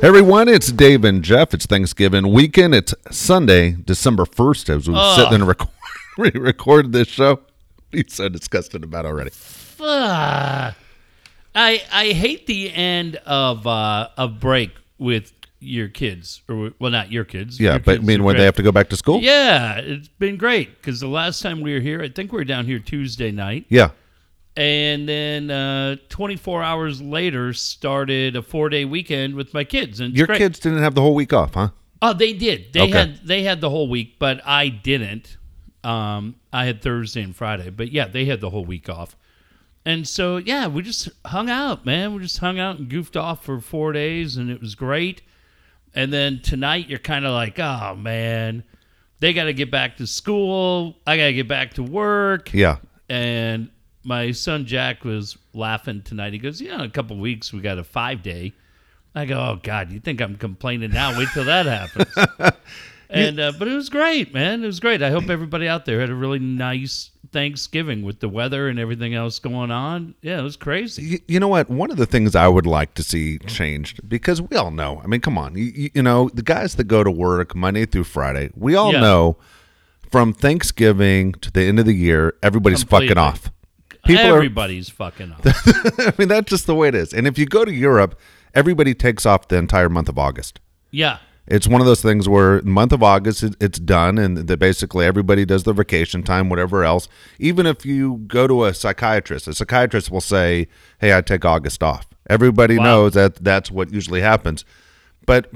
Everyone, 0.00 0.46
it's 0.48 0.70
Dave 0.70 1.04
and 1.04 1.24
Jeff. 1.24 1.52
It's 1.52 1.66
Thanksgiving 1.66 2.32
weekend. 2.32 2.72
It's 2.72 2.94
Sunday, 3.10 3.72
December 3.72 4.24
1st, 4.24 4.76
as 4.76 4.88
we 4.88 4.94
sit 5.16 5.32
and 5.32 5.46
record, 5.46 5.70
we 6.18 6.30
recorded 6.30 6.92
this 6.92 7.08
show. 7.08 7.40
He's 7.90 8.14
so 8.14 8.28
disgusted 8.28 8.84
about 8.84 9.06
already. 9.06 9.32
Ah. 9.80 10.76
I 11.54 11.82
I 11.92 12.06
hate 12.12 12.46
the 12.46 12.72
end 12.72 13.16
of 13.26 13.66
uh, 13.66 14.08
of 14.16 14.38
break 14.38 14.70
with 14.98 15.32
your 15.58 15.88
kids, 15.88 16.42
or 16.48 16.70
well, 16.78 16.92
not 16.92 17.10
your 17.10 17.24
kids. 17.24 17.58
Yeah, 17.58 17.72
Your 17.72 17.78
but 17.80 17.90
I 17.90 17.94
kids 17.96 18.06
mean, 18.06 18.20
are 18.20 18.24
when 18.24 18.36
they 18.36 18.44
have 18.44 18.54
to 18.56 18.62
go 18.62 18.70
back 18.70 18.88
to 18.90 18.96
school? 18.96 19.20
Yeah, 19.20 19.78
it's 19.78 20.06
been 20.08 20.36
great 20.36 20.80
because 20.80 21.00
the 21.00 21.08
last 21.08 21.42
time 21.42 21.60
we 21.60 21.74
were 21.74 21.80
here, 21.80 22.00
I 22.00 22.08
think 22.08 22.30
we 22.30 22.38
were 22.38 22.44
down 22.44 22.66
here 22.66 22.78
Tuesday 22.78 23.32
night, 23.32 23.66
Yeah. 23.68 23.90
And 24.58 25.08
then 25.08 25.50
uh, 25.52 25.94
24 26.08 26.64
hours 26.64 27.00
later 27.00 27.52
started 27.52 28.34
a 28.34 28.42
four 28.42 28.68
day 28.68 28.84
weekend 28.84 29.36
with 29.36 29.54
my 29.54 29.62
kids. 29.62 30.00
And 30.00 30.16
Your 30.16 30.26
great. 30.26 30.38
kids 30.38 30.58
didn't 30.58 30.80
have 30.82 30.96
the 30.96 31.00
whole 31.00 31.14
week 31.14 31.32
off, 31.32 31.54
huh? 31.54 31.68
Oh, 32.02 32.12
they 32.12 32.32
did. 32.32 32.72
They 32.72 32.80
Okay. 32.82 32.90
had 32.92 33.26
they 33.26 33.44
had 33.44 33.60
the 33.60 33.70
whole 33.70 33.88
week, 33.88 34.16
but 34.18 34.40
I 34.44 34.68
didn't. 34.68 35.36
Um, 35.84 36.34
I 36.52 36.64
had 36.66 36.82
Thursday 36.82 37.22
and 37.22 37.36
Friday, 37.36 37.70
but 37.70 37.92
yeah, 37.92 38.08
they 38.08 38.24
had 38.24 38.40
the 38.40 38.50
whole 38.50 38.64
week 38.64 38.88
off. 38.88 39.16
And 39.86 40.06
so 40.08 40.38
yeah, 40.38 40.66
we 40.66 40.82
just 40.82 41.08
hung 41.24 41.48
out, 41.48 41.86
man. 41.86 42.14
We 42.14 42.22
just 42.22 42.38
hung 42.38 42.58
out 42.58 42.78
and 42.78 42.88
goofed 42.88 43.16
off 43.16 43.44
for 43.44 43.60
four 43.60 43.92
days, 43.92 44.36
and 44.36 44.50
it 44.50 44.60
was 44.60 44.74
great. 44.74 45.22
And 45.94 46.12
then 46.12 46.40
tonight, 46.42 46.88
you're 46.88 46.98
kind 46.98 47.24
of 47.24 47.32
like, 47.32 47.60
oh 47.60 47.94
man, 47.94 48.64
they 49.20 49.32
got 49.32 49.44
to 49.44 49.52
get 49.52 49.70
back 49.70 49.96
to 49.98 50.06
school. 50.06 50.96
I 51.06 51.16
got 51.16 51.26
to 51.26 51.32
get 51.32 51.46
back 51.48 51.74
to 51.74 51.82
work. 51.84 52.52
Yeah. 52.52 52.78
And 53.08 53.70
my 54.04 54.30
son 54.30 54.64
Jack 54.66 55.04
was 55.04 55.36
laughing 55.54 56.02
tonight. 56.02 56.32
He 56.32 56.38
goes, 56.38 56.60
"You 56.60 56.68
know, 56.68 56.76
in 56.76 56.80
a 56.82 56.90
couple 56.90 57.16
weeks 57.18 57.52
we 57.52 57.60
got 57.60 57.78
a 57.78 57.84
five 57.84 58.22
day." 58.22 58.52
I 59.14 59.24
go, 59.24 59.38
"Oh 59.38 59.58
God, 59.62 59.90
you 59.92 60.00
think 60.00 60.20
I'm 60.20 60.36
complaining 60.36 60.90
now? 60.92 61.16
Wait 61.18 61.28
till 61.34 61.44
that 61.44 61.66
happens." 61.66 62.52
and 63.10 63.40
uh, 63.40 63.52
but 63.58 63.68
it 63.68 63.74
was 63.74 63.88
great, 63.88 64.32
man. 64.34 64.62
It 64.62 64.66
was 64.66 64.80
great. 64.80 65.02
I 65.02 65.10
hope 65.10 65.28
everybody 65.30 65.66
out 65.66 65.84
there 65.86 66.00
had 66.00 66.10
a 66.10 66.14
really 66.14 66.38
nice 66.38 67.10
Thanksgiving 67.32 68.02
with 68.02 68.20
the 68.20 68.28
weather 68.28 68.68
and 68.68 68.78
everything 68.78 69.14
else 69.14 69.38
going 69.38 69.70
on. 69.70 70.14
Yeah, 70.22 70.38
it 70.38 70.42
was 70.42 70.56
crazy. 70.56 71.02
You, 71.02 71.18
you 71.28 71.40
know 71.40 71.48
what? 71.48 71.68
One 71.68 71.90
of 71.90 71.96
the 71.96 72.06
things 72.06 72.34
I 72.36 72.48
would 72.48 72.66
like 72.66 72.94
to 72.94 73.02
see 73.02 73.38
changed 73.40 74.08
because 74.08 74.40
we 74.40 74.56
all 74.56 74.70
know. 74.70 75.00
I 75.02 75.06
mean, 75.08 75.20
come 75.20 75.36
on. 75.36 75.56
You, 75.56 75.64
you, 75.64 75.90
you 75.96 76.02
know, 76.02 76.30
the 76.32 76.42
guys 76.42 76.76
that 76.76 76.84
go 76.84 77.02
to 77.04 77.10
work 77.10 77.54
Monday 77.54 77.84
through 77.86 78.04
Friday, 78.04 78.50
we 78.54 78.74
all 78.76 78.92
Yeah. 78.92 79.00
know 79.00 79.36
from 80.10 80.32
Thanksgiving 80.32 81.32
to 81.34 81.50
the 81.50 81.62
end 81.64 81.78
of 81.78 81.84
the 81.86 81.92
year, 81.94 82.34
everybody's 82.42 82.80
Completely. 82.82 83.08
fucking 83.08 83.18
off. 83.18 83.50
People 84.08 84.26
are 84.32 84.36
Everybody's 84.36 84.88
fucking 84.88 85.32
off. 85.32 85.40
I 85.98 86.12
mean, 86.18 86.28
that's 86.28 86.50
just 86.50 86.66
the 86.66 86.74
way 86.74 86.88
it 86.88 86.94
is. 86.96 87.12
And 87.14 87.26
if 87.26 87.38
you 87.38 87.46
go 87.46 87.64
to 87.64 87.72
Europe, 87.72 88.18
everybody 88.54 88.94
takes 88.94 89.24
off 89.24 89.48
the 89.48 89.56
entire 89.56 89.88
month 89.88 90.08
of 90.08 90.18
August. 90.18 90.58
yeah, 90.90 91.18
It's 91.46 91.68
one 91.68 91.80
of 91.80 91.86
those 91.86 92.02
things 92.02 92.28
where 92.28 92.60
the 92.60 92.68
month 92.70 92.92
of 92.92 93.02
August 93.02 93.42
it's 93.60 93.78
done, 93.78 94.18
and 94.18 94.36
that 94.36 94.58
basically 94.58 95.06
everybody 95.06 95.44
does 95.44 95.62
their 95.64 95.74
vacation 95.74 96.22
time, 96.22 96.48
whatever 96.50 96.84
else. 96.84 97.08
Even 97.38 97.64
if 97.66 97.86
you 97.86 98.24
go 98.26 98.46
to 98.46 98.64
a 98.64 98.74
psychiatrist, 98.74 99.46
a 99.48 99.54
psychiatrist 99.54 100.10
will 100.10 100.20
say, 100.20 100.66
"Hey, 101.00 101.16
I 101.16 101.20
take 101.22 101.44
August 101.44 101.82
off." 101.82 102.06
Everybody 102.28 102.76
Wow. 102.78 102.84
knows 102.84 103.12
that 103.14 103.36
that's 103.44 103.70
what 103.70 103.92
usually 103.92 104.20
happens. 104.20 104.64
But 105.28 105.50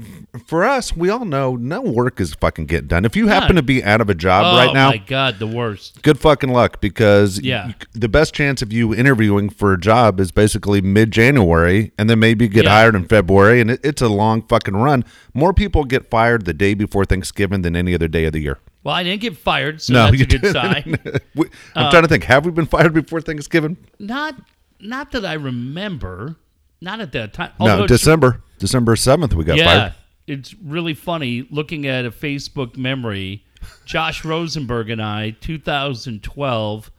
for 0.45 0.63
us, 0.63 0.95
we 0.95 1.09
all 1.09 1.25
know 1.25 1.55
no 1.55 1.81
work 1.81 2.21
is 2.21 2.35
fucking 2.35 2.67
getting 2.67 2.87
done. 2.87 3.05
If 3.05 3.15
you 3.15 3.27
happen 3.27 3.55
to 3.55 3.63
be 3.63 3.83
out 3.83 4.01
of 4.01 4.09
a 4.09 4.13
job 4.13 4.45
oh 4.45 4.55
right 4.57 4.71
now, 4.73 4.91
my 4.91 4.97
God, 4.97 5.39
the 5.39 5.47
worst. 5.47 5.99
good 6.03 6.19
fucking 6.19 6.51
luck 6.51 6.79
because 6.79 7.41
Yeah. 7.41 7.69
you- 7.69 7.73
the 7.93 8.07
best 8.07 8.35
chance 8.35 8.61
of 8.61 8.71
you 8.71 8.93
interviewing 8.93 9.49
for 9.49 9.73
a 9.73 9.79
job 9.79 10.19
is 10.19 10.31
basically 10.31 10.79
mid 10.79 11.09
January 11.09 11.91
and 11.97 12.07
then 12.07 12.19
maybe 12.19 12.47
get 12.47 12.65
Yeah. 12.65 12.69
hired 12.69 12.93
in 12.95 13.05
February 13.05 13.59
and 13.61 13.71
it, 13.71 13.79
it's 13.83 14.01
a 14.03 14.09
long 14.09 14.43
fucking 14.43 14.75
run. 14.75 15.03
More 15.33 15.53
people 15.55 15.85
get 15.85 16.07
fired 16.11 16.45
the 16.45 16.53
day 16.53 16.75
before 16.75 17.03
Thanksgiving 17.03 17.63
than 17.63 17.75
any 17.75 17.95
other 17.95 18.07
day 18.07 18.25
of 18.25 18.33
the 18.33 18.41
year. 18.41 18.59
Well, 18.83 18.93
I 18.93 19.01
didn't 19.03 19.21
get 19.21 19.35
fired, 19.35 19.81
so 19.81 19.93
that's 19.93 20.21
a 20.21 20.25
good 20.27 20.45
sign. 20.51 20.97
We- 21.35 21.47
I'm 21.75 21.89
trying 21.89 22.03
to 22.03 22.07
think. 22.07 22.25
Have 22.25 22.45
we 22.45 22.51
been 22.51 22.67
fired 22.67 22.93
before 22.93 23.21
Thanksgiving? 23.21 23.77
Not, 23.97 24.35
not 24.79 25.11
that 25.13 25.25
I 25.25 25.33
remember. 25.33 26.35
Not 26.79 26.99
at 26.99 27.11
that 27.13 27.33
time. 27.33 27.51
no, 27.59 27.65
Although 27.65 27.83
it's- 27.85 27.99
December. 28.01 28.42
December 28.63 28.95
7th 28.95 29.33
we 29.33 29.43
got 29.43 29.57
yeah, 29.57 29.65
fired. 29.65 29.93
it's 30.25 30.53
really 30.53 30.93
funny 30.93 31.45
looking 31.51 31.85
at 31.85 32.05
a 32.05 32.11
Facebook 32.11 32.77
memory. 32.77 33.43
Josh 33.83 34.23
Rosenberg 34.23 34.89
and 34.89 35.01
I, 35.01 35.31
2012, 35.41 36.89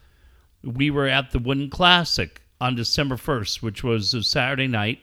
we 0.62 0.90
were 0.90 1.06
at 1.06 1.30
the 1.30 1.38
Wooden 1.38 1.70
Classic 1.70 2.42
on 2.60 2.74
December 2.74 3.16
1st, 3.16 3.62
which 3.62 3.82
was 3.82 4.12
a 4.12 4.22
Saturday 4.22 4.66
night. 4.66 4.98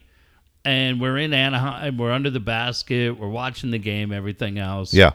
And 0.63 1.01
we're 1.01 1.17
in 1.17 1.33
Anaheim. 1.33 1.97
We're 1.97 2.11
under 2.11 2.29
the 2.29 2.39
basket. 2.39 3.17
We're 3.19 3.27
watching 3.27 3.71
the 3.71 3.79
game, 3.79 4.11
everything 4.11 4.59
else. 4.59 4.93
Yeah. 4.93 5.13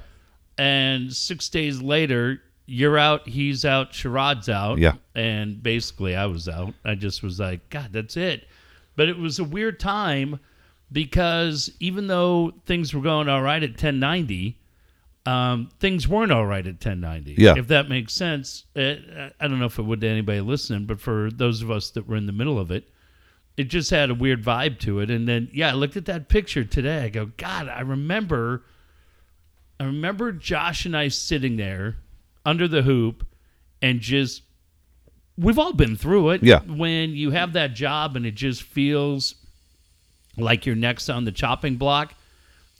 And 0.58 1.12
six 1.12 1.48
days 1.48 1.80
later, 1.80 2.42
you're 2.66 2.98
out, 2.98 3.28
he's 3.28 3.64
out, 3.64 3.92
Sherrod's 3.92 4.48
out. 4.48 4.78
Yeah. 4.78 4.94
And 5.14 5.62
basically, 5.62 6.16
I 6.16 6.26
was 6.26 6.48
out. 6.48 6.74
I 6.84 6.96
just 6.96 7.22
was 7.22 7.38
like, 7.38 7.70
God, 7.70 7.90
that's 7.92 8.16
it. 8.16 8.48
But 8.96 9.08
it 9.08 9.16
was 9.16 9.38
a 9.38 9.44
weird 9.44 9.78
time 9.78 10.40
because 10.90 11.70
even 11.80 12.06
though 12.06 12.52
things 12.64 12.94
were 12.94 13.02
going 13.02 13.28
all 13.28 13.42
right 13.42 13.62
at 13.62 13.70
1090, 13.70 14.58
um, 15.26 15.68
things 15.80 16.06
weren't 16.06 16.30
all 16.30 16.46
right 16.46 16.66
at 16.66 16.74
1090. 16.74 17.34
Yeah. 17.36 17.54
If 17.56 17.68
that 17.68 17.88
makes 17.88 18.12
sense. 18.12 18.64
Uh, 18.76 18.94
I 19.40 19.48
don't 19.48 19.58
know 19.58 19.66
if 19.66 19.78
it 19.78 19.82
would 19.82 20.00
to 20.02 20.08
anybody 20.08 20.40
listening, 20.40 20.86
but 20.86 21.00
for 21.00 21.30
those 21.32 21.62
of 21.62 21.70
us 21.70 21.90
that 21.90 22.08
were 22.08 22.16
in 22.16 22.26
the 22.26 22.32
middle 22.32 22.58
of 22.58 22.70
it, 22.70 22.88
it 23.56 23.64
just 23.64 23.90
had 23.90 24.10
a 24.10 24.14
weird 24.14 24.44
vibe 24.44 24.78
to 24.80 25.00
it. 25.00 25.10
And 25.10 25.26
then, 25.26 25.48
yeah, 25.52 25.70
I 25.70 25.72
looked 25.72 25.96
at 25.96 26.04
that 26.04 26.28
picture 26.28 26.62
today. 26.62 27.04
I 27.04 27.08
go, 27.08 27.26
God, 27.36 27.68
I 27.68 27.80
remember. 27.80 28.62
I 29.80 29.84
remember 29.84 30.32
Josh 30.32 30.86
and 30.86 30.96
I 30.96 31.08
sitting 31.08 31.56
there 31.56 31.96
under 32.46 32.68
the 32.68 32.82
hoop 32.82 33.26
and 33.82 34.00
just 34.00 34.42
we've 35.36 35.58
all 35.58 35.72
been 35.72 35.96
through 35.96 36.30
it. 36.30 36.42
Yeah. 36.42 36.60
When 36.60 37.10
you 37.10 37.30
have 37.32 37.54
that 37.54 37.74
job 37.74 38.16
and 38.16 38.24
it 38.24 38.34
just 38.34 38.62
feels 38.62 39.34
like 40.36 40.66
you're 40.66 40.76
next 40.76 41.08
on 41.08 41.24
the 41.24 41.32
chopping 41.32 41.76
block, 41.76 42.14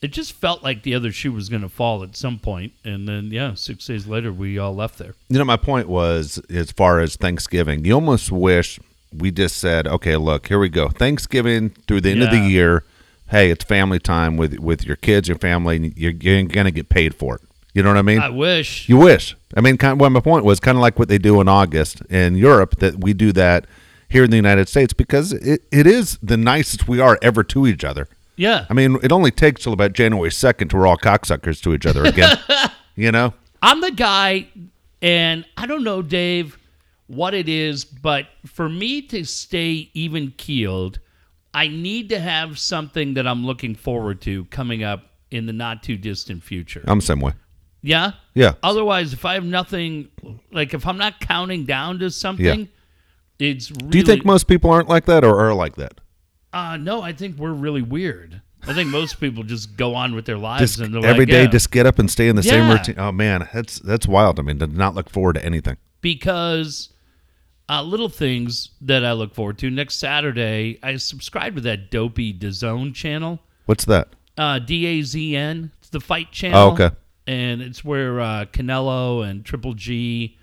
it 0.03 0.09
just 0.09 0.33
felt 0.33 0.63
like 0.63 0.83
the 0.83 0.95
other 0.95 1.11
shoe 1.11 1.33
was 1.33 1.49
going 1.49 1.63
to 1.63 1.69
fall 1.69 2.03
at 2.03 2.17
some. 2.17 2.41
And 2.85 3.09
then, 3.09 3.31
yeah, 3.31 3.55
six 3.55 3.87
days 3.87 4.07
later, 4.07 4.33
we 4.33 4.59
all 4.59 4.75
left 4.75 4.99
there. 4.99 5.15
You 5.29 5.39
know, 5.39 5.45
my 5.45 5.57
point 5.57 5.89
was 5.89 6.39
as 6.51 6.71
far 6.71 7.01
as 7.01 7.17
Thanksgiving, 7.17 7.85
you 7.85 7.95
almost 7.95 8.31
wish 8.31 8.79
we 9.13 9.31
just 9.31 9.57
said, 9.57 9.87
okay, 9.87 10.17
look, 10.17 10.49
here 10.49 10.59
we 10.59 10.69
go. 10.69 10.89
Thanksgiving 10.89 11.71
through 11.87 12.03
the 12.03 12.11
end 12.11 12.23
of 12.23 12.31
the 12.31 12.39
year. 12.39 12.85
Hey, 13.29 13.51
it's 13.51 13.65
family 13.65 13.99
time 13.99 14.37
with 14.37 14.59
with 14.61 14.85
your 14.85 14.95
kids, 14.95 15.27
your 15.27 15.39
family, 15.39 15.77
and 15.77 15.99
you're, 15.99 16.13
you're 16.13 16.43
going 16.45 16.67
to 16.67 16.71
get 16.71 16.89
paid 16.89 17.13
for 17.13 17.37
it. 17.37 17.41
You 17.75 17.83
know 17.83 17.89
what 17.89 17.99
I 17.99 18.03
mean? 18.03 18.21
I 18.21 18.31
wish. 18.31 18.89
you 18.89 18.97
wish. 18.97 19.37
I 19.57 19.61
mean, 19.61 19.77
kind 19.77 19.95
of, 19.95 20.01
well, 20.01 20.11
my 20.11 20.21
point 20.21 20.45
was 20.45 20.61
kind 20.61 20.79
of 20.79 20.83
like 20.83 20.99
what 20.99 21.09
they 21.09 21.19
do 21.19 21.41
in 21.41 21.49
August 21.49 22.01
in 22.03 22.37
Europe, 22.37 22.77
that 22.77 23.01
we 23.01 23.13
do 23.13 23.33
that 23.33 23.67
here 24.09 24.25
in 24.25 24.31
the 24.31 24.37
United 24.37 24.69
States 24.69 24.93
because 24.93 25.33
it, 25.33 25.63
it 25.71 25.87
is 25.87 26.19
the 26.23 26.37
nicest 26.37 26.89
we 26.89 27.01
are 27.01 27.19
ever 27.23 27.43
to 27.45 27.67
each 27.67 27.85
other. 27.85 28.09
yeah. 28.37 28.67
I 28.71 28.75
mean, 28.75 28.99
it 29.03 29.13
only 29.13 29.31
takes 29.31 29.63
till 29.63 29.73
about 29.73 29.93
January 29.93 30.31
2nd 30.31 30.71
to 30.71 30.77
we're 30.77 30.87
all 30.87 30.97
cocksuckers 30.97 31.63
to 31.63 31.75
each 31.75 31.87
other 31.87 32.05
again. 32.05 32.39
you 32.97 33.13
know? 33.13 33.35
I'm 33.63 33.81
the 33.81 33.91
guy, 33.91 34.49
and 35.03 35.45
I 35.57 35.67
don't 35.67 35.83
know, 35.83 36.03
Dave, 36.03 36.59
what 37.07 37.35
it 37.35 37.49
is, 37.49 37.85
but 37.85 38.27
for 38.45 38.69
me 38.69 39.03
to 39.03 39.25
stay 39.25 39.91
even 39.95 40.33
keeled, 40.37 40.99
I 41.55 41.69
need 41.69 42.11
to 42.11 42.21
have 42.21 42.59
something 42.59 43.15
that 43.15 43.27
I'm 43.27 43.47
looking 43.47 43.75
forward 43.75 44.21
to 44.23 44.45
coming 44.47 44.83
up 44.83 45.05
in 45.31 45.47
the 45.47 45.53
not 45.53 45.83
too 45.83 45.97
distant 45.97 46.43
future. 46.43 46.85
I'm 46.87 46.99
the 46.99 47.07
same 47.07 47.21
way. 47.21 47.33
Yeah? 47.83 48.13
Yeah. 48.35 48.55
Otherwise, 48.63 49.13
if 49.13 49.25
I 49.25 49.35
have 49.35 49.45
nothing, 49.45 50.09
like 50.53 50.75
if 50.75 50.87
I'm 50.87 50.99
not 50.99 51.21
counting 51.21 51.65
down 51.65 51.99
to 52.01 52.11
something, 52.11 52.69
it's 53.39 53.71
really. 53.71 53.89
Do 53.91 53.99
you 53.99 54.05
think 54.05 54.25
most 54.25 54.49
people 54.49 54.71
aren't 54.71 54.89
like 54.89 55.05
that 55.07 55.25
or 55.25 55.39
are 55.39 55.55
like 55.55 55.77
that? 55.77 56.01
Uh, 56.53 56.77
no, 56.77 57.03
I 57.03 57.13
think 57.13 57.37
we're 57.39 57.53
really 57.53 57.83
weird. 57.83 58.41
I 58.67 58.73
think 58.73 58.89
most 58.91 59.21
people 59.21 59.45
just 59.45 59.77
go 59.77 59.95
on 59.95 60.15
with 60.15 60.25
their 60.25 60.39
lives 60.39 60.77
Just 60.77 60.81
and 60.81 60.93
they're 60.95 61.05
every 61.09 61.25
like, 61.27 61.29
day, 61.33 61.43
yeah. 61.43 61.49
just 61.49 61.71
get 61.71 61.87
up 61.87 61.99
and 62.01 62.11
stay 62.11 62.29
in 62.29 62.35
the 62.35 62.43
same 62.43 62.69
routine. 62.69 62.97
Oh 62.99 63.13
man, 63.13 63.49
that's 63.55 63.79
that's 63.79 64.09
wild. 64.09 64.41
I 64.41 64.43
mean, 64.43 64.59
to 64.59 64.67
not 64.67 64.95
look 64.95 65.09
forward 65.11 65.35
to 65.35 65.45
anything. 65.45 65.77
because 66.01 66.89
uh, 67.69 67.83
little 67.83 68.09
things 68.09 68.71
that 68.81 69.05
I 69.05 69.13
look 69.13 69.35
forward 69.35 69.59
to. 69.59 69.71
Next 69.71 69.97
Saturday, 69.97 70.79
I 70.83 70.97
subscribe 70.97 71.57
to 71.57 71.61
that 71.63 71.91
dopey 71.91 72.33
DAZN 72.33 72.95
channel, 72.95 73.41
What's 73.67 73.85
that? 73.87 74.09
uh, 74.39 74.59
D 74.61 74.87
A 74.87 75.03
Z 75.03 75.37
N. 75.37 75.71
It's 75.81 75.91
the 75.91 76.01
fight 76.01 76.33
channel. 76.33 76.59
Oh, 76.59 76.73
okay. 76.73 76.91
And 77.27 77.61
it's 77.61 77.85
where 77.85 78.21
uh, 78.21 78.45
Canelo 78.53 79.29
and 79.29 79.45
Triple 79.45 79.75
G, 79.75 80.39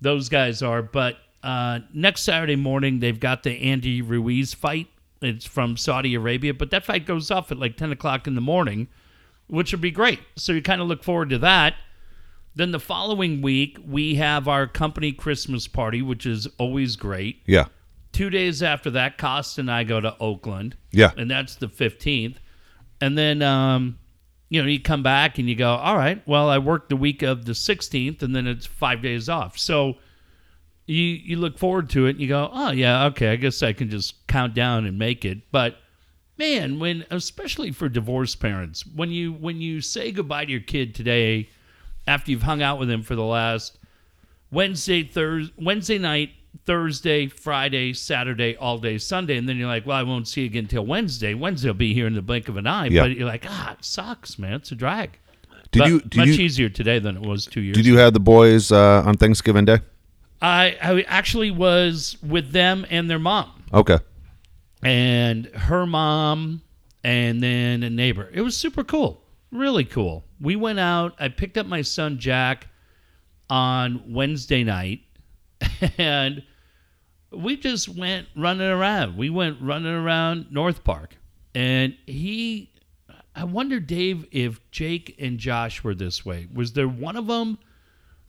those 0.00 0.28
guys 0.28 0.62
are. 0.62 0.80
But 0.82 1.16
uh, 1.42 1.80
next 1.92 2.22
Saturday 2.22 2.56
morning, 2.56 3.00
they've 3.00 3.18
got 3.18 3.42
the 3.42 3.52
Andy 3.52 4.02
Ruiz 4.02 4.54
fight. 4.54 4.88
It's 5.22 5.44
from 5.44 5.76
Saudi 5.76 6.14
Arabia, 6.14 6.54
but 6.54 6.70
that 6.70 6.84
fight 6.84 7.06
goes 7.06 7.30
off 7.30 7.52
at 7.52 7.58
like 7.58 7.76
10 7.76 7.92
o'clock 7.92 8.26
in 8.26 8.34
the 8.34 8.40
morning, 8.40 8.88
which 9.48 9.72
would 9.72 9.80
be 9.80 9.90
great. 9.90 10.20
So 10.36 10.52
you 10.52 10.62
kind 10.62 10.80
of 10.80 10.88
look 10.88 11.04
forward 11.04 11.30
to 11.30 11.38
that. 11.38 11.74
Then 12.54 12.72
the 12.72 12.80
following 12.80 13.42
week, 13.42 13.78
we 13.86 14.16
have 14.16 14.48
our 14.48 14.66
company 14.66 15.12
Christmas 15.12 15.68
party, 15.68 16.02
which 16.02 16.26
is 16.26 16.48
always 16.58 16.96
great. 16.96 17.42
Yeah, 17.46 17.66
Two 18.12 18.28
days 18.28 18.62
after 18.62 18.90
that, 18.90 19.18
Costa 19.18 19.60
and 19.60 19.70
I 19.70 19.84
go 19.84 20.00
to 20.00 20.16
Oakland, 20.18 20.76
yeah. 20.90 21.12
and 21.16 21.30
that's 21.30 21.54
the 21.56 21.68
15th. 21.68 22.36
And 23.00 23.16
then, 23.16 23.40
um, 23.40 23.98
you 24.48 24.60
know, 24.60 24.68
you 24.68 24.80
come 24.80 25.02
back 25.02 25.38
and 25.38 25.48
you 25.48 25.54
go, 25.54 25.70
all 25.70 25.96
right, 25.96 26.20
well, 26.26 26.48
I 26.48 26.58
worked 26.58 26.88
the 26.88 26.96
week 26.96 27.22
of 27.22 27.44
the 27.44 27.52
16th 27.52 28.22
and 28.22 28.34
then 28.34 28.46
it's 28.46 28.66
five 28.66 29.00
days 29.00 29.28
off. 29.28 29.56
So 29.56 29.94
you, 30.90 31.04
you 31.04 31.36
look 31.36 31.58
forward 31.58 31.88
to 31.90 32.06
it 32.06 32.10
and 32.10 32.20
you 32.20 32.28
go, 32.28 32.50
oh, 32.52 32.70
yeah, 32.72 33.04
okay, 33.06 33.28
I 33.30 33.36
guess 33.36 33.62
I 33.62 33.72
can 33.72 33.90
just 33.90 34.26
count 34.26 34.54
down 34.54 34.86
and 34.86 34.98
make 34.98 35.24
it. 35.24 35.50
But 35.52 35.76
man, 36.38 36.78
when, 36.78 37.04
especially 37.10 37.70
for 37.72 37.88
divorced 37.88 38.40
parents, 38.40 38.84
when 38.86 39.10
you, 39.10 39.32
when 39.32 39.60
you 39.60 39.80
say 39.80 40.10
goodbye 40.12 40.44
to 40.46 40.50
your 40.50 40.60
kid 40.60 40.94
today 40.94 41.48
after 42.06 42.30
you've 42.30 42.42
hung 42.42 42.62
out 42.62 42.78
with 42.78 42.90
him 42.90 43.02
for 43.02 43.14
the 43.14 43.24
last 43.24 43.78
Wednesday, 44.50 45.02
Thursday, 45.04 45.52
Wednesday 45.58 45.98
night, 45.98 46.30
Thursday, 46.66 47.28
Friday, 47.28 47.92
Saturday, 47.92 48.56
all 48.56 48.78
day 48.78 48.98
Sunday, 48.98 49.36
and 49.36 49.48
then 49.48 49.56
you're 49.56 49.68
like, 49.68 49.86
well, 49.86 49.96
I 49.96 50.02
won't 50.02 50.26
see 50.26 50.40
you 50.42 50.46
again 50.48 50.64
until 50.64 50.84
Wednesday. 50.84 51.34
Wednesday 51.34 51.68
will 51.68 51.74
be 51.74 51.94
here 51.94 52.06
in 52.08 52.14
the 52.14 52.22
blink 52.22 52.48
of 52.48 52.56
an 52.56 52.66
eye, 52.66 52.86
Yeah. 52.86 53.02
but 53.02 53.12
you're 53.12 53.28
like, 53.28 53.44
ah, 53.48 53.72
it 53.74 53.84
sucks, 53.84 54.38
man. 54.38 54.54
It's 54.54 54.72
a 54.72 54.74
drag. 54.74 55.18
Did 55.70 55.78
But 55.78 55.88
you 55.88 56.00
did 56.00 56.16
much 56.16 56.26
you 56.28 56.34
easier 56.34 56.68
today 56.68 56.98
than 56.98 57.16
it 57.16 57.22
was 57.22 57.46
two 57.46 57.60
years. 57.60 57.76
did 57.76 57.86
you 57.86 57.96
have 57.98 58.12
the 58.12 58.18
boys 58.18 58.72
uh, 58.72 59.04
on 59.06 59.16
Thanksgiving 59.16 59.64
Day? 59.64 59.78
I 60.42 60.76
I 60.82 61.02
actually 61.02 61.50
was 61.50 62.16
with 62.22 62.52
them 62.52 62.86
and 62.90 63.10
their 63.10 63.18
mom, 63.18 63.62
Okay. 63.72 63.98
and 64.82 65.46
her 65.46 65.86
mom, 65.86 66.62
and 67.04 67.42
then 67.42 67.82
a 67.82 67.90
neighbor. 67.90 68.30
It 68.32 68.40
was 68.42 68.56
super 68.56 68.82
cool, 68.84 69.22
really 69.50 69.84
cool. 69.84 70.24
We 70.40 70.56
went 70.56 70.78
out. 70.78 71.14
I 71.18 71.28
picked 71.28 71.58
up 71.58 71.66
my 71.66 71.82
son 71.82 72.18
Jack 72.18 72.68
on 73.48 74.02
Wednesday 74.12 74.64
night, 74.64 75.00
and 75.98 76.42
we 77.32 77.56
just 77.56 77.88
went 77.88 78.26
running 78.36 78.66
around. 78.66 79.16
We 79.16 79.30
went 79.30 79.60
running 79.60 79.92
around 79.92 80.46
North 80.50 80.84
Park, 80.84 81.16
and 81.54 81.96
he. 82.06 82.68
I 83.36 83.44
wonder, 83.44 83.78
Dave, 83.78 84.26
if 84.32 84.60
Jake 84.72 85.14
and 85.20 85.38
Josh 85.38 85.84
were 85.84 85.94
this 85.94 86.26
way. 86.26 86.48
Was 86.52 86.72
there 86.72 86.88
one 86.88 87.16
of 87.16 87.28
them 87.28 87.58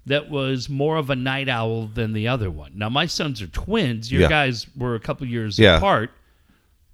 that 0.05 0.29
was 0.29 0.69
more 0.69 0.97
of 0.97 1.09
a 1.09 1.15
night 1.15 1.47
owl 1.49 1.87
than 1.87 2.13
the 2.13 2.27
other 2.27 2.49
one? 2.49 2.71
Now, 2.75 2.89
my 2.89 3.05
sons 3.05 3.41
are 3.41 3.47
twins. 3.47 4.11
Your 4.11 4.21
Yeah. 4.21 4.29
guys 4.29 4.67
were 4.75 4.95
a 4.95 4.99
couple 4.99 5.27
years 5.27 5.59
Yeah. 5.59 5.77
apart. 5.77 6.11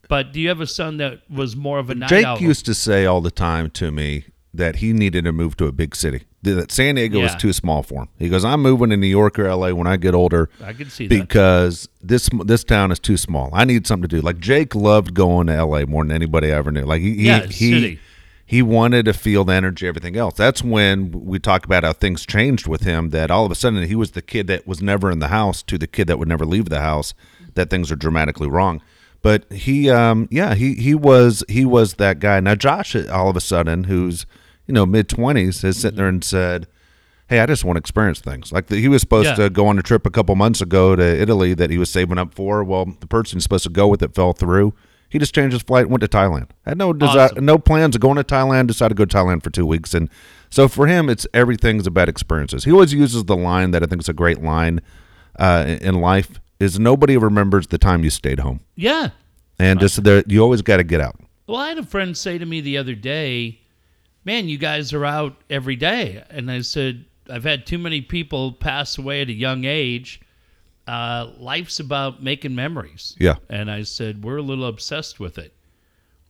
But 0.09 0.31
do 0.31 0.39
you 0.39 0.47
have 0.49 0.61
a 0.61 0.67
son 0.67 0.97
that 0.97 1.19
was 1.29 1.55
more 1.55 1.79
of 1.79 1.89
a 1.89 1.95
night 1.95 2.11
owl? 2.11 2.17
Jake 2.17 2.25
owl? 2.25 2.41
used 2.41 2.65
to 2.65 2.73
say 2.73 3.05
all 3.05 3.19
the 3.21 3.31
time 3.31 3.69
to 3.71 3.91
me 3.91 4.25
that 4.53 4.77
he 4.77 4.93
needed 4.93 5.25
to 5.25 5.31
move 5.31 5.57
to 5.57 5.65
a 5.65 5.71
big 5.71 5.95
city. 5.95 6.21
That 6.43 6.71
San 6.71 6.95
Diego 6.95 7.19
was 7.21 7.33
Yeah. 7.33 7.37
too 7.39 7.51
small 7.53 7.83
for 7.83 8.03
him. 8.03 8.07
He 8.17 8.29
goes, 8.29 8.45
"I'm 8.45 8.61
moving 8.61 8.89
to 8.91 8.97
New 8.97 9.07
York 9.07 9.37
or 9.37 9.47
LA 9.49 9.73
when 9.73 9.85
I 9.85 9.97
get 9.97 10.13
older 10.15 10.49
I 10.63 10.71
can 10.71 10.89
see 10.89 11.07
that. 11.07 11.13
because 11.19 11.89
this 12.01 12.29
this 12.45 12.63
town 12.63 12.91
is 12.91 12.99
too 12.99 13.17
small. 13.17 13.49
I 13.53 13.65
need 13.65 13.85
something 13.85 14.07
to 14.07 14.15
do." 14.17 14.21
Like 14.21 14.39
Jake 14.39 14.73
loved 14.73 15.13
going 15.13 15.47
to 15.47 15.53
LA 15.53 15.85
more 15.85 16.03
than 16.05 16.11
anybody 16.13 16.47
I 16.53 16.55
ever 16.57 16.71
knew. 16.71 16.83
Like 16.83 17.01
he 17.01 17.11
Yeah, 17.25 17.45
he, 17.47 17.71
city. 17.73 17.99
He 18.49 18.61
wanted 18.61 19.03
to 19.05 19.13
feel 19.13 19.43
the 19.43 19.53
energy, 19.53 19.85
everything 19.87 20.15
else. 20.15 20.35
That's 20.35 20.63
when 20.63 21.11
we 21.11 21.37
talk 21.37 21.65
about 21.65 21.83
how 21.83 21.91
things 21.91 22.25
changed 22.25 22.65
with 22.65 22.83
him. 22.83 23.09
That 23.09 23.29
all 23.29 23.45
of 23.45 23.51
a 23.51 23.55
sudden 23.55 23.83
he 23.83 23.93
was 23.95 24.11
the 24.11 24.21
kid 24.21 24.47
that 24.47 24.65
was 24.65 24.81
never 24.81 25.11
in 25.11 25.19
the 25.19 25.27
house 25.27 25.61
to 25.63 25.77
the 25.77 25.85
kid 25.85 26.07
that 26.07 26.17
would 26.17 26.29
never 26.29 26.45
leave 26.45 26.69
the 26.69 26.79
house. 26.79 27.13
That 27.55 27.69
things 27.69 27.91
are 27.91 27.97
dramatically 27.97 28.47
wrong. 28.47 28.81
But 29.21 29.51
he, 29.51 29.89
um, 29.89 30.29
yeah, 30.31 30.53
he 30.55 30.75
he 30.75 30.95
was 30.95 31.43
he 31.49 31.65
was 31.65 31.95
that 31.95 32.19
guy. 32.19 32.39
Now 32.39 32.55
Josh, 32.55 32.95
all 32.95 33.29
of 33.29 33.35
a 33.35 33.41
sudden, 33.41 33.83
who's 33.85 34.25
you 34.65 34.73
know 34.73 34.85
mid 34.85 35.09
twenties, 35.09 35.61
is 35.65 35.81
sitting 35.81 35.97
there 35.97 36.07
and 36.07 36.23
said, 36.23 36.67
"Hey, 37.27 37.39
I 37.41 37.47
just 37.47 37.65
want 37.65 37.75
to 37.75 37.79
experience 37.79 38.21
things." 38.21 38.53
Like 38.53 38.67
the, 38.67 38.77
he 38.77 38.87
was 38.87 39.01
supposed 39.01 39.27
Yeah. 39.29 39.35
to 39.35 39.49
go 39.49 39.67
on 39.67 39.77
a 39.77 39.81
trip 39.83 40.05
a 40.05 40.11
couple 40.11 40.35
months 40.35 40.61
ago 40.61 40.95
to 40.95 41.03
Italy 41.03 41.53
that 41.55 41.69
he 41.71 41.77
was 41.77 41.89
saving 41.89 42.17
up 42.19 42.33
for. 42.33 42.63
Well, 42.63 42.85
the 42.99 43.07
person 43.07 43.41
supposed 43.41 43.63
to 43.65 43.69
go 43.71 43.87
with 43.89 44.01
it 44.03 44.13
fell 44.15 44.31
through. 44.33 44.73
He 45.09 45.19
just 45.19 45.33
changed 45.33 45.53
his 45.53 45.61
flight, 45.61 45.83
and 45.83 45.91
went 45.91 46.01
to 46.01 46.07
Thailand. 46.07 46.49
Had 46.65 46.77
no 46.77 46.93
desi- 46.93 47.15
Awesome. 47.31 47.45
no 47.45 47.57
plans 47.57 47.95
of 47.95 48.01
going 48.01 48.17
to 48.17 48.23
Thailand. 48.23 48.67
Decided 48.67 48.95
to 48.95 48.99
go 48.99 49.05
to 49.05 49.17
Thailand 49.17 49.41
for 49.43 49.49
two 49.49 49.65
weeks, 49.65 49.93
and 49.93 50.09
so 50.49 50.67
for 50.67 50.87
him, 50.87 51.09
it's 51.09 51.25
everything's 51.33 51.87
about 51.87 52.09
experiences. 52.09 52.65
He 52.65 52.71
always 52.71 52.93
uses 52.93 53.23
the 53.25 53.35
line 53.37 53.71
that 53.71 53.83
I 53.83 53.85
think 53.85 54.01
is 54.01 54.09
a 54.09 54.13
great 54.13 54.41
line 54.43 54.81
uh, 55.39 55.63
in- 55.67 55.77
in 55.79 55.95
life: 56.01 56.39
is 56.59 56.77
nobody 56.79 57.15
remembers 57.17 57.67
the 57.67 57.77
time 57.77 58.03
you 58.03 58.09
stayed 58.09 58.39
home, 58.39 58.59
yeah. 58.75 59.09
and 59.59 59.79
just 59.79 60.03
there 60.03 60.23
you 60.27 60.41
always 60.41 60.61
got 60.61 60.77
to 60.77 60.83
get 60.83 60.99
out. 61.01 61.15
Well, 61.47 61.57
I 61.57 61.69
had 61.69 61.77
a 61.77 61.83
friend 61.83 62.17
say 62.17 62.37
to 62.37 62.45
me 62.45 62.59
the 62.59 62.77
other 62.77 62.95
day, 62.95 63.59
"Man, 64.25 64.49
you 64.49 64.57
guys 64.57 64.91
are 64.93 65.05
out 65.05 65.37
every 65.49 65.77
day," 65.77 66.21
and 66.29 66.51
I 66.51 66.59
said, 66.61 67.05
"I've 67.29 67.45
had 67.45 67.65
too 67.65 67.77
many 67.77 68.01
people 68.01 68.51
pass 68.51 68.97
away 68.97 69.21
at 69.21 69.29
a 69.29 69.33
young 69.33 69.63
age. 69.63 70.19
Uh, 70.87 71.31
life's 71.37 71.79
about 71.79 72.23
making 72.23 72.55
memories." 72.55 73.15
Yeah. 73.19 73.35
and 73.49 73.69
I 73.69 73.83
said, 73.83 74.23
"We're 74.23 74.37
a 74.37 74.41
little 74.41 74.65
obsessed 74.65 75.19
with 75.19 75.37
it." 75.37 75.53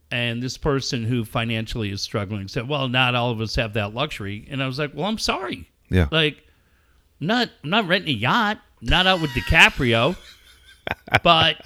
And 0.09 0.42
this 0.42 0.57
person 0.57 1.04
who 1.04 1.25
financially 1.25 1.92
is 1.92 2.01
struggling 2.01 2.48
said, 2.48 2.68
"Well, 2.68 2.88
not 2.88 3.13
all 3.15 3.30
of 3.31 3.42
us 3.42 3.56
have 3.56 3.74
that 3.74 3.94
luxury." 3.94 4.48
And 4.50 4.63
I 4.63 4.68
was 4.68 4.80
like, 4.80 4.92
"Well, 4.94 5.06
I'm 5.06 5.18
sorry. 5.18 5.69
Yeah. 5.89 6.07
Like, 6.12 6.38
I'm 7.21 7.27
not 7.27 7.50
I'm 7.63 7.69
not 7.69 7.88
renting 7.88 8.15
a 8.15 8.18
yacht, 8.18 8.59
I'm 8.81 8.88
not 8.88 9.07
out 9.07 9.21
with 9.21 9.31
DiCaprio, 9.31 10.15
but." 11.24 11.62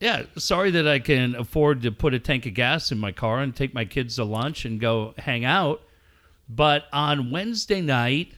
Yeah, 0.00 0.24
sorry 0.36 0.70
that 0.72 0.86
I 0.86 0.98
can 0.98 1.34
afford 1.34 1.80
to 1.82 1.90
put 1.90 2.12
a 2.12 2.18
tank 2.18 2.44
of 2.44 2.52
gas 2.52 2.92
in 2.92 2.98
my 2.98 3.10
car 3.10 3.40
and 3.40 3.56
take 3.56 3.72
my 3.72 3.86
kids 3.86 4.16
to 4.16 4.24
lunch 4.24 4.66
and 4.66 4.78
go 4.78 5.14
hang 5.16 5.46
out. 5.46 5.80
But 6.46 6.84
on 6.92 7.30
Wednesday 7.30 7.80
night, 7.80 8.34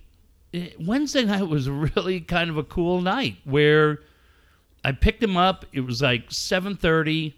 eh, 0.54 0.70
Wednesday 0.78 1.24
night 1.24 1.48
was 1.48 1.68
really 1.68 2.20
kind 2.20 2.50
of 2.50 2.56
a 2.56 2.64
cool 2.64 3.00
night 3.00 3.36
where 3.44 4.00
I 4.84 4.92
picked 4.92 5.22
him 5.22 5.36
up. 5.36 5.64
It 5.72 5.80
was 5.80 6.02
like 6.02 6.30
7:30 6.30 7.34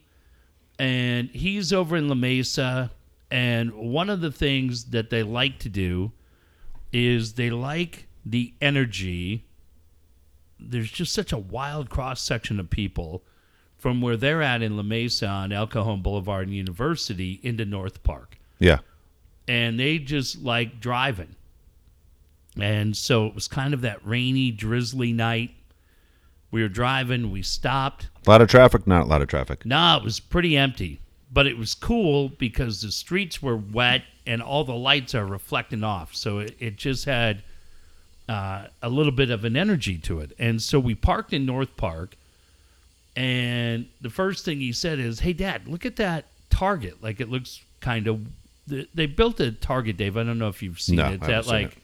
and 0.78 1.30
he's 1.30 1.72
over 1.72 1.96
in 1.96 2.08
La 2.08 2.14
Mesa 2.14 2.90
and 3.30 3.74
one 3.74 4.08
of 4.08 4.20
the 4.20 4.30
things 4.30 4.86
that 4.86 5.10
they 5.10 5.22
like 5.22 5.58
to 5.58 5.68
do 5.68 6.12
is 6.92 7.34
they 7.34 7.50
like 7.50 8.06
the 8.24 8.54
energy 8.60 9.44
there's 10.60 10.90
just 10.90 11.12
such 11.12 11.32
a 11.32 11.38
wild 11.38 11.88
cross 11.88 12.20
section 12.20 12.58
of 12.58 12.68
people 12.70 13.22
from 13.76 14.00
where 14.00 14.16
they're 14.16 14.42
at 14.42 14.60
in 14.60 14.76
La 14.76 14.82
Mesa 14.82 15.26
on 15.26 15.52
El 15.52 15.66
Cajon 15.66 16.02
Boulevard 16.02 16.48
and 16.48 16.56
University 16.56 17.38
into 17.42 17.64
North 17.64 18.02
Park. 18.02 18.36
Yeah. 18.58 18.78
And 19.46 19.78
they 19.78 19.98
just 19.98 20.42
like 20.42 20.80
driving. 20.80 21.36
And 22.60 22.96
so 22.96 23.26
it 23.26 23.34
was 23.34 23.48
kind 23.48 23.74
of 23.74 23.80
that 23.82 24.04
rainy, 24.04 24.50
drizzly 24.50 25.12
night. 25.12 25.50
We 26.50 26.62
were 26.62 26.68
driving, 26.68 27.30
we 27.30 27.42
stopped. 27.42 28.08
A 28.26 28.30
lot 28.30 28.40
of 28.40 28.48
traffic, 28.48 28.86
not 28.86 29.02
a 29.02 29.06
lot 29.06 29.22
of 29.22 29.28
traffic. 29.28 29.66
No, 29.66 29.96
it 29.96 30.02
was 30.02 30.18
pretty 30.18 30.56
empty, 30.56 30.98
but 31.32 31.46
it 31.46 31.58
was 31.58 31.74
cool 31.74 32.30
because 32.30 32.80
the 32.80 32.90
streets 32.90 33.42
were 33.42 33.56
wet 33.56 34.02
and 34.26 34.42
all 34.42 34.64
the 34.64 34.74
lights 34.74 35.14
are 35.14 35.26
reflecting 35.26 35.84
off. 35.84 36.14
So 36.14 36.38
it, 36.38 36.56
it 36.58 36.76
just 36.76 37.04
had 37.04 37.42
uh, 38.28 38.66
a 38.82 38.88
little 38.88 39.12
bit 39.12 39.30
of 39.30 39.44
an 39.44 39.56
energy 39.56 39.98
to 39.98 40.20
it. 40.20 40.32
And 40.38 40.60
so 40.60 40.80
we 40.80 40.94
parked 40.94 41.32
in 41.32 41.46
North 41.46 41.76
Park, 41.76 42.16
and 43.16 43.86
the 44.00 44.10
first 44.10 44.44
thing 44.44 44.60
he 44.60 44.72
said 44.72 44.98
is, 44.98 45.20
"Hey, 45.20 45.32
Dad, 45.32 45.66
look 45.66 45.84
at 45.86 45.96
that 45.96 46.26
Target. 46.50 47.02
Like 47.02 47.20
it 47.20 47.28
looks 47.28 47.62
kind 47.80 48.06
of." 48.06 48.20
They 48.66 49.06
built 49.06 49.40
a 49.40 49.50
Target, 49.50 49.96
Dave. 49.96 50.18
I 50.18 50.24
don't 50.24 50.38
know 50.38 50.48
if 50.48 50.62
you've 50.62 50.78
seen 50.78 50.96
No, 50.96 51.06
it. 51.06 51.08
I 51.08 51.14
It's 51.14 51.26
haven't 51.26 51.44
seen 51.44 51.52
like 51.52 51.72
it. 51.72 51.78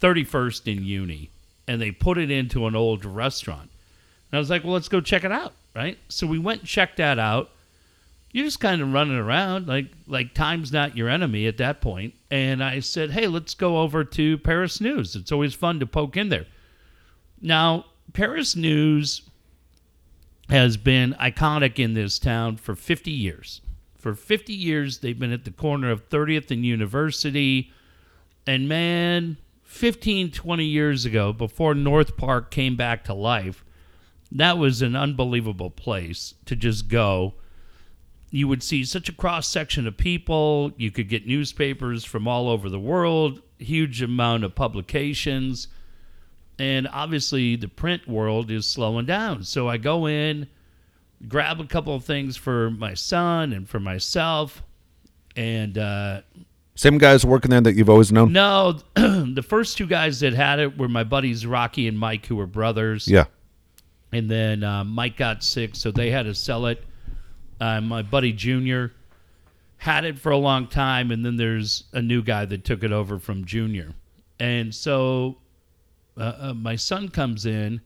31st 0.00 0.76
in 0.76 0.84
Uni, 0.84 1.30
and 1.68 1.80
they 1.80 1.90
put 1.90 2.18
it 2.18 2.30
into 2.30 2.66
an 2.66 2.74
old 2.74 3.04
restaurant. 3.04 3.70
And 4.30 4.36
I 4.36 4.38
was 4.38 4.50
like, 4.50 4.64
well, 4.64 4.74
let's 4.74 4.88
go 4.88 5.00
check 5.00 5.24
it 5.24 5.32
out, 5.32 5.52
right? 5.74 5.98
So 6.08 6.26
we 6.26 6.38
went 6.38 6.60
and 6.60 6.68
checked 6.68 6.96
that 6.98 7.18
out. 7.18 7.50
You're 8.32 8.44
just 8.44 8.60
kind 8.60 8.80
of 8.80 8.92
running 8.92 9.16
around, 9.16 9.66
like 9.66 9.86
like 10.06 10.34
time's 10.34 10.72
not 10.72 10.96
your 10.96 11.08
enemy 11.08 11.48
at 11.48 11.56
that 11.56 11.80
point. 11.80 12.14
And 12.30 12.62
I 12.62 12.78
said, 12.78 13.10
hey, 13.10 13.26
let's 13.26 13.54
go 13.54 13.78
over 13.78 14.04
to 14.04 14.38
Paras 14.38 14.80
News. 14.80 15.16
It's 15.16 15.32
always 15.32 15.54
fun 15.54 15.80
to 15.80 15.86
poke 15.86 16.16
in 16.16 16.28
there. 16.28 16.46
Now, 17.40 17.86
Paras 18.12 18.54
News 18.54 19.22
has 20.48 20.76
been 20.76 21.14
iconic 21.20 21.78
in 21.78 21.94
this 21.94 22.18
town 22.18 22.56
for 22.56 22.74
50 22.74 23.10
years. 23.10 23.60
For 23.96 24.14
50 24.14 24.52
years, 24.52 24.98
they've 24.98 25.18
been 25.18 25.32
at 25.32 25.44
the 25.44 25.50
corner 25.50 25.90
of 25.90 26.08
30th 26.08 26.50
and 26.50 26.64
University. 26.64 27.72
And 28.46 28.68
man, 28.68 29.36
15, 29.70 30.32
20 30.32 30.64
years 30.64 31.04
ago, 31.04 31.32
before 31.32 31.76
North 31.76 32.16
Park 32.16 32.50
came 32.50 32.74
back 32.76 33.04
to 33.04 33.14
life, 33.14 33.64
that 34.32 34.58
was 34.58 34.82
an 34.82 34.96
unbelievable 34.96 35.70
place 35.70 36.34
to 36.46 36.56
just 36.56 36.88
go. 36.88 37.34
You 38.32 38.48
would 38.48 38.64
see 38.64 38.84
such 38.84 39.08
a 39.08 39.12
cross 39.12 39.46
section 39.46 39.86
of 39.86 39.96
people. 39.96 40.72
You 40.76 40.90
could 40.90 41.08
get 41.08 41.24
newspapers 41.24 42.04
from 42.04 42.26
all 42.26 42.48
over 42.48 42.68
the 42.68 42.80
world, 42.80 43.42
huge 43.58 44.02
amount 44.02 44.42
of 44.42 44.56
publications. 44.56 45.68
And 46.58 46.88
obviously, 46.88 47.54
the 47.54 47.68
print 47.68 48.08
world 48.08 48.50
is 48.50 48.66
slowing 48.66 49.06
down. 49.06 49.44
So 49.44 49.68
I 49.68 49.76
go 49.76 50.06
in, 50.06 50.48
grab 51.28 51.60
a 51.60 51.64
couple 51.64 51.94
of 51.94 52.04
things 52.04 52.36
for 52.36 52.72
my 52.72 52.94
son 52.94 53.52
and 53.52 53.68
for 53.68 53.78
myself. 53.78 54.64
And 55.36 55.78
uh, 55.78 56.22
Same 56.80 56.96
guys 56.96 57.26
working 57.26 57.50
there 57.50 57.60
that 57.60 57.74
you've 57.74 57.90
always 57.90 58.10
known. 58.10 58.32
no, 58.32 58.72
the 58.94 59.44
first 59.46 59.76
two 59.76 59.86
guys 59.86 60.20
that 60.20 60.32
had 60.32 60.58
it 60.60 60.78
were 60.78 60.88
my 60.88 61.04
buddies 61.04 61.44
Rocky 61.44 61.86
and 61.86 61.98
Mike, 61.98 62.24
who 62.24 62.36
were 62.36 62.46
brothers. 62.46 63.06
Yeah. 63.06 63.26
And 64.12 64.30
then 64.30 64.64
uh, 64.64 64.84
Mike 64.84 65.18
got 65.18 65.44
sick, 65.44 65.76
so 65.76 65.90
they 65.90 66.10
had 66.10 66.22
to 66.22 66.34
sell 66.34 66.64
it. 66.64 66.82
Uh, 67.60 67.82
my 67.82 68.00
buddy 68.00 68.32
Junior, 68.32 68.94
had 69.76 70.06
it 70.06 70.18
for 70.18 70.32
a 70.32 70.38
long 70.38 70.68
time, 70.68 71.10
and 71.10 71.22
then 71.22 71.36
there's 71.36 71.84
a 71.92 72.00
new 72.00 72.22
guy 72.22 72.46
that 72.46 72.64
took 72.64 72.82
it 72.82 72.92
over 72.92 73.18
from 73.18 73.44
Junior. 73.44 73.92
And 74.38 74.74
so 74.74 75.36
uh, 76.16 76.32
uh, 76.38 76.54
my 76.54 76.76
son 76.76 77.10
comes 77.10 77.44
in 77.44 77.82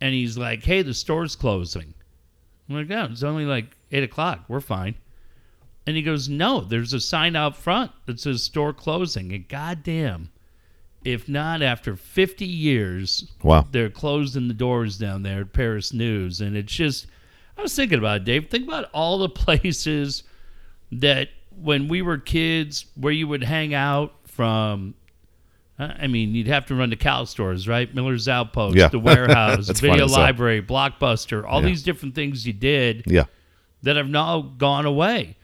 and 0.00 0.14
he's 0.14 0.38
like, 0.38 0.62
hey, 0.62 0.82
the 0.82 0.94
store's 0.94 1.34
closing. 1.34 1.94
I'm 2.68 2.76
like, 2.76 2.88
yeah, 2.88 3.08
it's 3.10 3.24
only 3.24 3.44
like 3.44 3.76
8 3.90 4.04
o'clock. 4.04 4.44
We're 4.46 4.60
fine. 4.60 4.94
And 5.88 5.96
he 5.96 6.02
goes, 6.02 6.28
no, 6.28 6.60
there's 6.60 6.92
a 6.92 7.00
sign 7.00 7.34
out 7.34 7.56
front 7.56 7.92
that 8.04 8.20
says 8.20 8.42
store 8.42 8.74
closing. 8.74 9.32
And 9.32 9.48
goddamn, 9.48 10.28
if 11.02 11.30
not 11.30 11.62
after 11.62 11.96
50 11.96 12.44
years, 12.44 13.26
Wow. 13.42 13.66
they're 13.72 13.88
closing 13.88 14.48
the 14.48 14.54
doors 14.54 14.98
down 14.98 15.22
there 15.22 15.40
at 15.40 15.54
Paras 15.54 15.94
News. 15.94 16.42
And 16.42 16.58
it's 16.58 16.74
just, 16.74 17.06
I 17.56 17.62
was 17.62 17.74
thinking 17.74 17.98
about 17.98 18.18
it, 18.18 18.24
Dave. 18.24 18.50
Think 18.50 18.68
about 18.68 18.90
all 18.92 19.16
the 19.16 19.28
places 19.44 20.24
that 20.92 21.30
when 21.58 21.88
we 21.88 22.02
were 22.02 22.18
kids, 22.18 22.84
where 22.94 23.12
you 23.14 23.26
would 23.26 23.42
hang 23.44 23.72
out 23.72 24.12
from. 24.26 24.94
uh, 25.78 25.94
I 25.98 26.06
mean, 26.06 26.34
you'd 26.34 26.48
have 26.48 26.66
to 26.66 26.74
run 26.74 26.90
to 26.90 26.96
cow 26.96 27.24
stores, 27.24 27.66
right? 27.66 27.94
Miller's 27.94 28.28
Outpost, 28.28 28.76
Yeah. 28.76 28.88
the 28.88 28.98
Wherehouse, 28.98 29.70
video 29.80 30.06
library, 30.06 30.60
Blockbuster, 30.60 31.44
all 31.48 31.62
Yeah. 31.62 31.68
these 31.68 31.82
different 31.82 32.14
things 32.14 32.46
you 32.46 32.52
did 32.52 33.04
Yeah. 33.06 33.24
that 33.84 33.96
have 33.96 34.08
now 34.10 34.42
gone 34.42 34.84
away. 34.84 35.36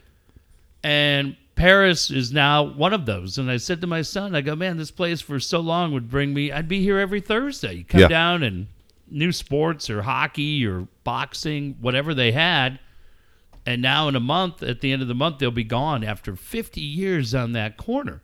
And 0.85 1.37
Paras 1.57 2.11
is 2.11 2.31
now 2.33 2.63
one 2.63 2.93
of 2.93 3.07
those. 3.07 3.39
And 3.39 3.51
I 3.51 3.57
said 3.57 3.81
to 3.81 3.87
my 3.87 4.03
son, 4.03 4.35
I 4.35 4.41
go, 4.43 4.55
man, 4.55 4.77
this 4.77 4.91
place 4.91 5.21
for 5.21 5.41
so 5.41 5.61
long 5.61 5.93
would 5.93 6.11
bring 6.11 6.35
me, 6.35 6.53
I'd 6.53 6.69
be 6.69 6.83
here 6.83 6.99
every 6.99 7.21
Thursday. 7.21 7.75
You 7.79 7.85
come 7.85 8.03
Yeah. 8.03 8.09
down 8.09 8.43
and 8.43 8.67
new 9.11 9.33
sports 9.33 9.89
or 9.89 10.03
hockey 10.03 10.67
or 10.67 10.89
boxing, 11.05 11.77
whatever 11.81 12.13
they 12.15 12.33
had. 12.33 12.79
And 13.67 13.81
now 13.81 14.09
in 14.09 14.15
a 14.17 14.21
month, 14.21 14.63
at 14.63 14.83
the 14.83 14.93
end 14.93 15.01
of 15.01 15.09
the 15.09 15.15
month, 15.15 15.39
they'll 15.39 15.51
be 15.51 15.65
gone 15.65 16.05
after 16.05 16.37
50 16.37 16.81
years 16.83 17.35
on 17.35 17.53
that 17.53 17.77
corner. 17.79 18.21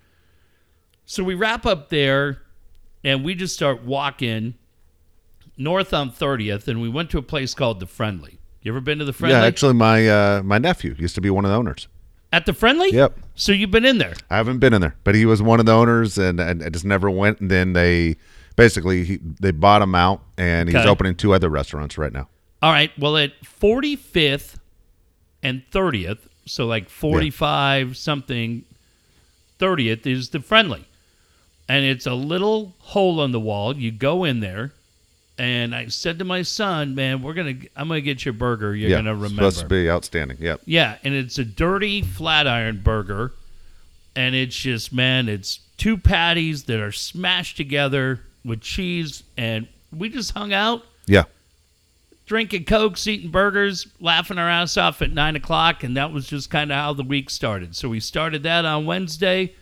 So 1.07 1.25
we 1.25 1.35
wrap 1.35 1.65
up 1.65 1.89
there 1.89 2.43
and 3.03 3.25
we 3.25 3.35
just 3.35 3.55
start 3.55 3.83
walking 3.83 4.55
north 5.57 5.95
on 5.95 6.11
30th. 6.11 6.69
And 6.69 6.83
we 6.83 6.89
went 6.91 7.09
to 7.11 7.19
a 7.19 7.23
place 7.23 7.55
called 7.55 7.81
The 7.81 7.87
Friendly. 7.87 8.39
You 8.63 8.73
ever 8.73 8.81
been 8.83 8.99
to 8.99 9.07
The 9.07 9.15
Friendly? 9.15 9.39
Yeah, 9.39 9.45
actually, 9.47 9.73
my 9.75 10.07
uh, 10.07 10.43
my 10.43 10.59
nephew 10.59 10.95
used 10.99 11.15
to 11.15 11.23
be 11.23 11.31
one 11.31 11.47
of 11.47 11.51
the 11.51 11.57
owners. 11.57 11.89
At 12.33 12.47
the 12.47 12.53
friendly? 12.53 12.91
Yep. 12.93 13.19
So 13.35 13.53
you've 13.53 13.71
been 13.73 13.85
in 13.85 13.99
there. 13.99 14.15
I 14.31 14.37
haven't 14.37 14.59
been 14.59 14.73
in 14.73 14.81
there, 14.81 14.95
but 15.05 15.15
he 15.15 15.27
was 15.27 15.43
one 15.43 15.59
of 15.61 15.67
the 15.67 15.73
owners, 15.73 16.17
and, 16.19 16.39
and 16.39 16.63
I 16.63 16.69
just 16.69 16.85
never 16.85 17.11
went. 17.11 17.41
And 17.41 17.51
then 17.51 17.73
they 17.73 18.17
basically 18.57 19.05
he, 19.05 19.17
they 19.41 19.51
bought 19.51 19.83
him 19.83 19.95
out, 19.95 20.23
and 20.39 20.69
he's 20.69 20.77
Okay. 20.79 20.89
opening 20.89 21.15
two 21.17 21.33
other 21.35 21.49
restaurants 21.49 21.99
right 21.99 22.13
now. 22.13 22.29
All 22.63 22.71
right. 22.73 22.91
Well, 22.99 23.17
at 23.17 23.33
45th 23.43 24.57
and 25.43 25.63
30th, 25.73 26.19
so 26.47 26.67
like 26.67 26.89
45 26.89 27.97
something, 27.97 28.65
30th 29.59 30.07
is 30.07 30.31
the 30.31 30.41
friendly. 30.41 30.85
And 31.69 31.85
it's 31.85 32.07
a 32.07 32.15
little 32.15 32.75
hole 32.79 33.23
in 33.25 33.31
the 33.33 33.41
wall. 33.41 33.77
You 33.77 33.91
go 33.93 34.25
in 34.25 34.41
there. 34.41 34.73
And 35.41 35.75
I 35.75 35.87
said 35.87 36.19
to 36.19 36.27
my 36.27 36.43
son, 36.43 36.95
man, 36.95 37.23
we're 37.23 37.33
to, 37.33 37.69
I'm 37.75 37.89
going 37.89 37.97
to 37.97 38.03
get 38.03 38.27
you 38.27 38.31
a 38.31 38.35
burger. 38.35 38.77
You're 38.77 38.91
yeah, 38.91 38.97
going 38.97 39.07
to 39.07 39.15
remember. 39.15 39.37
supposed 39.37 39.61
to 39.61 39.67
be 39.67 39.89
outstanding. 39.91 40.37
Yep. 40.39 40.61
Yeah, 40.67 40.99
and 41.03 41.15
it's 41.15 41.39
a 41.39 41.47
dirty 41.47 42.03
flat 42.03 42.47
iron 42.47 42.83
burger. 42.85 43.33
And 44.15 44.35
it's 44.35 44.55
just, 44.55 44.93
man, 44.93 45.31
it's 45.31 45.61
two 45.79 45.97
patties 45.97 46.65
that 46.65 46.79
are 46.79 46.93
smashed 46.93 47.57
together 47.57 48.21
with 48.45 48.61
cheese. 48.61 49.23
And 49.39 49.67
we 49.97 50.11
just 50.11 50.33
hung 50.33 50.53
out, 50.53 50.85
Yeah. 51.07 51.25
drinking 52.27 52.67
Cokes, 52.67 53.07
eating 53.07 53.31
burgers, 53.31 53.87
laughing 53.99 54.37
our 54.37 54.51
ass 54.51 54.77
off 54.77 55.01
at 55.01 55.11
nine 55.11 55.37
o'clock. 55.37 55.83
And 55.83 55.97
that 55.97 56.13
was 56.13 56.27
just 56.27 56.51
kind 56.51 56.71
of 56.71 56.77
how 56.77 56.93
the 56.93 57.03
week 57.03 57.31
started. 57.31 57.75
So 57.75 57.89
we 57.89 58.01
started 58.01 58.43
that 58.43 58.67
on 58.67 58.85
Wednesday. 58.85 59.55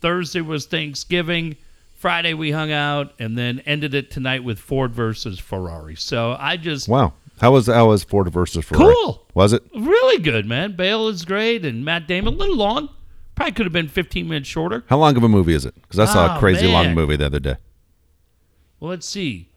Thursday 0.00 0.42
was 0.42 0.66
Thanksgiving. 0.66 1.56
Friday 2.04 2.34
we 2.34 2.50
hung 2.50 2.70
out 2.70 3.14
and 3.18 3.38
then 3.38 3.60
ended 3.60 3.94
it 3.94 4.10
tonight 4.10 4.44
with 4.44 4.58
Ford 4.58 4.92
versus 4.94 5.38
Ferrari. 5.38 5.96
So 5.96 6.36
I 6.38 6.58
just 6.58 6.86
Wow. 6.86 7.14
How 7.40 7.52
was 7.52 7.66
how 7.66 7.88
was 7.88 8.04
Ford 8.04 8.30
versus 8.30 8.62
Ferrari? 8.62 8.94
Cool. 8.94 9.26
Was 9.32 9.54
it? 9.54 9.62
Really 9.74 10.22
good, 10.22 10.44
man. 10.44 10.76
Bale 10.76 11.08
is 11.08 11.24
great, 11.24 11.64
and 11.64 11.82
Matt 11.82 12.06
Damon 12.06 12.34
a 12.34 12.36
little 12.36 12.56
long. 12.56 12.90
Probably 13.36 13.52
could 13.52 13.64
have 13.64 13.72
been 13.72 13.88
15 13.88 14.28
minutes 14.28 14.46
shorter. 14.50 14.84
How 14.88 14.98
long 14.98 15.16
of 15.16 15.22
a 15.22 15.30
movie 15.30 15.54
is 15.54 15.64
it? 15.64 15.74
Because 15.80 15.98
I 15.98 16.04
saw 16.04 16.34
Oh, 16.34 16.36
a 16.36 16.38
crazy 16.38 16.66
long 16.66 16.92
movie 16.92 17.16
the 17.16 17.24
other 17.24 17.40
day. 17.40 17.56
Well, 18.80 18.90
let's 18.90 19.08
see. 19.08 19.48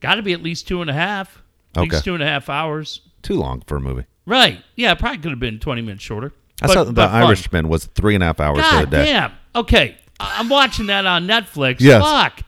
Got 0.00 0.16
to 0.16 0.22
be 0.22 0.32
at 0.32 0.42
least 0.42 0.66
two 0.66 0.80
and 0.80 0.90
a 0.90 0.94
half. 0.94 1.44
At 1.76 1.82
Okay. 1.82 1.90
least 1.90 2.02
two 2.04 2.14
and 2.14 2.24
a 2.24 2.26
half 2.26 2.48
hours. 2.48 3.02
Too 3.22 3.34
long 3.36 3.62
for 3.68 3.76
a 3.76 3.80
movie. 3.80 4.06
Right. 4.26 4.60
Yeah, 4.74 4.94
probably 4.94 5.18
could 5.18 5.30
have 5.30 5.38
been 5.38 5.60
20 5.60 5.80
minutes 5.80 6.02
shorter. 6.02 6.32
I 6.60 6.66
But- 6.66 6.72
saw 6.72 6.82
the. 6.84 7.02
Irishman 7.02 7.68
was 7.68 7.84
three 7.86 8.16
and 8.16 8.22
a 8.24 8.26
half 8.26 8.40
hours 8.40 8.58
the 8.58 8.64
other 8.78 8.86
day. 8.86 9.04
damn. 9.04 9.30
Okay. 9.54 9.96
I'm 10.22 10.48
watching 10.48 10.86
that 10.86 11.06
on 11.06 11.26
Netflix. 11.26 11.76
Yes. 11.80 12.02
Fuck. 12.02 12.40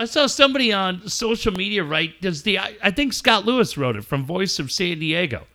I 0.00 0.04
saw 0.04 0.26
somebody 0.26 0.72
on 0.72 1.08
social 1.08 1.52
media 1.52 1.82
write, 1.82 2.20
does 2.20 2.42
the, 2.44 2.58
I 2.58 2.76
I 2.82 2.90
think 2.90 3.12
Scott 3.12 3.44
Lewis 3.44 3.76
wrote 3.76 3.96
it 3.96 4.04
from 4.04 4.24
Voice 4.24 4.58
of 4.58 4.70
San 4.70 5.00
Diego. 5.00 5.46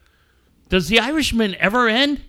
Does 0.70 0.90
the 0.90 1.00
Irishman 1.00 1.56
ever 1.60 1.88
end? 1.88 2.22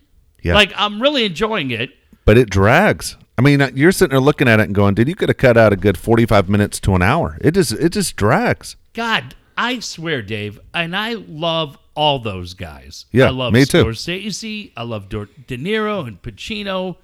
Yeah. 0.43 0.55
Like, 0.55 0.73
I'm 0.77 1.01
really 1.03 1.25
enjoying 1.25 1.71
it. 1.71 1.91
But 2.25 2.39
it 2.39 2.51
drags. 2.51 3.17
I 3.37 3.43
mean, 3.43 3.61
uh, 3.61 3.71
you're 3.75 3.93
sitting 3.93 4.11
there 4.11 4.21
looking 4.21 4.49
at 4.49 4.61
it 4.61 4.65
and 4.65 4.75
going, 4.75 4.95
"Dude, 4.95 5.09
you 5.09 5.17
could 5.17 5.29
have 5.29 5.39
cut 5.39 5.57
out 5.57 5.73
a 5.73 5.77
good 5.77 5.99
45 5.99 6.49
minutes 6.49 6.79
to 6.81 6.95
an 6.95 7.03
hour." 7.03 7.37
It 7.41 7.53
just 7.53 7.73
it 7.73 7.91
just 7.91 8.17
drags. 8.17 8.77
God, 8.93 9.35
I 9.57 9.81
swear, 9.81 10.23
Dave, 10.23 10.61
and 10.73 10.97
I 10.97 11.15
love 11.15 11.77
all 11.95 12.19
those 12.21 12.55
guys. 12.55 13.07
Yeah, 13.13 13.27
I 13.27 13.31
love 13.31 13.53
me 13.53 13.65
too. 13.65 13.85
Scorsese. 13.85 14.73
I 14.77 14.83
love 14.85 15.09
De 15.09 15.27
Niro 15.59 16.07
and 16.07 16.23
Pacino, 16.23 16.97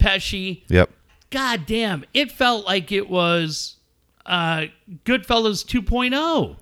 Pesci. 0.00 0.62
Yep. 0.68 0.90
God 1.30 1.66
damn, 1.66 2.04
it 2.14 2.32
felt 2.32 2.64
like 2.66 2.90
it 2.92 3.08
was 3.08 3.76
uh, 4.26 4.66
Goodfellas 5.04 5.64
2.0. 5.64 6.56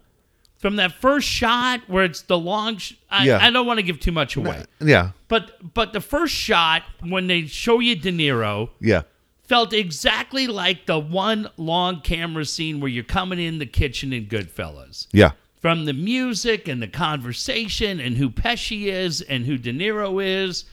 From 0.59 0.77
that 0.77 0.93
first 0.93 1.29
shot 1.29 1.83
where 1.87 2.05
it's 2.05 2.23
the 2.23 2.39
long, 2.39 2.79
sh- 2.79 2.95
I, 3.11 3.27
Yeah. 3.27 3.39
I 3.41 3.51
don't 3.51 3.67
want 3.67 3.79
to 3.79 3.83
give 3.83 4.01
too 4.01 4.11
much 4.11 4.37
away, 4.37 4.65
Yeah. 4.81 5.11
but 5.29 5.75
but 5.75 5.93
the 5.93 6.01
first 6.01 6.35
shot 6.35 6.83
when 7.07 7.27
they 7.27 7.43
show 7.47 7.79
you 7.79 7.95
De 7.95 8.11
Niro 8.11 8.71
Yeah. 8.81 9.03
felt 9.45 9.73
exactly 9.75 10.47
like 10.47 10.87
the 10.87 10.99
one 10.99 11.51
long 11.59 12.01
camera 12.01 12.47
scene 12.47 12.81
where 12.81 12.89
you're 12.91 13.05
coming 13.05 13.39
in 13.39 13.59
the 13.59 13.67
kitchen 13.67 14.13
in 14.15 14.27
Goodfellas 14.27 15.07
Yeah. 15.13 15.33
from 15.61 15.85
the 15.85 15.93
music 15.93 16.67
and 16.69 16.83
the 16.83 16.89
conversation 16.89 18.01
and 18.01 18.17
who 18.17 18.31
Pesci 18.31 18.87
is 18.87 19.21
and 19.21 19.45
who 19.45 19.59
De 19.59 19.73
Niro 19.73 20.25
is. 20.25 20.65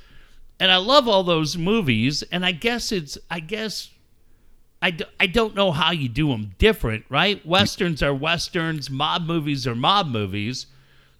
And 0.63 0.71
I 0.71 0.77
love 0.77 1.09
all 1.09 1.25
those 1.25 1.57
movies. 1.57 2.23
And 2.31 2.45
I 2.45 2.53
guess 2.53 2.93
it's, 2.93 3.17
I 3.29 3.41
guess, 3.41 3.89
I, 4.81 4.91
d- 4.91 5.03
I 5.19 5.27
don't 5.27 5.55
know 5.55 5.73
how 5.73 5.91
you 5.91 6.07
do 6.07 6.29
them 6.29 6.55
different, 6.57 7.03
right? 7.09 7.45
Westerns 7.45 8.01
are 8.01 8.13
westerns, 8.13 8.89
mob 8.89 9.23
movies 9.23 9.67
are 9.67 9.75
mob 9.75 10.07
movies. 10.07 10.67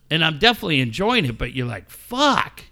And 0.09 0.23
I'm 0.23 0.39
definitely 0.39 0.79
enjoying 0.79 1.25
it, 1.25 1.37
but 1.37 1.51
you're 1.51 1.67
like, 1.67 1.89
fuck. 1.89 2.63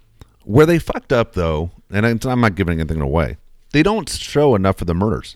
Where 0.45 0.65
they 0.65 0.79
fucked 0.79 1.11
up 1.11 1.33
though, 1.33 1.71
and 1.89 2.05
I'm 2.05 2.39
not 2.39 2.55
giving 2.55 2.79
anything 2.79 3.01
away. 3.01 3.35
They 3.73 3.83
don't 3.83 4.07
show 4.07 4.55
enough 4.55 4.79
of 4.79 4.87
the 4.87 4.95
murders. 4.95 5.35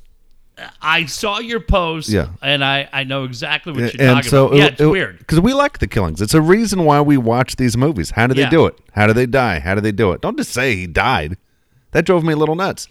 I 0.81 1.05
saw 1.05 1.39
your 1.39 1.59
post, 1.59 2.07
Yeah. 2.09 2.27
and 2.41 2.63
I, 2.63 2.87
I 2.93 3.03
know 3.03 3.25
exactly 3.25 3.73
what 3.73 3.93
you're 3.93 4.01
and 4.01 4.17
talking 4.17 4.29
so 4.29 4.47
about. 4.47 4.57
Yeah, 4.57 4.65
it's 4.67 4.79
weird. 4.81 5.19
because 5.19 5.41
we 5.41 5.53
like 5.53 5.79
the 5.79 5.87
killings. 5.87 6.21
It's 6.21 6.33
a 6.33 6.41
reason 6.41 6.85
why 6.85 7.01
we 7.01 7.17
watch 7.17 7.57
these 7.57 7.75
movies. 7.75 8.11
How 8.11 8.27
do 8.27 8.39
Yeah. 8.39 8.45
they 8.45 8.49
do 8.51 8.65
it? 8.65 8.77
How 8.93 9.05
do 9.07 9.11
they 9.13 9.25
die? 9.25 9.59
How 9.59 9.75
do 9.75 9.81
they 9.81 9.91
do 9.91 10.11
it? 10.13 10.21
Don't 10.21 10.37
just 10.37 10.51
say 10.53 10.75
he 10.75 10.87
died. 10.87 11.35
That 11.91 12.05
drove 12.05 12.23
me 12.23 12.33
a 12.33 12.37
little 12.37 12.55
nuts. 12.55 12.87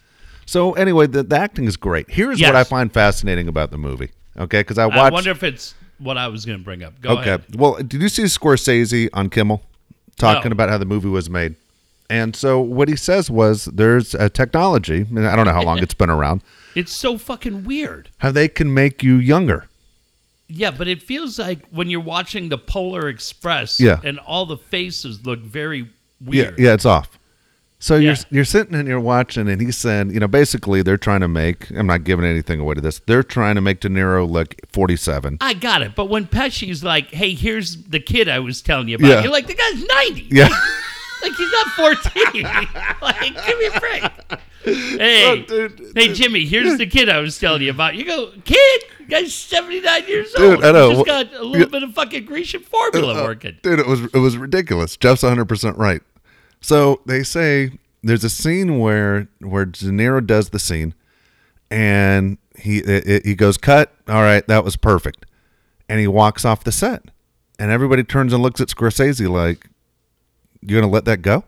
So 0.46 0.72
anyway, 0.74 1.06
the, 1.06 1.22
the 1.22 1.38
acting 1.38 1.64
is 1.64 1.78
great. 1.78 2.10
Here's 2.10 2.38
Yes. 2.38 2.48
what 2.48 2.56
I 2.56 2.64
find 2.64 2.92
fascinating 2.92 3.48
about 3.48 3.70
the 3.70 3.78
movie. 3.78 4.10
Okay, 4.36 4.60
because 4.60 4.76
I 4.76 4.84
watched. 4.86 4.98
I 4.98 5.10
wonder 5.10 5.30
if 5.30 5.42
it's 5.42 5.74
what 5.98 6.18
I 6.18 6.28
was 6.28 6.44
going 6.44 6.58
to 6.58 6.64
bring 6.64 6.82
up. 6.82 7.00
Go 7.00 7.10
okay, 7.12 7.20
ahead. 7.34 7.44
well, 7.56 7.76
did 7.76 8.02
you 8.02 8.08
see 8.10 8.24
Scorsese 8.24 9.08
on 9.14 9.30
Kimmel 9.30 9.62
talking 10.18 10.50
No. 10.50 10.52
about 10.54 10.68
how 10.68 10.76
the 10.76 10.84
movie 10.84 11.08
was 11.08 11.30
made? 11.30 11.54
And 12.10 12.36
so 12.36 12.60
what 12.60 12.88
he 12.90 12.96
says 12.96 13.30
was, 13.30 13.64
there's 13.66 14.14
a 14.14 14.28
technology. 14.28 15.06
And 15.08 15.26
I 15.26 15.34
don't 15.34 15.46
know 15.46 15.52
how 15.54 15.62
long 15.62 15.78
it's 15.78 15.94
been 15.94 16.10
around. 16.10 16.42
It's 16.74 16.92
so 16.92 17.18
fucking 17.18 17.64
weird. 17.64 18.10
How 18.18 18.30
they 18.30 18.48
can 18.48 18.72
make 18.74 19.02
you 19.02 19.16
younger. 19.16 19.66
Yeah, 20.48 20.70
but 20.70 20.88
it 20.88 21.02
feels 21.02 21.38
like 21.38 21.60
when 21.70 21.88
you're 21.88 22.00
watching 22.00 22.48
the 22.50 22.58
Polar 22.58 23.08
Express 23.08 23.80
Yeah. 23.80 24.00
and 24.04 24.18
all 24.18 24.44
the 24.46 24.58
faces 24.58 25.24
look 25.24 25.40
very 25.40 25.88
weird. 26.20 26.58
yeah, 26.58 26.66
yeah, 26.66 26.74
it's 26.74 26.84
off. 26.84 27.18
So 27.80 27.96
Yeah. 27.96 28.00
you're 28.10 28.16
you're 28.30 28.44
sitting 28.44 28.74
and 28.74 28.88
you're 28.88 29.00
watching, 29.00 29.48
and 29.48 29.60
he's 29.60 29.76
saying, 29.76 30.10
you 30.12 30.20
know, 30.20 30.28
basically 30.28 30.80
they're 30.82 30.96
trying 30.96 31.20
to 31.20 31.28
make. 31.28 31.70
I'm 31.70 31.86
not 31.86 32.04
giving 32.04 32.24
anything 32.24 32.60
away 32.60 32.74
to 32.74 32.80
this. 32.80 33.00
They're 33.06 33.22
trying 33.22 33.56
to 33.56 33.60
make 33.60 33.80
De 33.80 33.88
Niro 33.88 34.28
look 34.30 34.54
47. 34.72 35.38
I 35.40 35.52
got 35.54 35.82
it. 35.82 35.94
But 35.94 36.06
when 36.06 36.26
Pesci's 36.26 36.82
like, 36.84 37.10
hey, 37.10 37.34
here's 37.34 37.76
the 37.84 38.00
kid 38.00 38.28
I 38.28 38.38
was 38.38 38.62
telling 38.62 38.88
you 38.88 38.96
about, 38.96 39.08
Yeah. 39.08 39.22
you're 39.22 39.32
like, 39.32 39.46
the 39.48 39.54
guy's 39.54 39.84
90. 39.84 40.28
Yeah, 40.30 40.48
Like, 41.22 41.32
he's 41.36 41.52
not 41.52 41.66
14. 41.72 42.42
like, 43.02 43.46
give 43.46 43.58
me 43.58 43.66
a 43.66 43.80
break. 43.80 44.02
Hey, 44.64 45.44
Look, 45.48 45.80
hey, 45.96 46.12
Jimmy, 46.14 46.44
here's 46.46 46.78
the 46.78 46.86
kid 46.86 47.08
I 47.08 47.18
was 47.18 47.38
telling 47.38 47.62
you 47.62 47.70
about. 47.70 47.94
You 47.96 48.04
go, 48.04 48.30
kid, 48.44 48.82
guy's 49.08 49.34
79 49.34 50.06
years 50.08 50.32
Dude, 50.32 50.54
old. 50.56 50.64
I 50.64 50.72
know. 50.72 50.88
He's 50.88 50.98
just 50.98 51.06
got 51.06 51.34
a 51.34 51.42
little 51.44 51.58
yeah. 51.58 51.64
bit 51.66 51.82
of 51.82 51.92
fucking 51.94 52.24
Grecian 52.24 52.62
formula 52.62 53.22
Uh, 53.22 53.24
working. 53.26 53.58
dude, 53.62 53.78
it 53.78 53.86
was 53.86 54.00
it 54.02 54.18
was 54.18 54.36
ridiculous. 54.38 54.96
Jeff's 54.96 55.22
100 55.22 55.44
percent 55.46 55.76
right. 55.76 56.00
So 56.60 57.00
they 57.04 57.22
say, 57.22 57.72
there's 58.02 58.24
a 58.24 58.30
scene 58.30 58.78
where 58.78 59.28
where 59.40 59.66
De 59.66 59.86
Niro 59.86 60.26
does 60.26 60.48
the 60.50 60.58
scene, 60.58 60.94
and 61.70 62.38
he 62.56 62.78
it, 62.78 63.26
he 63.26 63.34
goes 63.34 63.56
cut. 63.58 63.92
All 64.08 64.22
right, 64.22 64.46
that 64.48 64.64
was 64.64 64.76
perfect, 64.76 65.26
and 65.88 66.00
he 66.00 66.06
walks 66.06 66.44
off 66.44 66.64
the 66.64 66.72
set, 66.72 67.02
and 67.58 67.70
everybody 67.70 68.02
turns 68.04 68.32
and 68.32 68.42
looks 68.42 68.60
at 68.60 68.68
Scorsese 68.68 69.28
like, 69.28 69.66
you're 70.62 70.80
gonna 70.80 70.90
let 70.92 71.04
that 71.04 71.20
go?" 71.22 71.44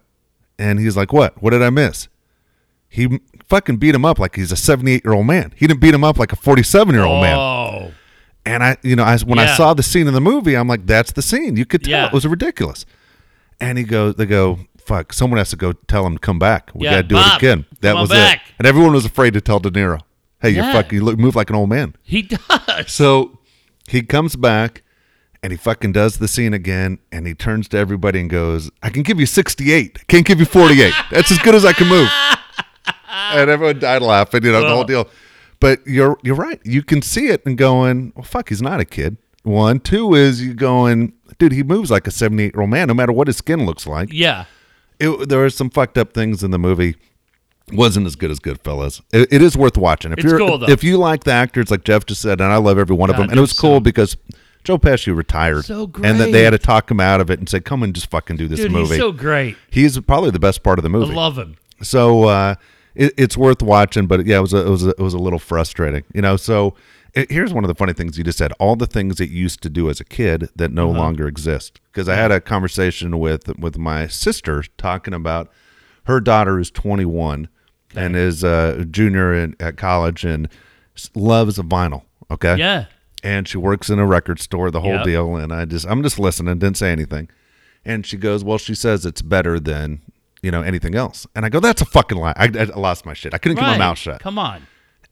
And 0.59 0.79
he's 0.79 0.97
like, 0.97 1.13
"What? 1.13 1.43
What 1.43 1.51
did 1.51 1.63
I 1.63 1.71
miss?" 1.71 2.09
He 2.89 3.21
fucking 3.49 3.77
beat 3.77 3.95
him 3.95 4.05
up 4.05 4.19
like 4.19 4.37
he's 4.37 4.53
a 4.53 4.57
78 4.57 5.05
year 5.05 5.13
old 5.15 5.27
man. 5.27 5.53
He 5.57 5.67
didn't 5.67 5.81
beat 5.81 5.95
him 5.95 6.05
up 6.05 6.19
like 6.19 6.33
a 6.33 6.37
47 6.37 6.95
year 6.95 7.05
old 7.05 7.23
man. 7.23 7.37
Oh, 7.39 7.93
And 8.45 8.63
I, 8.63 8.77
you 8.83 8.97
know, 8.97 9.05
I 9.05 9.19
when 9.19 9.39
I 9.39 9.55
saw 9.57 9.75
the 9.75 9.83
scene 9.83 10.07
in 10.07 10.15
the 10.15 10.21
movie, 10.21 10.57
I'm 10.57 10.69
like, 10.69 10.87
that's 10.87 11.13
the 11.13 11.23
scene. 11.23 11.57
You 11.57 11.67
could 11.67 11.83
tell 11.85 11.91
Yeah. 11.93 12.07
it 12.07 12.13
was 12.13 12.27
ridiculous. 12.27 12.87
And 13.61 13.77
he 13.79 13.85
goes, 13.85 14.15
they 14.15 14.27
go, 14.27 14.61
fuck, 14.79 15.13
someone 15.13 15.39
has 15.39 15.51
to 15.51 15.57
go 15.57 15.73
tell 15.73 16.07
him 16.07 16.15
to 16.15 16.19
come 16.21 16.39
back. 16.39 16.71
We 16.75 16.85
Yeah, 16.85 16.91
got 16.93 16.97
to 16.97 17.03
do 17.09 17.15
Bob, 17.17 17.33
it 17.33 17.37
again. 17.45 17.67
That 17.81 17.97
was 17.97 18.09
back. 18.11 18.37
it. 18.47 18.53
And 18.59 18.67
everyone 18.67 18.93
was 18.93 19.05
afraid 19.05 19.33
to 19.35 19.41
tell 19.41 19.59
De 19.59 19.71
Niro, 19.71 20.01
hey, 20.41 20.51
you're 20.51 20.65
fucking, 20.65 20.99
you 20.99 21.05
look, 21.05 21.19
move 21.19 21.35
like 21.37 21.51
an 21.51 21.57
old 21.57 21.69
man. 21.69 21.97
he 22.03 22.23
does. 22.23 22.91
So 22.93 23.39
he 23.89 24.03
comes 24.03 24.37
back 24.37 24.83
and 25.43 25.53
he 25.53 25.57
fucking 25.57 25.93
does 25.93 26.19
the 26.19 26.29
scene 26.29 26.53
again 26.55 26.99
and 27.13 27.27
he 27.27 27.35
turns 27.35 27.69
to 27.69 27.77
everybody 27.79 28.21
and 28.21 28.29
goes, 28.31 28.71
I 28.83 28.91
can 28.91 29.03
give 29.03 29.19
you 29.21 29.27
68. 29.27 29.99
I 30.01 30.05
can't 30.09 30.27
give 30.27 30.39
you 30.41 30.47
48. 30.47 30.93
That's 31.11 31.31
as 31.31 31.39
good 31.39 31.55
as 31.55 31.65
I 31.65 31.73
can 31.73 31.89
move. 31.89 32.09
and 33.17 33.51
everyone 33.51 33.79
died 33.79 34.03
laughing, 34.03 34.45
you 34.45 34.53
know, 34.53 34.63
the 34.63 34.69
whole 34.69 34.85
deal. 34.85 35.09
But 35.61 35.87
you're 35.87 36.19
you're 36.23 36.35
right. 36.37 36.61
You 36.65 36.83
can 36.83 37.01
see 37.03 37.29
it 37.29 37.45
and 37.47 37.57
going, 37.57 38.13
well, 38.15 38.25
fuck, 38.25 38.49
he's 38.51 38.63
not 38.63 38.81
a 38.81 38.85
kid. 38.85 39.17
One, 39.43 39.81
two 39.81 40.15
is 40.15 40.43
you 40.43 40.55
going, 40.55 41.13
dude, 41.39 41.53
he 41.53 41.63
moves 41.63 41.91
like 41.91 42.07
a 42.07 42.11
78 42.11 42.55
year 42.55 42.61
old 42.61 42.71
man, 42.71 42.89
no 42.89 42.95
matter 42.95 43.13
what 43.13 43.27
his 43.29 43.37
skin 43.37 43.65
looks 43.65 43.87
like. 43.87 44.09
Yeah. 44.13 44.45
It, 44.99 45.29
there 45.29 45.45
are 45.45 45.51
some 45.51 45.71
fucked 45.71 45.97
up 45.99 46.13
things 46.15 46.43
in 46.43 46.51
the 46.51 46.59
movie. 46.59 46.97
Wasn't 47.73 48.07
as 48.07 48.15
good 48.17 48.31
as 48.31 48.39
Goodfellas. 48.39 49.03
It, 49.13 49.33
it 49.33 49.43
is 49.43 49.57
worth 49.57 49.77
watching. 49.77 50.13
If 50.13 50.19
It's 50.19 50.27
you're 50.29 50.39
cool, 50.39 50.59
though. 50.59 50.69
if 50.69 50.85
you 50.85 50.99
like 50.99 51.25
the 51.25 51.33
actors, 51.33 51.71
like 51.71 51.83
Jeff 51.85 52.07
just 52.07 52.23
said, 52.23 52.41
and 52.41 52.53
I 52.53 52.57
love 52.59 52.79
every 52.79 52.95
one 52.95 53.11
of 53.11 53.17
them, 53.17 53.29
and 53.29 53.37
it 53.37 53.41
was 53.41 53.53
cool 53.53 53.77
so- 53.77 53.81
because 53.81 54.17
Joe 54.63 54.79
Pesci 54.79 55.15
retired, 55.17 55.65
So 55.65 55.87
great. 55.89 56.09
and 56.11 56.21
that 56.21 56.31
they 56.33 56.43
had 56.45 56.51
to 56.51 56.59
talk 56.59 56.89
him 56.91 57.01
out 57.01 57.21
of 57.21 57.29
it 57.31 57.39
and 57.41 57.49
say, 57.49 57.59
"Come 57.61 57.83
and 57.83 57.93
just 57.95 58.09
fucking 58.11 58.37
do 58.37 58.47
this 58.49 58.61
Dude, 58.61 58.71
movie." 58.73 58.91
he's 58.95 58.99
so 58.99 59.11
great. 59.13 59.57
he's 59.71 59.99
probably 60.01 60.31
the 60.31 60.39
best 60.39 60.63
part 60.63 60.79
of 60.79 60.83
the 60.85 60.89
movie. 60.89 61.13
I 61.13 61.17
love 61.17 61.37
him. 61.39 61.57
So 61.83 62.25
uh, 62.25 62.55
it, 62.97 63.13
it's 63.17 63.37
worth 63.37 63.63
watching, 63.63 64.07
but 64.07 64.27
yeah, 64.27 64.39
it 64.39 64.43
was 64.43 64.53
a, 64.55 64.67
it 64.67 64.71
was 64.71 64.85
a, 64.87 64.91
it 64.91 64.99
was 65.01 65.15
a 65.15 65.19
little 65.19 65.39
frustrating, 65.39 66.05
you 66.15 66.23
know. 66.23 66.37
So 66.37 66.75
it, 67.15 67.31
here's 67.31 67.53
one 67.55 67.65
of 67.65 67.69
the 67.69 67.75
funny 67.75 67.93
things 67.93 68.19
you 68.19 68.25
just 68.25 68.39
said: 68.39 68.53
all 68.59 68.75
the 68.77 68.87
things 68.87 69.17
that 69.17 69.29
you 69.31 69.37
used 69.43 69.63
to 69.63 69.71
do 69.71 69.89
as 69.91 70.01
a 70.01 70.05
kid 70.05 70.49
that 70.57 70.73
no 70.73 70.91
Uh-huh. 70.91 70.99
longer 71.01 71.29
exist. 71.29 71.81
Because 71.93 72.09
I 72.09 72.15
had 72.17 72.33
a 72.33 72.41
conversation 72.41 73.19
with 73.19 73.57
with 73.59 73.79
my 73.79 74.07
sister 74.07 74.65
talking 74.79 75.15
about 75.15 75.51
her 76.05 76.21
daughter 76.21 76.59
is 76.61 76.71
21 76.71 77.49
and 77.95 78.15
is 78.17 78.45
a 78.45 78.85
junior 78.91 79.35
in, 79.35 79.57
at 79.61 79.77
college 79.77 80.25
and 80.25 80.49
loves 81.15 81.59
vinyl. 81.59 82.03
Okay, 82.31 82.57
Yeah. 82.57 82.87
and 83.23 83.47
she 83.49 83.59
works 83.59 83.89
in 83.91 83.99
a 83.99 84.07
record 84.07 84.41
store, 84.41 84.71
the 84.71 84.81
whole 84.81 84.95
Yep. 84.97 85.05
deal. 85.05 85.37
And 85.37 85.53
I 85.53 85.65
just, 85.65 85.87
I'm 85.87 86.03
just 86.03 86.19
listening, 86.19 86.59
didn't 86.59 86.77
say 86.77 86.91
anything. 86.93 87.29
And 87.85 88.05
she 88.05 88.17
goes, 88.17 88.43
"Well, 88.45 88.59
she 88.59 88.75
says 88.75 89.07
it's 89.07 89.23
better 89.23 89.59
than 89.61 90.01
you 90.47 90.51
know 90.51 90.63
anything 90.63 90.95
else." 90.95 91.27
And 91.35 91.45
I 91.45 91.51
go, 91.51 91.61
"That's 91.61 91.83
a 91.83 91.85
fucking 91.85 92.17
lie." 92.17 92.33
I, 92.37 92.45
I 92.59 92.65
lost 92.79 93.05
my 93.05 93.13
shit. 93.13 93.35
I 93.35 93.39
couldn't 93.39 93.57
keep 93.57 93.65
my 93.67 93.73
Right. 93.73 93.79
mouth 93.79 93.99
shut. 93.99 94.21
Come 94.21 94.39
on. 94.39 94.63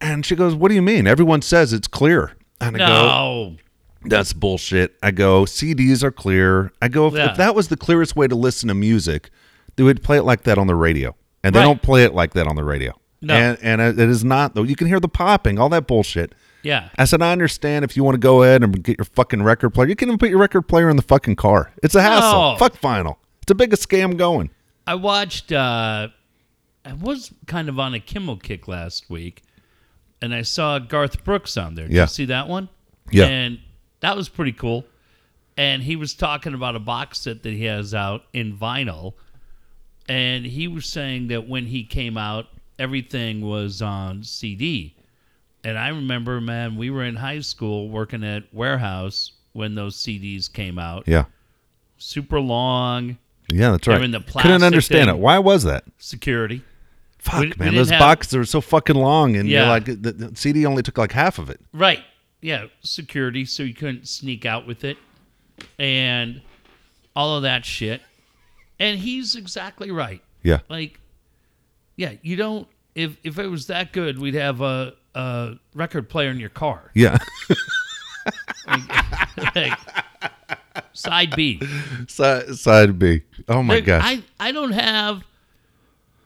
And 0.01 0.25
she 0.25 0.35
goes, 0.37 0.55
"What 0.55 0.69
do 0.71 0.75
you 0.75 0.83
mean? 0.83 1.07
Everyone 1.07 1.43
says 1.43 1.73
it's 1.73 1.89
clear." 1.89 2.33
And 2.61 2.77
I 2.77 2.79
go, 2.79 2.87
No. 2.87 3.57
"That's 4.09 4.33
bullshit." 4.33 4.95
I 5.03 5.11
go, 5.11 5.45
"CDs 5.45 6.03
are 6.03 6.11
clear." 6.11 6.73
I 6.81 6.89
go, 6.89 7.07
if, 7.09 7.15
Yeah. 7.15 7.33
if 7.33 7.37
that 7.37 7.55
was 7.55 7.69
the 7.69 7.77
clearest 7.77 8.17
way 8.17 8.27
to 8.29 8.35
listen 8.35 8.69
to 8.69 8.75
music, 8.75 9.31
they 9.77 9.83
would 9.83 10.03
play 10.03 10.17
it 10.17 10.23
like 10.25 10.45
that 10.45 10.57
on 10.59 10.67
the 10.67 10.75
radio, 10.75 11.15
and 11.43 11.55
they 11.55 11.59
Right. 11.61 11.65
don't 11.67 11.83
play 11.83 12.05
it 12.05 12.15
like 12.15 12.33
that 12.35 12.47
on 12.47 12.57
the 12.57 12.65
radio. 12.65 12.93
No. 13.23 13.35
And 13.35 13.59
and 13.63 13.81
it 13.81 13.99
is 13.99 14.25
not 14.25 14.55
though. 14.55 14.63
You 14.63 14.77
can 14.77 14.87
hear 14.87 15.01
the 15.01 15.09
popping, 15.09 15.59
all 15.59 15.69
that 15.71 15.87
bullshit. 15.87 16.35
Yeah. 16.63 16.89
I 16.99 17.05
said, 17.05 17.21
I 17.23 17.31
understand 17.33 17.85
if 17.85 17.95
you 17.97 18.03
want 18.05 18.15
to 18.15 18.19
go 18.19 18.43
ahead 18.43 18.63
and 18.63 18.83
get 18.83 18.97
your 18.99 19.05
fucking 19.05 19.43
record 19.43 19.71
player. 19.71 19.87
You 19.89 19.97
can 19.97 20.09
even 20.09 20.19
put 20.19 20.31
your 20.31 20.39
record 20.39 20.63
player 20.63 20.89
in 20.89 20.97
the 20.97 21.03
fucking 21.03 21.37
car. 21.37 21.73
It's 21.83 21.95
a 21.95 22.01
hassle. 22.03 22.53
No. 22.53 22.57
Fuck 22.57 22.81
vinyl. 22.81 23.17
It's 23.43 23.49
the 23.49 23.55
biggest 23.55 23.87
scam 23.87 24.17
going. 24.17 24.49
I 24.87 24.95
watched. 24.97 25.53
uh 25.53 26.09
I 26.87 26.93
was 26.93 27.33
kind 27.47 27.71
of 27.71 27.79
on 27.81 27.95
a 27.95 28.01
Kimmel 28.01 28.37
kick 28.37 28.69
last 28.69 29.09
week, 29.09 29.43
and 30.21 30.35
I 30.35 30.43
saw 30.43 30.79
Garth 30.79 31.25
Brooks 31.25 31.57
on 31.57 31.75
there. 31.75 31.87
Did 31.89 31.95
Yeah. 31.97 32.03
you 32.03 32.09
see 32.09 32.25
that 32.27 32.47
one? 32.49 32.69
Yeah. 33.11 33.25
And 33.25 33.59
that 34.01 34.17
was 34.17 34.29
pretty 34.29 34.53
cool. 34.53 34.85
And 35.57 35.83
he 35.83 35.97
was 35.97 36.13
talking 36.15 36.53
about 36.53 36.77
a 36.77 36.81
box 36.81 37.21
set 37.21 37.43
that 37.43 37.53
he 37.53 37.65
has 37.65 37.95
out 37.95 38.25
in 38.35 38.55
vinyl, 38.57 39.15
and 40.09 40.45
he 40.45 40.69
was 40.69 40.85
saying 40.87 41.29
that 41.29 41.49
when 41.49 41.67
he 41.67 41.85
came 41.85 42.19
out, 42.19 42.49
everything 42.79 43.41
was 43.41 43.81
on 43.81 44.23
CD. 44.23 44.95
And 45.63 45.79
I 45.79 45.89
remember, 45.89 46.39
man, 46.43 46.77
we 46.77 46.91
were 46.91 47.05
in 47.05 47.17
high 47.17 47.41
school 47.41 47.89
working 47.89 48.23
at 48.25 48.43
Wherehouse 48.53 49.33
when 49.55 49.75
those 49.75 49.97
CDs 49.97 50.53
came 50.53 50.79
out. 50.79 51.05
Yeah. 51.07 51.25
Super 51.97 52.41
long 52.41 53.17
Yeah, 53.51 53.73
that's 53.73 53.87
right. 53.87 54.01
in 54.03 54.11
the 54.11 54.21
Couldn't 54.21 54.63
understand 54.63 55.09
thing. 55.09 55.17
it. 55.17 55.21
Why 55.21 55.39
was 55.39 55.65
that? 55.65 55.85
security. 55.99 56.63
Fuck, 57.19 57.41
We- 57.41 57.47
we 57.47 57.49
man. 57.51 57.59
didn't 57.59 57.75
Those 57.77 57.91
have- 57.91 58.01
boxes 58.01 58.35
are 58.35 58.45
so 58.45 58.61
fucking 58.61 58.97
long, 58.97 59.37
and 59.37 59.49
you're 59.49 59.63
Yeah. 59.63 59.69
like, 59.71 59.85
the, 59.87 59.95
the 60.13 60.37
CD 60.37 60.67
only 60.67 60.83
took 60.83 60.99
like 60.99 61.13
half 61.13 61.39
of 61.39 61.49
it. 61.51 61.61
Right. 61.73 62.03
Yeah, 62.43 62.67
security, 62.83 63.45
so 63.47 63.63
you 63.63 63.73
couldn't 63.75 64.07
sneak 64.09 64.45
out 64.45 64.67
with 64.67 64.85
it. 64.85 64.99
And 65.79 66.43
all 67.17 67.37
of 67.37 67.43
that 67.45 67.65
shit. 67.65 68.03
And 68.79 68.99
he's 68.99 69.35
exactly 69.37 69.91
right. 69.91 70.21
Yeah. 70.43 70.59
Like, 70.69 71.01
yeah, 71.97 72.13
you 72.23 72.37
don't 72.37 72.67
if 72.95 73.17
if 73.25 73.39
it 73.39 73.47
was 73.47 73.69
that 73.69 73.93
good, 73.93 74.19
we'd 74.19 74.35
have 74.35 74.61
a 74.61 74.95
a 75.15 75.55
record 75.75 76.09
player 76.11 76.31
in 76.31 76.39
your 76.41 76.49
car. 76.51 76.91
Yeah. 76.95 77.19
Like, 79.55 79.79
side 80.95 81.37
B. 81.37 81.61
side, 82.09 82.55
side 82.57 82.99
B. 82.99 83.23
Oh 83.49 83.63
my 83.63 83.81
gosh. 83.81 84.03
I, 84.05 84.23
I 84.41 84.53
don't 84.53 84.73
have 84.73 85.23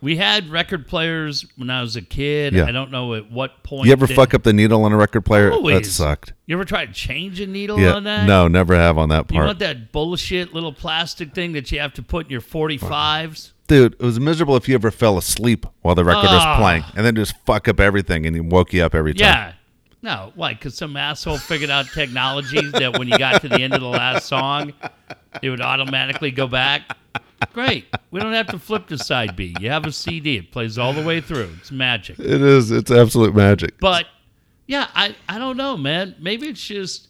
we 0.01 0.17
had 0.17 0.49
record 0.49 0.87
players 0.87 1.45
when 1.57 1.71
I 1.71 1.81
was 1.81 1.97
a 1.97 2.03
kid. 2.03 2.53
Yeah. 2.55 2.67
I 2.67 2.71
don't 2.71 2.93
know 2.93 3.15
at 3.15 3.33
what 3.33 3.65
point 3.65 3.87
you 3.87 3.93
ever 3.93 4.07
they- 4.07 4.15
fuck 4.15 4.33
up 4.33 4.45
the 4.45 4.53
needle 4.53 4.85
on 4.85 4.93
a 4.93 4.97
record 4.97 5.23
player? 5.25 5.51
That 5.51 5.55
Always. 5.57 5.91
sucked. 5.93 6.35
You 6.47 6.55
ever 6.55 6.65
try 6.65 6.87
to 6.87 6.93
change 6.93 7.41
a 7.41 7.49
needle 7.49 7.81
Yeah. 7.81 7.95
on 7.95 8.05
that? 8.05 8.25
No, 8.27 8.47
never 8.47 8.77
have 8.77 8.97
on 8.97 9.09
that 9.09 9.29
You 9.31 9.39
part. 9.39 9.47
want 9.49 9.59
that 9.59 9.91
bullshit 9.91 10.55
little 10.55 10.73
plastic 10.73 11.35
thing 11.35 11.53
that 11.55 11.73
you 11.73 11.81
have 11.81 11.95
to 11.95 12.03
put 12.03 12.27
in 12.27 12.31
your 12.31 12.41
45s? 12.41 13.51
Dude, 13.67 13.95
it 13.95 14.01
was 14.01 14.21
miserable 14.21 14.55
if 14.57 14.69
you 14.69 14.77
ever 14.77 14.91
fell 14.93 15.19
asleep 15.19 15.67
while 15.83 15.95
the 15.97 16.05
record 16.05 16.31
was 16.31 16.43
Ah. 16.45 16.59
playing 16.59 16.85
and 16.97 17.05
then 17.05 17.17
just 17.17 17.35
fuck 17.45 17.67
up 17.69 17.81
everything 17.81 18.25
and 18.25 18.37
he 18.37 18.41
woke 18.41 18.73
you 18.73 18.83
up 18.85 18.95
every 18.95 19.15
time. 19.15 19.27
Yeah. 19.27 19.53
No, 20.01 20.33
why? 20.37 20.55
Because 20.55 20.77
some 20.77 20.97
asshole 20.97 21.39
figured 21.39 21.71
out 21.71 21.87
technology 21.93 22.71
that 22.71 22.97
when 22.99 23.09
you 23.09 23.19
got 23.19 23.41
to 23.43 23.49
the 23.49 23.61
end 23.61 23.75
of 23.75 23.81
the 23.81 23.89
last 23.89 24.27
song, 24.27 24.73
it 25.43 25.51
would 25.51 25.61
automatically 25.61 26.31
go 26.31 26.47
back. 26.47 26.97
Great. 27.53 27.87
We 28.11 28.21
don't 28.21 28.33
have 28.33 28.47
to 28.49 28.59
flip 28.59 28.87
to 28.89 28.99
side 28.99 29.35
B. 29.35 29.55
You 29.61 29.71
have 29.71 29.87
a 29.87 29.93
CD. 29.93 30.37
It 30.39 30.53
plays 30.53 30.79
all 30.79 30.93
the 30.93 31.03
way 31.03 31.21
through. 31.21 31.51
It's 31.59 31.73
magic. 31.73 32.19
It 32.19 32.41
is. 32.43 32.71
It's 32.71 32.91
absolute 32.91 33.35
magic. 33.35 33.79
But 33.81 34.07
yeah, 34.67 34.89
I, 34.95 35.17
I 35.29 35.39
don't 35.39 35.57
know, 35.57 35.77
man. 35.77 36.15
Maybe 36.21 36.49
it's 36.49 36.65
just 36.65 37.09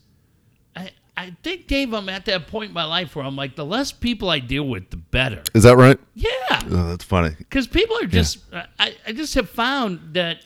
I 0.75 0.91
I 1.17 1.37
think 1.43 1.67
Dave, 1.67 1.93
I'm 1.93 2.09
at 2.09 2.25
that 2.27 2.47
point 2.47 2.69
in 2.69 2.75
my 2.75 2.85
life 2.85 3.17
where 3.17 3.25
I'm 3.25 3.37
like, 3.37 3.57
the 3.57 3.67
less 3.67 3.91
people 3.93 4.31
I 4.31 4.39
deal 4.39 4.65
with, 4.67 4.91
the 4.91 4.97
better. 4.97 5.43
Is 5.55 5.65
that 5.65 5.77
right? 5.77 5.99
Yeah. 6.15 6.29
Oh, 6.51 6.89
that's 6.89 7.05
funny. 7.05 7.35
because 7.37 7.67
people 7.67 7.97
are 7.99 8.07
just 8.07 8.39
I, 8.79 8.95
I 9.07 9.13
just 9.13 9.35
have 9.35 9.51
found 9.51 10.15
that 10.15 10.45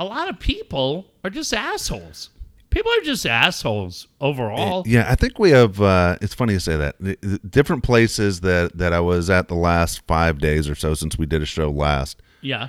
a 0.00 0.04
lot 0.04 0.28
of 0.28 0.38
people 0.40 1.06
are 1.22 1.30
just 1.30 1.52
assholes 1.54 2.30
people 2.70 2.90
are 2.92 3.04
just 3.04 3.26
assholes 3.26 4.06
overall 4.20 4.82
Yeah, 4.86 5.06
I 5.10 5.14
think 5.16 5.38
we 5.38 5.50
have. 5.50 5.80
Uh, 5.80 6.16
it's 6.22 6.34
funny 6.34 6.52
you 6.54 6.60
say 6.60 6.76
that. 6.76 6.94
The- 7.00 7.18
the 7.20 7.38
different 7.40 7.82
places 7.84 8.40
that 8.42 8.76
that 8.78 8.92
I 8.92 9.00
was 9.00 9.28
at 9.30 9.48
the 9.48 9.54
last 9.56 10.02
five 10.06 10.38
days 10.38 10.68
or 10.68 10.74
so 10.74 10.94
since 10.94 11.18
we 11.18 11.26
did 11.26 11.42
a 11.42 11.46
show 11.46 11.70
last, 11.70 12.20
yeah 12.40 12.68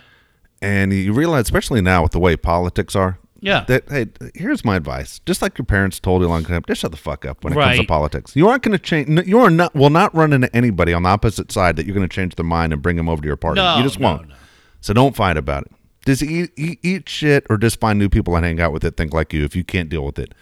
and 0.63 0.91
you 0.93 1.11
realize, 1.13 1.45
especially 1.45 1.81
now 1.81 2.03
with 2.03 2.11
the 2.11 2.19
way 2.19 2.35
politics 2.35 2.95
are, 2.95 3.17
Yeah. 3.39 3.63
that 3.67 3.83
hey, 3.89 4.07
here's 4.35 4.63
my 4.65 4.75
advice. 4.75 5.19
Just 5.25 5.41
like 5.41 5.57
your 5.57 5.65
parents 5.65 5.99
told 5.99 6.21
you 6.21 6.27
long 6.27 6.43
time, 6.45 6.63
just 6.67 6.81
shut 6.81 6.91
the 6.91 6.97
fuck 6.97 7.25
up 7.25 7.43
when 7.43 7.53
it 7.53 7.55
comes 7.55 7.77
to 7.79 7.85
politics. 7.85 8.35
You 8.35 8.47
aren't 8.49 8.61
going 8.63 8.73
to 8.77 8.83
change. 8.83 9.07
You 9.27 9.39
are 9.39 9.49
not. 9.49 9.73
Will 9.73 9.89
not 9.89 10.13
run 10.15 10.33
into 10.33 10.55
anybody 10.55 10.93
on 10.93 11.01
the 11.03 11.09
opposite 11.09 11.51
side 11.51 11.75
that 11.77 11.85
you're 11.85 11.95
going 11.95 12.07
to 12.07 12.15
change 12.15 12.35
their 12.35 12.45
mind 12.45 12.73
and 12.73 12.81
bring 12.81 12.97
them 12.97 13.07
over 13.09 13.21
to 13.21 13.27
your 13.27 13.37
party. 13.37 13.61
No, 13.61 13.77
you 13.77 13.83
just 13.83 13.99
no, 13.99 14.07
won't. 14.09 14.29
no. 14.29 14.35
So 14.81 14.93
don't 14.93 15.15
fight 15.15 15.37
about 15.37 15.63
it. 15.63 15.71
Just 16.05 16.23
eat, 16.23 16.51
eat, 16.57 16.79
eat 16.81 17.07
shit 17.07 17.45
or 17.49 17.57
just 17.57 17.79
find 17.79 17.99
new 17.99 18.09
people 18.09 18.35
and 18.35 18.43
hang 18.45 18.59
out 18.59 18.73
with 18.73 18.83
it. 18.83 18.97
Think 18.97 19.13
like 19.13 19.33
you 19.33 19.43
if 19.43 19.55
you 19.55 19.63
can't 19.63 19.89
deal 19.89 20.03
with 20.05 20.17
it. 20.17 20.33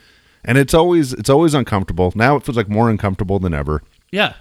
And 0.45 0.57
it's 0.57 0.73
always 0.73 1.11
it's 1.13 1.29
always 1.29 1.53
uncomfortable. 1.53 2.13
Now 2.15 2.35
it 2.37 2.43
feels 2.43 2.55
like 2.55 2.69
more 2.69 2.89
uncomfortable 2.89 3.39
than 3.39 3.53
ever. 3.53 3.83
yeah 4.11 4.33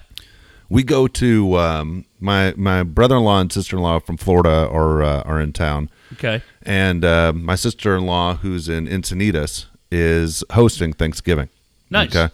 We 0.69 0.85
go 0.85 1.09
to 1.09 1.59
um, 1.59 2.05
my 2.21 2.55
my 2.57 2.85
brother 2.85 3.17
in 3.17 3.25
law 3.25 3.41
and 3.41 3.53
sister 3.53 3.77
in 3.77 3.83
law 3.83 3.99
from 3.99 4.17
Florida 4.17 4.69
are 4.71 5.03
uh, 5.03 5.23
are 5.23 5.41
in 5.41 5.53
town, 5.53 5.91
okay 6.13 6.43
and 6.63 7.05
uh, 7.05 7.33
my 7.35 7.57
sister 7.57 7.97
in 7.97 8.07
law 8.07 8.35
who's 8.35 8.69
in 8.69 8.87
Encinitas 8.87 9.67
is 9.91 10.45
hosting 10.53 10.93
Thanksgiving. 10.93 11.49
Nice. 11.91 12.15
Okay. 12.15 12.33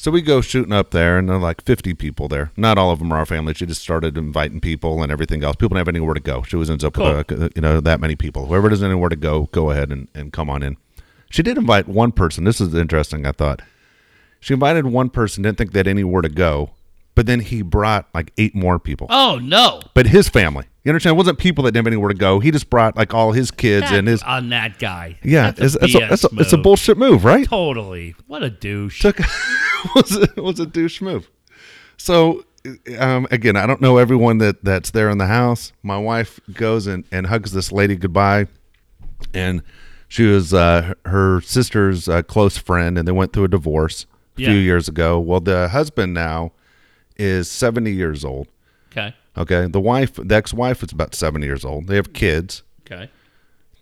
So 0.00 0.12
we 0.12 0.22
go 0.22 0.40
shooting 0.40 0.72
up 0.72 0.92
there, 0.92 1.18
and 1.18 1.28
there 1.28 1.36
are 1.36 1.40
like 1.40 1.60
50 1.64 1.92
people 1.94 2.28
there. 2.28 2.52
Not 2.56 2.78
all 2.78 2.92
of 2.92 3.00
them 3.00 3.12
are 3.12 3.18
our 3.18 3.26
family. 3.26 3.52
She 3.54 3.66
just 3.66 3.82
started 3.82 4.16
inviting 4.16 4.60
people 4.60 5.02
and 5.02 5.10
everything 5.10 5.42
else. 5.42 5.56
People 5.56 5.70
don't 5.70 5.78
have 5.78 5.88
anywhere 5.88 6.14
to 6.14 6.20
go. 6.20 6.42
She 6.44 6.54
always 6.54 6.70
ends 6.70 6.84
up 6.84 6.96
with, 6.96 7.32
uh, 7.32 7.48
you 7.56 7.60
know, 7.60 7.80
that 7.80 8.00
many 8.00 8.14
people. 8.14 8.46
Whoever 8.46 8.68
doesn't 8.68 8.88
anywhere 8.88 9.08
to 9.08 9.16
go, 9.16 9.48
go 9.50 9.70
ahead 9.70 9.90
and, 9.90 10.06
and 10.14 10.32
come 10.32 10.48
on 10.48 10.62
in. 10.62 10.76
She 11.30 11.42
did 11.42 11.58
invite 11.58 11.88
one 11.88 12.12
person. 12.12 12.44
This 12.44 12.60
is 12.60 12.74
interesting, 12.76 13.26
I 13.26 13.32
thought. 13.32 13.60
She 14.38 14.54
invited 14.54 14.86
one 14.86 15.10
person, 15.10 15.42
didn't 15.42 15.58
think 15.58 15.72
they 15.72 15.80
had 15.80 15.88
anywhere 15.88 16.22
to 16.22 16.28
go, 16.28 16.70
but 17.16 17.26
then 17.26 17.40
he 17.40 17.62
brought 17.62 18.06
like 18.14 18.32
eight 18.38 18.54
more 18.54 18.78
people. 18.78 19.08
Oh 19.10 19.40
no! 19.42 19.80
But 19.94 20.06
his 20.06 20.28
family. 20.28 20.66
You 20.88 20.92
understand? 20.92 21.16
It 21.16 21.18
wasn't 21.18 21.38
people 21.38 21.64
that 21.64 21.72
didn't 21.72 21.84
have 21.84 21.92
anywhere 21.92 22.08
to 22.08 22.14
go. 22.14 22.40
He 22.40 22.50
just 22.50 22.70
brought 22.70 22.96
like 22.96 23.12
all 23.12 23.32
his 23.32 23.50
kids 23.50 23.90
That- 23.90 23.98
and 23.98 24.08
his. 24.08 24.22
on 24.22 24.48
that 24.48 24.78
guy. 24.78 25.18
Yeah, 25.22 25.50
That's 25.50 25.74
it's, 25.74 25.76
a 25.76 25.84
it's, 25.84 25.94
a, 25.94 26.12
it's, 26.12 26.24
a, 26.24 26.28
it's 26.40 26.52
a 26.54 26.56
bullshit 26.56 26.96
move, 26.96 27.26
right? 27.26 27.46
Totally. 27.46 28.14
What 28.26 28.42
a 28.42 28.48
douche. 28.48 29.02
took 29.02 29.18
was 29.94 30.16
a, 30.16 30.40
was 30.42 30.58
a 30.60 30.64
douche 30.64 31.02
move. 31.02 31.30
So 31.98 32.46
um, 32.98 33.26
again, 33.30 33.54
I 33.54 33.66
don't 33.66 33.82
know 33.82 33.98
everyone 33.98 34.38
that 34.38 34.64
that's 34.64 34.90
there 34.92 35.10
in 35.10 35.18
the 35.18 35.26
house. 35.26 35.72
My 35.82 35.98
wife 35.98 36.40
goes 36.54 36.86
and, 36.86 37.04
and 37.12 37.26
hugs 37.26 37.52
this 37.52 37.70
lady 37.70 37.94
goodbye, 37.96 38.46
and 39.34 39.62
she 40.08 40.24
was 40.24 40.54
uh, 40.54 40.94
her 41.04 41.42
sister's 41.42 42.08
uh, 42.08 42.22
close 42.22 42.56
friend, 42.56 42.96
and 42.96 43.06
they 43.06 43.12
went 43.12 43.34
through 43.34 43.44
a 43.44 43.48
divorce 43.48 44.06
a 44.38 44.40
Yeah. 44.40 44.48
few 44.52 44.58
years 44.58 44.88
ago. 44.88 45.20
Well, 45.20 45.40
the 45.40 45.68
husband 45.68 46.14
now 46.14 46.52
is 47.18 47.50
seventy 47.50 47.92
years 47.92 48.24
old. 48.24 48.48
Okay. 48.98 49.14
Okay, 49.36 49.66
the 49.70 49.80
wife, 49.80 50.14
the 50.14 50.34
ex-wife, 50.34 50.82
is 50.82 50.90
about 50.92 51.14
seventy 51.14 51.46
years 51.46 51.64
old. 51.64 51.86
They 51.86 51.94
have 51.96 52.12
kids. 52.12 52.62
Okay. 52.90 53.08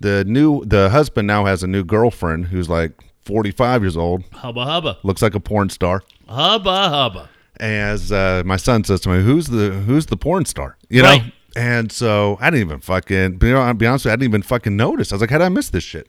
The 0.00 0.24
new 0.24 0.64
the 0.64 0.90
husband 0.90 1.26
now 1.26 1.46
has 1.46 1.62
a 1.62 1.66
new 1.66 1.82
girlfriend 1.84 2.46
who's 2.46 2.68
like 2.68 2.92
forty-five 3.24 3.82
years 3.82 3.96
old. 3.96 4.24
Hubba 4.32 4.64
hubba. 4.64 4.98
Looks 5.02 5.22
like 5.22 5.34
a 5.34 5.40
porn 5.40 5.70
star. 5.70 6.02
Hubba 6.28 6.88
hubba. 6.90 7.28
as 7.58 8.12
uh, 8.12 8.42
my 8.44 8.56
son 8.56 8.84
says 8.84 9.00
to 9.02 9.08
me, 9.08 9.22
"Who's 9.22 9.46
the 9.46 9.70
who's 9.70 10.06
the 10.06 10.16
porn 10.18 10.44
star?" 10.44 10.76
You 10.90 11.02
know. 11.02 11.08
Right. 11.08 11.32
And 11.56 11.90
so 11.90 12.36
I 12.38 12.50
didn't 12.50 12.66
even 12.66 12.80
fucking. 12.80 13.38
You 13.40 13.52
know, 13.52 13.60
I'll 13.62 13.72
be 13.72 13.86
honest, 13.86 14.04
with 14.04 14.10
you, 14.10 14.12
I 14.12 14.16
didn't 14.16 14.28
even 14.30 14.42
fucking 14.42 14.76
notice. 14.76 15.10
I 15.10 15.14
was 15.14 15.22
like, 15.22 15.30
"How 15.30 15.38
did 15.38 15.44
I 15.44 15.48
miss 15.48 15.70
this 15.70 15.84
shit?" 15.84 16.06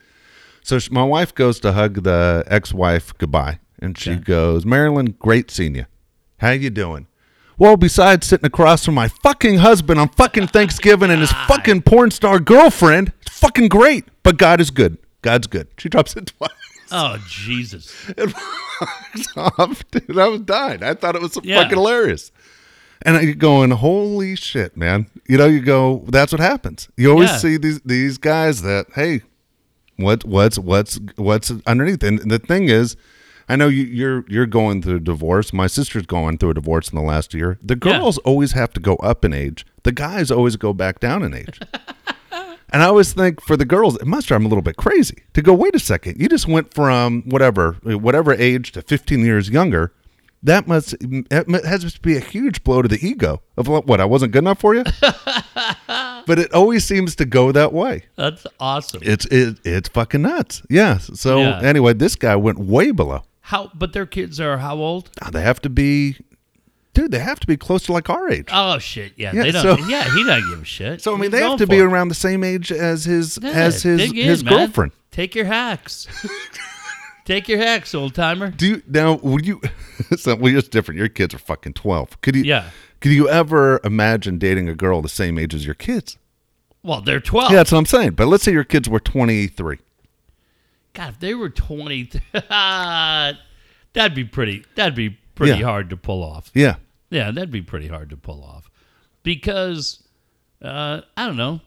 So 0.61 0.77
sh 0.79 0.91
my 0.91 1.03
wife 1.05 1.33
goes 1.33 1.61
to 1.61 1.71
hug 1.71 2.03
the 2.03 2.43
ex-wife 2.47 3.17
goodbye, 3.17 3.59
and 3.79 3.97
she 3.97 4.11
Okay. 4.11 4.19
goes, 4.23 4.65
"Marilyn, 4.65 5.15
great 5.17 5.49
seeing 5.49 5.75
you. 5.75 5.85
How 6.39 6.49
you 6.51 6.69
doing?" 6.69 7.07
Well, 7.57 7.75
besides 7.77 8.27
sitting 8.27 8.45
across 8.45 8.85
from 8.85 8.93
my 8.93 9.07
fucking 9.07 9.57
husband 9.57 9.99
on 9.99 10.09
fucking 10.09 10.47
Thanksgiving 10.47 11.09
and 11.09 11.21
his 11.21 11.31
fucking 11.31 11.81
porn 11.81 12.11
star 12.11 12.39
girlfriend, 12.39 13.13
it's 13.25 13.39
fucking 13.39 13.69
great. 13.69 14.05
But 14.23 14.37
God 14.37 14.61
is 14.61 14.69
good. 14.69 14.97
God's 15.23 15.47
good. 15.47 15.67
She 15.77 15.89
drops 15.89 16.15
it 16.15 16.27
twice. 16.37 16.51
Oh 16.91 17.17
Jesus. 17.27 17.93
It 18.17 19.27
off, 19.35 19.83
dude. 19.89 20.19
I 20.19 20.27
was 20.27 20.41
dying. 20.41 20.83
I 20.83 20.93
thought 20.93 21.15
it 21.15 21.21
was 21.21 21.35
Yeah. 21.43 21.63
fucking 21.63 21.77
hilarious. 21.77 22.31
And 23.01 23.17
I 23.17 23.31
going, 23.31 23.71
holy 23.71 24.35
shit, 24.35 24.77
man. 24.77 25.07
You 25.27 25.37
know, 25.37 25.47
you 25.47 25.61
go, 25.61 26.03
that's 26.09 26.31
what 26.31 26.39
happens. 26.39 26.87
You 26.95 27.09
always 27.11 27.29
Yeah. 27.29 27.37
see 27.37 27.57
these 27.57 27.79
these 27.81 28.17
guys 28.19 28.61
that, 28.61 28.85
hey, 28.93 29.21
what 29.97 30.23
what's 30.25 30.59
what's 30.59 30.99
what's 31.15 31.51
underneath? 31.65 32.03
And 32.03 32.19
the 32.19 32.37
thing 32.39 32.69
is, 32.69 32.95
I 33.49 33.55
know 33.55 33.67
you, 33.69 33.83
you're 33.83 34.25
you're 34.27 34.45
going 34.45 34.81
through 34.81 34.97
a 34.97 34.99
divorce. 34.99 35.53
My 35.53 35.67
sister's 35.67 36.05
going 36.05 36.37
through 36.37 36.49
a 36.51 36.53
divorce 36.55 36.89
in 36.89 36.95
the 36.97 37.01
last 37.01 37.33
year. 37.33 37.57
The 37.63 37.75
girls 37.77 38.17
always 38.19 38.51
have 38.51 38.73
to 38.73 38.79
go 38.79 38.95
up 38.97 39.23
in 39.23 39.33
age. 39.33 39.65
The 39.83 39.91
guys 39.93 40.29
always 40.31 40.55
go 40.57 40.73
back 40.73 40.99
down 40.99 41.23
in 41.23 41.33
age. 41.33 41.59
And 42.69 42.83
I 42.83 42.87
always 42.87 43.13
think 43.13 43.41
for 43.41 43.55
the 43.55 43.63
girls, 43.63 43.95
it 43.95 44.05
must 44.05 44.27
drive 44.27 44.41
them 44.41 44.45
a 44.45 44.49
little 44.49 44.61
bit 44.61 44.75
crazy 44.75 45.23
to 45.35 45.41
go, 45.41 45.53
wait 45.53 45.73
a 45.73 45.79
second, 45.79 46.19
you 46.19 46.27
just 46.27 46.49
went 46.49 46.73
from 46.73 47.21
whatever, 47.23 47.77
whatever 47.83 48.33
age 48.33 48.73
to 48.73 48.81
15 48.81 49.21
years 49.21 49.49
younger. 49.49 49.93
That 50.43 50.67
must, 50.67 50.93
it 50.99 51.65
has 51.65 51.93
to 51.93 52.01
be 52.01 52.17
a 52.17 52.19
huge 52.19 52.65
blow 52.65 52.81
to 52.81 52.89
the 52.89 52.99
ego 53.01 53.41
of 53.55 53.69
what, 53.69 54.01
I 54.01 54.05
wasn't 54.05 54.33
good 54.33 54.39
enough 54.43 54.59
for 54.59 54.75
you? 54.75 54.83
but 55.87 56.39
it 56.39 56.53
always 56.53 56.83
seems 56.83 57.15
to 57.15 57.25
go 57.25 57.53
that 57.53 57.71
way. 57.71 58.03
That's 58.17 58.45
awesome. 58.59 58.99
It's, 59.01 59.25
it, 59.27 59.59
it's 59.63 59.87
fucking 59.89 60.23
nuts. 60.23 60.61
Yeah. 60.69 60.97
So 60.97 61.39
Yeah. 61.39 61.61
anyway, 61.61 61.93
this 61.93 62.17
guy 62.17 62.35
went 62.35 62.59
way 62.59 62.91
below. 62.91 63.23
How 63.47 63.71
but 63.73 63.93
their 63.93 64.05
kids 64.05 64.39
are 64.41 64.57
how 64.57 64.75
old? 64.75 65.09
Now, 65.21 65.29
They 65.29 65.41
have 65.41 65.61
to 65.61 65.69
be, 65.69 66.17
dude, 66.93 67.11
they 67.11 67.19
have 67.19 67.39
to 67.39 67.47
be 67.47 67.55
close 67.55 67.83
to 67.83 67.93
like 67.93 68.09
our 68.09 68.29
age. 68.29 68.49
Oh 68.51 68.77
shit. 68.77 69.13
Yeah. 69.15 69.31
Yeah, 69.33 69.43
they 69.43 69.51
don't 69.51 69.79
so- 69.79 69.87
yeah, 69.87 70.03
he 70.13 70.23
doesn't 70.25 70.49
give 70.49 70.61
a 70.61 70.65
shit. 70.65 71.01
So 71.01 71.13
I 71.13 71.15
mean, 71.15 71.23
He's 71.23 71.31
they 71.31 71.37
have 71.39 71.47
going 71.51 71.57
to 71.59 71.65
for 71.65 71.69
be 71.71 71.77
it. 71.77 71.83
around 71.83 72.09
the 72.09 72.15
same 72.15 72.43
age 72.43 72.71
as 72.73 73.05
his 73.05 73.39
Yeah, 73.41 73.51
as 73.51 73.83
his 73.83 73.99
dig 74.01 74.17
in, 74.17 74.27
his 74.27 74.43
man. 74.43 74.53
girlfriend. 74.53 74.91
Take 75.11 75.33
your 75.33 75.45
hacks. 75.45 76.07
Take 77.25 77.49
your 77.49 77.59
hacks, 77.59 77.93
old 77.93 78.15
timer. 78.15 78.51
Do 78.51 78.67
you 78.67 78.81
now? 78.87 79.15
Would 79.21 79.45
you? 79.45 79.59
so, 80.17 80.35
well, 80.35 80.55
it's 80.55 80.67
different. 80.69 80.97
Your 80.97 81.09
kids 81.09 81.33
are 81.33 81.39
fucking 81.39 81.73
twelve. 81.73 82.19
Could 82.21 82.35
you? 82.35 82.43
Yeah. 82.43 82.69
Could 83.01 83.11
you 83.11 83.27
ever 83.29 83.79
imagine 83.83 84.37
dating 84.37 84.69
a 84.69 84.75
girl 84.75 85.01
the 85.01 85.09
same 85.09 85.37
age 85.37 85.53
as 85.53 85.65
your 85.65 85.75
kids? 85.75 86.17
Well, 86.83 87.01
they're 87.01 87.19
twelve. 87.19 87.51
Yeah, 87.51 87.57
that's 87.57 87.71
what 87.71 87.79
I'm 87.79 87.85
saying. 87.85 88.11
But 88.11 88.27
let's 88.27 88.43
say 88.43 88.51
your 88.53 88.63
kids 88.63 88.87
were 88.89 88.99
23. 89.01 89.77
God, 90.97 91.09
if 91.13 91.19
they 91.19 91.33
were 91.35 91.49
twenty 91.49 92.09
that'd 93.93 94.15
be 94.15 94.23
pretty 94.25 94.65
that'd 94.75 94.95
be 94.95 95.09
pretty 95.35 95.59
Yeah. 95.59 95.65
hard 95.65 95.89
to 95.91 95.97
pull 95.97 96.23
off. 96.23 96.51
Yeah. 96.53 96.75
Yeah, 97.09 97.31
that'd 97.31 97.51
be 97.51 97.61
pretty 97.61 97.87
hard 97.87 98.09
to 98.09 98.17
pull 98.17 98.43
off. 98.43 98.69
Because 99.23 100.03
uh 100.61 101.01
I 101.15 101.25
don't 101.27 101.37
know. 101.37 101.61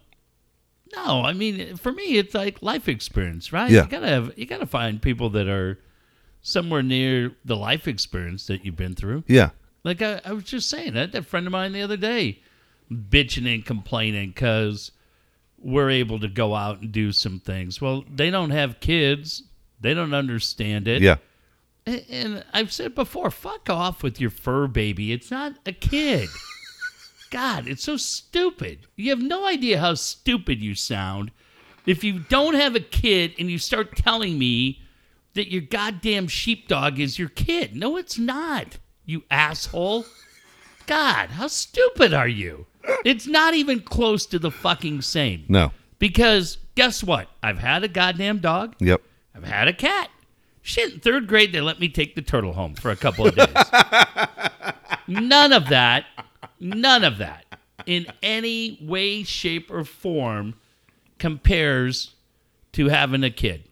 No, 0.96 1.22
I 1.22 1.32
mean 1.32 1.76
for 1.76 1.92
me 1.92 2.18
it's 2.18 2.34
like 2.34 2.62
life 2.62 2.88
experience, 2.88 3.52
right? 3.52 3.70
Yeah. 3.70 3.84
You 3.84 3.88
gotta 3.88 4.08
have 4.08 4.32
you 4.38 4.46
gotta 4.46 4.66
find 4.66 5.00
people 5.00 5.30
that 5.30 5.48
are 5.48 5.78
somewhere 6.42 6.82
near 6.82 7.32
the 7.44 7.56
life 7.56 7.86
experience 7.86 8.46
that 8.46 8.64
you've 8.64 8.76
been 8.76 8.94
through. 8.94 9.24
Yeah. 9.28 9.50
Like 9.84 10.02
I, 10.02 10.20
I 10.24 10.32
was 10.32 10.44
just 10.44 10.68
saying, 10.68 10.96
I 10.96 11.00
had 11.00 11.14
a 11.14 11.22
friend 11.22 11.46
of 11.46 11.52
mine 11.52 11.72
the 11.72 11.82
other 11.82 11.96
day 11.96 12.40
bitching 12.92 13.52
and 13.52 13.64
complaining 13.64 14.30
because 14.30 14.90
we're 15.62 15.90
able 15.90 16.18
to 16.20 16.28
go 16.28 16.54
out 16.54 16.80
and 16.80 16.92
do 16.92 17.12
some 17.12 17.40
things. 17.40 17.80
Well, 17.80 18.04
they 18.10 18.30
don't 18.30 18.50
have 18.50 18.80
kids. 18.80 19.42
They 19.80 19.94
don't 19.94 20.14
understand 20.14 20.88
it. 20.88 21.02
Yeah. 21.02 21.16
And, 21.86 22.04
and 22.10 22.44
I've 22.52 22.72
said 22.72 22.94
before, 22.94 23.30
fuck 23.30 23.68
off 23.68 24.02
with 24.02 24.20
your 24.20 24.30
fur 24.30 24.66
baby. 24.66 25.12
It's 25.12 25.30
not 25.30 25.54
a 25.66 25.72
kid. 25.72 26.28
God, 27.30 27.68
it's 27.68 27.84
so 27.84 27.96
stupid. 27.96 28.86
You 28.96 29.10
have 29.10 29.22
no 29.22 29.46
idea 29.46 29.78
how 29.78 29.94
stupid 29.94 30.60
you 30.60 30.74
sound 30.74 31.30
if 31.86 32.04
you 32.04 32.18
don't 32.18 32.54
have 32.54 32.74
a 32.74 32.80
kid 32.80 33.34
and 33.38 33.50
you 33.50 33.58
start 33.58 33.96
telling 33.96 34.38
me 34.38 34.82
that 35.34 35.50
your 35.50 35.62
goddamn 35.62 36.28
sheepdog 36.28 36.98
is 36.98 37.18
your 37.18 37.28
kid. 37.28 37.76
No, 37.76 37.96
it's 37.96 38.18
not, 38.18 38.78
you 39.04 39.22
asshole. 39.30 40.06
God, 40.86 41.30
how 41.30 41.46
stupid 41.46 42.12
are 42.12 42.28
you? 42.28 42.66
It's 43.04 43.26
not 43.26 43.54
even 43.54 43.80
close 43.80 44.26
to 44.26 44.38
the 44.38 44.50
fucking 44.50 45.02
same. 45.02 45.44
No. 45.48 45.72
Because 45.98 46.58
guess 46.74 47.04
what? 47.04 47.28
I've 47.42 47.58
had 47.58 47.84
a 47.84 47.88
goddamn 47.88 48.38
dog. 48.38 48.74
Yep. 48.78 49.02
I've 49.34 49.44
had 49.44 49.68
a 49.68 49.72
cat. 49.72 50.10
Shit, 50.62 50.94
in 50.94 51.00
third 51.00 51.26
grade, 51.26 51.52
they 51.52 51.60
let 51.60 51.80
me 51.80 51.88
take 51.88 52.14
the 52.14 52.22
turtle 52.22 52.52
home 52.52 52.74
for 52.74 52.90
a 52.90 52.96
couple 52.96 53.26
of 53.26 53.34
days. 53.34 53.48
none 55.08 55.52
of 55.52 55.68
that, 55.68 56.04
none 56.58 57.04
of 57.04 57.18
that 57.18 57.44
in 57.86 58.06
any 58.22 58.78
way, 58.82 59.22
shape, 59.22 59.70
or 59.70 59.84
form 59.84 60.54
compares 61.18 62.14
to 62.72 62.88
having 62.88 63.24
a 63.24 63.30
kid. 63.30 63.64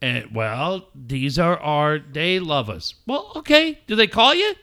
And, 0.00 0.34
well, 0.34 0.88
these 0.94 1.38
are 1.38 1.58
our, 1.58 1.98
they 1.98 2.38
love 2.38 2.70
us. 2.70 2.94
Well, 3.06 3.32
okay. 3.36 3.80
Do 3.86 3.96
they 3.96 4.06
call 4.06 4.34
you? 4.34 4.54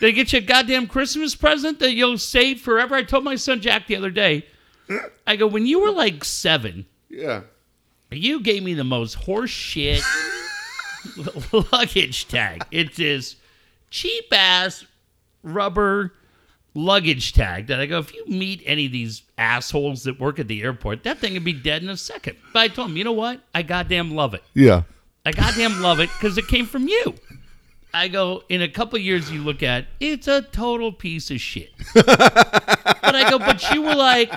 They 0.00 0.12
get 0.12 0.32
you 0.32 0.38
a 0.38 0.42
goddamn 0.42 0.86
Christmas 0.88 1.34
present 1.34 1.78
that 1.78 1.92
you'll 1.94 2.18
save 2.18 2.60
forever? 2.60 2.94
I 2.94 3.02
told 3.02 3.24
my 3.24 3.36
son 3.36 3.60
Jack 3.60 3.86
the 3.86 3.96
other 3.96 4.10
day, 4.10 4.46
I 5.26 5.36
go, 5.36 5.46
when 5.46 5.66
you 5.66 5.80
were 5.80 5.90
like 5.90 6.22
seven, 6.24 6.86
Yeah. 7.08 7.42
you 8.10 8.40
gave 8.40 8.62
me 8.62 8.74
the 8.74 8.84
most 8.84 9.14
horse 9.14 9.50
shit 9.50 10.02
luggage 11.72 12.28
tag. 12.28 12.64
It's 12.70 12.96
this 12.96 13.36
cheap 13.90 14.24
ass 14.32 14.84
rubber 15.42 16.12
luggage 16.74 17.32
tag 17.32 17.68
that 17.68 17.80
I 17.80 17.86
go, 17.86 17.98
if 17.98 18.12
you 18.14 18.24
meet 18.26 18.62
any 18.66 18.86
of 18.86 18.92
these 18.92 19.22
assholes 19.38 20.04
that 20.04 20.20
work 20.20 20.38
at 20.38 20.48
the 20.48 20.62
airport, 20.62 21.04
that 21.04 21.18
thing 21.18 21.32
would 21.34 21.44
be 21.44 21.52
dead 21.52 21.82
in 21.82 21.88
a 21.88 21.96
second. 21.96 22.36
But 22.52 22.60
I 22.60 22.68
told 22.68 22.90
him, 22.90 22.96
you 22.96 23.04
know 23.04 23.12
what? 23.12 23.40
I 23.54 23.62
goddamn 23.62 24.14
love 24.14 24.34
it. 24.34 24.42
Yeah. 24.54 24.82
I 25.24 25.32
goddamn 25.32 25.80
love 25.82 26.00
it 26.00 26.10
because 26.18 26.36
it 26.38 26.46
came 26.48 26.66
from 26.66 26.86
you. 26.86 27.14
I 27.96 28.08
go, 28.08 28.42
in 28.48 28.62
a 28.62 28.68
couple 28.68 28.98
years, 28.98 29.30
you 29.30 29.42
look 29.42 29.62
at 29.62 29.86
it's 30.00 30.28
a 30.28 30.42
total 30.42 30.92
piece 30.92 31.30
of 31.30 31.40
shit. 31.40 31.70
but 31.94 33.14
I 33.14 33.30
go, 33.30 33.38
but 33.38 33.70
you 33.70 33.82
were 33.82 33.94
like, 33.94 34.32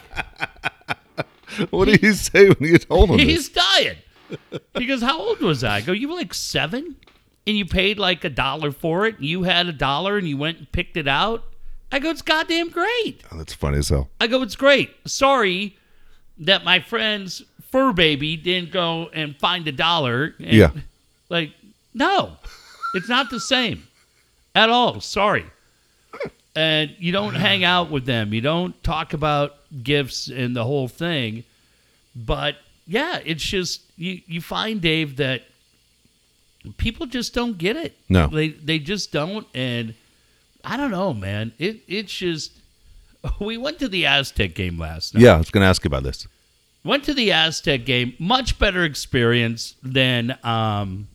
What 1.69 1.86
do 1.86 1.98
you 2.02 2.13
say 2.13 2.50
when 2.50 2.69
you 2.69 2.78
told 2.78 3.10
him? 3.10 3.19
He's 3.19 3.50
dying. 3.50 3.98
He 4.78 4.86
goes, 4.86 5.02
How 5.02 5.19
old 5.19 5.39
was 5.41 5.63
I? 5.63 5.78
I 5.78 5.82
go, 5.82 5.91
You 5.91 6.10
were 6.10 6.15
like 6.15 6.34
seven 6.34 6.95
and 7.45 7.58
you 7.58 7.65
paid 7.65 8.00
like 8.00 8.24
a 8.24 8.30
dollar 8.30 8.72
for 8.72 9.06
it. 9.06 9.17
And 9.17 9.26
you 9.26 9.43
had 9.43 9.67
a 9.67 9.74
dollar 9.74 10.17
and 10.17 10.28
you 10.28 10.38
went 10.38 10.58
and 10.60 10.72
picked 10.72 10.98
it 10.98 11.08
out. 11.08 11.43
I 11.91 12.00
go, 12.00 12.10
It's 12.12 12.22
goddamn 12.22 12.69
great. 12.69 13.24
Oh, 13.32 13.38
that's 13.38 13.54
funny 13.54 13.80
as 13.80 13.89
hell. 13.89 14.10
I 14.22 14.28
go, 14.28 14.41
It's 14.41 14.56
great. 14.56 14.91
Sorry 15.06 15.76
that 16.38 16.63
my 16.63 16.80
friend's 16.80 17.43
fur 17.72 17.91
baby 17.91 18.38
didn't 18.38 18.72
go 18.72 19.10
and 19.13 19.36
find 19.38 19.67
a 19.67 19.72
dollar. 19.72 20.36
And, 20.39 20.54
Yeah. 20.54 20.72
Like, 21.30 21.52
no. 21.93 22.38
It's 22.93 23.10
not 23.10 23.30
the 23.30 23.39
same 23.39 23.88
at 24.56 24.69
all. 24.69 25.02
Sorry. 25.02 25.45
And 26.56 26.95
you 26.97 27.12
don't 27.12 27.36
hang 27.36 27.63
out 27.63 27.91
with 27.91 28.06
them. 28.06 28.34
You 28.34 28.41
don't 28.41 28.82
talk 28.84 29.13
about 29.13 29.56
gifts 29.84 30.28
and 30.28 30.56
the 30.56 30.63
whole 30.63 30.88
thing. 30.88 31.43
But 32.15 32.56
yeah, 32.88 33.19
it's 33.23 33.43
just 33.43 33.82
you 33.97 34.21
you 34.25 34.41
find 34.41 34.82
Dave 34.82 35.17
that 35.17 35.43
people 36.78 37.06
just 37.06 37.34
don't 37.34 37.58
get 37.58 37.78
it. 37.78 37.95
No. 38.10 38.28
They 38.28 38.49
they 38.49 38.80
just 38.80 39.12
don't 39.12 39.47
and 39.54 39.93
I 40.65 40.75
don't 40.75 40.91
know, 40.91 41.13
man. 41.13 41.54
It 41.60 41.82
it's 41.88 42.13
just 42.13 42.52
we 43.39 43.58
went 43.58 43.80
to 43.80 43.88
the 43.88 44.06
Aztec 44.08 44.56
game 44.56 44.78
last 44.80 45.13
night. 45.13 45.23
Yeah, 45.23 45.36
I 45.36 45.38
was 45.38 45.52
going 45.52 45.62
to 45.62 45.67
ask 45.67 45.84
you 45.84 45.88
about 45.89 46.04
this. 46.04 46.28
Went 46.84 47.04
to 47.06 47.13
the 47.13 47.32
Aztec 47.32 47.86
game, 47.86 48.15
much 48.19 48.58
better 48.58 48.84
experience 48.84 49.75
than 49.84 50.38
um 50.43 51.09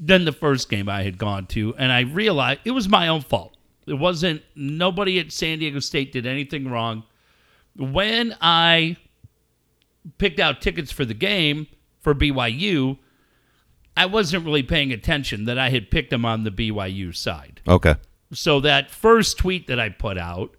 than 0.00 0.24
the 0.24 0.32
first 0.32 0.70
game 0.70 0.88
I 0.88 1.02
had 1.02 1.18
gone 1.18 1.46
to, 1.48 1.74
and 1.76 1.92
I 1.92 2.00
realized 2.00 2.60
it 2.64 2.70
was 2.70 2.88
my 2.88 3.08
own 3.08 3.20
fault. 3.20 3.56
It 3.86 3.94
wasn't 3.94 4.42
nobody 4.54 5.18
at 5.18 5.30
San 5.30 5.58
Diego 5.58 5.78
State 5.78 6.12
did 6.12 6.26
anything 6.26 6.68
wrong. 6.68 7.04
When 7.76 8.34
I 8.40 8.96
picked 10.18 10.40
out 10.40 10.62
tickets 10.62 10.90
for 10.90 11.04
the 11.04 11.14
game 11.14 11.66
for 12.00 12.14
BYU, 12.14 12.98
I 13.96 14.06
wasn't 14.06 14.46
really 14.46 14.62
paying 14.62 14.92
attention 14.92 15.44
that 15.44 15.58
I 15.58 15.68
had 15.68 15.90
picked 15.90 16.10
them 16.10 16.24
on 16.24 16.44
the 16.44 16.50
BYU 16.50 17.14
side. 17.14 17.60
Okay. 17.68 17.96
So 18.32 18.60
that 18.60 18.90
first 18.90 19.38
tweet 19.38 19.66
that 19.66 19.78
I 19.78 19.90
put 19.90 20.16
out 20.16 20.54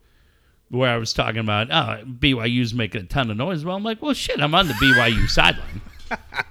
where 0.69 0.89
I 0.89 0.97
was 0.97 1.13
talking 1.13 1.39
about 1.39 1.71
oh, 1.71 2.05
BYU's 2.05 2.73
making 2.73 3.01
a 3.01 3.05
ton 3.05 3.31
of 3.31 3.37
noise. 3.37 3.65
Well, 3.65 3.75
I'm 3.75 3.83
like, 3.83 4.01
well, 4.01 4.13
shit, 4.13 4.39
I'm 4.39 4.53
on 4.53 4.67
the 4.67 4.73
BYU 4.75 5.27
sideline. 5.29 5.81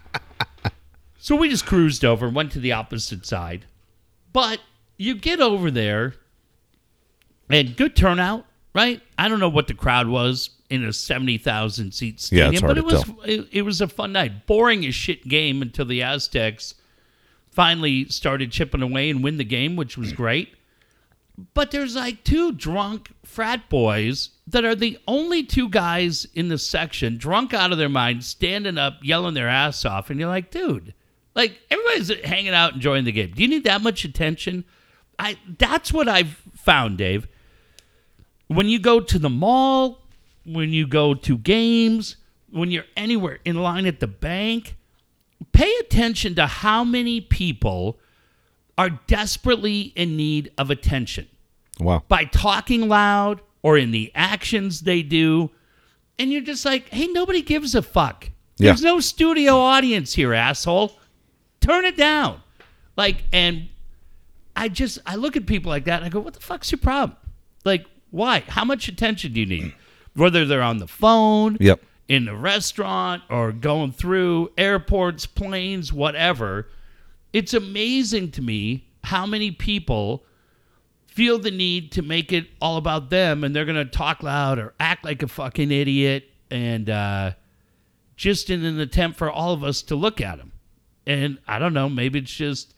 so 1.20 1.37
we 1.37 1.48
just 1.48 1.66
cruised 1.66 2.04
over, 2.04 2.26
and 2.26 2.35
went 2.35 2.52
to 2.52 2.61
the 2.61 2.72
opposite 2.72 3.26
side. 3.26 3.66
But 4.33 4.61
you 4.96 5.14
get 5.14 5.40
over 5.40 5.70
there, 5.70 6.14
and 7.48 7.76
good 7.76 7.94
turnout, 7.94 8.46
right? 8.74 9.02
I 9.18 9.28
don't 9.28 9.40
know 9.40 9.48
what 9.48 9.66
the 9.68 9.74
crowd 9.74 10.09
was 10.09 10.50
in 10.70 10.85
a 10.85 10.92
seventy 10.92 11.37
thousand 11.37 11.92
seat 11.92 12.14
Yeah, 12.33 12.50
stadium, 12.50 12.52
it's 12.52 12.61
hard 12.61 12.74
but 12.74 12.78
it 12.78 12.85
was 12.85 13.28
it, 13.28 13.48
it 13.52 13.62
was 13.62 13.80
a 13.80 13.88
fun 13.88 14.12
night. 14.12 14.46
Boring 14.46 14.85
as 14.87 14.94
shit 14.94 15.28
game 15.28 15.62
until 15.62 15.85
the 15.85 16.02
Aztecs 16.02 16.74
finally 17.50 18.06
started 18.06 18.50
chipping 18.52 18.83
away 18.83 19.11
and 19.11 19.22
win 19.22 19.37
the 19.37 19.44
game, 19.44 19.76
which 19.76 19.98
was 19.98 20.12
great. 20.12 20.54
But 21.54 21.70
there's 21.70 21.96
like 21.96 22.22
two 22.22 22.52
drunk 22.52 23.11
frat 23.24 23.68
boys 23.68 24.30
that 24.46 24.64
are 24.64 24.74
the 24.74 24.98
only 25.09 25.42
two 25.42 25.68
guys 25.68 26.26
in 26.35 26.48
the 26.48 26.59
section, 26.59 27.16
drunk 27.16 27.54
out 27.54 27.72
of 27.72 27.78
their 27.78 27.88
mind, 27.88 28.24
standing 28.24 28.78
up, 28.78 28.98
yelling 29.02 29.35
their 29.35 29.48
ass 29.48 29.85
off. 29.85 30.11
And 30.11 30.20
you're 30.20 30.28
like, 30.28 30.50
dude, 30.50 30.94
like 31.35 31.61
everybody's 31.71 32.09
hanging 32.25 32.55
out, 32.55 32.75
enjoying 32.75 33.05
the 33.05 33.12
game. 33.12 33.33
Do 33.35 33.43
you 33.43 33.49
need 33.49 33.64
that 33.64 33.81
much 33.83 34.05
attention? 34.05 34.64
I 35.19 35.37
that's 35.59 35.93
what 35.93 36.09
I've 36.09 36.40
found, 36.57 36.99
Dave. 36.99 37.29
When 38.49 38.69
you 38.69 38.79
go 38.79 39.01
to 39.01 39.19
the 39.19 39.31
mall, 39.31 40.03
when 40.45 40.71
you 40.71 40.87
go 40.87 41.14
to 41.14 41.38
games, 41.38 42.16
when 42.51 42.71
you're 42.71 42.85
anywhere 42.97 43.38
in 43.45 43.62
line 43.62 43.87
at 43.87 44.01
the 44.01 44.09
bank, 44.09 44.77
pay 45.53 45.73
attention 45.81 46.35
to 46.35 46.47
how 46.47 46.83
many 46.83 47.21
people 47.21 47.99
are 48.77 48.90
desperately 49.07 49.93
in 49.95 50.16
need 50.16 50.51
of 50.59 50.71
attention 50.71 51.29
Wow. 51.79 52.03
by 52.09 52.25
talking 52.25 52.88
loud 52.88 53.40
or 53.62 53.77
in 53.77 53.90
the 53.90 54.11
actions 54.14 54.81
they 54.81 55.03
do. 55.03 55.51
And 56.19 56.33
you're 56.33 56.40
just 56.43 56.64
like, 56.64 56.88
hey, 56.88 57.07
nobody 57.09 57.43
gives 57.43 57.75
a 57.75 57.83
fuck. 57.83 58.31
Yeah. 58.59 58.69
There's 58.71 58.83
no 58.83 59.01
studio 59.01 59.59
audience 59.59 60.14
here, 60.14 60.35
asshole. 60.35 60.93
Turn 61.61 61.85
it 61.85 61.96
down. 61.96 62.40
Like, 62.96 63.25
and 63.33 63.68
I 64.57 64.68
just, 64.68 64.99
I 65.07 65.16
look 65.16 65.37
at 65.37 65.46
people 65.46 65.70
like 65.70 65.85
that 65.85 65.96
and 65.96 66.05
I 66.05 66.09
go, 66.09 66.20
what 66.20 66.35
the 66.35 66.40
fuck's 66.40 66.70
your 66.73 66.79
problem? 66.79 67.16
Like, 67.64 67.87
why? 68.11 68.40
How 68.49 68.64
much 68.64 68.88
attention 68.88 69.33
do 69.33 69.40
you 69.40 69.46
need? 69.46 69.75
Whether 70.14 70.44
they're 70.44 70.62
on 70.62 70.79
the 70.79 70.88
phone, 70.88 71.57
Yep. 71.61 71.81
in 72.09 72.25
the 72.25 72.35
restaurant 72.35 73.23
or 73.31 73.53
going 73.53 73.92
through 73.92 74.51
airports, 74.59 75.27
planes, 75.27 75.92
whatever. 75.92 76.68
It's 77.33 77.55
amazing 77.55 78.33
to 78.33 78.42
me 78.42 78.87
how 79.05 79.25
many 79.27 79.51
people 79.53 80.25
feel 81.07 81.38
the 81.38 81.51
need 81.51 81.92
to 81.92 82.03
make 82.03 82.33
it 82.33 82.46
all 82.61 82.77
about 82.77 83.11
them 83.11 83.44
and 83.44 83.55
they're 83.55 83.64
going 83.64 83.77
to 83.77 83.85
talk 83.85 84.23
loud 84.23 84.59
or 84.59 84.75
act 84.81 85.05
like 85.05 85.23
a 85.23 85.29
fucking 85.29 85.70
idiot 85.70 86.25
and 86.51 86.90
uh, 86.90 87.33
just 88.16 88.51
in 88.51 88.64
an 88.64 88.81
attempt 88.81 89.16
for 89.18 89.31
all 89.31 89.53
of 89.53 89.62
us 89.62 89.83
to 89.83 89.94
look 89.94 90.20
at 90.20 90.38
them. 90.38 90.50
And 91.11 91.38
I 91.49 91.59
don't 91.59 91.75
know, 91.75 91.88
maybe 91.88 92.20
it's 92.20 92.33
just 92.33 92.75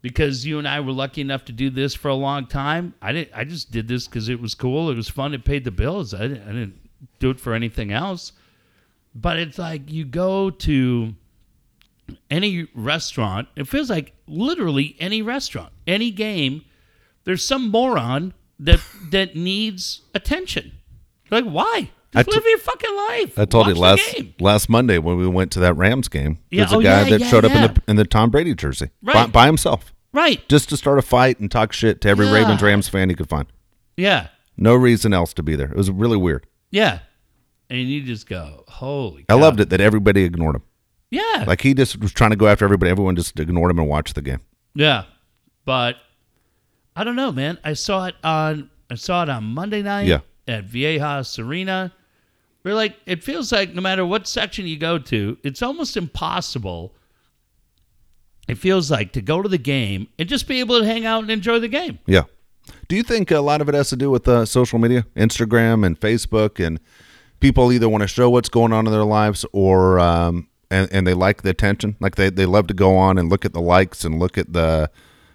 because 0.00 0.46
you 0.46 0.58
and 0.58 0.66
I 0.66 0.80
were 0.80 0.92
lucky 0.92 1.20
enough 1.20 1.44
to 1.44 1.52
do 1.52 1.68
this 1.68 1.94
for 1.94 2.08
a 2.08 2.14
long 2.14 2.46
time. 2.46 2.94
I 3.02 3.12
didn't. 3.12 3.32
I 3.34 3.44
just 3.44 3.70
did 3.70 3.86
this 3.86 4.06
because 4.06 4.30
it 4.30 4.40
was 4.40 4.54
cool. 4.54 4.88
It 4.88 4.96
was 4.96 5.10
fun. 5.10 5.34
It 5.34 5.44
paid 5.44 5.64
the 5.64 5.70
bills. 5.70 6.14
I 6.14 6.28
didn't, 6.28 6.42
I 6.42 6.52
didn't 6.52 6.80
do 7.18 7.28
it 7.28 7.38
for 7.38 7.52
anything 7.52 7.92
else. 7.92 8.32
But 9.14 9.38
it's 9.38 9.58
like 9.58 9.92
you 9.92 10.06
go 10.06 10.48
to 10.48 11.14
any 12.30 12.66
restaurant. 12.74 13.48
It 13.56 13.68
feels 13.68 13.90
like 13.90 14.14
literally 14.26 14.96
any 14.98 15.20
restaurant, 15.20 15.72
any 15.86 16.10
game. 16.10 16.64
There's 17.24 17.44
some 17.44 17.70
moron 17.70 18.32
that 18.58 18.80
that 19.10 19.36
needs 19.36 20.00
attention. 20.14 20.72
Like 21.30 21.44
why? 21.44 21.90
I 22.16 22.22
t- 22.22 22.30
live 22.32 22.44
your 22.46 22.58
fucking 22.58 22.96
life. 22.96 23.38
I 23.38 23.44
told 23.44 23.66
you 23.66 23.74
Watch 23.76 24.00
the 24.14 24.22
last 24.22 24.40
last 24.40 24.68
Monday 24.68 24.98
when 24.98 25.16
we 25.16 25.26
went 25.26 25.52
to 25.52 25.60
that 25.60 25.74
Rams 25.74 26.08
game. 26.08 26.38
Yeah, 26.50 26.62
There's 26.62 26.72
a 26.72 26.76
oh, 26.76 26.80
guy 26.82 27.02
yeah, 27.02 27.10
that 27.10 27.20
yeah, 27.20 27.28
showed 27.28 27.44
up 27.44 27.52
in 27.52 27.62
the 27.62 27.82
in 27.88 27.96
the 27.96 28.04
Tom 28.04 28.30
Brady 28.30 28.54
jersey 28.54 28.90
by, 29.02 29.12
Right. 29.12 29.32
by 29.32 29.46
himself, 29.46 29.92
Right. 30.12 30.46
just 30.48 30.68
to 30.70 30.76
start 30.76 30.98
a 30.98 31.02
fight 31.02 31.38
and 31.40 31.50
talk 31.50 31.72
shit 31.72 32.00
to 32.02 32.08
every. 32.08 32.26
Ravens 32.30 32.62
Rams 32.62 32.88
fan 32.88 33.08
he 33.08 33.14
could 33.14 33.28
find. 33.28 33.46
Yeah. 33.96 34.28
No 34.56 34.74
reason 34.74 35.12
else 35.12 35.34
to 35.34 35.42
be 35.42 35.54
there. 35.56 35.70
It 35.70 35.76
was 35.76 35.90
really 35.90 36.16
weird. 36.16 36.46
Yeah. 36.70 37.00
And 37.68 37.80
you 37.80 38.02
just 38.02 38.28
go, 38.28 38.64
holy. 38.68 39.26
I 39.28 39.34
loved 39.34 39.60
it 39.60 39.70
that 39.70 39.80
everybody 39.80 40.22
ignored 40.22 40.56
him. 40.56 40.62
Yeah. 41.10 41.44
Like 41.46 41.60
he 41.60 41.74
just 41.74 42.00
was 42.00 42.12
trying 42.12 42.30
to 42.30 42.36
go 42.36 42.46
after 42.46 42.64
everybody. 42.64 42.90
Everyone 42.90 43.16
just 43.16 43.38
ignored 43.38 43.70
him 43.70 43.78
and 43.78 43.88
watched 43.88 44.14
the 44.14 44.22
game. 44.22 44.40
Yeah, 44.74 45.04
but 45.64 45.96
I 46.94 47.04
don't 47.04 47.16
know, 47.16 47.32
man. 47.32 47.58
I 47.64 47.74
saw 47.74 48.06
it 48.06 48.14
on 48.24 48.70
I 48.90 48.94
saw 48.94 49.22
it 49.22 49.28
on 49.28 49.44
Monday 49.44 49.82
night 49.82 50.06
Yeah. 50.06 50.20
at 50.48 50.66
Viejas 50.66 51.38
Arena. 51.44 51.92
We're 52.66 52.74
like, 52.74 52.96
it 53.06 53.22
feels 53.22 53.52
like 53.52 53.74
no 53.74 53.80
matter 53.80 54.04
what 54.04 54.26
section 54.26 54.66
you 54.66 54.76
go 54.76 54.98
to, 54.98 55.38
it's 55.44 55.62
almost 55.62 55.96
impossible. 55.96 56.96
It 58.48 58.58
feels 58.58 58.90
like 58.90 59.12
to 59.12 59.20
go 59.20 59.40
to 59.40 59.48
the 59.48 59.56
game 59.56 60.08
and 60.18 60.28
just 60.28 60.48
be 60.48 60.58
able 60.58 60.80
to 60.80 60.84
hang 60.84 61.06
out 61.06 61.22
and 61.22 61.30
enjoy 61.30 61.60
the 61.60 61.68
game. 61.68 62.00
Yeah. 62.06 62.24
Do 62.88 62.96
you 62.96 63.04
think 63.04 63.30
a 63.30 63.38
lot 63.38 63.60
of 63.60 63.68
it 63.68 63.76
has 63.76 63.90
to 63.90 63.96
do 63.96 64.10
with 64.10 64.26
uh, 64.26 64.46
social 64.46 64.80
media, 64.80 65.06
Instagram 65.14 65.86
and 65.86 66.00
Facebook, 66.00 66.58
and 66.58 66.80
people 67.38 67.70
either 67.70 67.88
want 67.88 68.02
to 68.02 68.08
show 68.08 68.30
what's 68.30 68.48
going 68.48 68.72
on 68.72 68.84
in 68.84 68.92
their 68.92 69.04
lives 69.04 69.46
or 69.52 70.00
um, 70.00 70.48
and, 70.68 70.92
and 70.92 71.06
they 71.06 71.14
like 71.14 71.42
the 71.42 71.50
attention, 71.50 71.94
like 72.00 72.16
they, 72.16 72.30
they 72.30 72.46
love 72.46 72.66
to 72.66 72.74
go 72.74 72.96
on 72.96 73.16
and 73.16 73.28
look 73.28 73.44
at 73.44 73.52
the 73.52 73.60
likes 73.60 74.04
and 74.04 74.18
look 74.18 74.36
at 74.36 74.52
the 74.54 74.90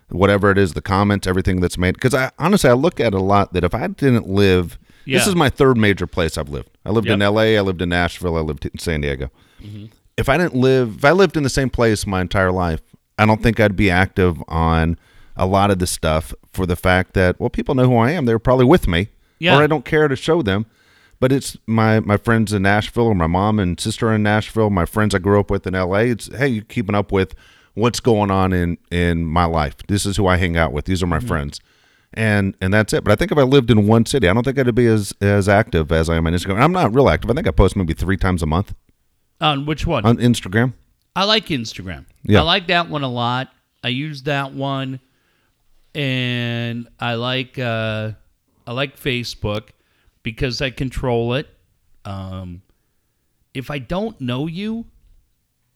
whatever 0.10 0.52
it 0.52 0.58
is, 0.58 0.74
the 0.74 0.82
comments, 0.82 1.28
everything 1.28 1.62
that's 1.62 1.78
made. 1.78 1.94
Because 1.94 2.14
I 2.14 2.32
honestly 2.38 2.70
I 2.70 2.74
look 2.74 3.00
at 3.00 3.14
a 3.14 3.22
lot 3.22 3.54
that 3.54 3.64
if 3.64 3.74
I 3.74 3.88
didn't 3.88 4.28
live, 4.28 4.78
this 5.06 5.28
is 5.28 5.36
my 5.36 5.50
third 5.50 5.78
major 5.78 6.08
place 6.08 6.38
I've 6.38 6.50
lived. 6.50 6.70
I 6.86 6.90
lived 6.90 7.08
in 7.08 7.22
L.A., 7.22 7.58
I 7.58 7.62
lived 7.62 7.82
in 7.82 7.90
Nashville, 7.90 8.38
I 8.38 8.42
lived 8.42 8.66
in 8.66 8.78
San 8.80 9.02
Diego. 9.02 9.30
Mm-hmm. 9.62 9.88
If 10.18 10.30
I 10.30 10.38
didn't 10.38 10.56
live, 10.56 10.98
if 10.98 11.06
I 11.06 11.12
lived 11.12 11.38
in 11.38 11.44
the 11.44 11.50
same 11.50 11.70
place 11.70 12.06
my 12.06 12.22
entire 12.22 12.52
life, 12.52 12.82
I 13.18 13.26
don't 13.26 13.42
think 13.42 13.60
I'd 13.60 13.76
be 13.76 13.90
active 13.90 14.44
on 14.48 14.98
a 15.36 15.46
lot 15.46 15.72
of 15.72 15.80
the 15.80 15.88
stuff 15.88 16.34
for 16.54 16.66
the 16.66 16.76
fact 16.76 17.14
that 17.14 17.40
well, 17.40 17.50
people 17.50 17.76
know 17.76 17.88
who 17.88 17.98
I 17.98 18.12
am. 18.12 18.26
They're 18.26 18.40
probably 18.40 18.66
with 18.66 18.88
me, 18.88 19.10
Yeah. 19.40 19.58
or 19.58 19.64
I 19.64 19.68
don't 19.68 19.86
care 19.86 20.08
to 20.08 20.16
show 20.16 20.42
them. 20.42 20.66
But 21.20 21.32
it's 21.32 21.56
my 21.68 22.00
my 22.00 22.18
friends 22.18 22.52
in 22.52 22.64
Nashville, 22.64 23.06
or 23.06 23.16
my 23.16 23.28
mom 23.28 23.60
and 23.60 23.80
sister 23.80 24.12
in 24.12 24.24
Nashville, 24.24 24.72
my 24.72 24.86
friends 24.86 25.14
I 25.14 25.20
grew 25.20 25.40
up 25.40 25.52
with 25.52 25.68
in 25.68 25.76
L.A. 25.76 26.10
It's 26.10 26.36
hey, 26.36 26.48
you 26.48 26.64
keeping 26.64 26.96
up 26.96 27.12
with 27.12 27.36
what's 27.76 28.00
going 28.00 28.32
on 28.32 28.54
in 28.54 28.78
in 28.90 29.26
my 29.26 29.46
life. 29.46 29.76
This 29.88 30.06
is 30.06 30.18
who 30.18 30.28
I 30.28 30.38
hang 30.38 30.58
out 30.58 30.74
with. 30.74 30.86
These 30.86 31.04
are 31.04 31.08
my 31.08 31.20
mm-hmm. 31.20 31.28
friends, 31.28 31.62
and 32.14 32.56
and 32.62 32.74
that's 32.74 32.94
it. 32.94 33.04
But 33.04 33.12
I 33.12 33.16
think 33.16 33.32
if 33.32 33.38
I 33.38 33.44
lived 33.44 33.72
in 33.72 33.88
one 33.88 34.06
city, 34.06 34.28
I 34.28 34.34
don't 34.34 34.44
think 34.44 34.58
I'd 34.60 34.74
be 34.76 34.88
as 34.88 35.14
as 35.22 35.48
active 35.50 35.92
as 35.92 36.10
I 36.10 36.16
am 36.18 36.28
on 36.28 36.34
Instagram. 36.34 36.62
I'm 36.62 36.72
not 36.72 36.94
real 36.94 37.10
active. 37.10 37.30
I 37.30 37.34
think 37.34 37.48
I 37.48 37.52
post 37.52 37.76
maybe 37.76 37.94
three 37.94 38.18
times 38.18 38.44
a 38.44 38.46
month 38.46 38.74
On 39.40 39.66
which 39.66 39.86
one? 39.88 40.06
on 40.06 40.18
Instagram. 40.18 40.74
I 41.16 41.26
like 41.26 41.48
Instagram. 41.48 42.06
Yeah. 42.24 42.40
I 42.40 42.44
like 42.44 42.68
that 42.68 42.90
one 42.90 43.04
a 43.04 43.10
lot. 43.10 43.50
I 43.84 43.90
use 43.90 44.24
that 44.24 44.54
one, 44.54 45.00
and 45.96 46.88
I 47.00 47.16
like 47.16 47.58
uh, 47.60 48.12
I 48.68 48.72
like 48.74 48.98
Facebook 49.00 49.70
because 50.24 50.62
I 50.62 50.70
control 50.70 51.34
it. 51.34 51.48
Um, 52.06 52.62
if 53.54 53.70
I 53.70 53.80
don't 53.80 54.20
know 54.22 54.48
you, 54.48 54.86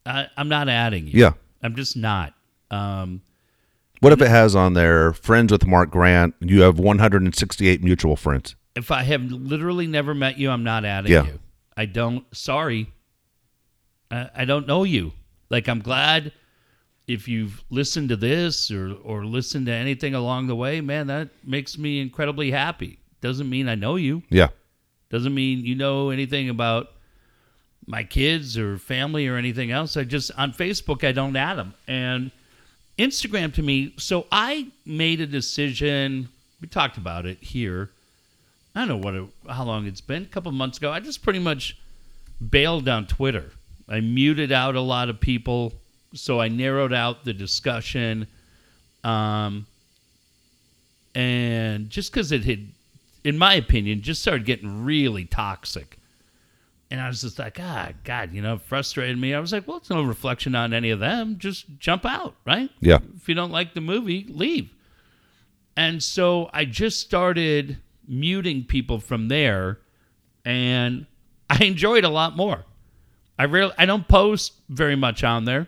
I, 0.06 0.28
I'm 0.38 0.50
not 0.50 0.70
adding 0.70 1.08
you. 1.08 1.20
Yeah. 1.20 1.34
I'm 1.62 1.76
just 1.76 1.98
not. 1.98 2.34
Um, 2.72 3.22
What 4.06 4.14
if 4.14 4.22
it 4.22 4.28
has 4.28 4.56
on 4.56 4.74
there 4.74 5.14
friends 5.14 5.52
with 5.52 5.66
Mark 5.66 5.90
Grant? 5.90 6.36
You 6.40 6.62
have 6.62 6.78
168 6.78 7.84
mutual 7.84 8.16
friends. 8.16 8.56
if 8.76 8.92
I 8.92 9.02
have 9.02 9.24
literally 9.32 9.88
never 9.88 10.14
met 10.14 10.38
you, 10.38 10.52
I'm 10.52 10.64
not 10.64 10.86
adding 10.86 11.12
Yeah. 11.12 11.26
you. 11.26 11.40
I 11.76 11.86
don't. 11.86 12.24
Sorry. 12.32 12.86
I, 14.12 14.30
I 14.36 14.46
don't 14.46 14.68
know 14.68 14.84
you. 14.84 15.14
Like 15.50 15.68
I'm 15.68 15.80
glad 15.80 16.34
if 17.08 17.28
you've 17.28 17.64
listened 17.72 18.10
to 18.10 18.16
this 18.16 18.70
or 18.70 18.94
or 18.94 19.26
listened 19.26 19.66
to 19.66 19.72
anything 19.72 20.14
along 20.14 20.46
the 20.46 20.56
way, 20.56 20.82
man, 20.82 21.08
that 21.08 21.30
makes 21.44 21.76
me 21.76 22.00
incredibly 22.00 22.52
happy. 22.52 23.00
Doesn't 23.22 23.50
mean 23.50 23.68
I 23.68 23.74
know 23.74 23.96
you. 23.96 24.22
Yeah. 24.30 24.50
Doesn't 25.10 25.34
mean 25.34 25.66
you 25.66 25.74
know 25.74 26.12
anything 26.12 26.50
about 26.50 26.90
my 27.88 28.04
kids 28.04 28.56
or 28.56 28.78
family 28.78 29.28
or 29.28 29.36
anything 29.36 29.72
else. 29.72 29.98
I 29.98 30.04
just 30.04 30.30
on 30.38 30.54
Facebook 30.54 31.04
I 31.04 31.12
don't 31.12 31.36
add 31.36 31.56
them 31.56 31.74
and 31.88 32.30
Instagram 32.98 33.54
to 33.56 33.62
me. 33.62 33.94
So 33.98 34.26
I 34.32 34.68
made 34.86 35.22
a 35.22 35.28
decision. 35.28 36.30
We 36.62 36.68
talked 36.68 36.98
about 36.98 37.26
it 37.26 37.40
here. 37.40 37.90
I 38.76 38.80
don't 38.80 38.88
know 38.88 38.98
what 38.98 39.16
it, 39.16 39.24
how 39.50 39.64
long 39.64 39.86
it's 39.86 40.02
been. 40.02 40.24
A 40.24 40.28
couple 40.28 40.52
months 40.52 40.78
ago, 40.78 40.92
I 40.92 41.00
just 41.00 41.24
pretty 41.24 41.40
much 41.40 41.78
bailed 42.50 42.90
on 42.90 43.08
Twitter. 43.08 43.52
I 43.88 44.00
muted 44.00 44.52
out 44.52 44.76
a 44.76 44.82
lot 44.82 45.10
of 45.10 45.20
people, 45.20 45.74
so 46.14 46.42
I 46.42 46.48
narrowed 46.48 46.94
out 46.94 47.24
the 47.24 47.34
discussion. 47.34 48.28
Um, 49.04 49.66
and 51.14 51.90
just 51.90 52.12
because 52.12 52.32
it 52.32 52.44
had, 52.44 52.68
in 53.24 53.38
my 53.38 53.54
opinion, 53.54 54.02
just 54.02 54.22
started 54.22 54.46
getting 54.46 54.84
really 54.84 55.26
toxic. 55.26 55.98
And 56.96 57.04
I 57.04 57.10
was 57.10 57.20
just 57.20 57.40
like, 57.40 57.60
ah, 57.60 57.90
God, 58.06 58.34
you 58.34 58.42
know, 58.42 58.54
it 58.54 58.62
frustrated 58.62 59.20
me. 59.20 59.34
I 59.34 59.40
was 59.42 59.52
like, 59.52 59.68
well, 59.68 59.76
it's 59.76 59.90
no 59.90 60.02
reflection 60.02 60.56
on 60.56 60.74
any 60.74 60.92
of 60.92 61.02
them. 61.02 61.36
Just 61.38 61.66
jump 61.78 62.06
out, 62.06 62.36
right? 62.46 62.70
Yeah. 62.80 63.00
If 63.18 63.28
you 63.28 63.36
don't 63.36 63.52
like 63.52 63.74
the 63.74 63.82
movie, 63.82 64.26
leave. 64.30 64.70
And 65.76 66.02
so 66.02 66.50
I 66.54 66.64
just 66.64 67.02
started 67.02 67.80
muting 68.08 68.64
people 68.64 69.02
from 69.02 69.28
there, 69.28 69.80
and 70.46 71.06
I 71.50 71.66
enjoyed 71.66 72.06
a 72.06 72.10
lot 72.10 72.38
more. 72.38 72.64
I 73.38 73.44
really 73.44 73.74
I 73.78 73.86
don't 73.86 74.08
post 74.08 74.54
very 74.70 74.96
much 74.96 75.22
on 75.26 75.44
there, 75.44 75.68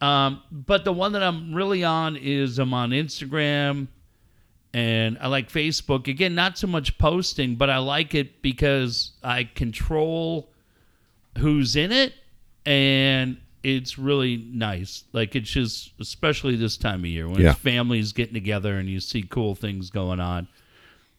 um, 0.00 0.42
but 0.50 0.84
the 0.84 0.92
one 0.92 1.12
that 1.12 1.22
I'm 1.22 1.54
really 1.54 1.84
on 1.84 2.16
is 2.16 2.58
I'm 2.58 2.74
on 2.74 2.90
Instagram, 2.90 3.86
and 4.74 5.18
I 5.20 5.28
like 5.28 5.50
Facebook. 5.50 6.08
Again, 6.08 6.34
not 6.34 6.58
so 6.58 6.66
much 6.66 6.98
posting, 6.98 7.56
but 7.56 7.70
I 7.70 7.78
like 7.78 8.14
it 8.14 8.42
because 8.42 9.12
I 9.22 9.44
control 9.44 10.50
who's 11.38 11.76
in 11.76 11.92
it, 11.92 12.12
and 12.66 13.38
it's 13.62 13.98
really 13.98 14.36
nice. 14.36 15.04
Like 15.12 15.34
it's 15.34 15.50
just, 15.50 15.92
especially 16.00 16.56
this 16.56 16.76
time 16.76 17.00
of 17.00 17.06
year 17.06 17.28
when 17.28 17.40
Yeah. 17.40 17.52
families 17.54 18.12
getting 18.12 18.34
together 18.34 18.76
and 18.78 18.88
you 18.88 19.00
see 19.00 19.22
cool 19.22 19.54
things 19.54 19.90
going 19.90 20.20
on. 20.20 20.48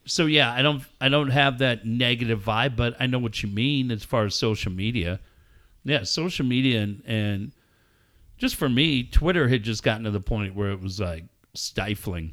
So 0.06 0.26
yeah, 0.26 0.52
I 0.52 0.62
don't, 0.62 0.82
I 1.00 1.08
don't 1.08 1.30
have 1.30 1.58
that 1.58 1.84
negative 1.86 2.42
vibe, 2.42 2.76
but 2.76 2.96
I 2.98 3.06
know 3.06 3.18
what 3.18 3.42
you 3.42 3.48
mean 3.48 3.90
as 3.90 4.02
far 4.04 4.24
as 4.24 4.34
social 4.34 4.72
media. 4.72 5.20
Yeah, 5.84 6.02
social 6.04 6.44
media 6.46 6.82
and 6.82 7.02
and 7.06 7.52
just 8.38 8.56
for 8.56 8.68
me, 8.68 9.02
Twitter 9.02 9.48
had 9.48 9.62
just 9.62 9.82
gotten 9.82 10.04
to 10.04 10.10
the 10.10 10.20
point 10.20 10.54
where 10.54 10.70
it 10.70 10.80
was 10.80 10.98
like 10.98 11.24
stifling, 11.54 12.32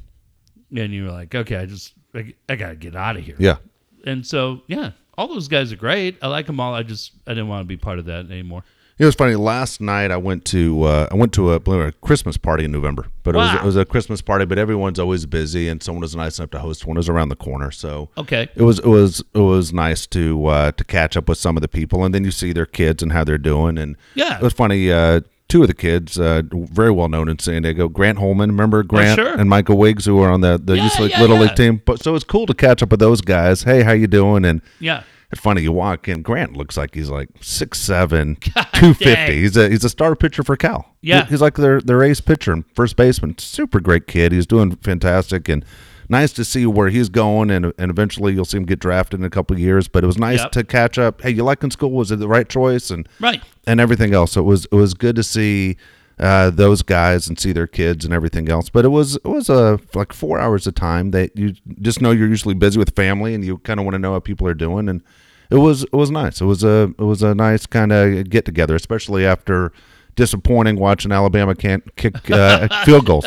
and 0.75 0.93
you 0.93 1.05
were 1.05 1.11
like, 1.11 1.33
okay, 1.33 1.55
I 1.57 1.65
just, 1.65 1.93
I, 2.13 2.33
I 2.49 2.55
gotta 2.55 2.75
get 2.75 2.95
out 2.95 3.17
of 3.17 3.23
here 3.23 3.35
Yeah. 3.39 3.57
and 4.05 4.25
so 4.25 4.61
yeah, 4.67 4.91
all 5.17 5.27
those 5.27 5.47
guys 5.47 5.71
are 5.71 5.77
great. 5.77 6.17
I 6.21 6.27
like 6.27 6.45
them 6.47 6.59
all. 6.59 6.73
I 6.75 6.83
just 6.83 7.11
I 7.25 7.31
didn't 7.31 7.47
want 7.47 7.61
to 7.61 7.67
be 7.67 7.77
part 7.77 7.99
of 7.99 8.05
that 8.05 8.29
anymore. 8.31 8.63
It 8.99 9.05
was 9.05 9.13
funny. 9.13 9.35
Last 9.35 9.79
night 9.79 10.09
I 10.09 10.17
went 10.17 10.43
to 10.45 10.81
uh, 10.83 11.07
I 11.11 11.15
went 11.15 11.31
to 11.33 11.51
a, 11.53 11.59
believe 11.59 11.79
it 11.79 11.83
or 11.83 11.85
not, 11.85 11.93
a 11.93 11.97
Christmas 11.99 12.35
party 12.35 12.65
in 12.65 12.71
November, 12.71 13.05
but 13.21 13.35
it 13.35 13.37
was 13.37 13.53
it 13.53 13.63
was 13.63 13.75
a 13.75 13.85
Christmas 13.85 14.21
party. 14.21 14.45
But 14.45 14.57
everyone's 14.57 14.97
always 14.97 15.27
busy, 15.27 15.67
and 15.69 15.83
someone 15.83 16.01
was 16.01 16.15
nice 16.15 16.39
enough 16.39 16.49
to 16.51 16.59
host 16.59 16.85
one. 16.87 16.97
It 16.97 16.99
was 16.99 17.09
around 17.09 17.29
the 17.29 17.35
corner, 17.35 17.69
so 17.69 18.09
Okay, 18.17 18.47
it 18.55 18.63
was 18.63 18.79
it 18.79 18.87
was 18.87 19.23
it 19.35 19.39
was 19.39 19.71
nice 19.71 20.07
to 20.07 20.47
uh, 20.47 20.71
to 20.71 20.83
catch 20.83 21.15
up 21.15 21.29
with 21.29 21.37
some 21.37 21.55
of 21.57 21.61
the 21.61 21.67
people, 21.67 22.03
and 22.05 22.13
then 22.13 22.23
you 22.23 22.31
see 22.31 22.53
their 22.53 22.65
kids 22.65 23.03
and 23.03 23.11
how 23.11 23.23
they're 23.23 23.37
doing. 23.37 23.77
And 23.77 23.97
Yeah. 24.15 24.37
it 24.37 24.41
was 24.41 24.53
funny. 24.53 24.91
Uh, 24.91 25.21
two 25.49 25.61
of 25.61 25.67
the 25.67 25.73
kids, 25.73 26.19
uh, 26.19 26.41
very 26.51 26.91
well 26.91 27.07
known 27.09 27.29
in 27.29 27.39
San 27.39 27.61
Diego, 27.61 27.87
Grant 27.87 28.17
Holman, 28.19 28.49
remember 28.51 28.83
Grant 28.83 29.19
Oh, 29.19 29.23
sure. 29.23 29.39
and 29.39 29.49
Michael 29.49 29.77
Wiggs, 29.77 30.05
who 30.05 30.15
were 30.17 30.29
on 30.29 30.41
the 30.41 30.57
the 30.63 30.75
Yeah, 30.77 30.89
League 30.99 31.11
yeah, 31.11 31.21
Little 31.21 31.37
yeah. 31.37 31.41
League 31.43 31.55
team. 31.55 31.81
But 31.85 32.01
so 32.03 32.15
it's 32.15 32.23
cool 32.25 32.45
to 32.47 32.53
catch 32.53 32.83
up 32.83 32.91
with 32.91 32.99
those 32.99 33.21
guys. 33.21 33.63
Hey, 33.63 33.83
how 33.83 33.91
you 33.93 34.07
doing? 34.07 34.43
And 34.45 34.61
yeah, 34.79 35.03
it's 35.31 35.41
funny 35.41 35.61
you 35.61 35.71
walk 35.71 36.07
in. 36.07 36.21
Grant 36.21 36.55
looks 36.57 36.77
like 36.77 36.93
he's 36.95 37.09
like 37.09 37.29
six 37.41 37.79
seven, 37.79 38.35
two 38.73 38.93
fifty. 38.93 39.41
He's 39.41 39.55
a 39.57 39.69
he's 39.69 39.83
a 39.83 39.89
star 39.89 40.15
pitcher 40.15 40.43
for 40.43 40.55
Cal. 40.55 40.95
Yeah. 41.01 41.25
he's 41.25 41.41
like 41.41 41.55
their 41.55 41.81
their 41.81 42.03
ace 42.03 42.21
pitcher 42.21 42.51
and 42.53 42.65
first 42.75 42.95
baseman. 42.95 43.37
Super 43.37 43.79
great 43.79 44.07
kid. 44.07 44.31
He's 44.31 44.47
doing 44.47 44.75
fantastic 44.77 45.47
and 45.49 45.63
nice 46.09 46.31
to 46.33 46.45
see 46.45 46.65
where 46.65 46.89
he's 46.89 47.09
going. 47.09 47.49
And 47.51 47.73
and 47.77 47.89
eventually 47.91 48.33
you'll 48.33 48.45
see 48.45 48.57
him 48.57 48.65
get 48.65 48.79
drafted 48.79 49.19
in 49.19 49.25
a 49.25 49.29
couple 49.29 49.55
of 49.55 49.59
years. 49.59 49.87
But 49.87 50.03
it 50.03 50.07
was 50.07 50.17
nice 50.17 50.39
Yep. 50.39 50.51
to 50.53 50.63
catch 50.63 50.97
up. 50.97 51.21
Hey, 51.21 51.31
you 51.31 51.43
like 51.43 51.63
in 51.63 51.71
school? 51.71 51.91
Was 51.91 52.11
it 52.11 52.19
the 52.19 52.27
right 52.27 52.47
choice? 52.47 52.89
And 52.91 53.07
right. 53.19 53.41
and 53.65 53.79
everything 53.79 54.13
else. 54.13 54.31
So 54.33 54.41
it 54.41 54.45
was 54.45 54.65
it 54.65 54.75
was 54.75 54.93
good 54.93 55.15
to 55.17 55.23
see 55.23 55.77
uh, 56.19 56.49
those 56.49 56.81
guys 56.81 57.27
and 57.27 57.37
see 57.39 57.51
their 57.51 57.67
kids 57.67 58.03
and 58.03 58.13
everything 58.13 58.49
else. 58.49 58.69
But 58.69 58.85
it 58.85 58.89
was 58.89 59.15
it 59.17 59.25
was 59.27 59.49
a 59.49 59.79
like 59.93 60.13
four 60.13 60.39
hours 60.39 60.65
of 60.65 60.75
time 60.75 61.11
that 61.11 61.35
you 61.37 61.53
just 61.81 62.01
know 62.01 62.11
you're 62.11 62.27
usually 62.27 62.55
busy 62.55 62.79
with 62.79 62.95
family 62.95 63.35
and 63.35 63.45
you 63.45 63.59
kind 63.59 63.79
of 63.79 63.85
want 63.85 63.93
to 63.93 63.99
know 63.99 64.13
how 64.13 64.19
people 64.19 64.47
are 64.47 64.53
doing. 64.55 64.89
And 64.89 65.03
it 65.51 65.57
was 65.57 65.83
it 65.83 65.93
was 65.93 66.09
nice. 66.09 66.41
It 66.41 66.45
was 66.45 66.63
a 66.63 66.91
it 66.97 67.03
was 67.03 67.21
a 67.21 67.35
nice 67.35 67.65
kind 67.67 67.91
of 67.91 68.29
get 68.29 68.45
together, 68.45 68.75
especially 68.75 69.25
after 69.25 69.71
disappointing 70.15 70.77
watching 70.79 71.11
Alabama 71.11 71.53
can't 71.53 71.95
kick 71.95 72.31
uh, 72.31 72.67
field 72.85 73.05
goals. 73.05 73.25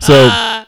So. 0.00 0.64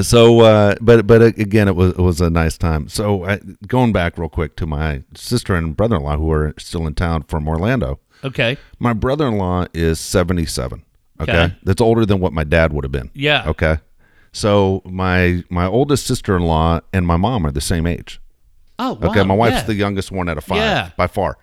So, 0.00 0.40
uh, 0.40 0.74
but 0.80 1.06
but 1.06 1.22
again, 1.22 1.68
it 1.68 1.76
was 1.76 1.92
it 1.92 1.98
was 1.98 2.20
a 2.20 2.30
nice 2.30 2.56
time. 2.56 2.88
So, 2.88 3.24
I, 3.24 3.40
going 3.66 3.92
back 3.92 4.16
real 4.16 4.28
quick 4.28 4.56
to 4.56 4.66
my 4.66 5.02
sister 5.14 5.54
and 5.54 5.76
brother-in-law 5.76 6.16
who 6.16 6.30
are 6.32 6.54
still 6.58 6.86
in 6.86 6.94
town 6.94 7.24
from 7.24 7.46
Orlando. 7.48 8.00
Okay. 8.24 8.56
My 8.78 8.92
brother 8.92 9.26
in 9.26 9.36
law 9.36 9.66
is 9.74 9.98
77. 9.98 10.84
Okay? 11.20 11.32
Okay. 11.32 11.54
That's 11.62 11.80
older 11.80 12.06
than 12.06 12.20
what 12.20 12.32
my 12.32 12.44
dad 12.44 12.72
would 12.72 12.84
have 12.84 12.92
been. 12.92 13.10
Yeah. 13.14 13.48
Okay. 13.48 13.78
So 14.32 14.82
my 14.84 15.44
my 15.50 15.66
oldest 15.66 16.06
sister 16.06 16.36
in 16.36 16.42
law 16.42 16.80
and 16.92 17.06
my 17.06 17.16
mom 17.16 17.46
are 17.46 17.50
the 17.50 17.60
same 17.60 17.86
age. 17.86 18.20
Oh, 18.78 18.94
wow. 18.94 19.10
Okay. 19.10 19.22
My 19.22 19.34
wife's 19.34 19.56
yeah. 19.56 19.62
the 19.64 19.74
youngest 19.74 20.10
one 20.10 20.28
out 20.28 20.38
of 20.38 20.44
five 20.44 20.58
Yeah. 20.58 20.90
by 20.96 21.06
far. 21.06 21.38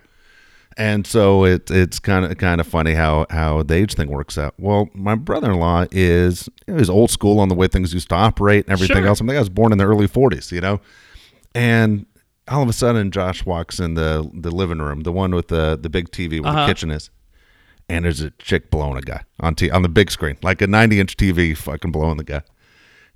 And 0.80 1.06
so 1.06 1.44
it, 1.44 1.70
it's 1.70 1.98
kind 1.98 2.24
of 2.24 2.38
kind 2.38 2.58
of 2.58 2.66
funny 2.66 2.94
how, 2.94 3.26
how 3.28 3.62
the 3.62 3.74
age 3.74 3.94
thing 3.94 4.08
works 4.08 4.38
out. 4.38 4.54
Well, 4.58 4.88
my 4.94 5.14
brother 5.14 5.52
in 5.52 5.58
law 5.60 5.84
is 5.92 6.48
you 6.66 6.72
know, 6.72 6.78
he's 6.78 6.88
old 6.88 7.10
school 7.10 7.38
on 7.38 7.50
the 7.50 7.54
way 7.54 7.68
things 7.68 7.92
used 7.92 8.08
to 8.08 8.14
operate 8.14 8.64
and 8.64 8.72
everything 8.72 8.96
Sure. 8.96 9.06
else. 9.08 9.20
I 9.20 9.26
think 9.26 9.36
I 9.36 9.40
was 9.40 9.50
born 9.50 9.72
in 9.72 9.78
the 9.78 9.84
early 9.86 10.08
40s, 10.08 10.50
you 10.50 10.62
know. 10.62 10.80
And 11.54 12.06
all 12.48 12.62
of 12.62 12.68
a 12.70 12.72
sudden, 12.72 13.10
Josh 13.10 13.44
walks 13.44 13.78
in 13.78 13.92
the 13.94 14.28
the 14.32 14.50
living 14.50 14.78
room, 14.78 15.02
the 15.02 15.12
one 15.12 15.34
with 15.34 15.48
the 15.48 15.78
the 15.80 15.90
big 15.90 16.10
TV 16.10 16.40
where 16.40 16.50
Uh-huh. 16.50 16.66
the 16.66 16.72
kitchen 16.72 16.90
is, 16.90 17.10
and 17.90 18.06
there's 18.06 18.22
a 18.22 18.30
chick 18.38 18.70
blowing 18.70 18.96
a 18.96 19.02
guy 19.02 19.22
on 19.38 19.54
t- 19.56 19.70
on 19.70 19.82
the 19.82 19.88
big 19.90 20.10
screen, 20.10 20.38
like 20.42 20.62
a 20.62 20.66
90 20.66 20.98
inch 20.98 21.16
TV, 21.18 21.54
fucking 21.54 21.92
blowing 21.92 22.16
the 22.16 22.24
guy. 22.24 22.42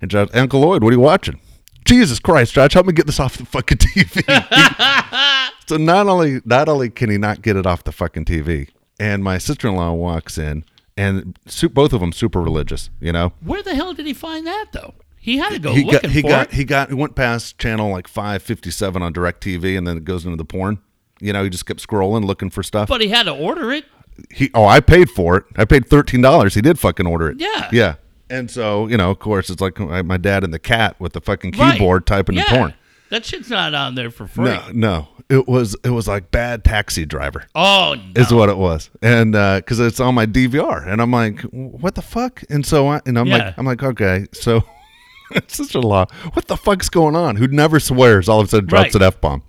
And 0.01 0.11
Josh, 0.11 0.29
Uncle 0.35 0.59
Lloyd, 0.59 0.83
what 0.83 0.89
are 0.91 0.95
you 0.97 0.99
watching? 1.01 1.39
Jesus 1.85 2.19
Christ, 2.19 2.53
Josh, 2.53 2.73
help 2.73 2.85
me 2.85 2.93
get 2.93 3.07
this 3.07 3.19
off 3.19 3.37
the 3.37 3.45
fucking 3.45 3.79
TV. 3.79 4.21
so 5.67 5.77
not 5.77 6.07
only 6.07 6.41
not 6.45 6.69
only 6.69 6.89
can 6.89 7.09
he 7.09 7.17
not 7.17 7.41
get 7.41 7.55
it 7.55 7.65
off 7.65 7.83
the 7.83 7.91
fucking 7.91 8.25
TV, 8.25 8.69
and 8.99 9.23
my 9.23 9.37
sister 9.37 9.67
in 9.67 9.75
law 9.75 9.91
walks 9.93 10.37
in, 10.37 10.63
and 10.97 11.37
su- 11.47 11.69
both 11.69 11.93
of 11.93 11.99
them 12.01 12.11
super 12.11 12.41
religious, 12.41 12.89
you 12.99 13.11
know. 13.11 13.33
Where 13.43 13.61
the 13.63 13.75
hell 13.75 13.93
did 13.93 14.05
he 14.05 14.13
find 14.13 14.45
that 14.47 14.67
though? 14.71 14.93
He 15.17 15.37
had 15.37 15.53
to 15.53 15.59
go 15.59 15.73
he 15.73 15.83
looking 15.83 16.01
got 16.01 16.11
he 16.11 16.21
for 16.21 16.27
got 16.29 16.47
it. 16.47 16.53
he 16.53 16.63
got 16.63 16.89
he 16.89 16.95
went 16.95 17.15
past 17.15 17.57
channel 17.57 17.89
like 17.89 18.07
557 18.07 19.01
on 19.01 19.11
direct 19.11 19.43
tv 19.43 19.75
and 19.75 19.87
then 19.87 19.97
it 19.97 20.05
goes 20.05 20.23
into 20.23 20.37
the 20.37 20.45
porn 20.45 20.77
you 21.19 21.33
know 21.33 21.43
he 21.43 21.49
just 21.49 21.65
kept 21.65 21.79
scrolling 21.85 22.23
looking 22.25 22.51
for 22.51 22.61
stuff 22.61 22.87
but 22.89 23.01
he 23.01 23.07
had 23.07 23.23
to 23.23 23.31
order 23.33 23.71
it. 23.71 23.85
he 24.29 24.51
oh 24.53 24.65
i 24.67 24.79
paid 24.79 25.09
for 25.09 25.37
it 25.37 25.45
i 25.55 25.65
paid 25.65 25.85
$13 25.89 26.53
he 26.53 26.61
did 26.61 26.77
fucking 26.77 27.07
order 27.07 27.31
it 27.31 27.39
Yeah. 27.39 27.69
yeah 27.71 27.95
and 28.29 28.51
so 28.51 28.85
you 28.85 28.97
know 28.97 29.09
of 29.09 29.17
course 29.17 29.49
it's 29.49 29.61
like 29.61 29.79
my 29.79 30.03
my 30.03 30.17
dad 30.17 30.43
and 30.43 30.53
the 30.53 30.59
cat 30.59 30.95
with 30.99 31.13
the 31.13 31.21
fucking 31.21 31.53
Right. 31.57 31.73
keyboard 31.73 32.05
typing 32.05 32.35
yeah. 32.35 32.43
the 32.47 32.55
porn 32.57 32.73
That 33.09 33.25
shit's 33.25 33.49
not 33.49 33.73
on 33.73 33.95
there 33.95 34.09
for 34.11 34.27
free. 34.27 34.45
no 34.45 34.63
no 34.73 35.07
it 35.29 35.47
was 35.47 35.75
it 35.83 35.89
was 35.89 36.07
like 36.07 36.29
bad 36.31 36.63
taxi 36.63 37.05
driver 37.05 37.45
Oh 37.55 37.95
no. 38.15 38.21
is 38.21 38.31
what 38.33 38.49
it 38.49 38.57
was 38.57 38.89
and 39.01 39.35
uh, 39.35 39.57
because 39.57 39.79
it's 39.79 39.99
on 39.99 40.13
my 40.15 40.25
dvr 40.27 40.87
and 40.87 41.01
i'm 41.01 41.11
like 41.11 41.41
what 41.51 41.95
the 41.95 42.01
fuck 42.03 42.43
and 42.49 42.63
so 42.65 42.87
i 42.89 43.01
and 43.05 43.17
i'm 43.17 43.25
Yeah. 43.27 43.37
like 43.37 43.57
i'm 43.57 43.65
like 43.65 43.81
okay 43.83 44.25
so 44.33 44.63
sister-in-law 45.47 46.05
what 46.33 46.47
the 46.47 46.57
fuck's 46.57 46.89
going 46.89 47.15
on 47.15 47.37
who 47.37 47.47
never 47.47 47.79
swears 47.79 48.29
all 48.29 48.39
of 48.39 48.47
a 48.47 48.49
sudden 48.49 48.67
drops 48.67 48.93
Right. 48.93 48.95
an 48.95 49.01
f-bomb 49.03 49.43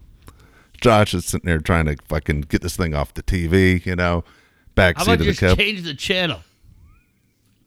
josh 0.80 1.12
is 1.12 1.24
sitting 1.26 1.46
there 1.46 1.58
trying 1.58 1.84
to 1.86 1.96
fucking 2.08 2.42
get 2.42 2.62
this 2.62 2.76
thing 2.76 2.94
off 2.94 3.12
the 3.14 3.22
tv 3.22 3.84
you 3.84 3.96
know 3.96 4.24
backseat 4.74 5.14
of 5.20 5.26
the 5.26 5.34
cab 5.34 5.58
change 5.58 5.82
the 5.82 5.94
channel? 5.94 6.40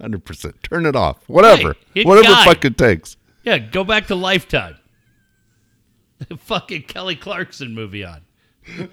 100% 0.02 0.54
turn 0.64 0.86
it 0.86 0.96
off 0.96 1.18
whatever. 1.28 1.76
Hit 1.94 2.06
whatever 2.08 2.28
guide. 2.34 2.46
fuck 2.48 2.66
it 2.66 2.78
takes 2.78 3.18
Yeah, 3.44 3.58
go 3.60 3.84
back 3.84 4.08
to 4.08 4.16
Lifetime. 4.16 4.76
Fucking 6.38 6.84
Kelly 6.84 7.16
Clarkson 7.16 7.74
movie 7.74 8.04
on. 8.04 8.22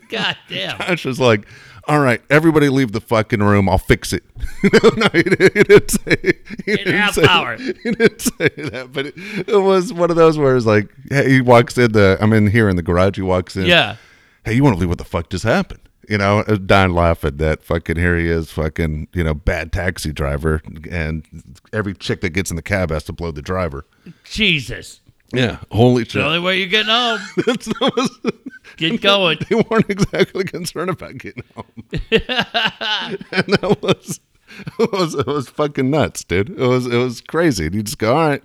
God 0.09 0.37
damn. 0.49 0.79
Josh 0.79 1.05
was 1.05 1.21
like, 1.21 1.47
"All 1.87 2.01
right, 2.01 2.23
everybody 2.31 2.69
leave 2.69 2.93
the 2.93 3.01
fucking 3.01 3.43
room. 3.43 3.69
I'll 3.69 3.79
fix 3.79 4.13
it." 4.13 4.23
no, 4.63 4.91
no, 4.97 5.09
he, 5.13 5.23
didn't- 5.23 5.55
he 5.57 5.63
didn't 5.65 5.91
say. 5.91 6.17
He 6.65 6.71
In 6.73 6.77
didn't 6.79 6.95
half 6.95 7.15
say, 7.15 7.25
hour. 7.27 7.57
He 7.59 7.73
didn't 7.93 8.21
say 8.21 8.49
that, 8.57 8.91
but 8.93 9.07
it, 9.07 9.15
it 9.49 9.57
was 9.61 9.93
one 9.93 10.11
of 10.11 10.17
those 10.17 10.39
where 10.39 10.57
it's 10.57 10.67
like, 10.67 10.89
hey, 11.11 11.29
he 11.29 11.41
walks 11.41 11.77
in 11.77 11.93
the. 11.93 12.17
I'm 12.21 12.33
in 12.33 12.47
here 12.47 12.69
in 12.69 12.77
the 12.77 12.83
garage. 12.83 13.17
He 13.17 13.23
walks 13.23 13.57
in. 13.57 13.67
Yeah. 13.67 13.97
Hey, 14.45 14.55
you 14.55 14.63
want 14.63 14.77
to 14.77 14.81
leave? 14.81 14.89
What 14.89 14.99
the 14.99 15.05
fuck 15.05 15.29
just 15.29 15.45
happened? 15.45 15.81
You 16.09 16.19
know, 16.19 16.39
uh, 16.39 16.45
was 16.47 16.61
dying 16.61 16.93
laughing 16.93 17.37
that 17.39 17.65
fucking 17.65 17.97
here 17.97 18.17
he 18.17 18.29
is, 18.29 18.53
fucking 18.53 19.09
you 19.13 19.25
know, 19.25 19.35
bad 19.35 19.73
taxi 19.73 20.13
driver, 20.13 20.63
and 20.89 21.27
every 21.73 21.95
chick 21.95 22.21
that 22.21 22.31
gets 22.31 22.49
in 22.51 22.57
the 22.57 22.63
cab 22.63 22.91
has 22.91 23.03
to 23.05 23.13
blow 23.13 23.33
the 23.33 23.43
driver. 23.43 23.85
Jesus. 24.23 25.01
Yeah, 25.33 25.59
holy 25.73 26.05
shit. 26.05 26.15
The 26.15 26.25
only 26.27 26.39
way 26.41 26.59
you're 26.59 26.69
getting 26.69 26.93
home. 26.93 27.21
That's 27.47 27.67
was- 27.81 28.21
Get 28.77 29.01
going. 29.01 29.39
they 29.49 29.57
weren't 29.71 29.89
exactly 29.89 30.45
concerned 30.45 30.91
about 30.91 31.17
getting 31.19 31.45
home. 31.55 31.67
and 31.91 33.49
that 33.49 33.79
was 33.83 34.21
it 34.79 34.93
was 34.93 35.15
it 35.15 35.27
was 35.27 35.49
fucking 35.49 35.91
nuts, 35.91 36.25
dude. 36.25 36.51
It 36.51 36.59
was 36.59 36.87
it 36.87 36.97
was 36.97 37.21
crazy. 37.21 37.67
And 37.67 37.75
you 37.75 37.83
just 37.83 37.99
go, 37.99 38.15
all 38.17 38.29
right, 38.29 38.43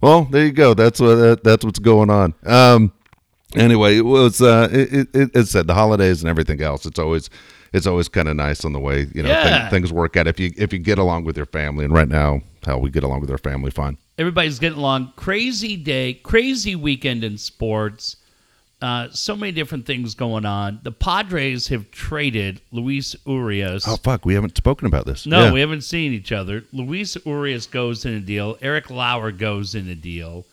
well, 0.00 0.24
there 0.24 0.44
you 0.44 0.52
go. 0.52 0.74
That's 0.74 1.00
what 1.00 1.14
that, 1.16 1.44
that's 1.44 1.64
what's 1.64 1.78
going 1.78 2.10
on. 2.10 2.34
Um, 2.44 2.92
anyway, 3.54 3.96
it 3.98 4.04
was 4.04 4.40
uh, 4.42 4.68
it, 4.72 5.08
it 5.14 5.30
it 5.34 5.46
said 5.46 5.66
the 5.66 5.74
holidays 5.74 6.20
and 6.22 6.28
everything 6.30 6.60
else. 6.62 6.84
It's 6.86 6.98
always 6.98 7.30
it's 7.72 7.86
always 7.86 8.08
kind 8.08 8.28
of 8.28 8.36
nice 8.36 8.64
on 8.64 8.72
the 8.72 8.80
way 8.80 9.06
you 9.14 9.22
know 9.22 9.28
Yeah. 9.28 9.68
thing- 9.68 9.70
things 9.82 9.92
work 9.92 10.16
out 10.16 10.26
if 10.26 10.40
you 10.40 10.52
if 10.56 10.72
you 10.72 10.78
get 10.80 10.98
along 10.98 11.24
with 11.24 11.36
your 11.36 11.46
family. 11.46 11.84
And 11.84 11.94
right 11.94 12.08
now, 12.08 12.40
hell, 12.64 12.80
we 12.80 12.90
get 12.90 13.04
along 13.04 13.20
with 13.20 13.30
our 13.30 13.38
family 13.38 13.70
fine. 13.70 13.98
Everybody's 14.20 14.58
getting 14.58 14.78
along. 14.78 15.14
Crazy 15.16 15.76
day, 15.76 16.12
crazy 16.14 16.76
weekend 16.76 17.24
in 17.24 17.38
sports. 17.38 18.16
Uh, 18.82 19.08
so 19.10 19.34
many 19.34 19.50
different 19.50 19.86
things 19.86 20.14
going 20.14 20.44
on. 20.44 20.80
The 20.82 20.92
Padres 20.92 21.68
have 21.68 21.90
traded 21.90 22.60
Luis 22.70 23.16
Urias. 23.26 23.84
Oh 23.88 23.96
fuck, 23.96 24.24
we 24.26 24.34
haven't 24.34 24.56
spoken 24.56 24.86
about 24.86 25.06
this. 25.06 25.24
no, 25.26 25.44
Yeah. 25.46 25.52
we 25.52 25.60
haven't 25.60 25.82
seen 25.84 26.12
each 26.12 26.32
other. 26.32 26.64
Luis 26.72 27.16
Urias 27.24 27.66
goes 27.66 28.04
in 28.04 28.12
a 28.12 28.20
deal. 28.20 28.58
Eric 28.60 28.90
Lauer 28.90 29.32
goes 29.32 29.74
in 29.74 29.88
a 29.88 29.94
deal. 29.94 30.44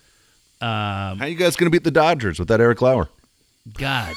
Um, 0.61 1.20
How 1.20 1.26
are 1.26 1.28
you 1.28 1.36
guys 1.36 1.55
gonna 1.57 1.70
beat 1.70 1.84
the 1.84 1.91
Dodgers 1.91 2.39
with 2.39 2.47
that 2.47 2.59
Eric 2.61 2.82
Lauer? 2.82 3.09
God, 3.78 4.13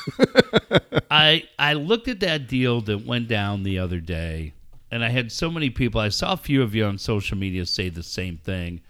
I 1.10 1.42
I 1.58 1.72
looked 1.74 2.06
at 2.06 2.20
that 2.20 2.46
deal 2.46 2.80
that 2.82 3.04
went 3.04 3.26
down 3.26 3.64
the 3.64 3.78
other 3.80 3.98
day, 3.98 4.52
and 4.92 5.04
I 5.04 5.08
had 5.08 5.32
so 5.32 5.50
many 5.50 5.70
people. 5.70 6.00
I 6.00 6.08
saw 6.08 6.32
a 6.34 6.36
few 6.36 6.62
of 6.62 6.72
you 6.74 6.84
on 6.84 6.98
social 6.98 7.36
media 7.36 7.66
say 7.66 7.88
the 7.88 8.02
same 8.04 8.36
thing. 8.38 8.80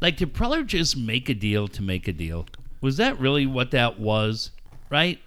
Like, 0.00 0.16
did 0.16 0.34
Preller 0.34 0.66
just 0.66 0.96
make 0.96 1.28
a 1.28 1.34
deal 1.34 1.68
to 1.68 1.82
make 1.82 2.08
a 2.08 2.12
deal? 2.12 2.46
Was 2.80 2.96
that 2.98 3.18
really 3.18 3.46
what 3.46 3.70
that 3.70 3.98
was? 3.98 4.50
Right? 4.90 5.20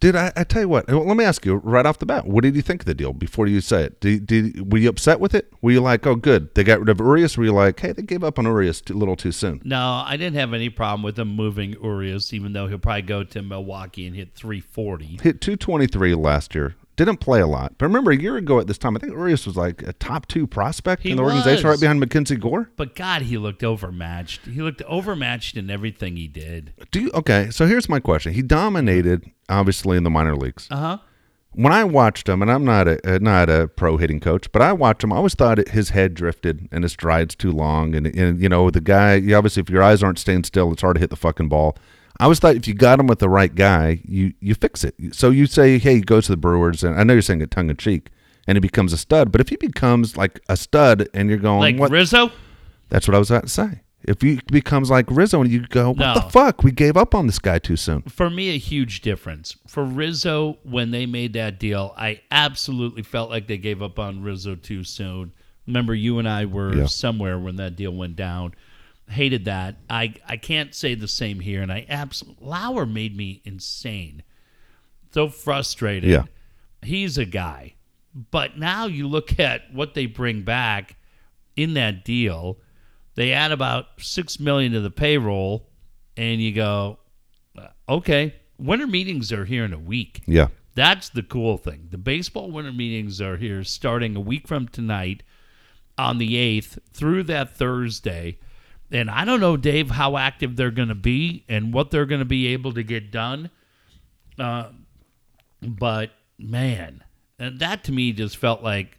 Dude, 0.00 0.16
I, 0.16 0.32
I 0.36 0.44
tell 0.44 0.60
you 0.60 0.68
what. 0.68 0.88
Let 0.88 1.16
me 1.16 1.24
ask 1.24 1.46
you 1.46 1.54
right 1.56 1.86
off 1.86 1.98
the 1.98 2.04
bat. 2.04 2.26
What 2.26 2.42
did 2.42 2.54
you 2.56 2.62
think 2.62 2.82
of 2.82 2.86
the 2.86 2.94
deal 2.94 3.12
before 3.12 3.46
you 3.46 3.62
say 3.62 3.84
it? 3.84 4.00
Did, 4.00 4.26
did 4.26 4.70
were 4.70 4.78
you 4.78 4.90
upset 4.90 5.18
with 5.18 5.34
it? 5.34 5.50
Were 5.62 5.70
you 5.70 5.80
like, 5.80 6.06
oh, 6.06 6.14
good, 6.14 6.54
they 6.54 6.62
got 6.62 6.80
rid 6.80 6.88
of 6.90 7.00
Urias? 7.00 7.38
Were 7.38 7.44
you 7.44 7.52
like, 7.52 7.80
hey, 7.80 7.92
they 7.92 8.02
gave 8.02 8.22
up 8.22 8.38
on 8.38 8.44
Urias 8.44 8.82
a 8.90 8.92
little 8.92 9.16
too 9.16 9.32
soon? 9.32 9.62
No, 9.64 10.02
I 10.04 10.16
didn't 10.18 10.36
have 10.36 10.52
any 10.52 10.68
problem 10.68 11.02
with 11.02 11.18
him 11.18 11.28
moving 11.34 11.72
Urias, 11.82 12.34
even 12.34 12.52
though 12.52 12.66
he'll 12.66 12.78
probably 12.78 13.02
go 13.02 13.24
to 13.24 13.42
Milwaukee 13.42 14.06
and 14.06 14.14
hit 14.14 14.34
340. 14.34 15.20
Hit 15.22 15.40
two 15.40 15.56
twenty 15.56 15.86
three 15.86 16.14
last 16.14 16.54
year. 16.54 16.74
Didn't 16.96 17.16
play 17.16 17.40
a 17.40 17.46
lot, 17.46 17.74
but 17.76 17.86
remember 17.86 18.12
a 18.12 18.16
year 18.16 18.36
ago 18.36 18.60
at 18.60 18.68
this 18.68 18.78
time, 18.78 18.96
I 18.96 19.00
think 19.00 19.12
Urias 19.12 19.46
was 19.46 19.56
like 19.56 19.82
a 19.82 19.92
top 19.94 20.26
two 20.28 20.46
prospect 20.46 21.02
He 21.02 21.10
in 21.10 21.16
the 21.16 21.24
organization, 21.24 21.68
right 21.68 21.80
behind 21.80 21.98
Mackenzie 21.98 22.36
Gore. 22.36 22.70
But 22.76 22.94
God, 22.94 23.22
he 23.22 23.36
looked 23.36 23.64
overmatched. 23.64 24.46
He 24.46 24.62
looked 24.62 24.80
overmatched 24.82 25.56
in 25.56 25.70
everything 25.70 26.14
he 26.16 26.28
did. 26.28 26.72
Do 26.92 27.00
you, 27.00 27.10
okay? 27.12 27.50
So 27.50 27.66
here's 27.66 27.88
my 27.88 27.98
question. 27.98 28.32
He 28.32 28.42
dominated, 28.42 29.28
obviously, 29.48 29.96
in 29.96 30.04
the 30.04 30.10
minor 30.10 30.36
leagues. 30.36 30.68
Uh 30.70 30.76
huh. 30.76 30.98
when 31.54 31.72
I 31.72 31.82
watched 31.82 32.28
him, 32.28 32.42
and 32.42 32.50
I'm 32.50 32.64
not 32.64 32.86
a 32.86 33.14
uh, 33.16 33.18
not 33.20 33.50
a 33.50 33.66
pro 33.66 33.96
hitting 33.96 34.20
coach, 34.20 34.50
but 34.52 34.62
I 34.62 34.72
watched 34.72 35.02
him. 35.02 35.12
I 35.12 35.16
always 35.16 35.34
thought 35.34 35.66
his 35.68 35.90
head 35.90 36.14
drifted 36.14 36.68
and 36.70 36.84
his 36.84 36.92
strides 36.92 37.34
too 37.34 37.50
long, 37.50 37.96
and, 37.96 38.06
and 38.06 38.40
you 38.40 38.48
know 38.48 38.70
the 38.70 38.80
guy. 38.80 39.14
Obviously, 39.34 39.62
if 39.62 39.68
your 39.68 39.82
eyes 39.82 40.00
aren't 40.00 40.20
staying 40.20 40.44
still, 40.44 40.72
it's 40.72 40.82
hard 40.82 40.94
to 40.94 41.00
hit 41.00 41.10
the 41.10 41.16
fucking 41.16 41.48
ball. 41.48 41.76
I 42.20 42.24
always 42.24 42.38
thought 42.38 42.54
if 42.56 42.68
you 42.68 42.74
got 42.74 43.00
him 43.00 43.06
with 43.08 43.18
the 43.18 43.28
right 43.28 43.54
guy, 43.54 44.00
you 44.04 44.32
you 44.40 44.54
fix 44.54 44.84
it. 44.84 44.94
So 45.12 45.30
you 45.30 45.46
say, 45.46 45.78
hey, 45.78 45.96
he 45.96 46.00
goes 46.00 46.26
to 46.26 46.32
the 46.32 46.36
Brewers, 46.36 46.84
and 46.84 46.98
I 46.98 47.02
know 47.04 47.12
you're 47.14 47.22
saying 47.22 47.40
it 47.40 47.50
tongue 47.50 47.70
in 47.70 47.76
cheek, 47.76 48.10
and 48.46 48.56
he 48.56 48.60
becomes 48.60 48.92
a 48.92 48.98
stud. 48.98 49.32
But 49.32 49.40
if 49.40 49.48
he 49.48 49.56
becomes 49.56 50.16
like 50.16 50.40
a 50.48 50.56
stud, 50.56 51.08
and 51.12 51.28
you're 51.28 51.38
going, 51.38 51.60
Like 51.60 51.76
what? 51.78 51.90
Rizzo? 51.90 52.30
That's 52.88 53.08
what 53.08 53.14
I 53.14 53.18
was 53.18 53.30
about 53.30 53.44
to 53.44 53.48
say. 53.48 53.80
If 54.06 54.20
he 54.20 54.38
becomes 54.52 54.90
like 54.90 55.06
Rizzo, 55.08 55.40
and 55.40 55.50
you 55.50 55.66
go, 55.66 55.88
what 55.88 55.98
No. 55.98 56.14
the 56.14 56.20
fuck? 56.30 56.62
We 56.62 56.70
gave 56.72 56.94
up 56.96 57.14
on 57.14 57.26
this 57.26 57.38
guy 57.38 57.58
too 57.58 57.76
soon. 57.76 58.02
for 58.02 58.28
me 58.28 58.50
a 58.54 58.58
huge 58.58 59.00
difference. 59.00 59.56
For 59.66 59.82
Rizzo, 59.82 60.58
when 60.62 60.90
they 60.90 61.06
made 61.06 61.32
that 61.32 61.58
deal, 61.58 61.94
I 61.96 62.20
absolutely 62.30 63.02
felt 63.02 63.30
like 63.30 63.46
they 63.48 63.56
gave 63.56 63.82
up 63.82 63.98
on 63.98 64.22
Rizzo 64.22 64.56
too 64.56 64.84
soon. 64.84 65.32
Remember, 65.66 65.94
you 65.94 66.18
and 66.18 66.28
I 66.28 66.44
were 66.44 66.76
Yeah. 66.76 66.86
somewhere 66.86 67.38
when 67.38 67.56
that 67.56 67.76
deal 67.76 67.92
went 67.94 68.14
down. 68.16 68.52
Hated 69.08 69.44
that. 69.44 69.76
I 69.90 70.14
I 70.26 70.36
can't 70.36 70.74
say 70.74 70.94
the 70.94 71.08
same 71.08 71.40
here, 71.40 71.62
and 71.62 71.70
I 71.72 71.86
absolutely 71.88 72.46
Lauer 72.46 72.86
made 72.86 73.16
me 73.16 73.42
insane. 73.44 74.22
So 75.12 75.28
frustrated. 75.28 76.10
Yeah. 76.10 76.24
he's 76.82 77.18
a 77.18 77.24
guy, 77.24 77.74
but 78.30 78.58
now 78.58 78.86
you 78.86 79.06
look 79.06 79.38
at 79.38 79.72
what 79.72 79.94
they 79.94 80.06
bring 80.06 80.42
back 80.42 80.96
in 81.56 81.74
that 81.74 82.04
deal. 82.04 82.58
They 83.14 83.32
add 83.32 83.52
about 83.52 83.86
six 83.98 84.40
million 84.40 84.72
to 84.72 84.80
the 84.80 84.90
payroll, 84.90 85.68
and 86.16 86.40
you 86.42 86.52
go, 86.52 86.98
uh, 87.56 87.68
okay, 87.88 88.34
winter 88.58 88.86
meetings 88.88 89.32
are 89.32 89.44
here 89.44 89.64
in 89.64 89.72
a 89.72 89.78
week. 89.78 90.22
Yeah, 90.26 90.48
That's 90.74 91.10
the 91.10 91.22
cool 91.22 91.56
thing. 91.56 91.88
The 91.90 91.98
baseball 91.98 92.50
winter 92.50 92.72
meetings 92.72 93.20
are 93.20 93.36
here 93.36 93.62
starting 93.62 94.16
a 94.16 94.20
week 94.20 94.48
from 94.48 94.66
tonight 94.66 95.22
on 95.96 96.18
the 96.18 96.34
8th 96.34 96.78
through 96.92 97.22
that 97.24 97.56
Thursday. 97.56 98.38
And 98.94 99.10
I 99.10 99.24
don't 99.24 99.40
know, 99.40 99.56
Dave, 99.56 99.90
how 99.90 100.16
active 100.16 100.56
they're 100.56 100.70
going 100.70 100.88
to 100.88 100.94
be 100.94 101.44
and 101.48 101.74
what 101.74 101.90
they're 101.90 102.06
going 102.06 102.20
to 102.20 102.24
be 102.24 102.46
able 102.48 102.72
to 102.74 102.82
get 102.82 103.10
done. 103.10 103.50
Uh, 104.38 104.68
but, 105.60 106.10
man, 106.38 107.02
and 107.38 107.58
that 107.58 107.84
to 107.84 107.92
me 107.92 108.12
just 108.12 108.36
felt 108.36 108.62
like, 108.62 108.96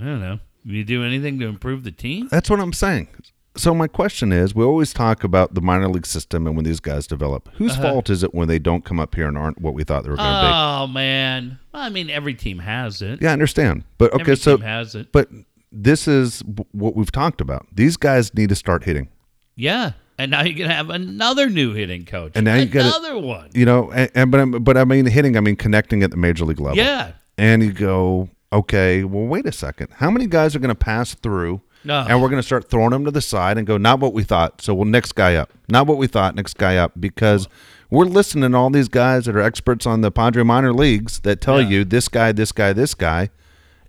I 0.00 0.04
don't 0.04 0.20
know, 0.20 0.38
you 0.64 0.84
do 0.84 1.02
anything 1.04 1.38
to 1.40 1.46
improve 1.46 1.84
the 1.84 1.90
team? 1.90 2.28
That's 2.30 2.50
what 2.50 2.60
I'm 2.60 2.72
saying. 2.72 3.08
So 3.56 3.72
my 3.72 3.86
question 3.86 4.32
is, 4.32 4.54
we 4.54 4.64
always 4.64 4.92
talk 4.92 5.22
about 5.22 5.54
the 5.54 5.60
minor 5.60 5.88
league 5.88 6.06
system 6.06 6.46
and 6.46 6.56
when 6.56 6.64
these 6.64 6.80
guys 6.80 7.06
develop. 7.06 7.48
Whose 7.54 7.72
Uh-huh. 7.72 7.82
fault 7.82 8.10
is 8.10 8.22
it 8.24 8.34
when 8.34 8.48
they 8.48 8.58
don't 8.58 8.84
come 8.84 8.98
up 8.98 9.14
here 9.14 9.28
and 9.28 9.38
aren't 9.38 9.60
what 9.60 9.74
we 9.74 9.84
thought 9.84 10.02
they 10.02 10.10
were 10.10 10.16
going 10.16 10.28
to 10.28 10.40
be? 10.42 10.52
Oh, 10.52 10.86
man. 10.88 11.58
Well, 11.72 11.82
I 11.82 11.88
mean, 11.88 12.10
every 12.10 12.34
team 12.34 12.58
has 12.58 13.00
it. 13.00 13.22
Yeah, 13.22 13.30
I 13.30 13.32
understand. 13.32 13.84
But 13.96 14.12
okay, 14.12 14.20
every 14.22 14.36
so 14.36 14.56
team 14.56 14.66
has 14.66 14.94
it. 14.96 15.12
but 15.12 15.28
this 15.70 16.08
is 16.08 16.42
what 16.72 16.96
we've 16.96 17.12
talked 17.12 17.40
about. 17.40 17.66
These 17.72 17.96
guys 17.96 18.34
need 18.34 18.48
to 18.48 18.56
start 18.56 18.84
hitting. 18.84 19.08
Yeah. 19.56 19.92
And 20.18 20.30
now 20.30 20.42
you're 20.42 20.56
going 20.56 20.68
to 20.70 20.74
have 20.76 20.90
another 20.90 21.48
new 21.50 21.72
hitting 21.72 22.04
coach. 22.04 22.32
And 22.34 22.44
now 22.44 22.54
you 22.54 22.66
gotta- 22.66 22.88
another 22.88 23.18
one. 23.18 23.50
You 23.52 23.64
know, 23.64 23.90
and, 23.90 24.10
and 24.14 24.30
but 24.30 24.38
I'm- 24.38 24.50
but 24.62 24.76
I 24.76 24.84
mean 24.84 25.06
hitting. 25.06 25.36
I 25.36 25.40
mean 25.40 25.56
connecting 25.56 26.02
at 26.02 26.10
the 26.10 26.16
major 26.16 26.44
league 26.44 26.60
level. 26.60 26.76
Yeah. 26.76 27.12
And 27.36 27.62
you 27.62 27.72
go, 27.72 28.28
okay, 28.52 29.02
well, 29.02 29.24
wait 29.26 29.44
a 29.46 29.52
second. 29.52 29.88
How 29.94 30.10
many 30.10 30.26
guys 30.26 30.54
are 30.54 30.60
going 30.60 30.68
to 30.68 30.74
pass 30.76 31.14
through? 31.14 31.60
No. 31.82 32.00
And 32.08 32.22
we're 32.22 32.28
going 32.28 32.40
to 32.40 32.46
start 32.46 32.70
throwing 32.70 32.90
them 32.90 33.04
to 33.04 33.10
the 33.10 33.20
side 33.20 33.58
and 33.58 33.66
go, 33.66 33.76
not 33.76 33.98
what 34.00 34.12
we 34.14 34.22
thought. 34.22 34.62
So 34.62 34.72
we'll 34.72 34.84
next 34.86 35.14
guy 35.16 35.34
up. 35.34 35.52
Not 35.68 35.86
what 35.88 35.98
we 35.98 36.06
thought. 36.06 36.34
Next 36.36 36.56
guy 36.56 36.76
up. 36.76 36.92
Because 36.98 37.48
we're 37.90 38.04
listening 38.06 38.52
to 38.52 38.56
all 38.56 38.70
these 38.70 38.88
guys 38.88 39.24
that 39.26 39.34
are 39.36 39.40
experts 39.40 39.84
on 39.84 40.00
the 40.00 40.10
Padre 40.12 40.44
minor 40.44 40.72
leagues 40.72 41.20
that 41.20 41.40
tell 41.40 41.60
Yeah. 41.60 41.68
you 41.68 41.84
this 41.84 42.08
guy, 42.08 42.30
this 42.32 42.52
guy, 42.52 42.72
this 42.72 42.94
guy, 42.94 43.30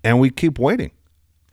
and 0.03 0.19
we 0.19 0.29
keep 0.31 0.57
waiting. 0.59 0.91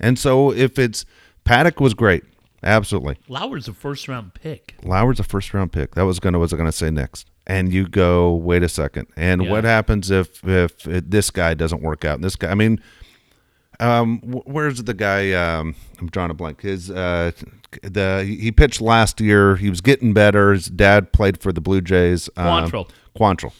And 0.00 0.18
so 0.18 0.50
if 0.52 0.78
it's 0.78 1.04
Paddock 1.44 1.78
was 1.78 1.94
great, 1.94 2.24
absolutely. 2.62 3.18
Lauer's 3.28 3.68
a 3.68 3.72
first 3.72 4.08
round 4.08 4.34
pick. 4.34 4.74
Lauer's 4.84 5.20
a 5.20 5.24
first 5.24 5.52
round 5.54 5.72
pick. 5.72 5.94
That 5.94 6.02
was 6.02 6.18
gonna 6.20 6.38
was 6.38 6.52
I 6.52 6.56
gonna 6.56 6.72
say 6.72 6.90
next. 6.90 7.28
And 7.46 7.72
you 7.72 7.88
go, 7.88 8.32
wait 8.32 8.62
a 8.62 8.68
second. 8.68 9.08
And 9.16 9.42
Yeah. 9.44 9.50
what 9.50 9.64
happens 9.64 10.10
if 10.10 10.42
if 10.46 10.86
it, 10.86 11.10
this 11.10 11.30
guy 11.30 11.54
doesn't 11.54 11.82
work 11.82 12.04
out? 12.04 12.14
And 12.16 12.24
this 12.24 12.36
guy, 12.36 12.50
I 12.50 12.54
mean, 12.54 12.80
um, 13.80 14.18
wh- 14.20 14.46
where's 14.46 14.82
the 14.82 14.94
guy? 14.94 15.32
Um, 15.32 15.74
I'm 15.98 16.08
drawing 16.08 16.30
a 16.30 16.34
blank. 16.34 16.60
His 16.62 16.90
uh, 16.90 17.32
the 17.82 18.22
he 18.26 18.36
he 18.36 18.52
pitched 18.52 18.80
last 18.80 19.20
year. 19.20 19.56
He 19.56 19.70
was 19.70 19.80
getting 19.80 20.12
better. 20.12 20.52
His 20.52 20.66
dad 20.66 21.12
played 21.12 21.40
for 21.40 21.52
the 21.52 21.60
Blue 21.60 21.80
Jays. 21.80 22.28
Um, 22.36 22.46
Quantrill. 22.70 22.88
Quantrill. 23.18 23.52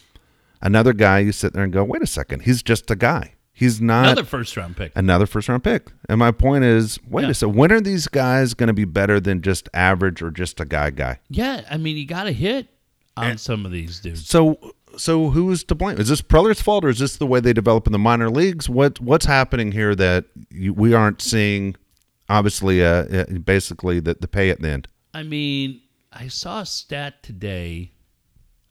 Another 0.61 0.93
guy. 0.93 1.19
You 1.21 1.33
sit 1.33 1.53
there 1.55 1.65
and 1.65 1.73
go, 1.73 1.83
wait 1.83 2.03
a 2.03 2.07
second. 2.07 2.43
He's 2.43 2.63
just 2.63 2.89
a 2.91 2.95
guy. 2.97 3.35
He's 3.53 3.81
not 3.81 4.07
Another 4.07 4.25
first 4.25 4.57
round 4.57 4.77
pick. 4.77 4.93
another 4.97 5.27
first 5.27 5.49
round 5.49 5.63
pick. 5.63 5.93
And 6.09 6.19
my 6.19 6.31
point 6.33 6.65
is, 6.65 6.99
wait 7.07 7.25
Yeah. 7.25 7.31
a 7.31 7.35
second. 7.35 7.55
When 7.57 7.71
are 7.71 7.81
these 7.81 8.09
guys 8.09 8.55
going 8.55 8.69
to 8.69 8.73
be 8.73 8.85
better 8.87 9.21
than 9.21 9.43
just 9.43 9.69
average 9.75 10.23
or 10.23 10.31
just 10.31 10.59
a 10.61 10.65
guy 10.65 10.91
guy? 10.91 11.21
Yeah. 11.29 11.63
I 11.71 11.77
mean, 11.77 11.97
you 11.97 12.07
got 12.07 12.25
to 12.25 12.33
hit 12.33 12.69
on 13.17 13.37
some 13.39 13.67
of 13.67 13.73
these 13.73 14.01
dudes. 14.01 14.27
So, 14.27 14.75
so 14.97 15.31
who's 15.31 15.65
to 15.65 15.75
blame? 15.75 15.99
Is 15.99 16.09
this 16.09 16.23
Preller's 16.23 16.63
fault, 16.63 16.85
or 16.85 16.89
is 16.89 16.99
this 16.99 17.17
the 17.19 17.27
way 17.27 17.41
they 17.41 17.53
develop 17.53 17.87
in 17.87 17.93
the 17.93 17.99
minor 17.99 18.31
leagues? 18.31 18.69
What 18.71 19.01
what's 19.01 19.27
happening 19.27 19.73
here 19.73 19.95
that 19.95 20.25
you, 20.51 20.73
we 20.73 20.95
aren't 20.95 21.21
seeing? 21.23 21.77
Obviously, 22.31 22.83
uh, 22.83 23.05
uh, 23.05 23.25
basically 23.45 24.01
the 24.01 24.15
the 24.19 24.29
pay 24.29 24.49
at 24.51 24.61
the 24.61 24.69
end. 24.71 24.89
I 25.13 25.23
mean, 25.25 25.83
I 26.11 26.29
saw 26.29 26.61
a 26.61 26.67
stat 26.67 27.23
today 27.23 27.93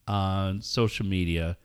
on 0.07 0.61
social 0.61 1.05
media, 1.05 1.57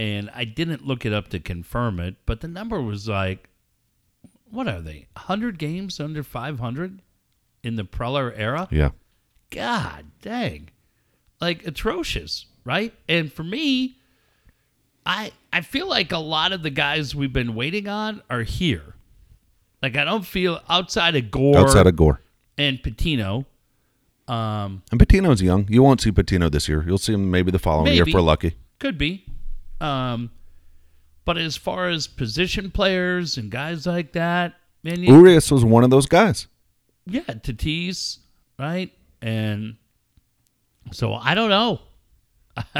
and 0.00 0.30
I 0.34 0.44
didn't 0.44 0.86
look 0.86 1.04
it 1.04 1.12
up 1.12 1.28
to 1.28 1.38
confirm 1.40 2.00
it, 2.00 2.16
but 2.24 2.40
the 2.40 2.48
number 2.48 2.80
was 2.80 3.06
like, 3.06 3.50
what 4.50 4.66
are 4.66 4.80
they? 4.80 5.06
100 5.12 5.58
games 5.58 6.00
under 6.00 6.22
500 6.22 7.02
in 7.62 7.76
the 7.76 7.84
Preller 7.84 8.32
era? 8.34 8.66
Yeah, 8.70 8.90
God 9.50 10.06
dang. 10.22 10.70
Like 11.40 11.66
atrocious, 11.66 12.46
right? 12.64 12.94
And 13.08 13.30
for 13.32 13.44
me, 13.44 13.98
I 15.04 15.32
I 15.52 15.60
feel 15.60 15.88
like 15.88 16.12
a 16.12 16.18
lot 16.18 16.52
of 16.52 16.62
the 16.62 16.70
guys 16.70 17.14
we've 17.14 17.32
been 17.32 17.54
waiting 17.54 17.86
on 17.88 18.22
are 18.30 18.42
here. 18.42 18.94
Like 19.82 19.96
I 19.96 20.04
don't 20.04 20.24
feel 20.26 20.60
outside 20.68 21.16
of 21.16 21.30
Gore 21.30 21.58
outside 21.58 21.86
of 21.86 21.96
Gore. 21.96 22.20
and 22.58 22.82
Patino. 22.82 23.46
Um, 24.28 24.82
And 24.92 25.00
Patino's 25.00 25.42
young. 25.42 25.66
You 25.68 25.82
won't 25.82 26.00
see 26.00 26.12
Patino 26.12 26.48
this 26.48 26.68
year. 26.68 26.84
You'll 26.86 26.98
see 26.98 27.12
him 27.14 27.30
maybe 27.30 27.50
the 27.50 27.58
following 27.58 27.92
year 27.94 28.06
if 28.06 28.14
we're 28.14 28.20
lucky. 28.20 28.54
could 28.78 28.96
be. 28.96 29.24
Um, 29.80 30.30
but 31.24 31.38
as 31.38 31.56
far 31.56 31.88
as 31.88 32.06
position 32.06 32.70
players 32.70 33.36
and 33.36 33.50
guys 33.50 33.86
like 33.86 34.12
that, 34.12 34.54
man, 34.82 35.02
you, 35.02 35.14
Urias 35.14 35.50
was 35.50 35.64
one 35.64 35.84
of 35.84 35.90
those 35.90 36.06
guys. 36.06 36.46
yeah, 37.06 37.22
Tatis, 37.22 38.18
right? 38.58 38.92
And 39.22 39.76
so 40.92 41.14
I 41.14 41.34
don't 41.34 41.50
know. 41.50 41.80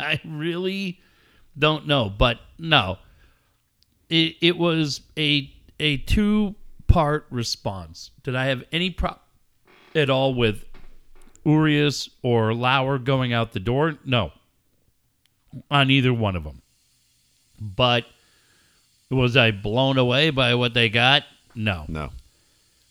I 0.00 0.20
really 0.24 1.00
don't 1.58 1.86
know, 1.86 2.08
but 2.08 2.38
no, 2.58 2.98
it 4.08 4.36
it 4.40 4.56
was 4.56 5.02
a 5.18 5.52
a 5.78 5.98
two 5.98 6.54
part 6.86 7.26
response. 7.30 8.10
Did 8.22 8.34
I 8.34 8.46
have 8.46 8.64
any 8.72 8.90
pro 8.90 9.16
at 9.94 10.08
all 10.10 10.34
with 10.34 10.64
Urias 11.44 12.08
or 12.22 12.54
Lauer 12.54 12.98
going 12.98 13.32
out 13.32 13.52
the 13.52 13.60
door? 13.60 13.98
No, 14.04 14.32
on 15.70 15.90
either 15.90 16.12
one 16.12 16.36
of 16.36 16.44
them. 16.44 16.62
But 17.60 18.04
was 19.10 19.36
I 19.36 19.50
blown 19.50 19.98
away 19.98 20.30
by 20.30 20.54
what 20.54 20.74
they 20.74 20.88
got? 20.88 21.24
No. 21.54 21.84
No. 21.88 22.10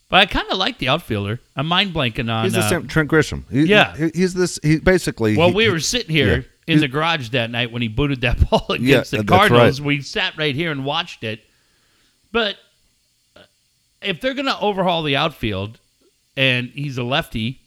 But 0.10 0.18
I 0.22 0.26
kind 0.26 0.52
of 0.52 0.58
like 0.58 0.80
the 0.80 0.90
outfielder. 0.90 1.40
I'm 1.56 1.68
mind 1.68 1.94
blanking 1.94 2.32
on. 2.34 2.46
He's 2.46 2.54
the 2.54 2.60
uh, 2.62 2.70
same 2.70 2.88
Trent 2.88 3.10
Grisham. 3.12 3.44
He- 3.52 3.64
Yeah. 3.66 3.96
he- 3.96 4.12
he's 4.14 4.34
this. 4.34 4.60
He 4.64 4.80
basically. 4.80 5.38
well, 5.38 5.50
he- 5.50 5.56
we 5.56 5.70
were 5.70 5.80
sitting 5.80 6.10
here 6.10 6.28
yeah. 6.28 6.36
in 6.36 6.44
He's- 6.68 6.82
the 6.82 6.88
garage 6.88 7.30
that 7.30 7.50
night 7.52 7.72
when 7.72 7.82
he 7.82 7.88
booted 7.88 8.22
that 8.22 8.40
ball 8.50 8.66
against 8.70 9.14
Yeah, 9.14 9.20
the 9.20 9.24
that's 9.24 9.30
right. 9.32 9.48
Cardinals. 9.50 9.82
We 9.82 10.02
sat 10.02 10.36
right 10.38 10.56
here 10.56 10.72
and 10.72 10.84
watched 10.84 11.24
it. 11.24 11.42
But 12.32 12.58
uh, 13.36 13.42
if 14.02 14.20
they're 14.20 14.34
going 14.34 14.46
to 14.48 14.60
overhaul 14.60 15.04
the 15.04 15.16
outfield 15.16 15.80
and 16.36 16.70
he's 16.70 16.98
a 16.98 17.04
lefty, 17.04 17.60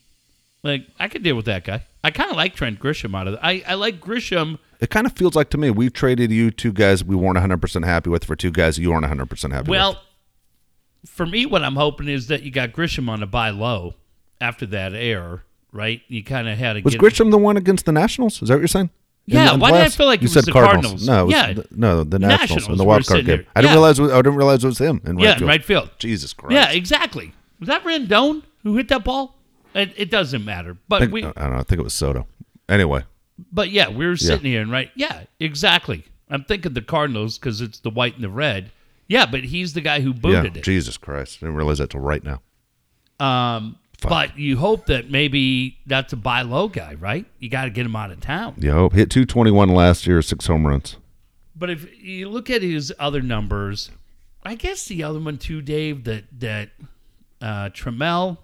like 0.64 0.86
I 0.98 1.08
could 1.08 1.22
deal 1.22 1.36
with 1.36 1.46
that 1.46 1.64
guy. 1.64 1.84
I 2.04 2.10
kind 2.10 2.30
of 2.30 2.36
like 2.36 2.54
Trent 2.56 2.80
Grisham 2.80 3.16
out 3.16 3.28
of 3.28 3.34
it. 3.34 3.40
I, 3.42 3.62
I 3.66 3.74
like 3.74 4.00
Grisham. 4.00 4.58
It 4.82 4.90
kind 4.90 5.06
of 5.06 5.12
feels 5.12 5.36
like 5.36 5.48
to 5.50 5.58
me 5.58 5.70
we've 5.70 5.92
traded 5.92 6.32
you 6.32 6.50
two 6.50 6.72
guys 6.72 7.04
we 7.04 7.14
weren't 7.14 7.36
100 7.36 7.58
percent 7.62 7.84
happy 7.84 8.10
with 8.10 8.24
for 8.24 8.34
two 8.34 8.50
guys 8.50 8.78
you 8.78 8.90
aren't 8.92 9.04
100 9.04 9.30
percent 9.30 9.54
happy 9.54 9.70
with. 9.70 9.78
Well, 9.78 10.02
for 11.06 11.24
me, 11.24 11.46
what 11.46 11.62
I'm 11.62 11.76
hoping 11.76 12.08
is 12.08 12.26
that 12.26 12.42
you 12.42 12.50
got 12.50 12.72
Grisham 12.72 13.08
on 13.08 13.22
a 13.22 13.26
buy 13.26 13.50
low 13.50 13.94
after 14.40 14.66
that 14.66 14.92
error, 14.92 15.44
right? 15.72 16.00
You 16.08 16.24
kind 16.24 16.48
of 16.48 16.58
had 16.58 16.74
to 16.74 16.82
Was 16.82 16.96
Grisham 16.96 17.30
the 17.30 17.38
one 17.38 17.56
against 17.56 17.86
the 17.86 17.92
Nationals? 17.92 18.42
Is 18.42 18.48
that 18.48 18.54
what 18.54 18.60
you're 18.60 18.68
saying? 18.68 18.90
In 19.28 19.34
Yeah, 19.34 19.54
in 19.54 19.60
why 19.60 19.70
did 19.70 19.80
I 19.82 19.88
feel 19.88 20.06
like 20.06 20.20
you 20.20 20.24
it 20.26 20.34
was 20.34 20.44
said 20.44 20.44
the 20.46 20.52
Cardinals? 20.52 21.06
Cardinals? 21.06 21.06
No, 21.06 21.22
it 21.22 21.24
was 21.26 21.32
Yeah. 21.32 21.52
the, 21.52 21.66
no, 21.70 22.02
the 22.04 22.18
Nationals, 22.18 22.40
Nationals 22.40 22.68
in 22.68 22.76
the 22.76 22.84
wild 22.84 23.06
card 23.06 23.24
game. 23.24 23.46
I 23.54 23.60
didn't 23.60 23.70
Yeah. 23.70 23.74
realize. 23.74 24.00
I 24.00 24.16
didn't 24.16 24.34
realize 24.34 24.64
it 24.64 24.66
was 24.66 24.78
him 24.78 25.00
in 25.04 25.16
right 25.16 25.24
yeah, 25.24 25.38
field. 25.38 25.48
right 25.48 25.64
field. 25.64 25.90
Jesus 26.00 26.32
Christ. 26.32 26.54
Yeah, 26.54 26.70
exactly. 26.70 27.32
Was 27.60 27.68
that 27.68 27.84
Rendon 27.84 28.42
who 28.64 28.76
hit 28.76 28.88
that 28.88 29.04
ball? 29.04 29.38
It, 29.74 29.92
it 29.96 30.10
doesn't 30.10 30.44
matter. 30.44 30.76
But 30.88 31.00
think, 31.00 31.12
we, 31.12 31.24
I 31.24 31.30
don't 31.32 31.52
know. 31.52 31.58
I 31.58 31.62
think 31.62 31.78
it 31.78 31.84
was 31.84 31.94
Soto. 31.94 32.26
Anyway, 32.68 33.04
but 33.52 33.70
yeah, 33.70 33.88
we 33.88 34.06
were 34.06 34.16
sitting 34.16 34.46
here 34.46 34.62
and 34.62 34.70
right. 34.70 34.90
Yeah, 34.94 35.24
exactly. 35.40 36.04
I'm 36.28 36.44
thinking 36.44 36.74
the 36.74 36.82
Cardinals 36.82 37.38
because 37.38 37.60
it's 37.60 37.80
the 37.80 37.90
white 37.90 38.14
and 38.14 38.24
the 38.24 38.30
red. 38.30 38.70
Yeah, 39.08 39.26
but 39.26 39.44
he's 39.44 39.74
the 39.74 39.80
guy 39.80 40.00
who 40.00 40.10
yeah. 40.10 40.20
booted 40.20 40.56
it. 40.56 40.64
Jesus 40.64 40.96
Christ! 40.96 41.38
I 41.38 41.46
didn't 41.46 41.56
realize 41.56 41.78
that 41.78 41.90
till 41.90 42.00
right 42.00 42.22
now. 42.24 42.40
Um, 43.24 43.78
Fuck. 43.98 44.10
but 44.10 44.38
you 44.38 44.56
hope 44.56 44.86
that 44.86 45.10
maybe 45.10 45.78
that's 45.86 46.12
a 46.12 46.16
buy 46.16 46.42
low 46.42 46.68
guy, 46.68 46.94
right? 46.94 47.26
You 47.38 47.48
got 47.48 47.64
to 47.64 47.70
get 47.70 47.86
him 47.86 47.94
out 47.94 48.10
of 48.10 48.20
town. 48.20 48.54
Yeah, 48.58 48.72
hope 48.72 48.94
hit 48.94 49.10
221 49.10 49.68
last 49.68 50.06
year, 50.06 50.22
six 50.22 50.46
home 50.46 50.66
runs. 50.66 50.96
But 51.54 51.70
if 51.70 52.02
you 52.02 52.28
look 52.28 52.50
at 52.50 52.62
his 52.62 52.92
other 52.98 53.20
numbers, 53.20 53.90
I 54.42 54.54
guess 54.54 54.86
the 54.86 55.04
other 55.04 55.20
one 55.20 55.38
too, 55.38 55.60
Dave, 55.62 56.04
that 56.04 56.24
that 56.40 56.70
uh, 57.40 57.68
Trammell 57.68 58.38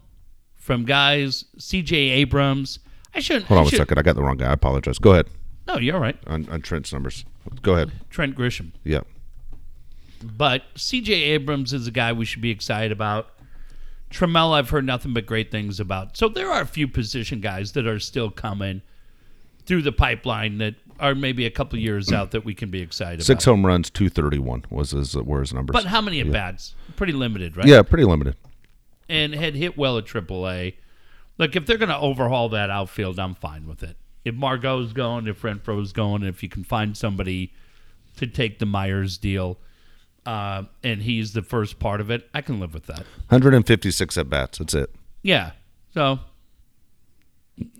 from 0.56 0.84
guys, 0.84 1.46
C.J. 1.58 1.96
Abrams. 1.96 2.78
I 3.14 3.20
shouldn't. 3.20 3.46
Hold 3.46 3.58
I 3.58 3.60
on 3.62 3.66
a 3.66 3.70
second. 3.70 3.98
I 3.98 4.02
got 4.02 4.14
the 4.16 4.22
wrong 4.22 4.36
guy. 4.36 4.48
I 4.50 4.52
apologize. 4.52 4.98
Go 4.98 5.12
ahead 5.12 5.26
No, 5.66 5.78
you're 5.78 5.94
all 5.96 6.00
right. 6.00 6.16
on, 6.26 6.48
on 6.50 6.60
Trent's 6.62 6.92
numbers. 6.92 7.24
Go 7.62 7.74
ahead. 7.74 7.90
Trent 8.10 8.36
Grisham. 8.36 8.72
Yeah. 8.84 9.00
But 10.22 10.62
C.J. 10.74 11.12
Abrams 11.12 11.72
is 11.72 11.86
a 11.86 11.90
guy 11.90 12.12
we 12.12 12.24
should 12.24 12.42
be 12.42 12.50
excited 12.50 12.90
about. 12.92 13.30
Trammell, 14.10 14.52
I've 14.52 14.70
heard 14.70 14.84
nothing 14.84 15.12
but 15.12 15.26
great 15.26 15.50
things 15.50 15.78
about. 15.80 16.16
So 16.16 16.28
there 16.28 16.50
are 16.50 16.62
a 16.62 16.66
few 16.66 16.88
position 16.88 17.40
guys 17.40 17.72
that 17.72 17.86
are 17.86 17.98
still 18.00 18.30
coming 18.30 18.82
through 19.66 19.82
the 19.82 19.92
pipeline 19.92 20.58
that 20.58 20.74
are 20.98 21.14
maybe 21.14 21.44
a 21.46 21.50
couple 21.50 21.78
years 21.78 22.10
out 22.10 22.30
that 22.32 22.44
we 22.44 22.54
can 22.54 22.70
be 22.70 22.80
excited 22.80 23.22
Six 23.24 23.44
about. 23.44 23.52
home 23.52 23.66
runs, 23.66 23.90
231 23.90 24.64
was 24.70 24.90
his 24.92 25.14
were 25.14 25.40
his 25.40 25.52
numbers. 25.54 25.74
But 25.74 25.84
how 25.84 26.00
many 26.00 26.20
at 26.20 26.32
bats? 26.32 26.74
Pretty 26.96 27.12
limited, 27.12 27.56
right? 27.56 27.66
yeah, 27.66 27.82
pretty 27.82 28.04
limited. 28.04 28.34
and 29.08 29.34
had 29.34 29.54
hit 29.54 29.76
well 29.76 29.98
at 29.98 30.06
AAA. 30.06 30.74
Look, 31.38 31.54
if 31.56 31.66
they're 31.66 31.78
going 31.78 31.88
to 31.88 31.98
overhaul 31.98 32.48
that 32.50 32.68
outfield, 32.70 33.18
I'm 33.18 33.34
fine 33.34 33.66
with 33.66 33.82
it. 33.82 33.96
If 34.24 34.34
Margot's 34.34 34.92
going, 34.92 35.26
if 35.26 35.40
Renfro's 35.42 35.92
going, 35.92 36.22
if 36.24 36.42
you 36.42 36.48
can 36.48 36.64
find 36.64 36.96
somebody 36.96 37.52
to 38.16 38.26
take 38.26 38.58
the 38.58 38.66
Myers 38.66 39.16
deal, 39.16 39.58
uh, 40.26 40.64
and 40.82 41.00
he's 41.02 41.32
the 41.32 41.42
first 41.42 41.78
part 41.78 42.00
of 42.00 42.10
it, 42.10 42.28
I 42.34 42.40
can 42.42 42.58
live 42.60 42.74
with 42.74 42.86
that. 42.86 43.04
156 43.28 44.18
at 44.18 44.28
bats. 44.28 44.58
That's 44.58 44.74
it. 44.74 44.94
Yeah. 45.22 45.52
So 45.94 46.18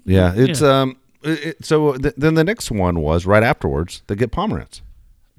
Yeah, 0.05 0.33
it's 0.37 0.63
um. 0.63 0.97
It, 1.23 1.45
it- 1.45 1.65
so 1.65 1.97
th- 1.97 2.15
then 2.17 2.35
the 2.35 2.45
next 2.45 2.71
one 2.71 3.01
was 3.01 3.27
right 3.27 3.43
afterwards. 3.43 4.03
They 4.07 4.15
get 4.15 4.31
Pomeranz. 4.31 4.81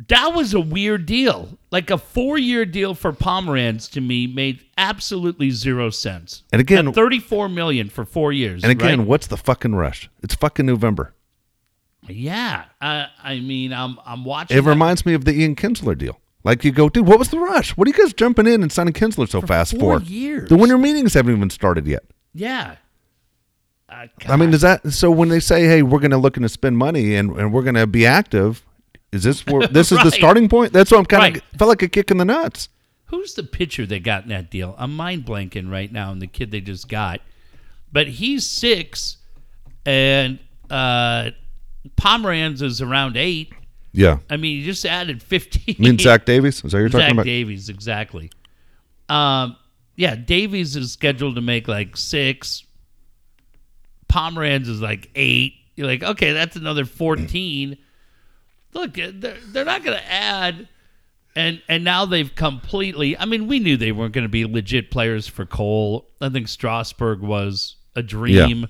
That 0.07 0.33
was 0.33 0.53
a 0.53 0.59
weird 0.59 1.05
deal. 1.05 1.57
Like 1.71 1.89
a 1.91 1.97
four-year 1.97 2.65
deal 2.65 2.95
for 2.95 3.11
Pomeranz 3.11 3.91
to 3.91 4.01
me 4.01 4.25
made 4.27 4.61
absolutely 4.77 5.49
zero 5.51 5.89
sense. 5.89 6.43
And 6.51 6.59
again- 6.61 6.87
At 6.87 6.95
34 6.95 7.49
million 7.49 7.89
for 7.89 8.05
four 8.05 8.31
years. 8.31 8.63
And 8.63 8.71
again, 8.71 8.99
right? 8.99 9.07
what's 9.07 9.27
the 9.27 9.37
fucking 9.37 9.75
rush? 9.75 10.09
It's 10.23 10.33
fucking 10.35 10.65
November. 10.65 11.13
yeah. 12.07 12.65
I, 12.81 13.07
I 13.23 13.39
mean, 13.41 13.73
I'm 13.73 13.99
I'm 14.05 14.23
watching. 14.25 14.57
It 14.57 14.61
that- 14.61 14.69
reminds 14.69 15.05
me 15.05 15.13
of 15.13 15.25
the 15.25 15.33
Ian 15.33 15.55
Kinsler 15.55 15.97
deal. 15.97 16.19
Like 16.45 16.63
you 16.63 16.71
go, 16.71 16.87
dude, 16.87 17.05
what 17.05 17.19
was 17.19 17.29
the 17.29 17.37
rush? 17.39 17.75
What 17.75 17.85
are 17.87 17.91
you 17.91 17.97
guys 17.97 18.13
jumping 18.13 18.47
in 18.47 18.63
and 18.63 18.71
signing 18.71 18.93
Kinsler 18.93 19.27
so 19.27 19.41
fast 19.41 19.77
four 19.77 19.99
for? 19.99 20.05
years. 20.05 20.47
The 20.47 20.55
winter 20.55 20.77
meetings 20.77 21.13
haven't 21.13 21.35
even 21.35 21.49
started 21.49 21.85
yet. 21.85 22.03
Yeah. 22.33 22.77
Uh, 23.89 24.05
I 24.27 24.37
mean, 24.37 24.51
does 24.51 24.61
that 24.61 24.89
so 24.93 25.11
when 25.11 25.27
they 25.29 25.39
say, 25.41 25.65
"Hey, 25.65 25.81
we're 25.81 25.99
going 25.99 26.11
to 26.11 26.17
look 26.17 26.35
to 26.35 26.47
spend 26.49 26.77
money 26.77 27.15
and, 27.15 27.31
and 27.37 27.51
we're 27.51 27.63
going 27.63 27.75
to 27.75 27.85
be 27.87 28.05
active," 28.05 28.63
is 29.11 29.23
this 29.23 29.45
where 29.45 29.67
this 29.71 29.91
is 29.91 30.01
the 30.03 30.11
starting 30.11 30.47
point? 30.49 30.73
That's 30.73 30.91
what 30.91 30.99
I'm 30.99 31.05
kind 31.05 31.35
of 31.37 31.41
Right. 31.41 31.57
felt 31.59 31.69
like 31.69 31.81
a 31.81 31.87
kick 31.87 32.11
in 32.11 32.17
the 32.17 32.25
nuts. 32.25 32.69
who's 33.05 33.33
the 33.33 33.43
pitcher 33.43 33.85
they 33.85 33.99
got 33.99 34.23
in 34.23 34.29
that 34.29 34.51
deal? 34.51 34.75
I'm 34.77 34.95
mind 34.95 35.25
blanking 35.25 35.71
right 35.71 35.91
now, 35.91 36.11
and 36.11 36.21
the 36.21 36.27
kid 36.27 36.51
they 36.51 36.61
just 36.61 36.87
got, 36.89 37.21
but 37.91 38.07
he's 38.07 38.45
six, 38.47 39.17
and 39.85 40.37
uh, 40.69 41.31
Pomeranz 41.97 42.61
is 42.61 42.81
around 42.81 43.17
eight. 43.17 43.53
Yeah, 43.91 44.19
I 44.29 44.37
mean, 44.37 44.57
you 44.59 44.63
just 44.65 44.85
added 44.85 45.23
15. 45.23 45.75
I 45.79 45.81
mean 45.81 45.97
Zach 45.97 46.25
Davies. 46.25 46.63
Is 46.63 46.71
that 46.71 46.77
you're 46.77 46.89
talking 46.89 47.05
Zach 47.07 47.13
about? 47.13 47.25
Davies, 47.25 47.69
exactly. 47.69 48.29
Um, 49.09 49.55
yeah, 49.95 50.15
Davies 50.15 50.75
is 50.75 50.91
scheduled 50.91 51.33
to 51.35 51.41
make 51.41 51.67
like 51.67 51.97
six. 51.97 52.63
Pomeranz 54.07 54.67
is 54.67 54.81
like 54.81 55.09
eight. 55.15 55.53
You're 55.75 55.87
like, 55.87 56.03
okay, 56.03 56.33
that's 56.33 56.55
another 56.55 56.85
14. 56.85 57.77
Look, 58.73 58.97
uh, 58.97 59.11
they're, 59.13 59.37
they're 59.47 59.65
not 59.65 59.83
going 59.83 59.97
to 59.97 60.11
add. 60.11 60.67
And 61.35 61.61
and 61.69 61.83
now 61.83 62.05
they've 62.05 62.33
completely. 62.33 63.17
I 63.17 63.25
mean, 63.25 63.47
we 63.47 63.59
knew 63.59 63.77
they 63.77 63.91
weren't 63.91 64.13
going 64.13 64.25
to 64.25 64.29
be 64.29 64.45
legit 64.45 64.91
players 64.91 65.27
for 65.27 65.45
Cole. 65.45 66.09
I 66.19 66.29
think 66.29 66.47
Strasburg 66.47 67.21
was 67.21 67.75
a 67.95 68.01
dream. 68.01 68.67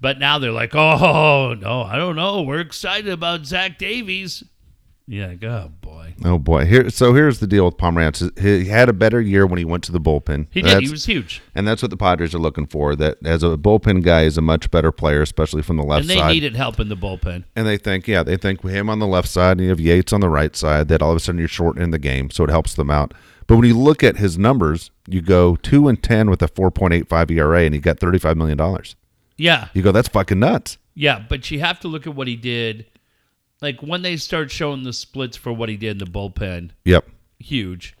But 0.00 0.18
now 0.18 0.38
they're 0.38 0.52
like, 0.52 0.74
oh 0.74 1.54
no, 1.54 1.82
I 1.82 1.96
don't 1.96 2.16
know. 2.16 2.42
We're 2.42 2.60
excited 2.60 3.10
about 3.10 3.46
Zach 3.46 3.78
Davies. 3.78 4.44
Yeah, 5.10 5.34
oh 5.44 5.70
boy. 5.80 6.14
Oh 6.22 6.38
boy, 6.38 6.66
here. 6.66 6.90
So 6.90 7.14
here's 7.14 7.38
the 7.40 7.46
deal 7.46 7.64
with 7.64 7.78
Pomeranz. 7.78 8.38
He 8.38 8.66
had 8.66 8.90
a 8.90 8.92
better 8.92 9.20
year 9.22 9.46
when 9.46 9.56
he 9.58 9.64
went 9.64 9.82
to 9.84 9.92
the 9.92 10.00
bullpen. 10.00 10.48
He 10.50 10.60
did. 10.60 10.66
That's- 10.68 10.82
He 10.86 10.90
was 10.90 11.06
huge. 11.06 11.40
and 11.54 11.66
that's 11.66 11.80
what 11.80 11.90
the 11.90 11.96
Padres 11.96 12.34
are 12.34 12.38
looking 12.38 12.66
for. 12.66 12.94
That 12.94 13.16
as 13.24 13.42
a 13.42 13.56
bullpen 13.56 14.02
guy 14.02 14.24
is 14.24 14.36
a 14.36 14.42
much 14.42 14.70
better 14.70 14.92
player, 14.92 15.22
especially 15.22 15.62
from 15.62 15.78
the 15.78 15.82
left 15.82 16.04
side. 16.04 16.10
And 16.10 16.18
they 16.18 16.22
side. 16.22 16.32
needed 16.34 16.56
help 16.56 16.78
in 16.78 16.90
the 16.90 16.96
bullpen. 16.96 17.44
and 17.56 17.66
they 17.66 17.78
think, 17.78 18.06
yeah, 18.06 18.22
they 18.22 18.36
think 18.36 18.62
with 18.62 18.74
him 18.74 18.90
on 18.90 18.98
the 18.98 19.06
left 19.06 19.28
side 19.28 19.52
and 19.52 19.62
you 19.62 19.70
have 19.70 19.80
Yates 19.80 20.12
on 20.12 20.20
the 20.20 20.28
right 20.28 20.54
side. 20.54 20.88
That 20.88 21.00
all 21.00 21.10
of 21.12 21.16
a 21.16 21.20
sudden 21.20 21.38
you're 21.38 21.48
shortening 21.48 21.90
the 21.90 21.98
game, 21.98 22.28
so 22.30 22.44
it 22.44 22.50
helps 22.50 22.74
them 22.74 22.90
out. 22.90 23.14
But 23.46 23.56
when 23.56 23.64
you 23.66 23.78
look 23.78 24.04
at 24.04 24.18
his 24.18 24.36
numbers, 24.36 24.90
you 25.08 25.22
go 25.22 25.56
two 25.56 25.88
and 25.88 26.02
ten 26.02 26.28
with 26.28 26.42
a 26.42 26.48
4.85 26.48 27.30
ERA, 27.30 27.62
and 27.62 27.72
he 27.74 27.80
got 27.80 27.98
35 27.98 28.36
million 28.36 28.58
dollars. 28.58 28.94
Yeah, 29.38 29.68
You 29.72 29.80
go, 29.82 29.90
that's 29.92 30.08
fucking 30.08 30.38
nuts. 30.40 30.76
yeah, 30.94 31.24
but 31.26 31.50
you 31.50 31.60
have 31.60 31.78
to 31.80 31.88
look 31.88 32.06
at 32.06 32.14
what 32.14 32.26
he 32.26 32.36
did. 32.36 32.84
Like 33.60 33.80
when 33.82 34.02
they 34.02 34.16
start 34.16 34.50
showing 34.50 34.84
the 34.84 34.92
splits 34.92 35.36
for 35.36 35.52
what 35.52 35.68
he 35.68 35.76
did 35.76 35.90
in 35.92 35.98
the 35.98 36.04
bullpen, 36.04 36.70
Yep. 36.84 37.08
huge. 37.38 37.94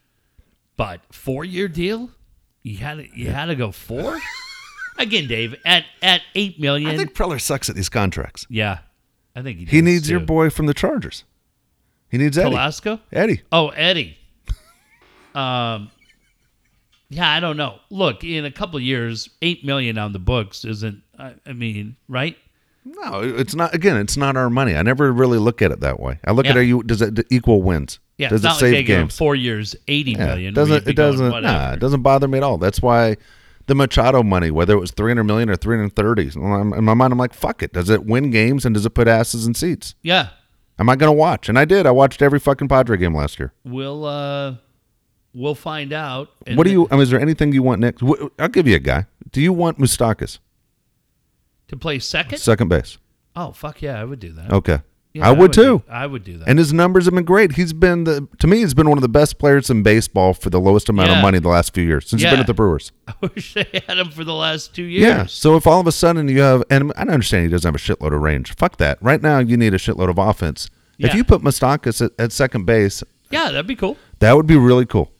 But 0.76 1.00
four 1.10 1.44
year 1.44 1.66
deal, 1.68 2.10
you 2.62 2.76
had 2.78 2.98
to, 2.98 3.08
you 3.18 3.30
had 3.30 3.46
to 3.46 3.56
go 3.56 3.72
four 3.72 4.18
again, 4.98 5.26
Dave. 5.26 5.56
At 5.64 5.84
at 6.02 6.22
eight 6.36 6.60
million, 6.60 6.88
I 6.90 6.96
think 6.96 7.14
Preller 7.14 7.40
sucks 7.40 7.68
at 7.68 7.74
these 7.74 7.88
contracts. 7.88 8.46
yeah, 8.48 8.78
I 9.34 9.42
think 9.42 9.58
he, 9.58 9.64
He 9.64 9.80
does, 9.80 9.84
needs 9.84 10.10
your 10.10 10.20
too. 10.20 10.26
boy 10.26 10.50
from 10.50 10.66
the 10.66 10.74
Chargers. 10.74 11.24
He 12.10 12.16
needs 12.18 12.38
Eddie. 12.38 12.50
Velasco? 12.50 13.00
Eddie. 13.12 13.42
Oh, 13.52 13.68
Eddie. 13.70 14.16
um, 15.34 15.90
yeah, 17.10 17.30
I 17.30 17.40
don't 17.40 17.56
know. 17.56 17.78
Look, 17.90 18.22
in 18.24 18.44
a 18.44 18.50
couple 18.50 18.76
of 18.76 18.82
years, 18.82 19.28
eight 19.42 19.64
million 19.64 19.98
on 19.98 20.12
the 20.12 20.18
books 20.18 20.64
isn't. 20.64 21.02
I, 21.18 21.34
I 21.46 21.52
mean, 21.52 21.96
right? 22.08 22.36
No, 22.84 23.20
it's 23.20 23.54
not. 23.54 23.74
Again, 23.74 23.96
it's 23.96 24.16
not 24.16 24.36
our 24.36 24.48
money. 24.48 24.74
I 24.74 24.82
never 24.82 25.12
really 25.12 25.38
look 25.38 25.60
at 25.62 25.70
it 25.72 25.80
that 25.80 26.00
way. 26.00 26.18
I 26.24 26.32
look 26.32 26.46
at 26.46 26.54
Yeah. 26.56 26.62
it. 26.62 26.64
You 26.66 26.82
does 26.82 27.02
it 27.02 27.26
equal 27.30 27.62
wins? 27.62 27.98
Yeah, 28.16 28.28
Does 28.30 28.36
it's 28.40 28.44
it 28.44 28.48
not 28.48 28.52
like 28.54 28.60
save 28.60 28.72
they 28.72 28.82
games? 28.82 29.16
four 29.16 29.34
years, 29.36 29.76
eighty 29.88 30.12
Yeah, 30.12 30.26
million. 30.26 30.48
it 30.52 30.54
doesn't. 30.54 30.88
It 30.88 30.94
doesn't. 30.96 31.42
Nah, 31.42 31.72
it 31.72 31.80
doesn't 31.80 32.02
bother 32.02 32.26
me 32.28 32.38
at 32.38 32.44
all. 32.44 32.56
That's 32.58 32.80
why 32.80 33.16
the 33.66 33.74
Machado 33.74 34.22
money, 34.22 34.50
whether 34.50 34.74
it 34.74 34.80
was 34.80 34.90
three 34.90 35.10
hundred 35.10 35.24
million 35.24 35.50
or 35.50 35.56
three 35.56 35.76
hundred 35.76 35.94
thirty, 35.94 36.30
in 36.34 36.84
my 36.84 36.94
mind, 36.94 37.12
I'm 37.12 37.18
like, 37.18 37.34
fuck 37.34 37.62
it. 37.62 37.72
Does 37.74 37.90
it 37.90 38.06
win 38.06 38.30
games 38.30 38.64
and 38.64 38.74
does 38.74 38.86
it 38.86 38.90
put 38.90 39.06
asses 39.06 39.46
in 39.46 39.54
seats? 39.54 39.94
Yeah, 40.02 40.28
Am 40.80 40.88
I 40.88 40.96
going 40.96 41.08
to 41.08 41.12
watch? 41.16 41.48
And 41.48 41.58
I 41.58 41.64
did. 41.64 41.84
I 41.86 41.90
watched 41.90 42.22
every 42.22 42.38
fucking 42.38 42.68
Padre 42.68 42.96
game 42.96 43.14
last 43.14 43.38
year. 43.38 43.52
we'll 43.64 44.04
uh, 44.04 44.54
we'll 45.34 45.54
find 45.56 45.92
out. 45.92 46.30
What 46.54 46.64
do 46.64 46.70
you? 46.70 46.88
I 46.90 46.94
mean, 46.94 47.02
is 47.02 47.10
there 47.10 47.20
anything 47.20 47.52
you 47.52 47.62
want 47.62 47.80
next? 47.80 48.02
I'll 48.38 48.48
give 48.48 48.66
you 48.66 48.76
a 48.76 48.80
guy. 48.80 49.06
Do 49.30 49.40
you 49.42 49.52
want 49.52 49.78
Moustakas 49.78 50.38
to 51.68 51.76
play 51.76 51.98
second? 51.98 52.38
second 52.38 52.68
base? 52.68 52.98
Oh 53.36 53.52
fuck 53.52 53.80
yeah, 53.82 54.00
I 54.00 54.04
would 54.04 54.20
do 54.20 54.32
that. 54.32 54.52
Okay, 54.52 54.80
Yeah, 55.12 55.28
I 55.28 55.32
would 55.32 55.52
too. 55.52 55.78
do- 55.78 55.82
I 55.88 56.06
would 56.06 56.24
do 56.24 56.38
that. 56.38 56.48
And 56.48 56.58
his 56.58 56.72
numbers 56.72 57.04
have 57.04 57.14
been 57.14 57.24
great. 57.24 57.52
He's 57.52 57.72
been 57.72 58.04
the 58.04 58.26
to 58.40 58.46
me, 58.46 58.58
he's 58.58 58.74
been 58.74 58.88
one 58.88 58.98
of 58.98 59.02
the 59.02 59.08
best 59.08 59.38
players 59.38 59.70
in 59.70 59.82
baseball 59.82 60.34
for 60.34 60.50
the 60.50 60.58
lowest 60.60 60.88
amount 60.88 61.10
Yeah. 61.10 61.16
of 61.18 61.22
money 61.22 61.38
the 61.38 61.48
last 61.48 61.72
few 61.74 61.84
years 61.84 62.08
since 62.08 62.22
he's 62.22 62.30
been 62.30 62.40
at 62.40 62.46
the 62.48 62.54
Brewers. 62.54 62.90
I 63.08 63.14
wish 63.34 63.54
they 63.54 63.66
had 63.86 63.98
him 63.98 64.10
for 64.10 64.24
the 64.24 64.34
last 64.34 64.74
two 64.74 64.82
years. 64.82 65.02
Yeah. 65.06 65.26
So 65.26 65.56
if 65.56 65.66
all 65.66 65.80
of 65.80 65.86
a 65.86 65.92
sudden 65.92 66.26
you 66.28 66.40
have, 66.40 66.64
and 66.70 66.92
I 66.96 67.02
understand 67.02 67.44
he 67.44 67.50
doesn't 67.50 67.68
have 67.68 67.80
a 67.80 67.82
shitload 67.84 68.12
of 68.14 68.20
range. 68.22 68.54
Fuck 68.56 68.78
that. 68.78 68.98
Right 69.02 69.22
now 69.22 69.38
you 69.38 69.56
need 69.56 69.72
a 69.74 69.78
shitload 69.78 70.10
of 70.10 70.18
offense. 70.18 70.68
If 70.98 71.14
you 71.14 71.22
put 71.22 71.42
Moustakas 71.42 72.04
at, 72.04 72.10
at 72.18 72.32
second 72.32 72.64
base, 72.66 73.04
Yeah, 73.30 73.44
that'd 73.52 73.68
be 73.68 73.76
cool. 73.76 73.96
that 74.18 74.34
would 74.34 74.48
be 74.48 74.56
really 74.56 74.84
cool. 74.86 75.12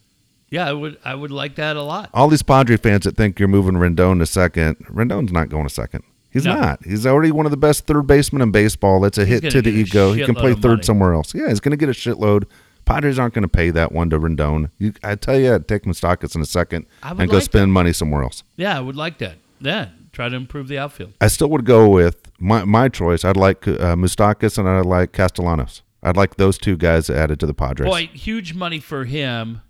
Yeah, 0.51 0.67
I 0.69 0.73
would. 0.73 0.97
I 1.05 1.15
would 1.15 1.31
like 1.31 1.55
that 1.57 1.77
a 1.77 1.83
lot. 1.83 2.09
All 2.15 2.27
these 2.29 2.43
Padre 2.43 2.77
fans 2.79 3.05
that 3.05 3.17
think 3.19 3.39
you're 3.39 3.49
moving 3.49 3.75
Rendon 3.75 4.19
to 4.19 4.27
second, 4.27 4.77
Rendon's 4.89 5.31
not 5.31 5.51
going 5.51 5.65
to 5.69 5.73
second. 5.73 6.03
He's 6.31 6.45
No. 6.45 6.55
not. 6.55 6.85
He's 6.85 7.07
already 7.07 7.31
one 7.31 7.47
of 7.47 7.51
the 7.51 7.57
best 7.57 7.87
third 7.87 8.07
basemen 8.07 8.43
in 8.43 8.51
baseball. 8.51 9.01
That's 9.01 9.19
a 9.19 9.25
hit 9.25 9.43
gonna 9.43 9.63
the 9.63 9.71
ego. 9.71 10.13
He 10.13 10.25
can 10.25 10.35
play 10.35 10.55
third 10.55 10.85
somewhere 10.85 11.15
else. 11.15 11.35
Yeah, 11.35 11.49
he's 11.49 11.61
going 11.61 11.71
to 11.71 11.77
get 11.77 11.89
a 11.89 11.93
shitload. 11.93 12.45
Padres 12.85 13.19
aren't 13.19 13.35
going 13.35 13.43
to 13.43 13.49
pay 13.49 13.71
that 13.71 13.93
one 13.93 14.09
to 14.11 14.19
Rendon. 14.19 14.71
You, 14.79 14.93
I 15.03 15.15
tell 15.15 15.39
you, 15.39 15.55
I'd 15.55 15.69
take 15.69 15.83
Moustakas 15.85 16.35
in 16.35 16.41
a 16.41 16.47
second 16.47 16.87
and 17.03 17.19
go 17.29 17.37
like 17.37 17.43
spend 17.43 17.73
money 17.73 17.93
somewhere 17.93 18.23
else. 18.23 18.43
Yeah, 18.57 18.77
I 18.77 18.81
would 18.81 18.97
like 18.97 19.19
that. 19.19 19.37
Yeah, 19.61 19.89
try 20.13 20.29
to 20.29 20.37
improve 20.37 20.69
the 20.69 20.79
outfield. 20.79 21.13
I 21.21 21.29
still 21.29 21.49
would 21.51 21.65
go 21.67 21.89
with 21.89 22.17
my 22.39 22.65
my 22.65 22.89
choice. 22.89 23.25
I'd 23.25 23.37
like 23.37 23.67
uh, 23.69 23.95
Moustakas 23.97 24.57
and 24.59 24.67
I'd 24.69 24.87
like 24.87 25.13
Castellanos. 25.13 25.83
I'd 26.03 26.17
like 26.17 26.37
those 26.37 26.57
two 26.59 26.77
guys 26.77 27.11
added 27.11 27.41
to 27.41 27.47
the 27.47 27.55
Padres. 27.55 27.89
Boy, 27.91 28.07
huge 28.15 28.55
money 28.55 28.79
for 28.81 29.05
him. 29.05 29.61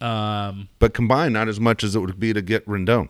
Um, 0.00 0.68
But 0.78 0.92
combined, 0.94 1.32
not 1.32 1.48
as 1.48 1.58
much 1.60 1.82
as 1.84 1.94
it 1.96 2.00
would 2.00 2.18
be 2.20 2.32
to 2.34 2.42
get 2.42 2.66
Rendon. 2.66 3.08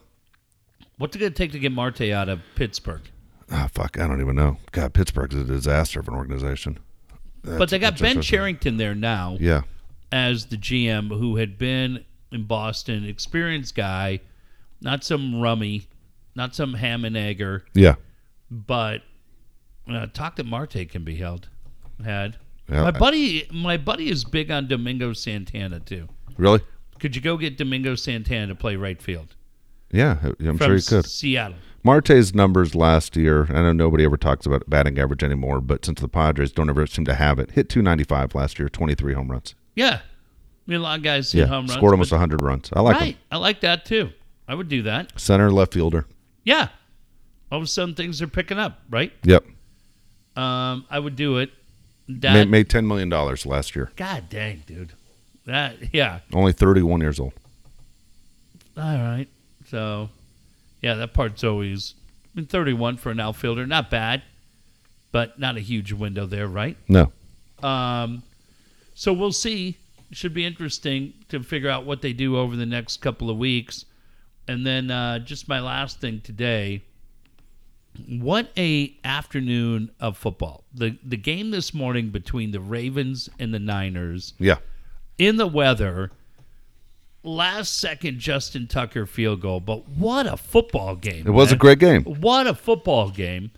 What's 0.98 1.14
it 1.14 1.18
going 1.18 1.32
to 1.32 1.36
take 1.36 1.52
to 1.52 1.58
get 1.58 1.72
Marte 1.72 2.02
out 2.02 2.30
of 2.30 2.40
Pittsburgh? 2.54 3.02
Ah, 3.50 3.68
fuck, 3.72 3.98
I 3.98 4.06
don't 4.06 4.20
even 4.20 4.34
know. 4.34 4.56
God, 4.72 4.94
Pittsburgh's 4.94 5.34
a 5.34 5.44
disaster 5.44 6.00
of 6.00 6.08
an 6.08 6.14
organization. 6.14 6.78
but 7.42 7.68
they 7.68 7.78
got 7.78 7.98
Ben 7.98 8.22
Cherington 8.22 8.76
there 8.76 8.94
now 8.94 9.36
Yeah, 9.38 9.62
as 10.10 10.46
the 10.46 10.56
GM, 10.56 11.08
who 11.08 11.36
had 11.36 11.58
been 11.58 12.04
in 12.32 12.44
Boston, 12.44 13.04
experienced 13.04 13.74
guy, 13.74 14.20
not 14.80 15.04
some 15.04 15.40
rummy, 15.40 15.86
not 16.34 16.54
some 16.54 16.74
ham 16.74 17.04
and 17.04 17.16
egger, 17.16 17.64
yeah. 17.74 17.96
but 18.50 19.02
uh, 19.88 20.06
talk 20.12 20.36
that 20.36 20.46
Marte 20.46 20.88
can 20.88 21.04
be 21.04 21.16
held. 21.16 21.48
Had 22.04 22.38
Yeah, 22.68 22.82
my 22.82 22.90
buddy, 22.90 23.46
my 23.52 23.76
buddy 23.76 24.10
is 24.10 24.24
big 24.24 24.50
on 24.50 24.66
Domingo 24.66 25.12
Santana 25.12 25.78
too. 25.78 26.08
Really? 26.38 26.60
Could 26.98 27.14
you 27.14 27.22
go 27.22 27.36
get 27.36 27.58
Domingo 27.58 27.94
Santana 27.94 28.48
to 28.48 28.54
play 28.54 28.76
right 28.76 29.00
field 29.00 29.35
Yeah, 29.90 30.18
I'm 30.40 30.58
sure 30.58 30.74
you 30.76 30.82
could. 30.82 31.06
Seattle? 31.06 31.56
Marte's 31.82 32.34
numbers 32.34 32.74
last 32.74 33.16
year, 33.16 33.46
I 33.50 33.62
know 33.62 33.72
nobody 33.72 34.04
ever 34.04 34.16
talks 34.16 34.44
about 34.44 34.68
batting 34.68 34.98
average 34.98 35.22
anymore, 35.22 35.60
but 35.60 35.84
since 35.84 36.00
the 36.00 36.08
Padres 36.08 36.50
don't 36.50 36.68
ever 36.68 36.84
seem 36.86 37.04
to 37.04 37.14
have 37.14 37.38
it, 37.38 37.52
hit 37.52 37.68
295 37.68 38.34
last 38.34 38.58
year, 38.58 38.68
23 38.68 39.14
home 39.14 39.30
runs. 39.30 39.54
Yeah, 39.76 40.00
I 40.00 40.70
mean, 40.70 40.80
a 40.80 40.82
lot 40.82 40.98
of 40.98 41.04
guys 41.04 41.30
hit 41.30 41.40
Yeah, 41.42 41.46
home 41.46 41.66
runs. 41.66 41.74
scored 41.74 41.92
almost 41.92 42.10
100 42.10 42.42
runs. 42.42 42.70
I 42.72 42.80
like 42.80 42.96
right, 43.00 43.14
him. 43.14 43.20
I 43.30 43.36
like 43.36 43.60
that 43.60 43.84
too. 43.84 44.10
I 44.48 44.54
would 44.54 44.68
do 44.68 44.82
that. 44.82 45.12
Center, 45.18 45.50
left 45.50 45.74
fielder. 45.74 46.06
Yeah, 46.42 46.68
all 47.52 47.58
of 47.58 47.64
a 47.64 47.68
sudden 47.68 47.94
things 47.94 48.20
are 48.20 48.26
picking 48.26 48.58
up. 48.58 48.80
Right. 48.90 49.12
Yep. 49.22 49.44
Um, 50.36 50.86
I 50.90 50.98
would 50.98 51.14
do 51.16 51.38
it. 51.38 51.50
Made, 52.08 52.48
made 52.48 52.68
$10 52.68 52.86
million 52.86 53.08
last 53.10 53.74
year. 53.74 53.90
God 53.96 54.28
dang, 54.28 54.62
dude. 54.66 54.92
That 55.46 55.94
yeah. 55.94 56.20
Only 56.32 56.52
31 56.52 57.00
years 57.00 57.18
old. 57.20 57.32
All 58.76 58.82
right. 58.98 59.28
So, 59.70 60.10
yeah, 60.82 60.94
that 60.94 61.12
part's 61.14 61.42
always 61.44 61.94
I 62.34 62.40
mean, 62.40 62.46
31 62.46 62.96
for 62.98 63.10
an 63.10 63.20
outfielder, 63.20 63.66
not 63.66 63.90
bad, 63.90 64.22
but 65.12 65.38
not 65.38 65.56
a 65.56 65.60
huge 65.60 65.92
window 65.92 66.26
there, 66.26 66.46
right? 66.46 66.76
No. 66.88 67.10
Um, 67.62 68.22
so 68.94 69.12
we'll 69.12 69.32
see. 69.32 69.76
Should 70.12 70.34
be 70.34 70.44
interesting 70.44 71.14
to 71.30 71.42
figure 71.42 71.68
out 71.68 71.84
what 71.84 72.00
they 72.02 72.12
do 72.12 72.36
over 72.36 72.54
the 72.54 72.66
next 72.66 72.98
couple 72.98 73.28
of 73.30 73.38
weeks. 73.38 73.84
And 74.46 74.64
then 74.64 74.90
uh, 74.90 75.18
just 75.18 75.48
my 75.48 75.58
last 75.60 76.00
thing 76.00 76.20
today. 76.20 76.82
What 78.08 78.50
a 78.58 78.94
afternoon 79.04 79.90
of 79.98 80.16
football. 80.18 80.64
The 80.74 80.96
the 81.02 81.16
game 81.16 81.50
this 81.50 81.72
morning 81.72 82.10
between 82.10 82.50
the 82.50 82.60
Ravens 82.60 83.28
and 83.38 83.52
the 83.54 83.58
Niners 83.58 84.34
Yeah. 84.38 84.58
in 85.18 85.36
the 85.36 85.46
weather. 85.46 86.12
Last 87.26 87.78
second 87.78 88.20
Justin 88.20 88.68
Tucker 88.68 89.04
field 89.04 89.40
goal, 89.40 89.60
but 89.60 89.88
what 89.88 90.26
a 90.26 90.36
football 90.36 90.94
game. 90.94 91.26
It 91.26 91.30
was 91.30 91.50
a 91.50 91.56
great 91.56 91.80
game. 91.80 92.04
What 92.04 92.46
a 92.46 92.54
football 92.54 93.10
game 93.10 93.50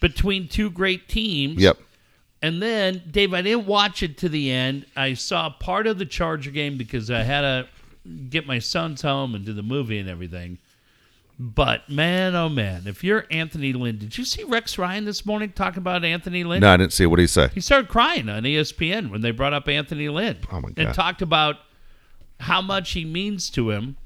between 0.00 0.48
two 0.48 0.68
great 0.68 1.08
teams. 1.08 1.62
Yep. 1.62 1.78
And 2.42 2.60
then, 2.60 3.02
Dave, 3.10 3.32
I 3.32 3.40
didn't 3.40 3.66
watch 3.66 4.02
it 4.02 4.18
to 4.18 4.28
the 4.28 4.50
end. 4.50 4.84
I 4.96 5.14
saw 5.14 5.48
part 5.48 5.86
of 5.86 5.98
the 5.98 6.04
Charger 6.04 6.50
game 6.50 6.76
because 6.76 7.10
I 7.10 7.22
had 7.22 7.40
to 7.40 7.68
get 8.28 8.46
my 8.46 8.58
sons 8.58 9.00
home 9.00 9.34
and 9.34 9.46
do 9.46 9.52
the 9.52 9.62
movie 9.62 9.98
and 9.98 10.10
everything. 10.10 10.58
But 11.38 11.88
man, 11.88 12.36
oh 12.36 12.48
man, 12.48 12.82
if 12.86 13.02
you're 13.02 13.24
Anthony 13.30 13.72
Lynn, 13.72 13.98
did 13.98 14.16
you 14.16 14.24
see 14.24 14.44
Rex 14.44 14.78
Ryan 14.78 15.04
this 15.04 15.26
morning 15.26 15.52
talking 15.52 15.78
about 15.78 16.04
Anthony 16.04 16.44
Lynn? 16.44 16.60
No, 16.60 16.70
I 16.70 16.76
didn't 16.76 16.92
see. 16.92 17.06
What 17.06 17.16
did 17.16 17.22
he 17.22 17.28
say? 17.28 17.48
He 17.52 17.60
started 17.60 17.88
crying 17.88 18.28
on 18.28 18.44
ESPN 18.44 19.10
when 19.10 19.20
they 19.20 19.32
brought 19.32 19.52
up 19.52 19.66
Anthony 19.68 20.08
Lynn. 20.08 20.38
Oh, 20.52 20.60
my 20.60 20.68
And 20.76 20.94
talked 20.94 21.22
about 21.22 21.56
how 22.44 22.62
much 22.62 22.92
he 22.92 23.04
means 23.04 23.50
to 23.50 23.70
him 23.70 23.96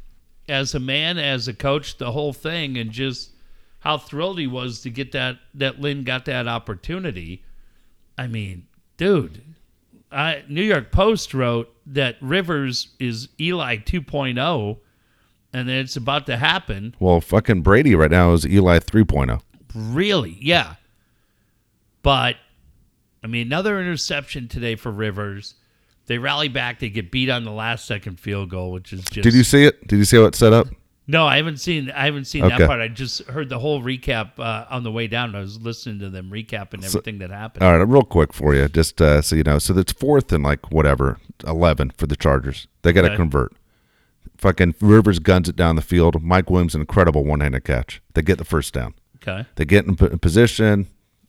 as 0.49 0.75
a 0.75 0.81
man, 0.81 1.19
as 1.19 1.49
a 1.49 1.55
coach, 1.55 1.99
the 1.99 2.13
whole 2.13 2.33
thing, 2.33 2.77
and 2.77 2.91
just 2.91 3.31
how 3.81 3.99
thrilled 3.99 4.39
he 4.39 4.47
was 4.47 4.81
to 4.83 4.91
get 4.91 5.13
that 5.13 5.39
that 5.55 5.81
Lynn 5.81 6.05
got 6.05 6.25
that 6.25 6.49
opportunity. 6.49 7.45
I 8.17 8.27
mean, 8.27 8.67
dude, 8.97 9.43
I, 10.11 10.45
New 10.49 10.63
York 10.63 10.91
Post 10.91 11.35
wrote 11.35 11.73
that 11.87 12.17
Rivers 12.21 12.89
is 12.99 13.29
Eli 13.41 13.77
2.0, 13.77 14.79
and 15.53 15.69
that 15.69 15.75
it's 15.75 15.97
about 15.97 16.27
to 16.27 16.37
happen. 16.37 16.95
Well, 16.99 17.21
fucking 17.21 17.63
Brady 17.63 17.95
right 17.95 18.11
now 18.11 18.33
is 18.33 18.47
Eli 18.47 18.77
oh. 18.77 18.81
3.0. 18.81 19.41
Really? 19.75 20.39
Yeah. 20.41 20.75
But 22.03 22.37
I 23.23 23.27
mean, 23.27 23.47
another 23.47 23.81
interception 23.81 24.49
today 24.49 24.77
for 24.77 24.91
Rivers. 24.91 25.55
They 26.09 26.19
rally 26.19 26.49
back. 26.49 26.81
They 26.81 26.89
get 26.91 27.11
beat 27.13 27.31
on 27.31 27.45
the 27.45 27.53
last 27.53 27.87
second 27.87 28.19
field 28.19 28.51
goal, 28.51 28.73
which 28.73 28.93
is 28.93 29.01
just. 29.03 29.23
Did 29.23 29.35
you 29.35 29.45
see 29.45 29.65
it? 29.65 29.87
Did 29.87 29.97
you 29.99 30.05
see 30.05 30.17
how 30.17 30.25
it's 30.25 30.39
set 30.39 30.53
up? 30.53 30.67
No, 31.11 31.25
I 31.27 31.37
haven't 31.37 31.57
seen. 31.59 31.91
I 31.91 32.05
haven't 32.05 32.27
seen 32.27 32.45
Okay. 32.45 32.59
that 32.59 32.67
part. 32.67 32.81
I 32.81 32.89
just 32.89 33.23
heard 33.29 33.49
the 33.49 33.59
whole 33.59 33.81
recap 33.83 34.39
uh, 34.39 34.67
on 34.69 34.83
the 34.83 34.93
way 34.93 35.07
down. 35.07 35.35
I 35.35 35.41
was 35.41 35.59
listening 35.59 36.01
to 36.01 36.11
them 36.11 36.31
recapping 36.31 36.85
everything 36.85 37.19
that 37.21 37.31
happened. 37.31 37.63
All 37.63 37.79
right, 37.79 37.83
real 37.89 38.03
quick 38.03 38.33
for 38.35 38.55
you, 38.55 38.69
just 38.69 39.01
uh, 39.01 39.23
so 39.23 39.37
you 39.37 39.43
know. 39.43 39.59
So 39.59 39.77
it's 39.79 39.93
fourth 39.93 40.33
and 40.33 40.43
like 40.45 40.71
whatever, 40.71 41.19
eleven 41.47 41.91
for 41.97 42.07
the 42.07 42.17
Chargers. 42.17 42.67
They 42.83 42.93
got 42.93 43.03
to 43.03 43.09
Okay. 43.09 43.17
convert. 43.17 43.53
Fucking 44.37 44.75
Rivers 44.81 45.19
guns 45.19 45.49
it 45.49 45.57
down 45.57 45.77
the 45.77 45.83
field. 45.83 46.23
Mike 46.23 46.49
Williams, 46.51 46.75
an 46.75 46.83
incredible 46.83 47.25
one-handed 47.25 47.65
catch. 47.65 48.01
They 48.15 48.23
get 48.23 48.39
the 48.39 48.45
first 48.45 48.73
down. 48.75 48.95
okay. 49.17 49.47
They 49.57 49.65
get 49.65 49.87
in 49.87 49.97
p- 49.97 50.09
position. 50.19 50.87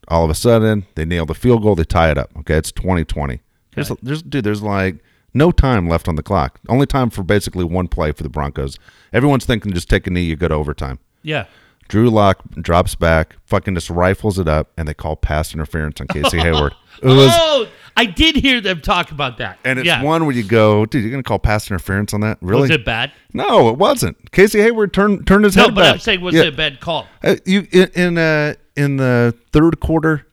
All 0.09 0.23
of 0.23 0.29
a 0.29 0.35
sudden, 0.35 0.85
they 0.95 1.05
nail 1.05 1.25
the 1.25 1.33
field 1.35 1.63
goal. 1.63 1.75
They 1.75 1.83
tie 1.85 2.11
it 2.11 2.17
up. 2.17 2.31
Okay, 2.39 2.55
it's 2.55 2.71
2020. 2.71 3.39
There's, 3.79 3.91
Okay. 3.91 3.99
there's, 4.03 4.21
dude, 4.23 4.43
there's 4.43 4.61
like 4.61 4.97
no 5.33 5.51
time 5.51 5.87
left 5.87 6.07
on 6.07 6.15
the 6.15 6.23
clock. 6.23 6.59
Only 6.69 6.85
time 6.85 7.09
for 7.09 7.23
basically 7.23 7.63
one 7.65 7.87
play 7.87 8.11
for 8.11 8.23
the 8.23 8.29
Broncos. 8.29 8.77
Everyone's 9.13 9.45
thinking 9.45 9.73
just 9.73 9.89
take 9.89 10.07
a 10.07 10.09
knee, 10.09 10.23
you 10.23 10.35
go 10.35 10.47
to 10.47 10.55
overtime. 10.55 10.99
Yeah. 11.23 11.45
Drew 11.87 12.09
Lock 12.11 12.43
drops 12.61 12.93
back, 12.93 13.35
fucking 13.45 13.73
just 13.73 13.89
rifles 13.89 14.37
it 14.37 14.47
up, 14.47 14.69
and 14.77 14.87
they 14.87 14.93
call 14.93 15.15
pass 15.15 15.53
interference 15.55 15.99
on 15.99 16.05
Casey 16.07 16.37
Hayward. 16.41 16.73
It 17.01 17.07
was, 17.07 17.31
oh, 17.33 17.67
I 17.97 18.05
did 18.05 18.35
hear 18.35 18.61
them 18.61 18.79
talk 18.81 19.09
about 19.11 19.37
that. 19.39 19.57
and 19.65 19.79
it's 19.79 19.87
yeah. 19.87 20.03
one 20.03 20.25
where 20.27 20.35
you 20.35 20.43
go, 20.43 20.85
dude, 20.85 21.01
you're 21.01 21.09
gonna 21.09 21.23
call 21.23 21.39
pass 21.39 21.67
interference 21.71 22.13
on 22.13 22.21
that? 22.21 22.37
Really? 22.41 22.61
Was 22.63 22.69
it 22.71 22.85
bad? 22.85 23.11
no, 23.33 23.69
it 23.69 23.77
wasn't. 23.77 24.31
Casey 24.31 24.59
Hayward 24.61 24.93
turned 24.93 25.25
turned 25.25 25.45
his 25.45 25.55
No, 25.55 25.63
head 25.63 25.69
No, 25.69 25.75
but 25.75 25.81
back. 25.81 25.93
I'm 25.93 25.99
saying, 25.99 26.21
was 26.21 26.35
Yeah. 26.35 26.41
it 26.43 26.53
a 26.53 26.57
bad 26.57 26.79
call? 26.79 27.07
Uh, 27.23 27.37
you 27.45 27.65
in 27.71 27.87
in, 27.95 28.17
uh, 28.19 28.53
in 28.75 28.97
the 28.97 29.33
third 29.51 29.79
quarter, 29.79 30.27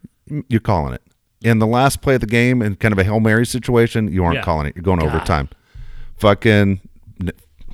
you're 0.48 0.60
calling 0.60 0.92
it. 0.92 1.02
In 1.46 1.58
the 1.60 1.66
last 1.66 2.00
play 2.02 2.14
of 2.16 2.20
the 2.20 2.26
game 2.26 2.60
in 2.62 2.76
kind 2.76 2.92
of 2.92 2.98
a 2.98 3.04
hail 3.04 3.20
mary 3.20 3.46
situation, 3.46 4.08
you 4.12 4.24
aren't 4.24 4.36
Yeah. 4.36 4.42
calling 4.42 4.66
it. 4.66 4.74
You're 4.76 4.82
going 4.82 4.98
God. 4.98 5.08
overtime. 5.08 5.48
Fucking, 6.18 6.80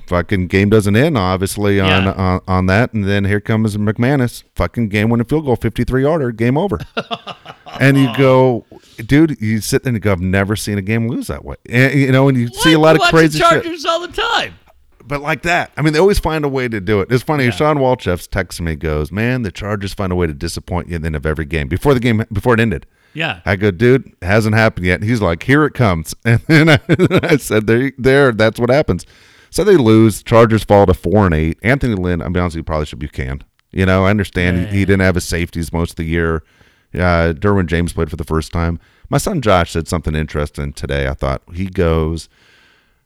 fucking 0.07 0.47
game 0.47 0.69
doesn't 0.69 0.95
end 0.95 1.17
obviously 1.17 1.79
on, 1.79 2.03
Yeah. 2.03 2.11
on 2.11 2.41
on 2.47 2.65
that, 2.67 2.93
and 2.93 3.05
then 3.05 3.25
here 3.25 3.39
comes 3.39 3.75
McManus, 3.77 4.43
fucking 4.55 4.89
game 4.89 5.09
winning 5.09 5.25
field 5.25 5.45
goal, 5.45 5.55
53 5.55 6.03
yarder, 6.03 6.31
game 6.31 6.57
over. 6.57 6.79
and 7.79 7.97
you 7.97 8.09
go, 8.17 8.65
dude, 9.05 9.37
you 9.39 9.59
sit 9.61 9.83
there 9.83 9.89
and 9.89 9.95
you 9.95 9.99
go, 10.01 10.11
I've 10.11 10.19
never 10.21 10.55
seen 10.55 10.77
a 10.77 10.81
game 10.81 11.07
lose 11.07 11.27
that 11.27 11.43
way. 11.45 11.55
And, 11.69 11.93
you 11.99 12.11
know, 12.11 12.27
and 12.27 12.37
you 12.37 12.49
see 12.49 12.73
a 12.73 12.79
What? 12.79 12.85
lot 12.87 12.89
You 12.91 12.95
of 12.95 12.99
watch 13.01 13.09
crazy 13.11 13.39
the 13.39 13.45
shit 13.49 13.63
Chargers 13.63 13.85
all 13.85 13.99
the 14.01 14.09
time. 14.09 14.53
but 15.07 15.21
like 15.21 15.41
that. 15.43 15.71
I 15.77 15.81
mean, 15.81 15.93
they 15.93 15.99
always 15.99 16.19
find 16.19 16.43
a 16.45 16.49
way 16.49 16.67
to 16.67 16.79
do 16.81 16.99
it. 17.01 17.11
It's 17.11 17.23
funny. 17.23 17.45
Yeah. 17.45 17.51
Sean 17.51 17.77
Walchef's 17.77 18.27
texting 18.27 18.61
me, 18.61 18.75
goes, 18.75 19.11
"Man, 19.11 19.41
the 19.43 19.51
Chargers 19.51 19.93
find 19.93 20.11
a 20.11 20.15
way 20.15 20.27
to 20.27 20.33
disappoint 20.33 20.89
you 20.89 20.95
at 20.95 21.01
the 21.01 21.07
end 21.07 21.15
of 21.15 21.25
every 21.25 21.45
game 21.45 21.67
before 21.69 21.93
the 21.93 21.99
game 21.99 22.23
before 22.31 22.53
it 22.53 22.59
ended." 22.59 22.85
Yeah. 23.13 23.41
I 23.45 23.55
go, 23.55 23.71
dude, 23.71 24.11
hasn't 24.21 24.55
happened 24.55 24.85
yet. 24.85 25.01
And 25.01 25.09
he's 25.09 25.21
like, 25.21 25.43
here 25.43 25.65
it 25.65 25.73
comes. 25.73 26.15
And 26.25 26.39
then 26.47 26.69
I, 26.69 26.79
I 27.23 27.37
said, 27.37 27.67
there, 27.67 27.91
there, 27.97 28.31
that's 28.31 28.59
what 28.59 28.69
happens. 28.69 29.05
So 29.49 29.63
they 29.63 29.77
lose. 29.77 30.23
Chargers 30.23 30.63
fall 30.63 30.85
to 30.87 30.93
four 30.93 31.25
and 31.25 31.33
eight. 31.35 31.59
Anthony 31.61 31.95
Lynn, 31.95 32.21
I'm 32.21 32.33
be 32.33 32.39
honest, 32.39 32.55
you 32.55 32.63
probably 32.63 32.87
should 32.87 32.99
be 32.99 33.07
canned. 33.07 33.45
You 33.71 33.85
know, 33.85 34.05
I 34.05 34.09
understand 34.09 34.69
he, 34.69 34.79
he 34.79 34.85
didn't 34.85 35.01
have 35.01 35.15
his 35.15 35.25
safeties 35.25 35.71
most 35.71 35.91
of 35.91 35.95
the 35.97 36.05
year. 36.05 36.43
Uh, 36.93 37.33
Derwin 37.33 37.67
James 37.67 37.93
played 37.93 38.09
for 38.09 38.15
the 38.15 38.23
first 38.23 38.51
time. 38.51 38.79
My 39.09 39.17
son 39.17 39.41
Josh 39.41 39.71
said 39.71 39.87
something 39.87 40.15
interesting 40.15 40.73
today. 40.73 41.07
I 41.07 41.13
thought 41.13 41.41
he 41.53 41.65
goes 41.67 42.29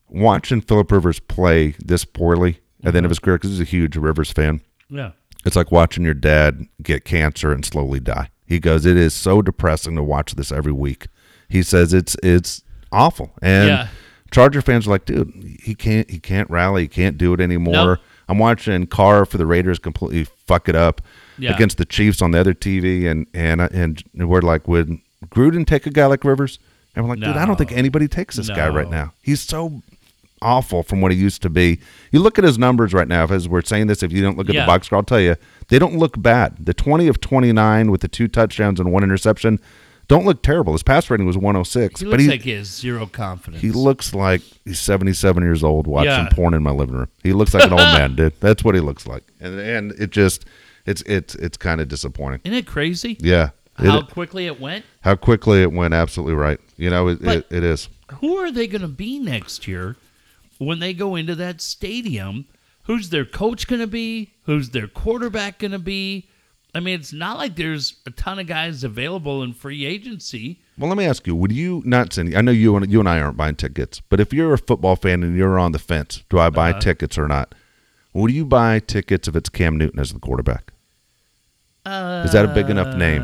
watching 0.10 0.62
Philip 0.62 0.92
Rivers 0.92 1.20
play 1.20 1.76
this 1.80 2.06
poorly 2.06 2.60
at 2.84 2.94
the 2.94 2.98
end 2.98 3.06
of 3.06 3.10
his 3.10 3.20
career 3.20 3.38
because 3.38 3.52
he's 3.52 3.62
a 3.62 3.66
huge 3.66 3.96
Rivers 3.98 4.32
fan. 4.32 4.62
Yeah. 4.90 5.12
It's 5.46 5.56
like 5.56 5.72
watching 5.72 6.04
your 6.04 6.14
dad 6.14 6.66
get 6.82 7.06
cancer 7.06 7.52
and 7.52 7.66
slowly 7.66 8.00
die. 8.00 8.30
He 8.48 8.60
goes, 8.60 8.86
it 8.86 8.98
is 8.98 9.14
so 9.14 9.42
depressing 9.42 9.96
to 9.98 10.04
watch 10.04 10.36
this 10.36 10.52
every 10.52 10.72
week. 10.72 11.08
He 11.50 11.62
says 11.64 11.94
it's 11.94 12.16
it's 12.24 12.64
awful. 12.92 13.34
And 13.42 13.68
Yeah. 13.68 13.88
Charger 14.32 14.62
fans 14.62 14.88
are 14.88 14.90
like, 14.92 15.06
dude, 15.06 15.32
he 15.62 15.76
can't 15.76 16.10
he 16.10 16.20
can't 16.20 16.50
rally, 16.50 16.84
he 16.84 16.88
can't 16.88 17.18
do 17.18 17.34
it 17.34 17.40
anymore. 17.42 17.74
Nope. 17.74 18.00
I'm 18.30 18.40
watching 18.40 18.88
Carr 18.88 19.26
for 19.26 19.38
the 19.38 19.46
Raiders 19.46 19.80
completely 19.80 20.26
fuck 20.46 20.68
it 20.68 20.76
up 20.76 21.02
Yeah. 21.38 21.54
against 21.54 21.78
the 21.78 21.86
Chiefs 21.86 22.22
on 22.22 22.32
the 22.32 22.40
other 22.40 22.54
TV, 22.54 23.10
and 23.10 23.26
and 23.34 23.62
uh, 23.62 23.70
and 23.72 24.04
we're 24.14 24.42
like, 24.42 24.68
would 24.68 24.98
Gruden 25.28 25.66
take 25.66 25.86
a 25.86 25.90
guy 25.90 26.06
like 26.08 26.24
Rivers? 26.26 26.60
And 26.96 27.06
we're 27.06 27.12
like, 27.12 27.20
dude, 27.20 27.38
I 27.38 27.46
don't 27.46 27.58
think 27.58 27.72
anybody 27.72 28.08
takes 28.08 28.36
this 28.38 28.50
guy 28.50 28.68
right 28.70 28.90
now. 28.90 29.14
He's 29.22 29.40
so 29.40 29.82
awful 30.42 30.84
from 30.84 31.02
what 31.02 31.12
he 31.12 31.18
used 31.18 31.42
to 31.44 31.50
be. 31.50 31.80
You 32.12 32.20
look 32.20 32.38
at 32.38 32.44
his 32.44 32.58
numbers 32.58 32.94
right 32.94 33.08
now. 33.08 33.26
As 33.28 33.48
we're 33.50 33.62
saying 33.62 33.88
this, 33.88 34.04
if 34.04 34.12
you 34.12 34.22
don't 34.22 34.38
look 34.38 34.50
at 34.50 34.56
Yeah. 34.56 34.62
the 34.62 34.68
box 34.68 34.88
score, 34.88 34.98
I'll 34.98 35.04
tell 35.04 35.20
you 35.20 35.36
they 35.70 35.80
don't 35.80 35.98
look 35.98 36.22
bad. 36.22 36.56
The 36.66 36.74
twenty 36.74 37.08
of 37.08 37.20
twenty 37.22 37.52
nine 37.54 37.92
with 37.92 38.02
the 38.02 38.08
two 38.08 38.28
touchdowns 38.28 38.80
and 38.80 38.92
one 38.92 39.04
interception 39.04 39.60
don't 40.08 40.26
look 40.26 40.42
terrible. 40.42 40.72
His 40.72 40.84
pass 40.84 41.10
rating 41.10 41.26
was 41.28 41.38
one 41.38 41.56
hundred 41.56 41.66
six, 41.66 42.00
He 42.00 42.06
but 42.06 42.12
looks 42.12 42.24
he 42.24 42.30
like 42.30 42.42
he 42.42 42.52
has 42.52 42.68
zero 42.68 43.06
confidence. 43.08 43.62
he 43.62 43.72
looks 43.72 44.14
like 44.14 44.42
he's 44.64 44.80
seventy 44.80 45.12
seven 45.14 45.44
years 45.44 45.64
old 45.64 45.86
watching 45.86 46.12
Yeah. 46.12 46.30
porn 46.32 46.54
in 46.54 46.64
my 46.64 46.72
living 46.72 46.96
room. 46.96 47.10
He 47.24 47.34
looks 47.34 47.54
like 47.54 47.66
an 47.66 47.74
old 47.74 47.82
man, 47.82 48.16
dude. 48.16 48.34
That's 48.40 48.64
what 48.64 48.74
he 48.76 48.82
looks 48.82 49.06
like, 49.06 49.24
and 49.42 49.60
and 49.60 49.92
it 50.00 50.12
just 50.12 50.46
it's 50.86 51.02
it's 51.02 51.36
it's 51.36 51.58
kind 51.58 51.82
of 51.82 51.90
disappointing. 51.90 52.40
Isn't 52.46 52.58
it 52.58 52.66
crazy 52.66 53.18
Yeah, 53.20 53.50
It- 53.80 53.88
how 53.90 54.02
quickly 54.04 54.46
it 54.46 54.62
went? 54.62 54.86
how 55.02 55.16
quickly 55.16 55.62
it 55.62 55.74
went. 55.74 55.94
Absolutely 55.94 56.36
right. 56.36 56.60
You 56.78 56.90
know, 56.90 57.10
it, 57.10 57.22
But- 57.22 57.38
it, 57.40 57.48
it 57.50 57.64
is. 57.66 57.90
Who 58.22 58.38
are 58.38 58.50
they 58.54 58.68
going 58.68 58.84
to 58.84 58.88
be 58.88 59.20
next 59.20 59.68
year 59.68 59.98
when 60.58 60.80
they 60.80 60.94
go 60.94 61.16
into 61.16 61.36
that 61.36 61.62
stadium? 61.62 62.46
Who's 62.84 63.10
their 63.10 63.26
coach 63.26 63.68
going 63.68 63.82
to 63.82 63.88
be? 63.88 64.32
Who's 64.44 64.70
their 64.70 64.88
quarterback 64.88 65.60
going 65.60 65.72
to 65.72 65.80
be? 65.80 66.30
I 66.74 66.80
mean, 66.80 67.00
it's 67.00 67.12
not 67.12 67.38
like 67.38 67.56
there's 67.56 67.96
a 68.06 68.12
ton 68.12 68.40
of 68.40 68.48
guys 68.48 68.84
available 68.84 69.42
in 69.44 69.54
free 69.54 69.86
agency. 69.86 70.62
Well, 70.78 70.90
let 70.90 70.98
me 70.98 71.06
ask 71.06 71.26
you: 71.26 71.36
Would 71.36 71.52
you 71.52 71.82
not 71.86 72.14
send? 72.14 72.36
I 72.36 72.42
know 72.42 72.52
you 72.52 72.76
and 72.76 72.90
you 72.92 73.00
and 73.00 73.10
I 73.10 73.20
aren't 73.20 73.36
buying 73.38 73.56
tickets, 73.56 74.02
but 74.10 74.20
if 74.20 74.32
you're 74.32 74.54
a 74.54 74.58
football 74.58 74.96
fan 74.96 75.24
and 75.24 75.36
you're 75.36 75.58
on 75.58 75.72
the 75.72 75.80
fence, 75.80 76.24
do 76.30 76.38
I 76.40 76.50
buy 76.50 76.74
tickets 76.74 77.18
or 77.18 77.28
not? 77.28 77.56
Would 78.14 78.32
you 78.32 78.46
buy 78.46 78.80
tickets 78.80 79.28
if 79.28 79.36
it's 79.36 79.50
Cam 79.50 79.78
Newton 79.78 80.00
as 80.00 80.14
the 80.14 80.20
quarterback? 80.20 80.72
Uh, 81.86 82.24
Is 82.26 82.34
that 82.34 82.46
a 82.46 82.50
big 82.50 82.70
enough 82.70 82.96
name? 82.96 83.22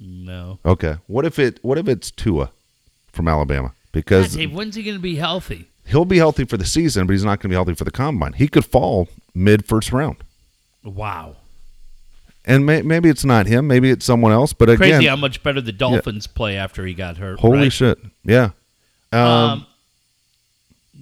No. 0.00 0.58
Okay. 0.64 0.96
What 1.06 1.24
if 1.24 1.38
it? 1.38 1.58
What 1.62 1.78
if 1.78 1.88
it's 1.88 2.10
Tua 2.10 2.50
from 3.12 3.28
Alabama? 3.28 3.68
God, 3.68 3.74
Because 3.92 4.34
Dave, 4.36 4.52
when's 4.52 4.76
he 4.76 4.82
going 4.82 4.96
to 4.96 5.02
be 5.02 5.16
healthy? 5.16 5.68
He'll 5.88 6.04
be 6.04 6.18
healthy 6.18 6.44
for 6.44 6.56
the 6.56 6.64
season, 6.66 7.06
but 7.06 7.12
he's 7.12 7.24
not 7.24 7.40
going 7.40 7.42
to 7.42 7.48
be 7.48 7.54
healthy 7.54 7.74
for 7.74 7.84
the 7.84 7.90
combine. 7.90 8.34
He 8.34 8.48
could 8.48 8.64
fall 8.64 9.08
mid 9.34 9.64
first 9.66 9.92
round, 9.92 10.16
Wow. 10.84 11.36
and 12.44 12.64
may, 12.66 12.82
maybe 12.82 13.08
it's 13.08 13.24
not 13.24 13.46
him. 13.46 13.66
Maybe 13.66 13.90
it's 13.90 14.04
someone 14.04 14.32
else. 14.32 14.52
But 14.52 14.68
again, 14.70 14.90
Crazy 14.90 15.06
how 15.06 15.16
much 15.16 15.42
better 15.42 15.60
the 15.60 15.72
Dolphins 15.72 16.26
play 16.26 16.56
after 16.56 16.86
he 16.86 16.94
got 16.94 17.16
hurt. 17.18 17.40
holy 17.40 17.58
right? 17.58 17.72
shit! 17.72 17.98
Yeah. 18.24 18.50
Um, 19.12 19.20
Um, 19.20 19.66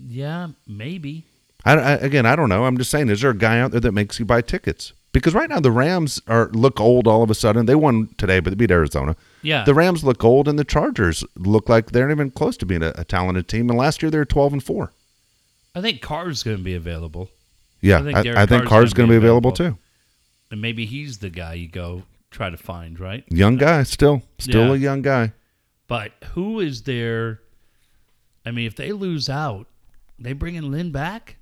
yeah, 0.09 0.49
maybe. 0.66 1.24
I, 1.64 1.72
I, 1.74 1.93
again, 1.95 2.26
I 2.26 2.37
don't 2.37 2.49
know. 2.49 2.64
I'm 2.64 2.78
just 2.78 2.91
saying, 2.91 3.09
is 3.09 3.20
there 3.22 3.30
a 3.30 3.37
guy 3.37 3.59
out 3.61 3.72
there 3.72 3.80
that 3.80 3.93
makes 3.93 4.18
you 4.20 4.24
buy 4.24 4.41
tickets? 4.41 4.93
Because 5.17 5.33
right 5.33 5.49
now 5.49 5.61
the 5.61 5.71
Rams 5.71 6.21
are 6.29 6.51
look 6.53 6.79
old 6.79 7.09
all 7.09 7.23
of 7.23 7.31
a 7.31 7.35
sudden. 7.35 7.64
They 7.64 7.75
won 7.75 8.11
today, 8.19 8.39
but 8.39 8.51
they 8.51 8.55
beat 8.55 8.71
Arizona. 8.71 9.17
Yeah. 9.41 9.64
The 9.64 9.73
Rams 9.73 10.05
look 10.05 10.23
old, 10.23 10.47
and 10.47 10.59
the 10.59 10.64
Chargers 10.64 11.25
look 11.37 11.71
like 11.71 11.93
they're 11.93 12.07
not 12.07 12.12
even 12.12 12.31
close 12.31 12.59
to 12.59 12.67
being 12.67 12.83
a, 12.83 12.93
a 12.97 13.05
talented 13.05 13.49
team. 13.49 13.71
And 13.71 13.79
last 13.79 14.03
year 14.03 14.11
they 14.11 14.19
were 14.19 14.27
12 14.27 14.53
and 14.53 14.62
four. 14.62 14.93
I 15.75 15.81
think 15.81 16.03
Carr's 16.03 16.43
going 16.43 16.59
to 16.59 16.62
be 16.62 16.75
available. 16.75 17.31
Yeah, 17.81 18.01
I 18.01 18.03
think 18.03 18.17
I, 18.37 18.43
I 18.43 18.47
think 18.47 18.67
Carr's 18.67 18.93
going 18.93 19.09
to 19.09 19.12
be 19.12 19.17
available, 19.17 19.53
available. 19.53 19.77
too. 19.77 19.83
And 20.51 20.61
maybe 20.61 20.85
he's 20.85 21.17
the 21.17 21.31
guy 21.31 21.55
you 21.55 21.69
go 21.69 22.03
try 22.31 22.51
to 22.51 22.59
find, 22.59 23.01
right? 23.01 23.25
Young 23.31 23.57
uh, 23.57 23.61
guy, 23.61 23.83
still, 23.85 24.21
still 24.39 24.67
Yeah. 24.67 24.75
a 24.75 24.77
young 24.77 25.01
guy. 25.01 25.33
But 25.89 26.12
who 26.35 26.61
is 26.61 26.83
there? 26.83 27.41
I 28.45 28.51
mean, 28.51 28.67
if 28.67 28.77
they 28.77 28.93
lose 28.93 29.31
out, 29.31 29.67
they 30.19 30.35
bring 30.35 30.57
in 30.57 30.71
Lynn 30.71 30.93
back? 30.93 31.37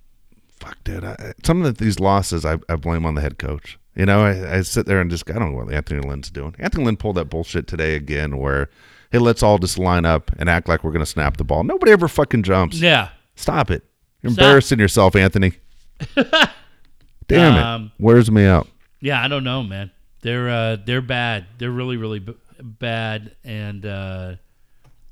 Fuck, 0.65 0.85
dude. 0.85 1.05
I, 1.05 1.33
some 1.45 1.63
of 1.65 1.79
these 1.79 2.01
losses, 2.01 2.45
I, 2.45 2.59
I 2.69 2.77
blame 2.77 3.05
on 3.07 3.15
the 3.15 3.21
head 3.21 3.39
coach. 3.39 3.79
You 3.95 4.07
know, 4.07 4.25
I, 4.25 4.57
I 4.57 4.63
sit 4.63 4.87
there 4.87 5.01
and 5.01 5.11
just, 5.11 5.29
I 5.31 5.35
don't 5.35 5.53
know 5.53 5.65
what 5.65 5.73
Anthony 5.73 6.01
Lynn's 6.07 6.31
doing. 6.31 6.55
Anthony 6.59 6.85
Lynn 6.85 6.97
pulled 6.97 7.17
that 7.17 7.27
bullshit 7.27 7.67
today 7.67 7.95
again, 7.95 8.39
where 8.39 8.69
hey, 9.13 9.19
let's 9.19 9.43
all 9.43 9.59
just 9.59 9.79
line 9.79 10.05
up 10.05 10.33
and 10.39 10.49
act 10.49 10.69
like 10.69 10.83
we're 10.83 10.91
going 10.91 10.99
to 11.05 11.07
snap 11.07 11.37
the 11.37 11.45
ball. 11.45 11.63
Nobody 11.63 11.93
ever 11.93 12.09
fucking 12.09 12.43
jumps. 12.43 12.81
Yeah. 12.81 13.11
Stop 13.37 13.71
it. 13.71 13.85
You're 14.23 14.33
Stop. 14.33 14.43
embarrassing 14.43 14.79
yourself, 14.81 15.15
Anthony. 15.15 15.53
Damn 17.29 17.55
Um, 17.55 17.93
it. 17.99 18.03
Wears 18.03 18.31
me 18.31 18.45
out. 18.45 18.69
Yeah, 19.01 19.23
I 19.23 19.29
don't 19.29 19.45
know, 19.45 19.63
man. 19.63 19.91
They're 20.23 20.49
uh, 20.49 20.77
they're 20.85 21.03
bad. 21.03 21.47
They're 21.59 21.71
really 21.71 21.97
really 21.99 22.19
b- 22.19 22.35
bad, 22.61 23.37
and 23.45 23.85
uh, 23.85 24.35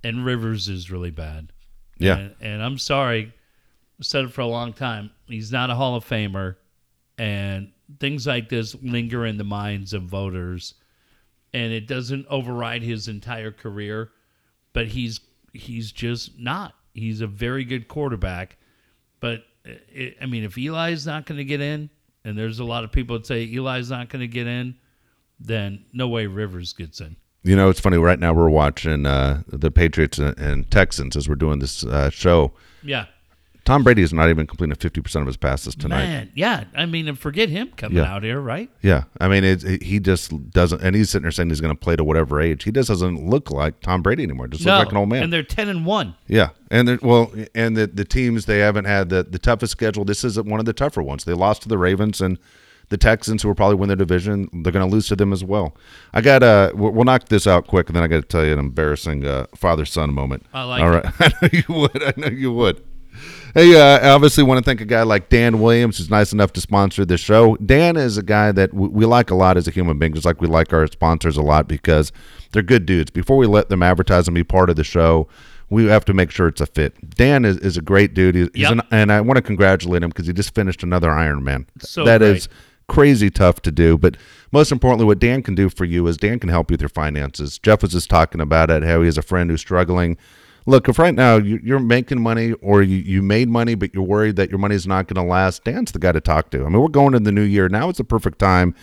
and 0.03 0.25
Rivers 0.25 0.69
is 0.69 0.91
really 0.91 1.11
bad. 1.11 1.53
Yeah. 1.99 2.17
and, 2.17 2.35
and 2.41 2.63
I'm 2.63 2.79
sorry, 2.79 3.33
I've 4.01 4.07
said 4.07 4.25
it 4.25 4.33
for 4.33 4.41
a 4.41 4.47
long 4.47 4.73
time. 4.73 5.11
He's 5.33 5.53
not 5.53 5.71
a 5.71 5.75
Hall 5.75 5.97
of 5.97 6.05
Famer, 6.05 6.57
and 7.19 7.73
things 8.01 8.27
like 8.27 8.49
this 8.49 8.75
linger 8.83 9.27
in 9.27 9.37
the 9.39 9.45
minds 9.45 9.93
of 9.93 10.03
voters, 10.03 10.75
and 11.53 11.73
it 11.73 11.87
doesn't 11.87 12.27
override 12.29 12.83
his 12.83 13.09
entire 13.09 13.53
career. 13.53 14.11
But 14.73 14.89
he's 14.89 15.21
he's 15.53 15.93
just 15.93 16.39
not. 16.39 16.75
He's 16.95 17.21
a 17.21 17.27
very 17.27 17.65
good 17.65 17.89
quarterback, 17.89 18.59
but 19.21 19.45
it, 19.65 20.17
I 20.21 20.27
mean, 20.27 20.45
if 20.45 20.57
Eli's 20.57 21.07
not 21.07 21.27
going 21.27 21.39
to 21.39 21.45
get 21.45 21.61
in, 21.61 21.91
and 22.25 22.39
there's 22.39 22.59
a 22.59 22.65
lot 22.65 22.85
of 22.85 22.93
people 22.93 23.19
that 23.19 23.27
say 23.27 23.51
Eli's 23.55 23.91
not 23.91 24.09
going 24.09 24.21
to 24.21 24.29
get 24.29 24.47
in, 24.47 24.77
then 25.41 25.85
no 25.93 26.09
way 26.09 26.27
Rivers 26.27 26.73
gets 26.73 27.01
in. 27.01 27.17
You 27.45 27.57
know, 27.57 27.69
it's 27.69 27.81
funny. 27.81 27.99
Right 27.99 28.19
now, 28.19 28.33
we're 28.33 28.49
watching 28.49 29.05
uh, 29.05 29.43
the 29.49 29.71
Patriots 29.71 30.19
and, 30.19 30.39
and 30.39 30.71
Texans 30.71 31.17
as 31.17 31.29
we're 31.29 31.35
doing 31.35 31.59
this 31.59 31.85
uh, 31.85 32.09
show. 32.11 32.53
Yeah. 32.83 33.07
Tom 33.65 33.85
Brady 33.85 34.03
is 34.03 34.13
not 34.13 34.29
even 34.29 34.47
completing 34.47 34.75
50% 34.75 35.21
of 35.21 35.27
his 35.29 35.37
passes 35.37 35.75
tonight. 35.77 36.05
Man, 36.05 36.31
yeah. 36.35 36.65
I 36.75 36.85
mean, 36.87 37.07
and 37.07 37.17
forget 37.19 37.49
him 37.49 37.71
coming 37.77 37.99
Yeah. 37.99 38.13
out 38.13 38.25
here, 38.25 38.41
right? 38.41 38.69
Yeah. 38.83 39.05
I 39.21 39.29
mean, 39.29 39.45
it, 39.45 39.83
he 39.83 40.01
just 40.01 40.51
doesn't, 40.51 40.83
and 40.83 40.97
he's 40.97 41.11
sitting 41.11 41.23
there 41.23 41.31
saying 41.31 41.49
he's 41.49 41.61
going 41.61 41.75
to 41.75 41.79
play 41.79 41.95
to 41.95 42.03
whatever 42.03 42.41
age. 42.41 42.65
He 42.65 42.73
just 42.73 42.89
doesn't 42.89 43.29
look 43.29 43.51
like 43.53 43.81
Tom 43.81 44.03
Brady 44.03 44.25
anymore. 44.25 44.49
Just 44.49 44.65
looks 44.67 44.79
like 44.87 44.91
an 44.91 44.97
old 44.97 45.09
man. 45.09 45.23
And 45.23 45.33
they're 45.33 45.43
ten 45.45 45.69
and 45.69 45.87
one. 45.87 46.15
Yeah, 46.27 46.51
and 46.71 46.89
they're- 46.89 46.99
well, 47.03 47.33
and 47.55 47.77
the 47.77 47.87
the 47.87 48.05
teams 48.05 48.47
they 48.47 48.59
haven't 48.59 48.87
had 48.87 49.11
the 49.11 49.23
the 49.23 49.39
toughest 49.39 49.71
schedule. 49.73 50.05
This 50.05 50.25
is 50.25 50.41
one 50.41 50.59
of 50.59 50.67
the 50.67 50.73
tougher 50.73 51.03
ones. 51.03 51.25
They 51.25 51.33
lost 51.35 51.63
to 51.63 51.69
the 51.69 51.79
Ravens 51.79 52.21
and 52.21 52.39
the 52.89 52.97
Texans, 52.99 53.43
who 53.43 53.49
will 53.49 53.55
probably 53.55 53.77
win 53.77 53.89
their 53.89 53.97
division. 53.97 54.49
They're 54.53 54.73
going 54.73 54.87
to 54.87 54.93
lose 54.93 55.07
to 55.09 55.17
them 55.17 55.33
as 55.33 55.43
well. 55.45 55.75
I 56.13 56.21
got 56.21 56.43
uh, 56.43 56.73
we'll, 56.75 56.91
we'll 56.91 57.05
knock 57.05 57.29
this 57.29 57.47
out 57.47 57.67
quick, 57.69 57.89
and 57.89 57.97
then 57.97 58.03
I 58.03 58.07
got 58.09 58.17
to 58.17 58.23
tell 58.29 58.45
you 58.45 58.53
an 58.53 58.59
embarrassing 58.59 59.25
uh, 59.27 59.47
father 59.55 59.85
son 59.85 60.13
moment. 60.13 60.45
I 60.53 60.65
like 60.65 60.83
All 60.83 60.95
it. 60.95 61.07
I 61.21 61.33
know 61.41 61.49
you 61.53 61.75
would. 61.81 62.03
I 62.03 62.13
know 62.17 62.27
you 62.29 62.53
would. 62.53 62.83
Hey, 63.55 63.79
uh, 63.79 63.99
I 63.99 64.11
obviously 64.11 64.43
want 64.45 64.59
to 64.59 64.65
thank 64.65 64.81
a 64.81 64.87
guy 64.87 65.03
like 65.03 65.29
Dan 65.29 65.61
Williams, 65.61 65.99
who's 65.99 66.09
nice 66.09 66.33
enough 66.33 66.55
to 66.55 66.61
sponsor 66.63 67.05
this 67.05 67.21
show. 67.21 67.57
Dan 67.57 67.99
is 67.99 68.17
a 68.17 68.23
guy 68.23 68.51
that 68.51 68.73
we, 68.73 68.89
we 68.89 69.05
like 69.05 69.31
a 69.31 69.35
lot 69.35 69.59
as 69.59 69.69
a 69.69 69.71
human 69.71 69.99
being, 69.99 70.15
just 70.15 70.25
like 70.25 70.41
we 70.41 70.47
like 70.49 70.73
our 70.73 70.87
sponsors 70.87 71.37
a 71.37 71.43
lot 71.43 71.69
because 71.69 72.13
they're 72.53 72.63
good 72.63 72.87
dudes. 72.87 73.11
Before 73.11 73.37
we 73.37 73.47
let 73.47 73.69
them 73.69 73.83
advertise 73.83 74.27
and 74.27 74.35
be 74.35 74.43
part 74.43 74.71
of 74.71 74.77
the 74.77 74.85
show, 74.85 75.29
we 75.69 75.85
have 75.87 76.05
to 76.07 76.15
make 76.15 76.31
sure 76.31 76.49
it's 76.49 76.63
a 76.63 76.67
fit. 76.67 77.11
Dan 77.17 77.45
is, 77.45 77.59
is 77.59 77.77
a 77.77 77.83
great 77.83 78.15
dude, 78.15 78.35
he's, 78.35 78.49
he's 78.55 78.71
an, 78.71 78.81
and 78.91 79.13
I 79.13 79.21
want 79.21 79.37
to 79.37 79.43
congratulate 79.43 80.03
him 80.03 80.09
because 80.09 80.27
he 80.27 80.33
just 80.33 80.55
finished 80.55 80.83
another 80.83 81.11
Ironman. 81.11 81.67
So 81.81 82.05
That 82.05 82.19
great. 82.19 82.37
is 82.39 82.49
crazy 82.89 83.29
tough 83.31 83.61
to 83.63 83.71
do. 83.71 83.99
But 83.99 84.17
most 84.51 84.73
importantly, 84.73 85.05
what 85.05 85.19
Dan 85.19 85.43
can 85.43 85.55
do 85.55 85.69
for 85.69 85.85
you 85.85 86.07
is 86.07 86.17
Dan 86.17 86.39
can 86.39 86.49
help 86.49 86.71
you 86.71 86.75
with 86.75 86.81
your 86.81 86.89
finances. 86.89 87.59
Jeff 87.59 87.83
was 87.83 87.93
just 87.93 88.09
talking 88.09 88.41
about 88.41 88.71
it, 88.71 88.83
how 88.83 89.01
he 89.01 89.07
has 89.07 89.19
a 89.19 89.23
friend 89.23 89.51
who's 89.51 89.61
struggling. 89.61 90.17
Look, 90.67 90.89
if 90.89 90.99
right 90.99 91.15
now 91.15 91.37
you- 91.37 91.61
you're 91.63 91.81
making 91.81 92.21
money 92.23 92.53
or 92.61 92.83
you, 92.83 92.97
you 92.99 93.23
made 93.23 93.49
money, 93.49 93.75
but 93.75 93.93
you're 93.93 94.03
worried 94.05 94.37
that 94.37 94.51
your 94.51 94.59
money's 94.59 94.87
not 94.87 95.09
going 95.09 95.25
to 95.25 95.29
last, 95.31 95.65
Dan's 95.65 95.93
the 95.93 95.99
guy 95.99 96.13
to 96.13 96.21
talk 96.21 96.51
to. 96.51 96.61
I 96.65 96.69
mean, 96.69 96.81
we're 96.81 96.89
going 96.89 97.15
in 97.15 97.25
the 97.25 97.33
new 97.33 97.43
year. 97.43 97.69
Now 97.69 97.91
is 97.91 97.97
the 97.97 98.05
perfect 98.05 98.39
time 98.39 98.75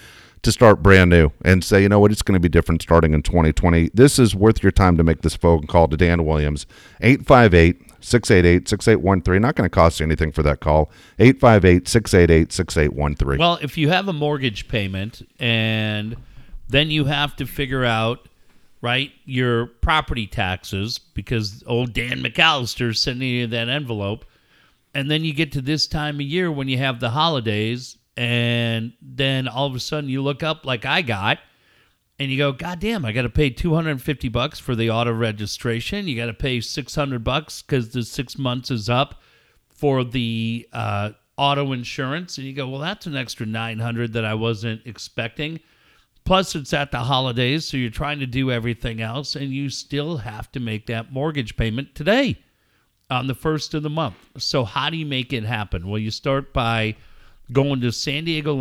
to 0.42 0.52
start 0.54 0.82
brand 0.82 1.10
new 1.10 1.32
and 1.44 1.64
say, 1.64 1.82
you 1.82 1.90
know 1.90 2.00
what, 2.00 2.12
it's 2.14 2.22
going 2.22 2.34
to 2.36 2.40
be 2.40 2.48
different 2.48 2.82
starting 2.82 3.14
in 3.14 3.22
2020. 3.22 3.90
This 3.94 4.18
is 4.20 4.34
worth 4.36 4.64
your 4.64 4.72
time 4.72 4.96
to 4.98 5.04
make 5.04 5.22
this 5.22 5.36
phone 5.36 5.68
call 5.68 5.88
to 5.90 5.98
Dan 5.98 6.26
Williams, 6.26 6.66
858 7.02 7.82
688 8.02 8.70
6813. 8.70 9.42
Not 9.42 9.56
going 9.56 9.66
to 9.66 9.70
cost 9.74 10.00
you 10.00 10.06
anything 10.06 10.32
for 10.32 10.42
that 10.44 10.62
call. 10.62 10.90
858 11.20 11.90
688 11.90 12.54
6813. 12.54 13.38
Well, 13.38 13.60
if 13.62 13.78
you 13.78 13.90
have 13.90 14.08
a 14.08 14.14
mortgage 14.14 14.70
payment 14.70 15.28
and 15.40 16.16
then 16.70 16.90
you 16.90 17.06
have 17.06 17.36
to 17.36 17.46
figure 17.46 17.84
out, 17.84 18.29
right, 18.82 19.12
your 19.26 19.68
property 19.68 20.28
taxes 20.28 20.98
because 20.98 21.64
old 21.68 21.94
Dan 21.94 22.24
McAllister's 22.24 23.02
sending 23.02 23.30
you 23.30 23.48
that 23.48 23.70
envelope. 23.70 24.26
And 24.94 25.10
then 25.10 25.24
you 25.24 25.34
get 25.34 25.52
to 25.54 25.62
this 25.62 25.88
time 25.88 26.16
of 26.16 26.22
year 26.22 26.52
when 26.52 26.68
you 26.68 26.78
have 26.78 27.00
the 27.00 27.12
holidays, 27.12 27.98
and 28.18 28.94
then 29.02 29.48
all 29.48 29.68
of 29.68 29.76
a 29.76 29.80
sudden 29.80 30.10
you 30.10 30.22
look 30.22 30.42
up 30.42 30.66
like 30.66 30.86
I 30.86 31.02
got, 31.02 31.40
and 32.18 32.30
you 32.30 32.38
go, 32.38 32.52
God 32.52 32.80
damn, 32.80 33.06
I 33.06 33.14
got 33.14 33.22
to 33.22 33.30
pay 33.30 33.50
250 33.50 34.28
bucks 34.30 34.60
for 34.60 34.76
the 34.76 34.90
auto 34.90 35.14
registration. 35.14 36.08
You 36.08 36.18
got 36.18 36.26
to 36.26 36.34
pay 36.34 36.60
600 36.60 37.24
bucks 37.24 37.62
because 37.62 37.90
the 37.90 38.04
six 38.04 38.38
months 38.38 38.72
is 38.72 38.90
up 38.90 39.22
for 39.70 40.04
the 40.04 40.68
uh, 40.74 41.12
auto 41.38 41.72
insurance. 41.72 42.38
And 42.38 42.46
you 42.46 42.52
go, 42.52 42.68
well, 42.68 42.82
that's 42.82 43.06
an 43.06 43.16
extra 43.16 43.46
900 43.46 44.12
that 44.14 44.26
I 44.26 44.34
wasn't 44.34 44.82
expecting. 44.86 45.62
Plus, 46.30 46.54
it's 46.54 46.74
at 46.74 46.92
the 46.92 47.00
holidays, 47.00 47.66
so 47.66 47.76
you're 47.76 47.90
trying 47.90 48.20
to 48.20 48.28
do 48.28 48.52
everything 48.52 49.02
else, 49.02 49.36
and 49.36 49.52
you 49.52 49.68
still 49.68 50.18
have 50.18 50.52
to 50.52 50.60
make 50.60 50.86
that 50.86 51.12
mortgage 51.12 51.58
payment 51.58 51.96
today 51.96 52.38
on 53.10 53.26
the 53.26 53.34
first 53.34 53.74
of 53.74 53.82
the 53.82 53.90
month. 53.90 54.14
So, 54.38 54.64
how 54.64 54.92
do 54.92 54.98
you 54.98 55.08
make 55.08 55.34
it 55.34 55.44
happen? 55.44 55.88
Well, 55.90 55.98
you 55.98 56.12
start 56.12 56.54
by 56.54 56.98
going 57.52 57.82
to 57.82 57.92
san 57.92 58.26
diego 58.26 58.54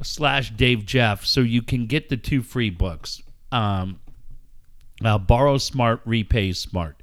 slash 0.00 0.50
Dave 0.52 0.86
Jeff 0.86 1.24
so 1.24 1.40
you 1.40 1.62
can 1.62 1.86
get 1.86 2.08
the 2.10 2.16
two 2.16 2.42
free 2.42 2.70
books. 2.70 3.20
Um, 3.50 3.98
uh, 5.04 5.18
borrow 5.18 5.58
smart, 5.58 6.00
repay 6.04 6.52
smart. 6.52 7.02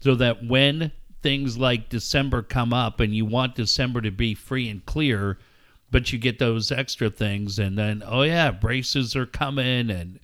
So 0.00 0.16
that 0.16 0.44
when 0.44 0.90
things 1.22 1.58
like 1.58 1.90
December 1.90 2.42
come 2.42 2.72
up 2.72 2.98
and 2.98 3.14
you 3.14 3.24
want 3.24 3.54
December 3.54 4.00
to 4.00 4.10
be 4.10 4.34
free 4.34 4.68
and 4.68 4.84
clear, 4.84 5.38
but 5.92 6.12
you 6.12 6.18
get 6.18 6.38
those 6.40 6.72
extra 6.72 7.10
things, 7.10 7.58
and 7.58 7.78
then, 7.78 8.02
oh, 8.04 8.22
yeah, 8.22 8.50
braces 8.50 9.14
are 9.14 9.26
coming 9.26 9.90
and 9.90 10.18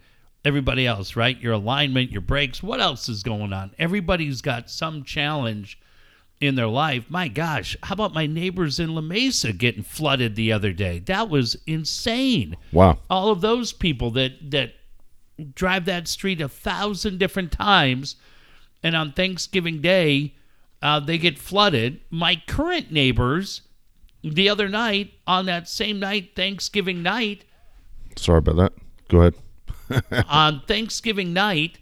everybody 0.45 0.87
else, 0.87 1.14
right? 1.14 1.39
Your 1.41 1.53
alignment, 1.53 2.11
your 2.11 2.23
brakes, 2.23 2.62
what 2.62 2.81
else 2.81 3.09
is 3.09 3.23
going 3.23 3.53
on? 3.53 3.73
Everybody's 3.79 4.41
got 4.41 4.71
some 4.71 5.05
challenge 5.05 5.79
in 6.41 6.55
their 6.55 6.69
life. 6.69 7.05
My 7.09 7.29
gosh, 7.29 7.77
how 7.83 7.93
about 7.93 8.14
my 8.14 8.27
neighbors 8.27 8.81
in 8.81 8.95
La 8.95 9.01
Mesa 9.01 9.53
getting 9.53 9.83
flooded 9.83 10.37
the 10.37 10.53
other 10.53 10.73
day? 10.73 11.01
That 11.01 11.29
was 11.29 11.57
insane. 11.66 12.57
wow. 12.73 12.99
All 13.11 13.31
of 13.31 13.41
those 13.41 13.73
people 13.73 14.11
that 14.12 14.51
that 14.51 14.73
drive 15.55 15.85
that 15.85 16.09
street 16.09 16.41
a 16.41 16.49
thousand 16.49 17.19
different 17.19 17.53
times, 17.53 18.16
and 18.83 18.97
on 18.97 19.12
Thanksgiving 19.12 19.81
Day, 19.81 20.35
uh, 20.81 21.01
they 21.01 21.19
get 21.19 21.39
flooded. 21.39 22.01
My 22.11 22.41
current 22.47 22.93
neighbors, 22.93 23.62
the 24.23 24.49
other 24.49 24.69
night 24.69 25.12
on 25.27 25.47
that 25.47 25.69
same 25.69 25.99
night, 26.01 26.31
Thanksgiving 26.37 27.03
night, 27.03 27.45
Sorry 28.16 28.39
about 28.39 28.57
that. 28.57 28.73
Go 29.09 29.21
ahead. 29.21 30.25
on 30.29 30.61
Thanksgiving 30.66 31.33
night, 31.33 31.79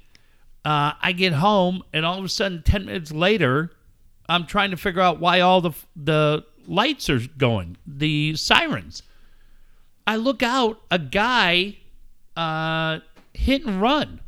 uh, 0.65 0.93
I 1.01 1.13
get 1.13 1.33
home, 1.33 1.83
and 1.93 2.05
all 2.05 2.19
of 2.19 2.25
a 2.25 2.29
sudden, 2.29 2.63
ten 2.63 2.85
minutes 2.87 3.11
later, 3.11 3.71
I'm 4.29 4.47
trying 4.47 4.71
to 4.73 4.77
figure 4.77 5.01
out 5.01 5.19
why 5.19 5.41
all 5.41 5.61
the 5.61 5.73
the 5.97 6.45
lights 6.67 7.09
are 7.09 7.21
going, 7.39 7.77
the 7.87 8.35
sirens. 8.37 9.03
I 10.07 10.17
look 10.17 10.43
out, 10.43 10.81
a 10.91 10.99
guy 10.99 11.79
uh, 12.37 12.99
hit 13.33 13.65
and 13.65 13.81
run. 13.81 14.21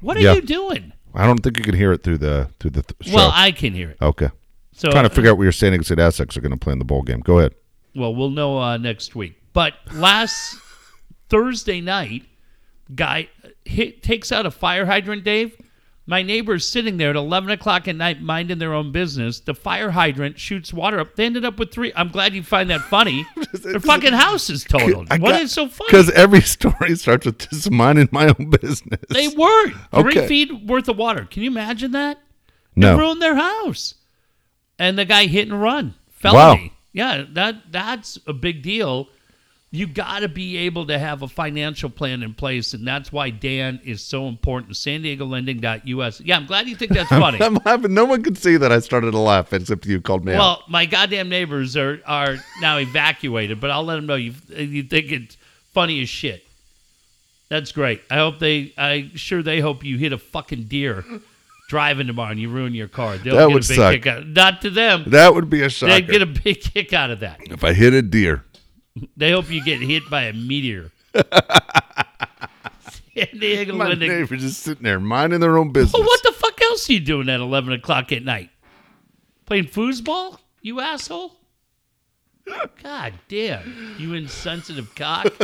What 0.00 0.16
are 0.16 0.20
Yeah. 0.20 0.34
you 0.34 0.42
doing? 0.42 0.92
I 1.14 1.26
don't 1.26 1.38
think 1.42 1.56
you 1.58 1.64
can 1.64 1.74
hear 1.74 1.92
it 1.92 2.02
through 2.02 2.18
the 2.18 2.50
through 2.60 2.70
the 2.72 2.82
th- 2.82 3.08
show. 3.10 3.16
Well, 3.16 3.32
I 3.34 3.50
can 3.52 3.72
hear 3.74 3.90
it. 3.90 3.96
okay. 4.02 4.28
So 4.80 4.90
Trying 4.90 5.04
to 5.04 5.10
figure 5.14 5.30
out 5.30 5.36
where 5.36 5.44
your 5.44 5.52
San 5.52 5.72
Diego 5.72 5.84
State 5.84 5.98
Aztecs 5.98 6.38
are 6.38 6.40
going 6.40 6.52
to 6.52 6.56
play 6.58 6.72
in 6.72 6.78
the 6.78 6.86
bowl 6.86 7.02
game. 7.02 7.20
Go 7.20 7.38
ahead. 7.38 7.54
Well, 7.94 8.14
we'll 8.14 8.30
know 8.30 8.58
uh, 8.58 8.78
next 8.78 9.14
week. 9.14 9.34
But 9.52 9.74
last 9.92 10.56
Thursday 11.28 11.82
night, 11.82 12.22
guy 12.94 13.28
hit, 13.66 14.02
takes 14.02 14.32
out 14.32 14.46
a 14.46 14.50
fire 14.50 14.86
hydrant. 14.86 15.22
Dave, 15.22 15.54
my 16.06 16.22
neighbor's 16.22 16.66
sitting 16.66 16.96
there 16.96 17.10
at 17.10 17.16
eleven 17.16 17.50
o'clock 17.50 17.88
at 17.88 17.96
night, 17.96 18.22
minding 18.22 18.56
their 18.56 18.72
own 18.72 18.90
business. 18.90 19.40
The 19.40 19.52
fire 19.54 19.90
hydrant 19.90 20.38
shoots 20.38 20.72
water 20.72 20.98
up. 20.98 21.14
They 21.14 21.26
ended 21.26 21.44
up 21.44 21.58
with 21.58 21.72
three. 21.72 21.92
I'm 21.94 22.08
glad 22.08 22.32
you 22.32 22.42
find 22.42 22.70
that 22.70 22.80
funny. 22.80 23.26
Their 23.52 23.80
fucking 23.80 24.14
house 24.14 24.48
is 24.48 24.64
totaled. 24.64 25.08
I 25.10 25.18
What 25.18 25.32
got- 25.32 25.42
is 25.42 25.52
so 25.52 25.68
funny? 25.68 25.88
Because 25.88 26.10
every 26.12 26.40
story 26.40 26.96
starts 26.96 27.26
with 27.26 27.38
just 27.50 27.70
minding 27.70 28.08
my 28.12 28.28
own 28.38 28.48
business. 28.48 29.00
They 29.10 29.28
weren't 29.28 29.74
three 29.92 30.12
Okay. 30.18 30.26
feet 30.26 30.64
worth 30.64 30.88
of 30.88 30.96
water. 30.96 31.26
Can 31.26 31.42
you 31.42 31.50
imagine 31.50 31.90
that? 31.92 32.18
no. 32.76 32.94
It 32.94 32.98
ruined 32.98 33.20
their 33.20 33.34
house. 33.34 33.94
And 34.80 34.98
the 34.98 35.04
guy 35.04 35.26
hit 35.26 35.46
and 35.46 35.60
run. 35.60 35.94
Felony. 36.08 36.72
Yeah, 36.92 37.24
that 37.34 37.70
that's 37.70 38.18
a 38.26 38.32
big 38.32 38.62
deal. 38.62 39.08
You 39.70 39.86
got 39.86 40.20
to 40.20 40.28
be 40.28 40.56
able 40.56 40.86
to 40.86 40.98
have 40.98 41.22
a 41.22 41.28
financial 41.28 41.90
plan 41.90 42.24
in 42.24 42.34
place, 42.34 42.74
and 42.74 42.84
that's 42.84 43.12
why 43.12 43.30
Dan 43.30 43.78
is 43.84 44.02
so 44.02 44.26
important. 44.26 44.76
San 44.76 45.02
Diego 45.02 45.26
Lending.us. 45.26 46.20
Yeah, 46.22 46.36
I'm 46.36 46.46
glad 46.46 46.66
you 46.66 46.74
think 46.74 46.92
that's 46.92 47.08
funny. 47.08 47.38
I'm 47.42 47.58
laughing. 47.64 47.94
No 47.94 48.06
one 48.06 48.24
could 48.24 48.36
see 48.36 48.56
that 48.56 48.72
I 48.72 48.80
started 48.80 49.12
to 49.12 49.18
laugh 49.18 49.52
except 49.52 49.86
you 49.86 50.00
called 50.00 50.24
me 50.24 50.32
out. 50.32 50.38
well, 50.38 50.64
my 50.66 50.86
goddamn 50.86 51.28
neighbors 51.28 51.76
are 51.76 52.00
are 52.06 52.38
now 52.60 52.78
evacuated, 52.78 53.60
but 53.60 53.70
I'll 53.70 53.84
let 53.84 53.96
them 53.96 54.06
know 54.06 54.16
you 54.16 54.32
you 54.56 54.82
think 54.82 55.12
it's 55.12 55.36
funny 55.72 56.00
as 56.02 56.08
shit. 56.08 56.42
That's 57.50 57.70
great. 57.70 58.00
I 58.10 58.16
hope 58.16 58.38
they. 58.38 58.72
I 58.78 59.10
sure 59.14 59.42
they 59.42 59.60
hope 59.60 59.84
you 59.84 59.98
hit 59.98 60.12
a 60.12 60.18
fucking 60.18 60.64
deer 60.64 61.04
driving 61.70 62.08
tomorrow 62.08 62.32
and 62.32 62.40
you 62.40 62.48
ruin 62.50 62.74
your 62.74 62.88
car. 62.88 63.16
They'll 63.16 63.36
That 63.36 63.46
get 63.46 63.54
would 63.54 63.64
a 63.64 63.68
big 63.68 63.76
suck. 63.76 63.92
kick 63.92 64.06
out. 64.08 64.26
Not 64.26 64.60
to 64.62 64.70
them. 64.70 65.04
That 65.06 65.34
would 65.34 65.48
be 65.48 65.62
a 65.62 65.68
shocker. 65.70 65.92
They'd 65.92 66.08
get 66.08 66.20
a 66.20 66.26
big 66.26 66.60
kick 66.60 66.92
out 66.92 67.10
of 67.10 67.20
that. 67.20 67.38
if 67.42 67.62
I 67.62 67.72
hit 67.72 67.94
a 67.94 68.02
deer. 68.02 68.44
They 69.16 69.30
hope 69.30 69.48
you 69.50 69.62
get 69.64 69.80
hit 69.80 70.02
by 70.10 70.24
a 70.24 70.32
meteor. 70.32 70.90
San 71.14 71.24
Diego 73.38 73.76
My 73.76 73.86
Lending. 73.88 74.08
neighbors 74.10 74.40
just 74.42 74.60
sitting 74.62 74.82
there 74.82 74.98
minding 74.98 75.38
their 75.38 75.56
own 75.56 75.70
business. 75.70 75.92
Well, 75.94 76.02
what 76.02 76.20
the 76.24 76.32
fuck 76.32 76.60
else 76.62 76.90
are 76.90 76.94
you 76.94 77.00
doing 77.00 77.28
at 77.28 77.38
11 77.40 77.72
o'clock 77.72 78.10
at 78.10 78.24
night? 78.24 78.50
Playing 79.46 79.66
foosball? 79.66 80.38
You 80.62 80.80
asshole? 80.80 81.36
God 82.82 83.12
damn. 83.28 83.94
You 83.96 84.14
insensitive 84.14 84.92
cock. 84.96 85.26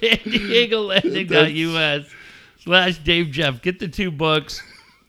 San 0.00 0.18
Diego 1.24 1.72
Lending.us 1.72 2.10
slash 2.60 2.98
Dave 2.98 3.30
Jeff. 3.30 3.62
Get 3.62 3.78
the 3.78 3.88
two 3.88 4.10
books, 4.10 4.62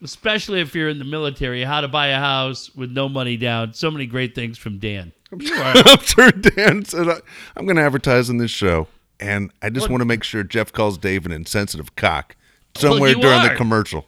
especially 0.04 0.62
if 0.62 0.74
you're 0.76 0.90
in 0.90 1.00
the 1.00 1.06
military. 1.06 1.64
How 1.64 1.82
to 1.82 1.88
buy 1.88 2.08
a 2.08 2.20
house 2.20 2.74
with 2.76 2.92
no 2.92 3.10
money 3.10 3.38
down. 3.38 3.74
So 3.74 3.90
many 3.92 4.06
great 4.06 4.36
things 4.36 4.58
from 4.58 4.80
Dan. 4.80 5.12
You 5.38 5.54
are 5.56 5.74
I'm 5.86 6.00
sure 6.00 6.32
Dan 6.32 6.86
said, 6.86 7.08
I- 7.08 7.22
I'm 7.56 7.66
going 7.66 7.76
to 7.78 7.84
advertise 7.84 8.30
on 8.30 8.38
this 8.38 8.52
show. 8.52 8.88
And 9.20 9.52
I 9.62 9.70
just 9.70 9.84
What- 9.86 9.92
want 9.92 10.02
to 10.02 10.06
make 10.06 10.24
sure 10.24 10.44
Jeff 10.44 10.72
calls 10.72 10.98
Dave 10.98 11.26
an 11.26 11.32
insensitive 11.32 11.96
cock 11.96 12.36
somewhere 12.76 13.10
you 13.10 13.22
during 13.22 13.44
the 13.44 13.56
commercial. 13.56 14.06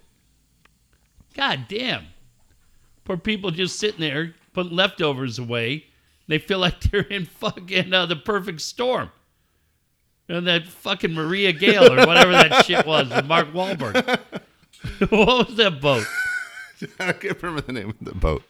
God 1.36 1.66
damn. 1.68 2.06
Poor 3.06 3.18
people 3.18 3.52
just 3.52 3.80
sitting 3.80 4.00
there 4.02 4.36
putting 4.54 4.76
leftovers 4.76 5.40
away. 5.40 5.86
They 6.28 6.38
feel 6.40 6.60
like 6.60 6.80
they're 6.92 7.02
in 7.02 7.26
fucking 7.26 7.94
uh, 7.94 8.06
the 8.06 8.16
perfect 8.16 8.62
storm. 8.62 9.12
And 10.32 10.48
that 10.48 10.66
fucking 10.66 11.14
Maria 11.14 11.52
Gale 11.52 11.92
or 11.92 12.06
whatever 12.08 12.32
that 12.32 12.66
shit 12.66 12.86
was 12.86 13.10
with 13.10 13.26
Mark 13.26 13.52
Wahlberg. 13.52 13.96
what 15.10 15.48
was 15.50 15.58
that 15.58 15.82
boat? 15.82 16.06
I 17.00 17.12
can't 17.12 17.42
remember 17.44 17.62
the 17.62 17.74
name 17.74 17.90
of 17.90 17.96
the 18.02 18.16
boat. 18.16 18.44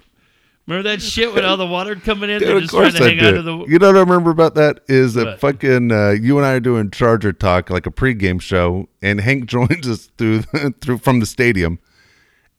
Remember 0.67 0.88
that 0.89 1.01
shit 1.01 1.34
with 1.34 1.43
all 1.43 1.57
the 1.57 1.65
water 1.65 1.95
coming 1.95 2.29
in? 2.29 2.39
Dude, 2.39 2.47
They're 2.47 2.55
of 2.57 2.61
just 2.61 2.73
trying 2.73 2.91
to 2.93 3.03
I 3.03 3.07
hang 3.09 3.19
out 3.19 3.34
of 3.34 3.45
the. 3.45 3.57
You 3.67 3.79
know 3.79 3.88
what 3.88 3.97
I 3.97 3.99
remember 4.01 4.29
about 4.29 4.53
that 4.55 4.82
is 4.88 5.15
that 5.15 5.25
What? 5.25 5.39
fucking 5.39 5.91
uh, 5.91 6.11
you 6.11 6.38
and 6.38 6.45
I 6.45 6.53
are 6.53 6.59
doing 6.59 6.91
Charger 6.91 7.34
talk 7.34 7.69
like 7.71 7.88
a 7.88 7.91
pregame 7.91 8.39
show, 8.39 8.88
and 9.01 9.19
Hank 9.19 9.45
joins 9.47 9.88
us 9.89 10.11
through 10.17 10.43
through 10.79 10.99
from 10.99 11.19
the 11.19 11.25
stadium, 11.25 11.79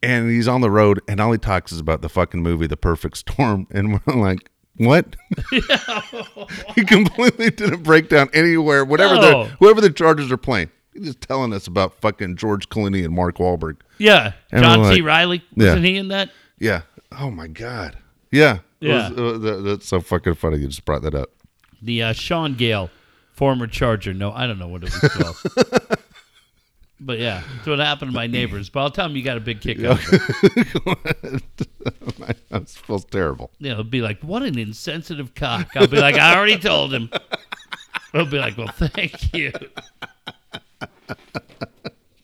and 0.02 0.28
he's 0.28 0.48
on 0.48 0.62
the 0.62 0.70
road, 0.70 1.00
and 1.06 1.20
all 1.20 1.30
he 1.30 1.38
talks 1.38 1.70
is 1.70 1.78
about 1.78 2.02
the 2.02 2.08
fucking 2.08 2.42
movie 2.42 2.66
The 2.66 2.76
Perfect 2.76 3.16
Storm, 3.18 3.68
and 3.70 4.00
we're 4.04 4.14
like, 4.14 4.50
what? 4.86 5.16
he 6.74 6.84
completely 6.84 7.50
didn't 7.50 7.82
break 7.82 8.08
down 8.08 8.28
anywhere. 8.32 8.84
Whatever 8.84 9.14
No. 9.16 9.20
the 9.44 9.50
whoever 9.58 9.80
the 9.80 9.90
Chargers 9.90 10.30
are 10.32 10.36
playing, 10.36 10.70
He's 10.94 11.06
just 11.06 11.20
telling 11.22 11.52
us 11.52 11.66
about 11.66 11.94
fucking 12.00 12.36
George 12.36 12.68
Clooney 12.68 13.04
and 13.04 13.14
Mark 13.14 13.38
Wahlberg. 13.38 13.76
Yeah, 13.98 14.32
And 14.50 14.62
John 14.62 14.80
we're 14.82 14.94
C. 14.94 15.00
Riley 15.00 15.42
Yeah. 15.54 15.68
wasn't 15.68 15.84
he 15.86 15.96
in 15.96 16.08
that? 16.08 16.30
Yeah. 16.58 16.82
Oh 17.18 17.30
my 17.30 17.46
god. 17.46 17.96
Yeah. 18.30 18.58
Yeah. 18.80 19.10
was- 19.10 19.18
uh, 19.18 19.38
that- 19.38 19.62
that's 19.62 19.86
so 19.88 20.00
fucking 20.00 20.34
funny. 20.34 20.58
You 20.58 20.68
just 20.68 20.84
brought 20.84 21.02
that 21.02 21.14
up. 21.14 21.30
The 21.80 22.02
uh, 22.02 22.12
Shaun 22.12 22.54
Gayle, 22.54 22.90
former 23.32 23.66
Charger. 23.66 24.12
No, 24.14 24.32
I 24.32 24.46
don't 24.46 24.58
know 24.58 24.68
what 24.68 24.82
it 24.84 24.92
was 24.92 25.12
called. 25.12 25.36
but 27.04 27.18
yeah, 27.18 27.42
that's 27.54 27.66
what 27.66 27.78
happened 27.78 28.10
to 28.10 28.14
my 28.14 28.26
neighbors. 28.26 28.68
But 28.68 28.80
I'll 28.80 28.90
tell 28.90 29.08
them 29.08 29.16
you 29.16 29.22
got 29.22 29.36
a 29.36 29.40
big 29.40 29.60
kick 29.60 29.82
out 29.84 29.98
of 29.98 30.12
it. 30.12 31.66
that 32.50 32.68
feels 32.68 33.04
terrible. 33.06 33.50
Yeah, 33.58 33.72
it'll 33.72 33.84
be 33.84 34.02
like, 34.02 34.22
what 34.22 34.42
an 34.42 34.58
insensitive 34.58 35.34
cock. 35.34 35.68
I'll 35.74 35.86
be 35.86 36.00
like, 36.00 36.16
I 36.16 36.36
already 36.36 36.58
told 36.58 36.92
him. 36.92 37.10
I'll 38.14 38.26
be 38.26 38.38
like, 38.38 38.56
well, 38.56 38.68
thank 38.68 39.34
you. 39.34 39.52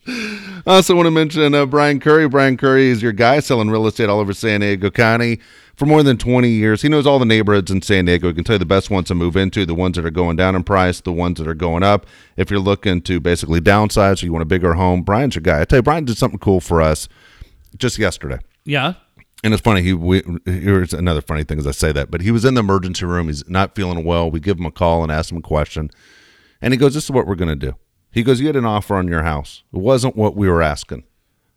I 0.06 0.60
also 0.66 0.94
want 0.94 1.06
to 1.06 1.10
mention 1.10 1.54
uh, 1.54 1.66
Brian 1.66 2.00
Curry. 2.00 2.28
Brian 2.28 2.56
Curry 2.56 2.88
is 2.88 3.02
your 3.02 3.12
guy 3.12 3.40
selling 3.40 3.70
real 3.70 3.86
estate 3.86 4.08
all 4.08 4.20
over 4.20 4.32
San 4.32 4.60
Diego 4.60 4.90
County 4.90 5.40
for 5.78 5.86
more 5.86 6.02
than 6.02 6.18
20 6.18 6.48
years. 6.48 6.82
He 6.82 6.88
knows 6.88 7.06
all 7.06 7.20
the 7.20 7.24
neighborhoods 7.24 7.70
in 7.70 7.82
San 7.82 8.06
Diego. 8.06 8.26
He 8.26 8.34
can 8.34 8.42
tell 8.42 8.54
you 8.54 8.58
the 8.58 8.66
best 8.66 8.90
ones 8.90 9.06
to 9.08 9.14
move 9.14 9.36
into, 9.36 9.64
the 9.64 9.76
ones 9.76 9.94
that 9.94 10.04
are 10.04 10.10
going 10.10 10.34
down 10.34 10.56
in 10.56 10.64
price, 10.64 11.00
the 11.00 11.12
ones 11.12 11.38
that 11.38 11.46
are 11.46 11.54
going 11.54 11.84
up. 11.84 12.04
If 12.36 12.50
you're 12.50 12.58
looking 12.58 13.00
to 13.02 13.20
basically 13.20 13.60
downsize 13.60 14.20
or 14.20 14.26
you 14.26 14.32
want 14.32 14.42
a 14.42 14.46
bigger 14.46 14.74
home, 14.74 15.02
Brian's 15.02 15.36
your 15.36 15.42
guy. 15.42 15.60
I 15.60 15.64
tell 15.64 15.78
you, 15.78 15.84
Brian 15.84 16.04
did 16.04 16.18
something 16.18 16.40
cool 16.40 16.60
for 16.60 16.82
us 16.82 17.08
just 17.76 17.96
yesterday. 17.96 18.38
Yeah. 18.64 18.94
And 19.44 19.54
it's 19.54 19.62
funny. 19.62 19.82
He 19.82 19.92
we, 19.92 20.24
here's 20.44 20.92
another 20.92 21.20
funny 21.20 21.44
thing 21.44 21.60
as 21.60 21.66
I 21.66 21.70
say 21.70 21.92
that, 21.92 22.10
but 22.10 22.22
he 22.22 22.32
was 22.32 22.44
in 22.44 22.54
the 22.54 22.60
emergency 22.60 23.06
room. 23.06 23.28
He's 23.28 23.48
not 23.48 23.76
feeling 23.76 24.04
well. 24.04 24.28
We 24.28 24.40
give 24.40 24.58
him 24.58 24.66
a 24.66 24.72
call 24.72 25.04
and 25.04 25.12
ask 25.12 25.30
him 25.30 25.38
a 25.38 25.42
question, 25.42 25.90
and 26.60 26.74
he 26.74 26.76
goes, 26.76 26.94
"This 26.94 27.04
is 27.04 27.12
what 27.12 27.24
we're 27.28 27.36
going 27.36 27.56
to 27.56 27.66
do." 27.66 27.76
He 28.10 28.24
goes, 28.24 28.40
"You 28.40 28.48
had 28.48 28.56
an 28.56 28.64
offer 28.64 28.96
on 28.96 29.06
your 29.06 29.22
house. 29.22 29.62
It 29.72 29.78
wasn't 29.78 30.16
what 30.16 30.34
we 30.34 30.48
were 30.48 30.60
asking." 30.60 31.04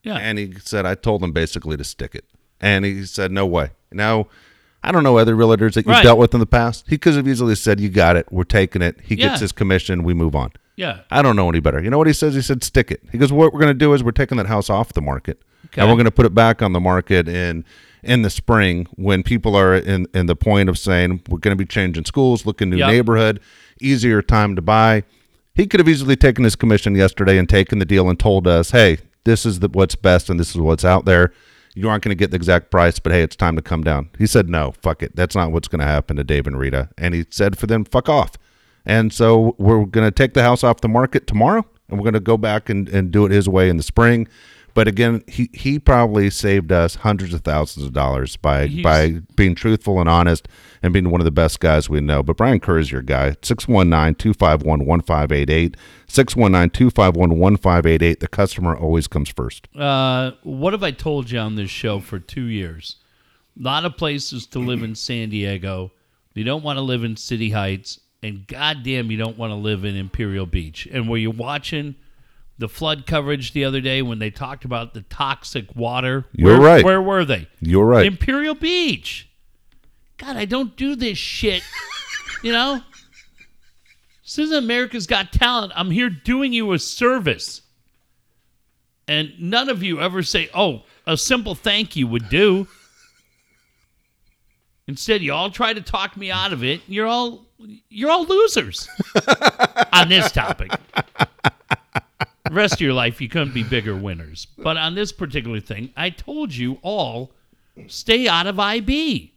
Yeah. 0.03 0.17
And 0.17 0.37
he 0.37 0.53
said, 0.59 0.85
"I 0.85 0.93
told 0.93 1.23
him 1.23 1.31
basically 1.31 1.75
to 1.75 1.83
stick 1.83 2.13
it." 2.13 2.25
And 2.61 2.85
he 2.85 3.05
said, 3.05 3.31
"No 3.31 3.45
way." 3.45 3.71
Now, 3.91 4.27
I 4.83 4.91
don't 4.91 5.03
know 5.03 5.17
other 5.17 5.35
realtors 5.35 5.73
that 5.73 5.85
you've 5.85 5.87
Right. 5.87 6.03
dealt 6.03 6.17
with 6.19 6.33
in 6.33 6.39
the 6.39 6.45
past. 6.45 6.85
He 6.87 6.97
could 6.97 7.15
have 7.15 7.27
easily 7.27 7.55
said, 7.55 7.79
"You 7.79 7.89
got 7.89 8.15
it. 8.15 8.27
We're 8.31 8.43
taking 8.45 8.81
it." 8.81 8.99
He 9.03 9.15
Yeah. 9.15 9.29
gets 9.29 9.41
his 9.41 9.51
commission. 9.51 10.03
We 10.03 10.13
move 10.13 10.35
on. 10.35 10.51
yeah. 10.77 10.99
I 11.11 11.21
don't 11.21 11.35
know 11.35 11.49
any 11.49 11.59
better. 11.59 11.81
You 11.81 11.89
know 11.89 11.97
what 11.97 12.07
he 12.07 12.13
says? 12.13 12.33
He 12.33 12.41
said, 12.41 12.63
stick 12.63 12.89
it. 12.91 13.01
He 13.11 13.17
goes, 13.19 13.31
what 13.31 13.53
we're 13.53 13.59
going 13.59 13.73
to 13.73 13.77
do 13.85 13.93
is 13.93 14.03
we're 14.03 14.11
taking 14.11 14.37
that 14.37 14.47
house 14.47 14.67
off 14.69 14.93
the 14.93 15.01
market. 15.01 15.39
Okay. 15.67 15.81
And 15.81 15.89
we're 15.91 15.95
going 15.97 16.05
to 16.05 16.11
put 16.11 16.25
it 16.25 16.33
back 16.33 16.61
on 16.63 16.73
the 16.73 16.79
market 16.79 17.27
in 17.27 17.65
in 18.03 18.23
the 18.23 18.31
spring 18.31 18.87
when 18.95 19.21
people 19.21 19.55
are 19.55 19.75
in, 19.75 20.07
in 20.15 20.25
the 20.25 20.35
point 20.35 20.69
of 20.69 20.77
saying 20.79 21.21
we're 21.29 21.37
going 21.37 21.55
to 21.55 21.61
be 21.61 21.67
changing 21.67 22.05
schools, 22.05 22.47
looking 22.47 22.71
new 22.71 22.77
Yep. 22.77 22.87
neighborhood, 22.89 23.39
easier 23.79 24.23
time 24.23 24.55
to 24.55 24.61
buy. 24.61 25.03
He 25.53 25.67
could 25.67 25.79
have 25.79 25.89
easily 25.89 26.15
taken 26.15 26.43
his 26.45 26.55
commission 26.55 26.95
yesterday 26.95 27.37
and 27.37 27.47
taken 27.47 27.77
the 27.77 27.85
deal 27.85 28.09
and 28.09 28.17
told 28.17 28.47
us, 28.47 28.71
hey, 28.71 28.97
this 29.23 29.45
is 29.45 29.59
the, 29.59 29.67
what's 29.67 29.95
best 29.95 30.31
and 30.31 30.39
this 30.39 30.49
is 30.51 30.57
what's 30.57 30.85
out 30.85 31.05
there. 31.05 31.31
You 31.73 31.89
aren't 31.89 32.03
going 32.03 32.09
to 32.15 32.19
get 32.19 32.31
the 32.31 32.35
exact 32.35 32.69
price, 32.69 32.99
but 32.99 33.11
hey, 33.11 33.23
it's 33.23 33.35
time 33.35 33.55
to 33.55 33.61
come 33.61 33.83
down. 33.83 34.09
He 34.17 34.27
said, 34.27 34.49
no, 34.49 34.73
fuck 34.81 35.01
it. 35.01 35.15
That's 35.15 35.35
not 35.35 35.51
what's 35.51 35.67
going 35.67 35.79
to 35.79 35.85
happen 35.85 36.17
to 36.17 36.23
Dave 36.23 36.47
and 36.47 36.57
Rita. 36.57 36.89
And 36.97 37.13
he 37.13 37.25
said 37.29 37.57
for 37.57 37.67
them, 37.67 37.85
fuck 37.85 38.09
off. 38.09 38.31
And 38.85 39.13
so 39.13 39.55
we're 39.57 39.85
going 39.85 40.07
to 40.07 40.11
take 40.11 40.33
the 40.33 40.43
house 40.43 40.63
off 40.63 40.81
the 40.81 40.89
market 40.89 41.27
tomorrow 41.27 41.65
and 41.89 41.99
we're 41.99 42.03
going 42.03 42.13
to 42.13 42.19
go 42.19 42.37
back 42.37 42.69
and, 42.69 42.89
and 42.89 43.11
do 43.11 43.25
it 43.25 43.31
his 43.31 43.47
way 43.47 43.69
in 43.69 43.77
the 43.77 43.83
spring. 43.83 44.27
But 44.73 44.87
again, 44.87 45.23
he, 45.27 45.49
he 45.53 45.79
probably 45.79 46.29
saved 46.29 46.71
us 46.71 46.95
hundreds 46.95 47.33
of 47.33 47.41
thousands 47.41 47.85
of 47.85 47.93
dollars 47.93 48.37
by 48.37 48.67
He's- 48.67 48.83
by 48.83 49.21
being 49.35 49.55
truthful 49.55 49.99
and 49.99 50.09
honest 50.09 50.47
and 50.81 50.93
being 50.93 51.09
one 51.11 51.21
of 51.21 51.25
the 51.25 51.31
best 51.31 51.59
guys 51.59 51.89
we 51.89 52.01
know. 52.01 52.23
But 52.23 52.37
Brian 52.37 52.59
Kerr 52.59 52.79
is 52.79 52.91
your 52.91 53.01
guy. 53.01 53.31
619-251-1588. 53.41 55.75
619-251-1588. 56.07 58.19
The 58.19 58.27
customer 58.27 58.75
always 58.75 59.07
comes 59.07 59.29
first. 59.29 59.67
Uh, 59.75 60.31
what 60.43 60.73
have 60.73 60.83
I 60.83 60.91
told 60.91 61.31
you 61.31 61.39
on 61.39 61.55
this 61.55 61.69
show 61.69 61.99
for 61.99 62.19
two 62.19 62.45
years? 62.45 62.97
A 63.59 63.63
lot 63.63 63.85
of 63.85 63.97
places 63.97 64.45
to 64.47 64.59
live 64.59 64.83
in 64.83 64.95
San 64.95 65.29
Diego. 65.29 65.91
You 66.33 66.43
don't 66.43 66.63
want 66.63 66.77
to 66.77 66.81
live 66.81 67.03
in 67.03 67.17
City 67.17 67.49
Heights, 67.49 67.99
and 68.23 68.47
goddamn, 68.47 69.11
you 69.11 69.17
don't 69.17 69.37
want 69.37 69.51
to 69.51 69.55
live 69.55 69.83
in 69.83 69.95
Imperial 69.97 70.45
Beach. 70.45 70.87
And 70.91 71.09
where 71.09 71.19
you're 71.19 71.31
watching 71.31 71.95
the 72.61 72.69
flood 72.69 73.05
coverage 73.05 73.51
the 73.51 73.65
other 73.65 73.81
day 73.81 74.01
when 74.01 74.19
they 74.19 74.29
talked 74.29 74.63
about 74.63 74.93
the 74.93 75.01
toxic 75.01 75.75
water? 75.75 76.25
You're 76.31 76.59
Where- 76.59 76.61
right. 76.61 76.85
Where 76.85 77.01
were 77.01 77.25
they? 77.25 77.47
You're 77.59 77.85
right. 77.85 78.05
Imperial 78.05 78.55
Beach. 78.55 79.27
God, 80.17 80.37
I 80.37 80.45
don't 80.45 80.77
do 80.77 80.95
this 80.95 81.17
shit. 81.17 81.63
you 82.43 82.53
know? 82.53 82.81
This 84.23 84.39
isn't 84.39 84.63
America's 84.63 85.07
Got 85.07 85.33
Talent. 85.33 85.73
I'm 85.75 85.91
here 85.91 86.09
doing 86.09 86.53
you 86.53 86.71
a 86.71 86.79
service. 86.79 87.63
And 89.07 89.33
none 89.39 89.67
of 89.67 89.83
you 89.83 89.99
ever 89.99 90.23
say, 90.23 90.49
oh, 90.53 90.83
a 91.05 91.17
simple 91.17 91.55
thank 91.55 91.97
you 91.97 92.07
would 92.07 92.29
do. 92.29 92.67
Instead, 94.87 95.21
you 95.21 95.33
all 95.33 95.49
try 95.49 95.73
to 95.73 95.81
talk 95.81 96.15
me 96.15 96.31
out 96.31 96.53
of 96.53 96.63
it. 96.63 96.81
You're 96.87 97.07
all 97.07 97.45
you're 97.89 98.09
all 98.09 98.25
losers 98.25 98.87
on 99.93 100.09
this 100.09 100.31
topic. 100.31 100.71
The 102.51 102.57
rest 102.57 102.73
of 102.73 102.81
your 102.81 102.91
life, 102.91 103.21
you 103.21 103.29
couldn't 103.29 103.53
be 103.53 103.63
bigger 103.63 103.95
winners. 103.95 104.45
But 104.57 104.75
on 104.75 104.93
this 104.93 105.13
particular 105.13 105.61
thing, 105.61 105.93
I 105.95 106.09
told 106.09 106.53
you 106.53 106.79
all 106.81 107.31
stay 107.87 108.27
out 108.27 108.45
of 108.45 108.59
IB. 108.59 109.31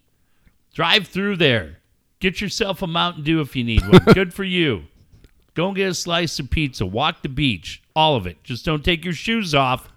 Drive 0.75 1.07
through 1.07 1.37
there. 1.37 1.79
Get 2.19 2.41
yourself 2.41 2.83
a 2.83 2.89
Mountain 2.89 3.23
Dew 3.23 3.41
if 3.41 3.55
you 3.55 3.63
need 3.63 3.83
one. 3.87 4.03
Good 4.15 4.35
for 4.35 4.43
you. 4.43 4.87
Go 5.55 5.69
and 5.69 5.77
get 5.77 5.91
a 5.91 5.95
slice 5.95 6.41
of 6.41 6.51
pizza. 6.51 6.85
Walk 6.87 7.23
the 7.23 7.29
beach. 7.29 7.85
All 7.95 8.17
of 8.17 8.27
it. 8.27 8.43
Just 8.43 8.65
don't 8.65 8.85
take 8.85 9.05
your 9.05 9.15
shoes 9.15 9.55
off. 9.55 9.93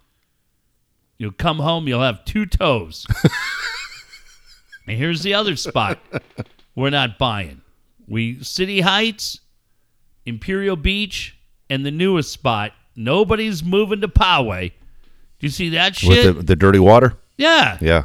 You'll 1.17 1.31
come 1.31 1.57
home, 1.57 1.87
you'll 1.87 2.03
have 2.03 2.23
two 2.23 2.45
toes. 2.45 3.07
and 4.87 4.95
here's 4.95 5.23
the 5.23 5.33
other 5.33 5.55
spot 5.55 5.97
we're 6.75 6.91
not 6.91 7.17
buying. 7.17 7.63
We 8.07 8.43
City 8.43 8.81
Heights, 8.81 9.39
Imperial 10.27 10.75
Beach, 10.75 11.35
and 11.67 11.83
the 11.83 11.89
newest 11.89 12.31
spot. 12.31 12.73
Nobody's 12.97 13.63
moving 13.63 14.01
to 14.01 14.07
Poway. 14.07 14.71
Do 15.39 15.45
you 15.45 15.49
see 15.49 15.69
that 15.69 15.95
shit? 15.95 16.25
With 16.25 16.35
the, 16.37 16.43
the 16.43 16.55
dirty 16.55 16.79
water? 16.79 17.15
yeah. 17.37 17.77
Yeah. 17.79 18.03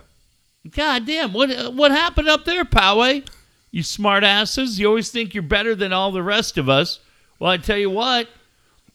God 0.71 1.07
damn, 1.07 1.33
what 1.33 1.75
what 1.75 1.91
happened 1.91 2.29
up 2.29 2.45
there, 2.45 2.65
Poway? 2.65 3.27
You 3.73 3.83
smart 3.83 4.23
asses. 4.23 4.79
You 4.79 4.87
always 4.87 5.11
think 5.11 5.35
you're 5.35 5.43
better 5.43 5.75
than 5.75 5.93
all 5.93 6.13
the 6.13 6.23
rest 6.23 6.57
of 6.57 6.69
us. 6.69 7.01
Well, 7.41 7.51
I 7.51 7.57
tell 7.57 7.79
you 7.79 7.91
what, 7.91 8.29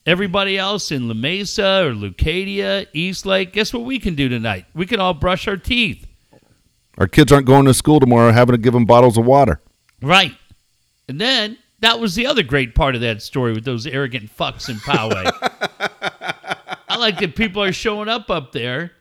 everybody 0.06 0.58
else 0.58 0.92
in 0.92 1.10
La 1.10 1.14
Mesa 1.14 1.86
or 1.86 1.94
Leucadia, 1.94 2.88
East 2.94 3.26
Lake, 3.26 3.52
guess 3.52 3.74
what 3.74 3.84
we 3.84 4.00
can 4.00 4.16
do 4.16 4.30
tonight? 4.30 4.66
We 4.74 4.86
can 4.86 5.02
all 5.02 5.14
brush 5.14 5.46
our 5.48 5.58
teeth. 5.58 6.08
Our 6.98 7.08
kids 7.08 7.34
aren't 7.34 7.46
going 7.48 7.66
to 7.66 7.74
school 7.74 8.00
tomorrow 8.00 8.32
having 8.32 8.54
to 8.54 8.62
give 8.62 8.74
them 8.74 8.86
bottles 8.86 9.18
of 9.18 9.26
water. 9.26 9.60
Right. 10.02 10.36
And 11.10 11.20
then 11.20 11.58
that 11.80 12.00
was 12.00 12.16
the 12.16 12.26
other 12.28 12.44
great 12.44 12.76
part 12.76 12.96
of 12.96 13.02
that 13.02 13.22
story 13.22 13.54
with 13.54 13.66
those 13.66 13.86
arrogant 13.86 14.36
fucks 14.36 14.70
in 14.70 14.78
Poway. 14.78 15.67
I 16.98 17.00
like 17.00 17.20
that 17.20 17.36
people 17.36 17.62
are 17.62 17.72
showing 17.72 18.10
up 18.10 18.32
up 18.32 18.54
there 18.54 18.92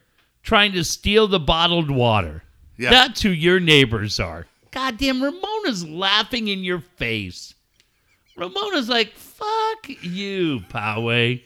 trying 0.42 0.72
to 0.72 0.84
steal 0.84 1.26
the 1.26 1.40
bottled 1.40 1.90
water. 1.90 2.42
Yeah. 2.76 2.90
That's 2.90 3.22
who 3.22 3.30
your 3.30 3.58
neighbors 3.58 4.20
are. 4.20 4.46
Goddamn, 4.70 5.22
Ramona's 5.22 5.88
laughing 5.88 6.48
in 6.48 6.62
your 6.62 6.80
face. 6.80 7.54
Ramona's 8.36 8.90
like, 8.90 9.14
fuck 9.14 9.88
you, 10.02 10.60
Poway. 10.68 11.42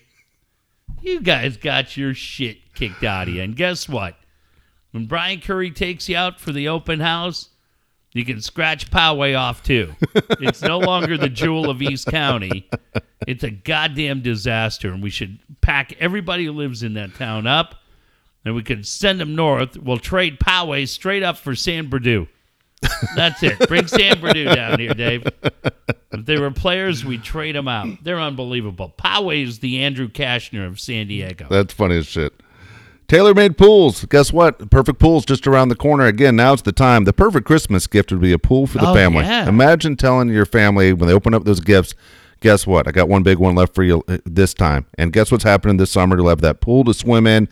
You 1.00 1.20
guys 1.20 1.56
got 1.56 1.96
your 1.96 2.14
shit 2.14 2.74
kicked 2.74 3.04
out 3.04 3.28
of 3.28 3.34
you. 3.34 3.42
And 3.42 3.54
guess 3.54 3.88
what? 3.88 4.16
When 4.90 5.06
Brian 5.06 5.40
Curry 5.40 5.70
takes 5.70 6.08
you 6.08 6.16
out 6.16 6.40
for 6.40 6.50
the 6.50 6.66
open 6.66 6.98
house, 6.98 7.50
you 8.12 8.24
can 8.24 8.40
scratch 8.40 8.90
Poway 8.90 9.38
off 9.38 9.62
too. 9.62 9.94
it's 10.40 10.62
no 10.62 10.78
longer 10.78 11.16
the 11.16 11.28
jewel 11.28 11.70
of 11.70 11.80
East 11.80 12.06
County. 12.06 12.68
It's 13.26 13.44
a 13.44 13.50
goddamn 13.50 14.22
disaster, 14.22 14.92
and 14.92 15.02
we 15.02 15.10
should 15.10 15.38
pack 15.60 15.92
everybody 16.00 16.46
who 16.46 16.52
lives 16.52 16.82
in 16.82 16.94
that 16.94 17.14
town 17.14 17.46
up, 17.46 17.76
and 18.44 18.54
we 18.54 18.62
could 18.62 18.86
send 18.86 19.20
them 19.20 19.36
north. 19.36 19.76
We'll 19.76 19.98
trade 19.98 20.40
Poway 20.40 20.88
straight 20.88 21.22
up 21.22 21.36
for 21.36 21.54
San 21.54 21.88
Bernardino. 21.88 22.26
That's 23.14 23.42
it. 23.42 23.58
Bring 23.68 23.86
San 23.86 24.20
Bernardino 24.20 24.54
down 24.54 24.80
here, 24.80 24.94
Dave. 24.94 25.26
If 26.12 26.26
they 26.26 26.38
were 26.38 26.50
players, 26.50 27.04
we'd 27.04 27.22
trade 27.22 27.54
them 27.54 27.68
out. 27.68 28.02
They're 28.02 28.20
unbelievable. 28.20 28.92
Poway 28.98 29.44
is 29.44 29.60
the 29.60 29.82
Andrew 29.82 30.08
Cashner 30.08 30.66
of 30.66 30.80
San 30.80 31.06
Diego. 31.06 31.46
That's 31.48 31.74
funny 31.74 31.98
as 31.98 32.06
shit. 32.06 32.32
TaylorMade 33.10 33.56
Pools. 33.56 34.04
Guess 34.04 34.32
what? 34.32 34.70
Perfect 34.70 35.00
pools 35.00 35.24
just 35.24 35.44
around 35.48 35.68
the 35.68 35.74
corner. 35.74 36.06
Again, 36.06 36.36
now's 36.36 36.62
the 36.62 36.70
time. 36.70 37.02
The 37.02 37.12
perfect 37.12 37.44
Christmas 37.44 37.88
gift 37.88 38.12
would 38.12 38.20
be 38.20 38.30
a 38.30 38.38
pool 38.38 38.68
for 38.68 38.78
the 38.78 38.88
Oh, 38.90 38.94
family. 38.94 39.24
yeah. 39.24 39.48
Imagine 39.48 39.96
telling 39.96 40.28
your 40.28 40.46
family 40.46 40.92
when 40.92 41.08
they 41.08 41.12
open 41.12 41.34
up 41.34 41.42
those 41.42 41.58
gifts, 41.58 41.96
guess 42.38 42.68
what? 42.68 42.86
I 42.86 42.92
got 42.92 43.08
one 43.08 43.24
big 43.24 43.38
one 43.38 43.56
left 43.56 43.74
for 43.74 43.82
you 43.82 44.04
uh, 44.06 44.18
this 44.24 44.54
time. 44.54 44.86
And 44.96 45.12
guess 45.12 45.32
what's 45.32 45.42
happening 45.42 45.76
this 45.76 45.90
summer? 45.90 46.16
You'll 46.16 46.28
have 46.28 46.40
that 46.42 46.60
pool 46.60 46.84
to 46.84 46.94
swim 46.94 47.26
in. 47.26 47.48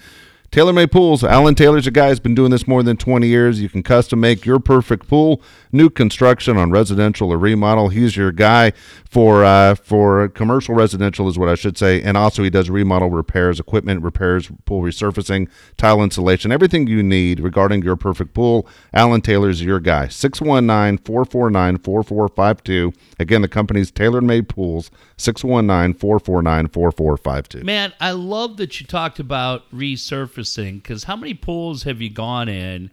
TaylorMade 0.51 0.91
Pools. 0.91 1.23
Alan 1.23 1.55
Taylor's 1.55 1.87
a 1.87 1.91
guy 1.91 2.09
who's 2.09 2.21
been 2.21 2.35
doing 2.35 2.51
this 2.51 2.67
more 2.67 2.83
than 2.83 2.97
20 2.97 3.27
years. 3.27 3.61
You 3.61 3.69
can 3.69 3.83
custom 3.83 4.21
make 4.21 4.47
your 4.47 4.59
perfect 4.59 5.07
pool, 5.07 5.43
new 5.73 5.91
construction 5.91 6.57
on 6.57 6.71
residential 6.71 7.31
or 7.31 7.37
remodel. 7.37 7.91
He's 7.91 8.17
your 8.17 8.33
guy 8.33 8.73
for 9.05 9.45
uh, 9.45 9.75
for 9.75 10.31
commercial 10.31 10.75
residential 10.75 11.29
is 11.29 11.39
what 11.39 11.51
I 11.51 11.55
should 11.55 11.77
say, 11.77 12.01
and 12.01 12.17
also 12.17 12.43
he 12.43 12.49
does 12.49 12.71
remodel 12.71 13.11
repairs, 13.11 13.61
equipment 13.61 14.03
repairs, 14.03 14.51
pool 14.65 14.81
resurfacing, 14.81 15.51
tile 15.77 16.03
insulation, 16.03 16.51
everything 16.51 16.87
you 16.87 17.03
need 17.03 17.41
regarding 17.41 17.83
your 17.83 17.97
perfect 17.97 18.33
pool. 18.33 18.67
Alan 18.95 19.21
Taylor's 19.21 19.63
your 19.63 19.81
guy. 19.81 20.07
619-449-4452. 20.07 22.95
Again, 23.19 23.43
the 23.43 23.49
company's 23.49 23.93
TaylorMade 23.93 24.49
Pools. 24.49 24.91
619-449-4452. 25.19 27.65
Man, 27.65 27.93
I 28.01 28.13
love 28.13 28.57
that 28.59 28.81
you 28.81 28.87
talked 28.87 29.19
about 29.19 29.69
resurfacing 29.73 30.38
because 30.45 31.05
how 31.05 31.17
many 31.17 31.35
pools 31.35 31.83
have 31.85 32.01
you 32.01 32.11
gone 32.11 32.49
in 32.49 32.91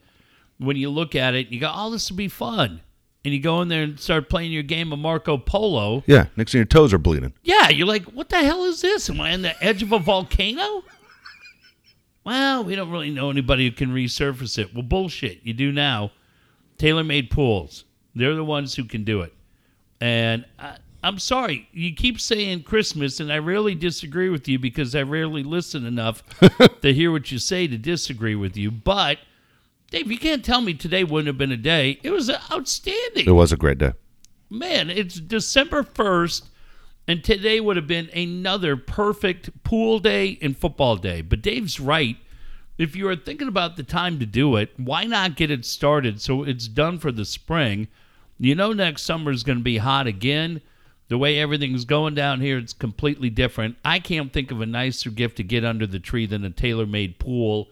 when 0.57 0.77
you 0.77 0.89
look 0.89 1.15
at 1.15 1.35
it, 1.35 1.49
you 1.49 1.59
go, 1.59 1.71
oh, 1.73 1.91
this 1.91 2.09
will 2.09 2.17
be 2.17 2.27
fun. 2.27 2.81
And 3.23 3.33
you 3.33 3.39
go 3.39 3.61
in 3.61 3.69
there 3.69 3.83
and 3.83 3.99
start 3.99 4.29
playing 4.29 4.51
your 4.51 4.63
game 4.63 4.93
of 4.93 4.99
Marco 4.99 5.37
Polo. 5.37 6.03
Yeah, 6.05 6.27
next 6.35 6.51
thing 6.51 6.59
your 6.59 6.65
toes 6.65 6.93
are 6.93 6.99
bleeding. 6.99 7.33
Yeah, 7.43 7.69
you're 7.69 7.87
like, 7.87 8.03
what 8.05 8.29
the 8.29 8.37
hell 8.37 8.65
is 8.65 8.81
this? 8.81 9.09
Am 9.09 9.19
I 9.19 9.33
on 9.33 9.41
the 9.41 9.63
edge 9.63 9.81
of 9.81 9.91
a 9.91 9.99
volcano? 9.99 10.83
Well, 12.23 12.63
we 12.63 12.75
don't 12.75 12.91
really 12.91 13.11
know 13.11 13.29
anybody 13.29 13.65
who 13.65 13.71
can 13.71 13.89
resurface 13.89 14.59
it. 14.59 14.73
Well, 14.73 14.83
bullshit. 14.83 15.39
You 15.43 15.53
do 15.53 15.71
now. 15.71 16.11
TaylorMade 16.77 17.29
Pools. 17.29 17.85
They're 18.13 18.35
the 18.35 18.45
ones 18.45 18.75
who 18.75 18.85
can 18.85 19.03
do 19.03 19.21
it. 19.21 19.33
And 20.01 20.45
I, 20.59 20.77
I'm 21.05 21.19
sorry. 21.19 21.69
You 21.71 21.93
keep 21.93 22.19
saying 22.19 22.63
Christmas, 22.63 23.19
and 23.19 23.31
I 23.31 23.35
really 23.35 23.75
disagree 23.75 24.29
with 24.29 24.47
you 24.47 24.57
because 24.57 24.95
I 24.95 25.03
rarely 25.03 25.43
listen 25.43 25.85
enough 25.85 26.23
to 26.81 26.93
hear 26.93 27.11
what 27.11 27.31
you 27.31 27.37
say 27.37 27.67
to 27.67 27.77
disagree 27.77 28.33
with 28.33 28.57
you. 28.57 28.71
But, 28.71 29.19
Dave, 29.91 30.11
you 30.11 30.17
can't 30.17 30.43
tell 30.43 30.61
me 30.61 30.73
today 30.73 31.03
wouldn't 31.03 31.27
have 31.27 31.37
been 31.37 31.51
a 31.51 31.57
day. 31.57 31.99
It 32.01 32.09
was 32.09 32.31
outstanding 32.51 33.27
It 33.27 33.33
was 33.33 33.51
a 33.51 33.55
great 33.55 33.77
day. 33.77 33.93
man, 34.49 34.89
it's 34.89 35.19
December 35.19 35.83
1st, 35.83 36.47
and 37.07 37.23
today 37.23 37.59
would 37.59 37.75
have 37.75 37.85
been 37.85 38.09
another 38.15 38.75
perfect 38.75 39.63
pool 39.63 39.99
day 39.99 40.39
and 40.41 40.57
football 40.57 40.95
day. 40.95 41.21
But 41.21 41.43
Dave's 41.43 41.79
right. 41.79 42.17
If 42.79 42.95
you 42.95 43.07
are 43.09 43.15
thinking 43.15 43.47
about 43.47 43.77
the 43.77 43.83
time 43.83 44.17
to 44.17 44.25
do 44.25 44.55
it, 44.55 44.71
why 44.77 45.03
not 45.03 45.35
get 45.35 45.51
it 45.51 45.65
started 45.65 46.19
so 46.19 46.41
it's 46.41 46.67
done 46.67 46.97
for 46.97 47.11
the 47.11 47.25
spring? 47.25 47.89
You 48.39 48.55
know, 48.55 48.73
next 48.73 49.03
summer 49.03 49.29
is 49.29 49.43
going 49.43 49.59
to 49.59 49.63
be 49.63 49.77
hot 49.77 50.07
again. 50.07 50.61
The 51.07 51.17
way 51.17 51.39
everything's 51.39 51.85
going 51.85 52.15
down 52.15 52.41
here, 52.41 52.57
it's 52.57 52.73
completely 52.73 53.29
different. 53.29 53.77
I 53.85 53.99
can't 53.99 54.33
think 54.33 54.51
of 54.51 54.61
a 54.61 54.65
nicer 54.65 55.11
gift 55.11 55.37
to 55.37 55.43
get 55.43 55.63
under 55.63 55.85
the 55.85 55.99
tree 55.99 56.25
than 56.25 56.43
a 56.43 56.49
tailor 56.49 56.87
made 56.87 57.19
pool. 57.19 57.67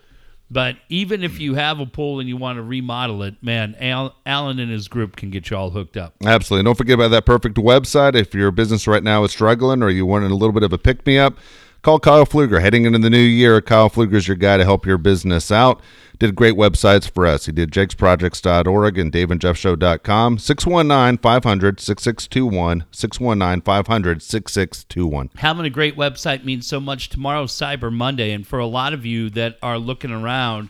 But 0.52 0.76
even 0.88 1.24
if 1.24 1.40
you 1.40 1.56
have 1.56 1.80
a 1.80 1.88
pool 1.88 2.20
and 2.20 2.30
you 2.30 2.38
want 2.38 2.58
to 2.58 2.64
remodel 2.64 3.24
it, 3.24 3.42
man, 3.42 3.76
Al- 3.80 4.16
Alan 4.24 4.60
and 4.60 4.72
his 4.72 4.88
group 4.88 5.16
can 5.16 5.32
get 5.32 5.50
you 5.50 5.58
all 5.58 5.72
hooked 5.72 5.98
up. 5.98 6.14
Absolutely. 6.24 6.64
Don't 6.66 6.78
forget 6.78 6.94
about 6.94 7.08
that 7.08 7.26
perfect 7.26 7.56
website. 7.56 8.14
If 8.14 8.36
your 8.36 8.52
business 8.52 8.86
right 8.86 9.02
now 9.02 9.24
is 9.24 9.32
struggling 9.32 9.82
or 9.82 9.90
you 9.90 10.06
want 10.06 10.26
a 10.26 10.28
little 10.28 10.52
bit 10.52 10.62
of 10.62 10.72
a 10.72 10.78
pick 10.78 11.08
me 11.08 11.18
up, 11.18 11.38
call 11.84 12.00
Kyle 12.00 12.26
Pfluger. 12.26 12.62
Heading 12.62 12.86
into 12.86 12.98
the 12.98 13.10
new 13.10 13.18
year, 13.18 13.62
Kyle 13.62 13.90
Pfluger 13.90 14.14
is 14.14 14.28
your 14.28 14.38
guy 14.38 14.58
to 14.58 14.64
help 14.64 14.86
your 14.86 14.98
business 14.98 15.52
out. 15.52 15.82
Did 16.18 16.36
great 16.36 16.56
websites 16.56 17.10
for 17.10 17.26
us. 17.26 17.46
He 17.48 17.52
did 17.52 17.72
jakesprojects.org 17.72 18.98
and 18.98 19.12
daveandjeffshow.com. 19.12 20.38
619 20.38 21.18
500 21.18 21.80
6621. 21.80 22.86
619 22.92 23.62
500 23.62 24.22
6621. 24.22 25.30
having 25.36 25.66
a 25.66 25.70
great 25.70 25.98
website 25.98 26.46
means 26.46 26.66
so 26.66 26.80
much. 26.80 27.10
Tomorrow's 27.10 27.52
Cyber 27.52 27.92
Monday, 27.92 28.32
and 28.32 28.48
for 28.48 28.60
a 28.60 28.66
lot 28.66 28.94
of 28.94 29.06
you 29.06 29.30
that 29.32 29.58
are 29.62 29.78
looking 29.78 30.12
around, 30.12 30.70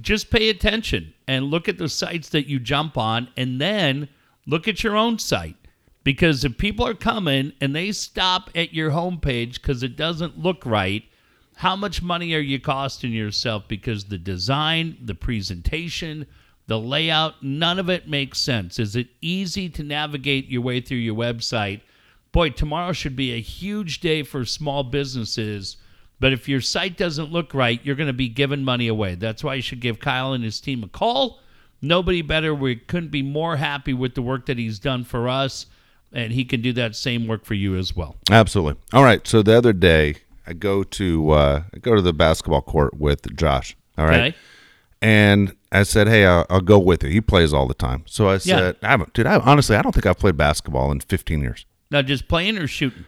just 0.00 0.30
pay 0.30 0.48
attention 0.48 1.12
and 1.28 1.46
look 1.46 1.68
at 1.68 1.78
the 1.78 1.88
sites 1.88 2.30
that 2.30 2.48
you 2.48 2.58
jump 2.58 2.96
on, 2.96 3.28
and 3.36 3.60
then 3.60 4.08
look 4.46 4.66
at 4.66 4.82
your 4.82 4.96
own 4.96 5.18
site. 5.18 5.56
Because 6.06 6.44
if 6.44 6.56
people 6.56 6.86
are 6.86 6.94
coming 6.94 7.52
and 7.60 7.74
they 7.74 7.90
stop 7.90 8.48
at 8.54 8.72
your 8.72 8.92
homepage 8.92 9.54
because 9.54 9.82
it 9.82 9.96
doesn't 9.96 10.38
look 10.38 10.64
right, 10.64 11.02
how 11.56 11.74
much 11.74 12.00
money 12.00 12.32
are 12.34 12.38
you 12.38 12.60
costing 12.60 13.10
yourself? 13.10 13.64
Because 13.66 14.04
the 14.04 14.16
design, 14.16 14.98
the 15.02 15.16
presentation, 15.16 16.28
the 16.68 16.78
layout, 16.78 17.42
none 17.42 17.80
of 17.80 17.90
it 17.90 18.08
makes 18.08 18.38
sense. 18.38 18.78
Is 18.78 18.94
it 18.94 19.08
easy 19.20 19.68
to 19.70 19.82
navigate 19.82 20.48
your 20.48 20.62
way 20.62 20.80
through 20.80 20.98
your 20.98 21.16
website? 21.16 21.80
Boy, 22.30 22.50
tomorrow 22.50 22.92
should 22.92 23.16
be 23.16 23.32
a 23.32 23.40
huge 23.40 23.98
day 23.98 24.22
for 24.22 24.44
small 24.44 24.84
businesses. 24.84 25.76
But 26.20 26.32
if 26.32 26.48
your 26.48 26.60
site 26.60 26.96
doesn't 26.96 27.32
look 27.32 27.52
right, 27.52 27.80
you're 27.82 27.96
going 27.96 28.06
to 28.06 28.12
be 28.12 28.28
giving 28.28 28.62
money 28.62 28.86
away. 28.86 29.16
That's 29.16 29.42
why 29.42 29.54
you 29.54 29.62
should 29.62 29.80
give 29.80 29.98
Kyle 29.98 30.34
and 30.34 30.44
his 30.44 30.60
team 30.60 30.84
a 30.84 30.88
call. 30.88 31.40
Nobody 31.82 32.22
better. 32.22 32.54
We 32.54 32.76
couldn't 32.76 33.10
be 33.10 33.24
more 33.24 33.56
happy 33.56 33.92
with 33.92 34.14
the 34.14 34.22
work 34.22 34.46
that 34.46 34.56
he's 34.56 34.78
done 34.78 35.02
for 35.02 35.28
us, 35.28 35.66
and 36.12 36.32
he 36.32 36.44
can 36.44 36.60
do 36.62 36.72
that 36.74 36.94
same 36.96 37.26
work 37.26 37.44
for 37.44 37.54
you 37.54 37.76
as 37.76 37.94
well. 37.96 38.16
Absolutely. 38.30 38.80
All 38.92 39.02
right. 39.04 39.26
So 39.26 39.42
the 39.42 39.56
other 39.56 39.72
day, 39.72 40.16
I 40.46 40.52
go 40.52 40.82
to 40.82 41.30
uh, 41.30 41.62
I 41.74 41.78
go 41.78 41.94
to 41.94 42.02
the 42.02 42.12
basketball 42.12 42.62
court 42.62 42.94
with 42.98 43.36
Josh. 43.36 43.76
All 43.98 44.06
right. 44.06 44.20
Okay? 44.34 44.36
And 45.02 45.54
I 45.72 45.82
said, 45.82 46.08
"Hey, 46.08 46.24
I'll, 46.24 46.46
I'll 46.48 46.60
go 46.60 46.78
with 46.78 47.02
you." 47.02 47.10
He 47.10 47.20
plays 47.20 47.52
all 47.52 47.66
the 47.66 47.74
time, 47.74 48.04
so 48.06 48.28
I 48.28 48.38
said, 48.38 48.76
I 48.82 48.88
haven't, 48.88 49.12
"Dude, 49.12 49.26
I, 49.26 49.38
honestly, 49.40 49.76
I 49.76 49.82
don't 49.82 49.92
think 49.92 50.06
I've 50.06 50.18
played 50.18 50.36
basketball 50.38 50.90
in 50.90 51.00
15 51.00 51.40
years. 51.42 51.66
Now, 51.90 52.00
just 52.02 52.28
playing 52.28 52.56
or 52.58 52.66
shooting? 52.66 53.04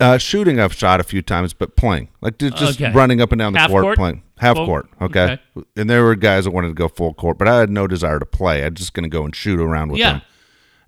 Uh, 0.00 0.16
shooting, 0.18 0.58
I've 0.60 0.72
shot 0.74 0.98
a 0.98 1.04
few 1.04 1.22
times, 1.22 1.52
but 1.54 1.76
playing, 1.76 2.08
like 2.20 2.38
just, 2.38 2.56
just 2.56 2.80
Okay. 2.80 2.92
running 2.92 3.20
up 3.20 3.32
and 3.32 3.38
down 3.38 3.52
the 3.52 3.58
Half 3.60 3.70
court, 3.70 3.82
court? 3.84 3.96
playing 3.98 4.22
half 4.38 4.56
Full? 4.56 4.66
court. 4.66 4.88
Okay? 5.00 5.38
and 5.76 5.88
there 5.88 6.04
were 6.04 6.14
guys 6.14 6.44
that 6.44 6.50
wanted 6.50 6.68
to 6.68 6.74
go 6.74 6.88
full 6.88 7.14
court, 7.14 7.38
but 7.38 7.48
I 7.48 7.60
had 7.60 7.70
no 7.70 7.86
desire 7.86 8.18
to 8.18 8.26
play. 8.26 8.64
I'm 8.64 8.74
just 8.74 8.92
going 8.94 9.04
to 9.04 9.08
go 9.08 9.24
and 9.24 9.34
shoot 9.34 9.58
around 9.60 9.90
with 9.92 10.00
Yeah. 10.00 10.12
them 10.14 10.22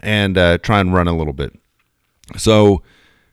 and 0.01 0.37
uh, 0.39 0.59
try 0.59 0.81
and 0.81 0.93
run 0.93 1.09
a 1.09 1.17
little 1.17 1.33
bit. 1.33 1.59
So 2.37 2.83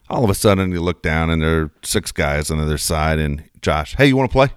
all 0.10 0.24
of 0.24 0.30
a 0.30 0.36
sudden, 0.36 0.72
you 0.72 0.80
look 0.82 1.02
down 1.02 1.30
and 1.30 1.42
there 1.42 1.62
are 1.62 1.72
six 1.84 2.12
guys 2.12 2.50
on 2.52 2.58
the 2.58 2.64
other 2.64 2.78
side, 2.78 3.20
and 3.20 3.44
Josh, 3.62 3.96
hey, 3.96 4.06
you 4.08 4.16
want 4.18 4.30
to 4.30 4.34
play? 4.34 4.50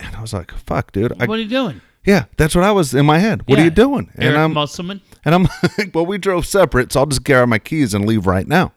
And 0.00 0.14
I 0.16 0.20
was 0.20 0.32
like, 0.32 0.50
"Fuck, 0.52 0.92
dude! 0.92 1.12
I, 1.20 1.26
what 1.26 1.38
are 1.38 1.42
you 1.42 1.48
doing? 1.48 1.80
yeah, 2.04 2.24
that's 2.36 2.54
what 2.54 2.64
I 2.64 2.72
was 2.72 2.94
in 2.94 3.06
my 3.06 3.18
head. 3.18 3.42
What 3.48 3.58
are 3.58 3.64
you 3.64 3.70
doing?" 3.70 4.10
And 4.14 4.24
Eric 4.24 4.38
I'm 4.38 4.52
Musselman? 4.52 5.00
and 5.24 5.34
I'm 5.34 5.48
like, 5.78 5.90
well, 5.94 6.04
we 6.06 6.18
drove 6.18 6.46
separate, 6.46 6.92
so 6.92 7.00
I'll 7.00 7.06
just 7.06 7.24
grab 7.24 7.48
my 7.48 7.58
keys 7.58 7.94
and 7.94 8.04
leave 8.06 8.26
right 8.26 8.46
now. 8.46 8.72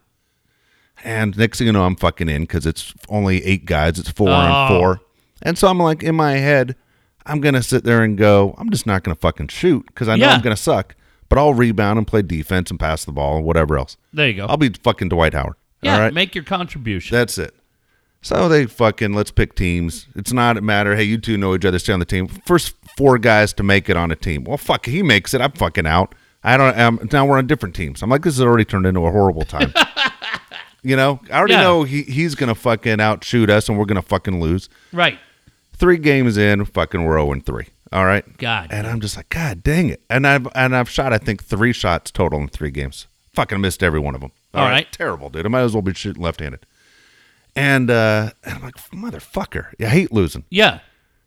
And 1.02 1.36
next 1.36 1.58
thing 1.58 1.66
you 1.66 1.72
know, 1.72 1.84
I'm 1.84 1.96
fucking 1.96 2.28
in 2.28 2.42
because 2.42 2.66
it's 2.66 2.92
only 3.08 3.42
eight 3.44 3.64
guys. 3.64 3.98
It's 3.98 4.10
four 4.10 4.28
Oh. 4.28 4.32
and 4.32 4.68
four. 4.68 5.00
And 5.42 5.56
so 5.56 5.68
I'm 5.68 5.78
like, 5.78 6.02
in 6.02 6.14
my 6.14 6.32
head, 6.32 6.76
I'm 7.24 7.40
going 7.40 7.54
to 7.54 7.62
sit 7.62 7.84
there 7.84 8.02
and 8.02 8.18
go, 8.18 8.54
I'm 8.58 8.68
just 8.70 8.86
not 8.86 9.02
going 9.02 9.14
to 9.14 9.20
fucking 9.20 9.48
shoot 9.48 9.86
because 9.86 10.08
I 10.08 10.16
know 10.16 10.26
Yeah. 10.26 10.34
I'm 10.34 10.42
going 10.42 10.54
to 10.54 10.60
suck. 10.62 10.94
But 11.30 11.38
I'll 11.38 11.54
rebound 11.54 11.96
and 11.96 12.06
play 12.06 12.20
defense 12.20 12.70
and 12.70 12.78
pass 12.78 13.06
the 13.06 13.12
ball 13.12 13.36
and 13.38 13.46
whatever 13.46 13.78
else. 13.78 13.96
There 14.12 14.28
you 14.28 14.34
go. 14.34 14.46
I'll 14.46 14.58
be 14.58 14.68
fucking 14.68 15.08
Dwight 15.08 15.32
Howard. 15.32 15.54
yeah, 15.80 15.94
All 15.94 16.00
right. 16.00 16.12
make 16.12 16.34
your 16.34 16.44
contribution. 16.44 17.16
That's 17.16 17.38
it. 17.38 17.54
So 18.20 18.50
they 18.50 18.66
fucking 18.66 19.14
let's 19.14 19.30
pick 19.30 19.54
teams. 19.54 20.06
It's 20.14 20.32
not 20.32 20.58
a 20.58 20.60
matter. 20.60 20.94
Hey, 20.94 21.04
you 21.04 21.16
two 21.16 21.38
know 21.38 21.54
each 21.54 21.64
other. 21.64 21.78
Stay 21.78 21.94
on 21.94 22.00
the 22.00 22.04
team. 22.04 22.26
First 22.26 22.74
four 22.98 23.16
guys 23.16 23.54
to 23.54 23.62
make 23.62 23.88
it 23.88 23.96
on 23.96 24.10
a 24.10 24.16
team. 24.16 24.44
Well, 24.44 24.58
fuck, 24.58 24.84
he 24.84 25.02
makes 25.02 25.32
it. 25.32 25.40
I'm 25.40 25.52
fucking 25.52 25.86
out. 25.86 26.14
I 26.44 26.58
don't. 26.58 26.78
Um, 26.78 27.08
now 27.12 27.24
we're 27.24 27.38
on 27.38 27.46
different 27.46 27.74
teams. 27.74 28.02
I'm 28.02 28.10
like, 28.10 28.22
this 28.24 28.34
has 28.34 28.42
already 28.42 28.66
turned 28.66 28.84
into 28.84 29.06
a 29.06 29.10
horrible 29.10 29.44
time. 29.44 29.72
you 30.82 30.96
know, 30.96 31.20
I 31.32 31.38
already 31.38 31.54
Yeah. 31.54 31.62
know 31.62 31.84
he, 31.84 32.02
he's 32.02 32.34
gonna 32.34 32.54
fucking 32.54 33.00
outshoot 33.00 33.48
us, 33.50 33.68
and 33.68 33.78
we're 33.78 33.84
gonna 33.86 34.02
fucking 34.02 34.40
lose. 34.40 34.68
right. 34.92 35.18
Three 35.74 35.96
games 35.96 36.36
in, 36.36 36.66
fucking 36.66 37.04
we're 37.04 37.12
zero 37.12 37.32
and 37.32 37.46
three. 37.46 37.68
All 37.92 38.04
right. 38.04 38.36
God. 38.38 38.68
And 38.70 38.86
I'm 38.86 39.00
just 39.00 39.16
like, 39.16 39.28
God 39.28 39.62
dang 39.62 39.88
it. 39.88 40.02
And 40.08 40.26
I've 40.26 40.46
and 40.54 40.76
I've 40.76 40.88
shot 40.88 41.12
I 41.12 41.18
think 41.18 41.42
three 41.42 41.72
shots 41.72 42.10
total 42.10 42.40
in 42.40 42.48
three 42.48 42.70
games. 42.70 43.08
Fucking 43.34 43.60
missed 43.60 43.82
every 43.82 44.00
one 44.00 44.14
of 44.14 44.20
them. 44.20 44.32
All 44.54 44.64
right. 44.64 44.90
Terrible, 44.92 45.28
dude. 45.30 45.46
I 45.46 45.48
might 45.48 45.62
as 45.62 45.74
well 45.74 45.82
be 45.82 45.94
shooting 45.94 46.22
left 46.22 46.40
handed. 46.40 46.66
And 47.56 47.90
uh 47.90 48.30
and 48.44 48.54
I'm 48.54 48.62
like, 48.62 48.76
motherfucker. 48.90 49.72
I 49.80 49.86
hate 49.86 50.12
losing. 50.12 50.44
Yeah. 50.50 50.80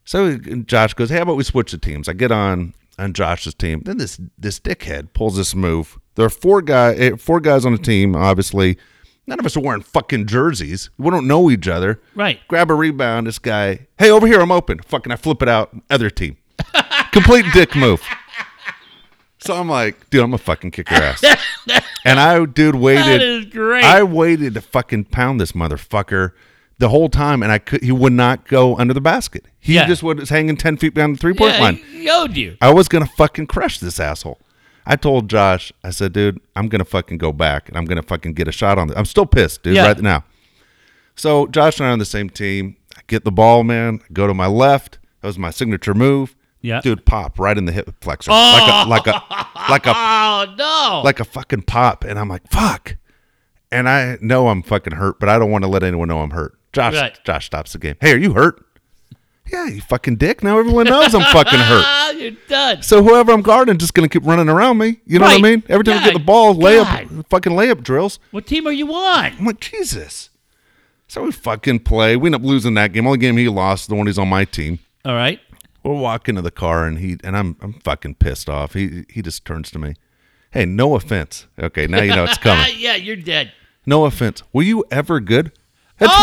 So 0.06 0.38
Josh 0.38 0.94
goes, 0.94 1.10
Hey, 1.10 1.18
how 1.18 1.24
about 1.24 1.38
we 1.38 1.44
switch 1.44 1.72
the 1.72 1.78
teams? 1.78 2.08
I 2.08 2.14
get 2.14 2.32
on 2.32 2.74
on 2.98 3.14
Josh's 3.14 3.54
team. 3.54 3.82
Then 3.84 3.98
this 3.98 4.20
this 4.38 4.60
dickhead 4.60 5.14
pulls 5.14 5.36
this 5.36 5.54
move. 5.56 6.00
There 6.16 6.26
are 6.26 6.30
four 6.30 6.62
guy 6.62 6.94
eh, 6.94 7.16
four 7.18 7.40
guys 7.40 7.66
on 7.66 7.74
the 7.74 7.78
team, 7.78 8.16
obviously. 8.16 8.78
None 9.26 9.40
of 9.40 9.46
us 9.46 9.56
are 9.56 9.62
wearing 9.62 9.82
fucking 9.82 10.28
jerseys. 10.28 10.90
We 10.98 11.10
don't 11.10 11.28
know 11.28 11.50
each 11.50 11.68
other. 11.68 12.02
Right. 12.14 12.40
Grab 12.50 12.70
a 12.70 12.74
rebound. 12.74 13.28
This 13.28 13.40
guy, 13.40 13.88
hey, 13.98 14.10
over 14.12 14.28
here, 14.28 14.42
I'm 14.42 14.52
open. 14.52 14.80
Fucking, 14.80 15.14
I 15.14 15.16
flip 15.16 15.42
it 15.42 15.48
out. 15.48 15.74
Other 15.90 16.10
team. 16.10 16.36
Complete 17.12 17.46
dick 17.54 17.76
move. 17.76 18.02
So 19.40 19.56
I'm 19.56 19.68
like, 19.70 20.10
dude, 20.10 20.22
I'm 20.24 20.30
gonna 20.30 20.38
fucking 20.38 20.72
kick 20.72 20.90
your 20.90 21.02
ass. 21.02 21.22
and 22.06 22.20
I, 22.20 22.46
dude, 22.46 22.76
waited. 22.76 23.22
is 23.22 23.46
great. 23.54 23.84
I 23.84 24.02
waited 24.04 24.54
to 24.54 24.62
fucking 24.62 25.06
pound 25.06 25.42
this 25.42 25.52
motherfucker 25.52 26.32
the 26.78 26.88
whole 26.90 27.10
time, 27.10 27.44
and 27.44 27.52
I 27.52 27.60
could. 27.60 27.84
He 27.84 27.92
would 27.92 28.14
not 28.14 28.48
go 28.48 28.78
under 28.78 28.94
the 28.94 29.02
basket. 29.02 29.46
He 29.60 29.76
Yeah. 29.76 29.86
just 29.86 30.02
was 30.02 30.30
hanging 30.30 30.56
ten 30.56 30.78
feet 30.78 30.94
down 30.94 31.12
the 31.14 31.18
three 31.20 31.34
point 31.34 31.56
yeah, 31.56 31.60
line. 31.62 31.76
he 31.76 32.10
owed 32.10 32.38
you. 32.38 32.56
I 32.62 32.72
was 32.74 32.88
gonna 32.88 33.06
fucking 33.06 33.48
crush 33.48 33.80
this 33.80 34.00
asshole. 34.00 34.40
I 34.86 34.96
told 34.96 35.30
Josh, 35.30 35.72
I 35.84 35.90
said, 35.92 36.14
dude, 36.14 36.40
I'm 36.56 36.68
gonna 36.70 36.86
fucking 36.86 37.18
go 37.18 37.32
back 37.34 37.68
and 37.70 37.78
I'm 37.78 37.86
gonna 37.86 38.02
fucking 38.02 38.34
get 38.34 38.48
a 38.48 38.52
shot 38.54 38.78
on 38.78 38.88
this. 38.88 38.98
I'm 38.98 39.06
still 39.06 39.26
pissed, 39.26 39.64
dude, 39.64 39.76
Yeah. 39.76 39.88
right 39.88 40.00
now. 40.00 40.24
So 41.16 41.48
Josh 41.48 41.80
and 41.80 41.86
I 41.88 41.90
are 41.90 41.94
on 41.94 42.00
the 42.00 42.06
same 42.06 42.30
team. 42.30 42.78
I 42.98 43.02
get 43.08 43.24
the 43.26 43.32
ball, 43.32 43.64
man. 43.64 44.00
I 44.04 44.14
go 44.14 44.26
to 44.28 44.34
my 44.34 44.48
left. 44.48 45.00
That 45.22 45.28
was 45.28 45.38
my 45.38 45.52
signature 45.52 45.94
move. 45.94 46.36
Yeah. 46.64 46.82
Dude, 46.82 47.06
pop 47.06 47.38
right 47.38 47.58
in 47.58 47.66
the 47.66 47.72
hip 47.72 47.94
flexor. 48.02 48.32
Like 48.32 48.86
a 48.86 48.90
like 48.90 49.06
a 49.08 49.12
like 49.70 49.86
a 49.86 49.94
Oh 49.96 50.56
no! 50.58 51.02
like 51.04 51.20
a 51.20 51.26
fucking 51.26 51.64
pop. 51.64 52.04
And 52.04 52.18
I'm 52.18 52.30
like, 52.30 52.48
fuck. 52.50 52.96
And 53.72 53.88
I 53.90 54.18
know 54.22 54.48
I'm 54.48 54.64
fucking 54.64 54.94
hurt, 54.94 55.20
but 55.20 55.30
I 55.30 55.38
don't 55.38 55.52
want 55.52 55.64
to 55.66 55.68
let 55.70 55.84
anyone 55.84 56.08
know 56.08 56.22
I'm 56.22 56.32
hurt. 56.32 56.58
Josh 56.72 56.96
Right. 56.96 57.20
Josh 57.26 57.46
stops 57.48 57.74
the 57.74 57.80
game. 57.80 57.96
Hey, 58.02 58.14
are 58.14 58.18
you 58.18 58.34
hurt? 58.34 58.64
Yeah, 59.52 59.66
you 59.68 59.82
fucking 59.82 60.16
dick. 60.16 60.42
Now 60.42 60.58
everyone 60.58 60.86
knows 60.86 61.14
I'm 61.14 61.22
fucking 61.34 61.60
hurt. 61.60 62.16
You're 62.18 62.32
done. 62.48 62.82
So 62.82 63.04
whoever 63.04 63.34
I'm 63.34 63.42
guarding 63.42 63.78
just 63.78 63.94
gonna 63.94 64.08
keep 64.08 64.26
running 64.26 64.48
around 64.48 64.78
me. 64.78 65.02
You 65.06 65.20
know 65.20 65.26
what 65.26 65.38
I 65.40 65.42
mean? 65.42 65.64
Every 65.68 65.84
time 65.84 66.02
I 66.02 66.06
get 66.06 66.14
the 66.14 66.20
ball, 66.20 66.56
layup 66.56 67.10
God. 67.10 67.26
fucking 67.30 67.52
layup 67.52 67.84
drills. 67.84 68.20
What 68.32 68.48
team 68.48 68.66
are 68.68 68.72
you 68.72 68.92
on? 68.94 69.34
I'm 69.38 69.46
like, 69.46 69.60
Jesus. 69.60 70.30
So 71.10 71.24
we 71.24 71.32
fucking 71.32 71.82
play. 71.82 72.16
We 72.16 72.28
end 72.30 72.36
up 72.36 72.42
losing 72.44 72.74
that 72.76 72.94
game. 72.94 73.06
Only 73.06 73.20
game 73.20 73.36
he 73.38 73.50
lost, 73.50 73.90
the 73.90 73.96
one 73.96 74.08
he's 74.08 74.18
on 74.18 74.30
my 74.30 74.46
team. 74.46 74.80
All 75.04 75.14
right. 75.14 75.40
We're 75.84 75.94
walking 75.94 76.36
to 76.36 76.42
the 76.42 76.52
car 76.52 76.86
and 76.86 77.00
he 77.00 77.18
and 77.24 77.36
I'm 77.36 77.58
I'm 77.62 77.74
fucking 77.74 78.16
pissed 78.16 78.50
off. 78.50 78.74
He 78.74 79.04
he 79.10 79.22
just 79.22 79.46
turns 79.46 79.70
to 79.72 79.80
me. 79.80 79.96
Hey, 80.52 80.66
no 80.66 80.96
offense. 80.96 81.48
Okay, 81.60 81.88
now 81.88 82.02
you 82.02 82.16
know 82.16 82.24
it's 82.26 82.38
coming. 82.38 82.74
yeah, 82.78 82.96
you're 82.96 83.16
dead. 83.16 83.52
No 83.86 84.06
offense. 84.06 84.44
Were 84.54 84.62
you 84.62 84.86
ever 84.92 85.20
good? 85.20 85.52
That's 85.98 86.14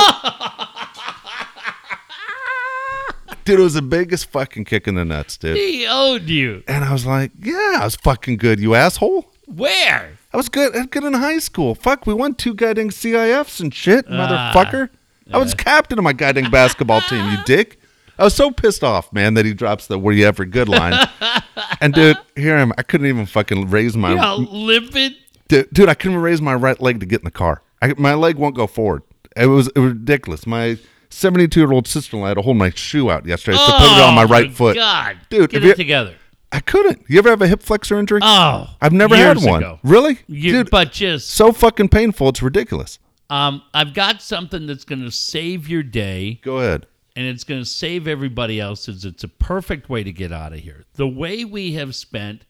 dude, 3.44 3.58
it 3.60 3.62
was 3.62 3.74
the 3.74 3.82
biggest 3.82 4.26
fucking 4.30 4.64
kick 4.64 4.86
in 4.86 4.94
the 4.94 5.04
nuts, 5.04 5.36
dude. 5.36 5.56
He 5.56 5.86
owed 5.86 6.28
you. 6.28 6.62
And 6.68 6.84
I 6.84 6.92
was 6.92 7.04
like, 7.06 7.32
yeah, 7.38 7.78
I 7.80 7.84
was 7.84 7.96
fucking 7.96 8.36
good, 8.36 8.60
you 8.60 8.74
asshole. 8.74 9.30
Where? 9.46 10.16
I 10.32 10.36
was 10.36 10.48
good. 10.48 10.74
I 10.74 10.78
was 10.78 10.86
good 10.86 11.04
in 11.04 11.12
high 11.14 11.38
school. 11.38 11.74
Fuck, 11.74 12.06
we 12.06 12.14
won 12.14 12.34
two 12.34 12.54
goddamn 12.54 12.90
CIFs 12.90 13.60
and 13.60 13.74
shit, 13.74 14.06
Ah, 14.08 14.52
motherfucker. 14.54 14.90
I 15.32 15.38
was 15.38 15.54
captain 15.54 15.98
of 15.98 16.04
my 16.04 16.12
goddamn 16.12 16.50
basketball 16.50 17.00
team, 17.02 17.28
you 17.30 17.38
dick. 17.46 17.79
I 18.20 18.24
was 18.24 18.34
so 18.34 18.50
pissed 18.50 18.84
off, 18.84 19.12
man, 19.12 19.34
that 19.34 19.44
he 19.46 19.54
drops 19.54 19.86
the 19.86 19.98
"Were 19.98 20.12
you 20.12 20.26
ever 20.26 20.44
good?" 20.44 20.68
line. 20.68 21.08
and 21.80 21.92
dude, 21.94 22.16
here 22.36 22.54
I 22.56 22.60
am. 22.60 22.72
I 22.78 22.82
couldn't 22.82 23.06
even 23.06 23.26
fucking 23.26 23.70
raise 23.70 23.96
my 23.96 24.10
You're 24.12 24.20
all 24.20 24.38
limpid. 24.44 25.16
dude, 25.48 25.72
dude. 25.72 25.88
I 25.88 25.94
couldn't 25.94 26.18
raise 26.18 26.40
my 26.42 26.54
right 26.54 26.80
leg 26.80 27.00
to 27.00 27.06
get 27.06 27.20
in 27.20 27.24
the 27.24 27.30
car. 27.30 27.62
I, 27.82 27.94
my 27.96 28.14
leg 28.14 28.36
won't 28.36 28.54
go 28.54 28.66
forward. 28.66 29.02
It 29.36 29.46
was 29.46 29.68
it 29.68 29.78
was 29.78 29.92
ridiculous. 29.94 30.46
My 30.46 30.78
seventy-two 31.08 31.60
year 31.60 31.72
old 31.72 31.88
sister-in-law 31.88 32.28
had 32.28 32.34
to 32.34 32.42
hold 32.42 32.56
my 32.58 32.70
shoe 32.70 33.10
out 33.10 33.24
yesterday 33.26 33.56
to 33.56 33.64
put 33.64 33.74
it 33.96 34.02
on 34.02 34.14
my 34.14 34.24
right 34.24 34.52
foot. 34.52 34.76
Oh, 34.76 34.80
God, 34.80 35.16
Dude, 35.30 35.50
get 35.50 35.62
you- 35.62 35.70
it 35.70 35.76
together. 35.76 36.14
I 36.52 36.58
couldn't. 36.58 37.04
You 37.08 37.18
ever 37.20 37.30
have 37.30 37.40
a 37.42 37.46
hip 37.46 37.62
flexor 37.62 37.96
injury? 37.98 38.18
Oh, 38.24 38.68
I've 38.80 38.92
never 38.92 39.14
had 39.14 39.36
one. 39.40 39.62
ago. 39.62 39.78
Really, 39.84 40.18
You, 40.26 40.50
dude? 40.52 40.70
but 40.70 40.90
just 40.90 41.30
so 41.30 41.52
fucking 41.52 41.90
painful. 41.90 42.28
It's 42.30 42.42
ridiculous. 42.42 42.98
um, 43.30 43.62
I've 43.72 43.94
got 43.94 44.20
something 44.20 44.66
that's 44.66 44.84
going 44.84 45.00
to 45.02 45.12
save 45.12 45.68
your 45.68 45.84
day, 45.84 46.40
Go 46.42 46.58
ahead. 46.58 46.86
And 47.20 47.28
it's 47.28 47.44
going 47.44 47.60
to 47.60 47.66
save 47.66 48.08
everybody 48.08 48.58
else's. 48.58 49.04
It's 49.04 49.24
a 49.24 49.28
perfect 49.28 49.90
way 49.90 50.02
to 50.02 50.10
get 50.10 50.32
out 50.32 50.54
of 50.54 50.60
here. 50.60 50.86
The 50.94 51.06
way 51.06 51.44
we 51.44 51.74
have 51.74 51.94
spent 51.94 52.46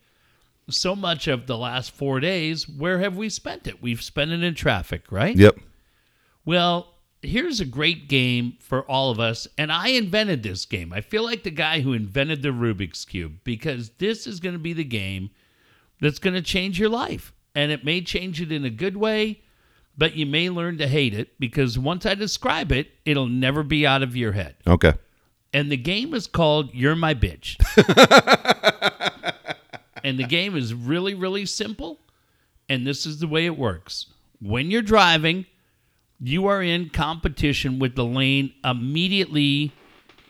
so 0.69 0.95
much 0.95 1.27
of 1.27 1.49
the 1.49 1.59
last 1.59 1.91
four 1.91 2.21
days, 2.21 2.69
where 2.69 3.01
have 3.01 3.17
we 3.17 3.31
spent 3.31 3.67
it? 3.67 3.83
We've 3.83 4.01
spent 4.01 4.31
it 4.31 4.45
in 4.45 4.55
traffic, 4.55 5.11
right? 5.11 5.37
Yep. 5.37 5.59
Well, 6.45 6.95
here's 7.21 7.59
a 7.59 7.65
great 7.65 8.09
game 8.09 8.59
for 8.61 8.83
all 8.83 9.11
of 9.11 9.19
us, 9.19 9.49
and 9.59 9.73
I 9.73 9.89
invented 9.89 10.45
this 10.45 10.65
game. 10.67 10.93
I 10.93 11.01
feel 11.01 11.25
like 11.25 11.43
the 11.43 11.51
guy 11.51 11.81
who 11.81 11.93
invented 11.93 12.43
the 12.43 12.51
Rubik's 12.51 13.05
Cube 13.05 13.41
because 13.43 13.91
this 13.99 14.25
is 14.25 14.39
going 14.39 14.55
to 14.55 14.61
be 14.61 14.73
the 14.73 14.85
game 14.85 15.31
that's 16.01 16.21
going 16.21 16.35
to 16.35 16.43
change 16.43 16.79
your 16.79 16.91
life. 16.91 17.33
And 17.57 17.73
it 17.73 17.85
may 17.85 18.03
change 18.03 18.41
it 18.41 18.53
in 18.53 18.65
a 18.65 18.71
good 18.71 18.97
way, 18.97 19.43
but 20.01 20.17
you 20.17 20.25
may 20.25 20.49
learn 20.49 20.79
to 20.79 20.89
hate 20.89 21.13
it 21.13 21.39
because 21.39 21.79
once 21.79 22.07
I 22.07 22.15
describe 22.15 22.73
it, 22.73 22.91
it'll 23.05 23.27
never 23.27 23.63
be 23.63 23.87
out 23.87 24.03
of 24.03 24.17
your 24.17 24.33
head. 24.33 24.57
Okay. 24.67 24.95
And 25.53 25.71
the 25.71 25.77
game 25.77 26.15
is 26.15 26.27
called 26.27 26.73
You're 26.73 26.97
My 26.97 27.13
Bitch. 27.13 27.59
and 30.03 30.19
the 30.19 30.25
game 30.25 30.57
is 30.57 30.73
really, 30.73 31.13
really 31.13 31.45
simple. 31.45 32.01
And 32.67 32.87
this 32.87 33.05
is 33.05 33.19
the 33.19 33.27
way 33.29 33.45
it 33.45 33.59
works. 33.59 34.07
When 34.41 34.71
you're 34.71 34.81
driving, 34.81 35.45
you 36.19 36.47
are 36.47 36.63
in 36.63 36.89
competition 36.89 37.79
with 37.79 37.95
the 37.95 38.05
lane 38.07 38.55
immediately 38.65 39.71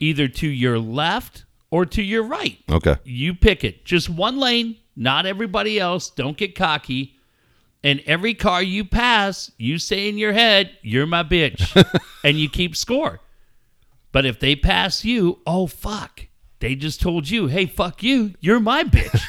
either 0.00 0.26
to 0.26 0.48
your 0.48 0.80
left 0.80 1.44
or 1.70 1.86
to 1.86 2.02
your 2.02 2.24
right. 2.24 2.58
Okay. 2.68 2.96
You 3.04 3.36
pick 3.36 3.62
it. 3.62 3.84
Just 3.84 4.10
one 4.10 4.36
lane, 4.36 4.78
not 4.96 5.26
everybody 5.26 5.78
else. 5.78 6.10
Don't 6.10 6.36
get 6.36 6.56
cocky. 6.56 7.19
And 7.82 8.02
every 8.06 8.34
car 8.34 8.62
you 8.62 8.84
pass, 8.84 9.50
you 9.56 9.78
say 9.78 10.08
in 10.08 10.18
your 10.18 10.32
head, 10.32 10.70
You're 10.82 11.06
my 11.06 11.22
bitch. 11.22 11.74
and 12.24 12.38
you 12.38 12.48
keep 12.48 12.76
score. 12.76 13.20
But 14.12 14.26
if 14.26 14.38
they 14.40 14.56
pass 14.56 15.04
you, 15.04 15.38
oh, 15.46 15.66
fuck. 15.66 16.26
They 16.58 16.74
just 16.74 17.00
told 17.00 17.28
you, 17.30 17.46
Hey, 17.46 17.66
fuck 17.66 18.02
you. 18.02 18.34
You're 18.40 18.60
my 18.60 18.84
bitch. 18.84 19.22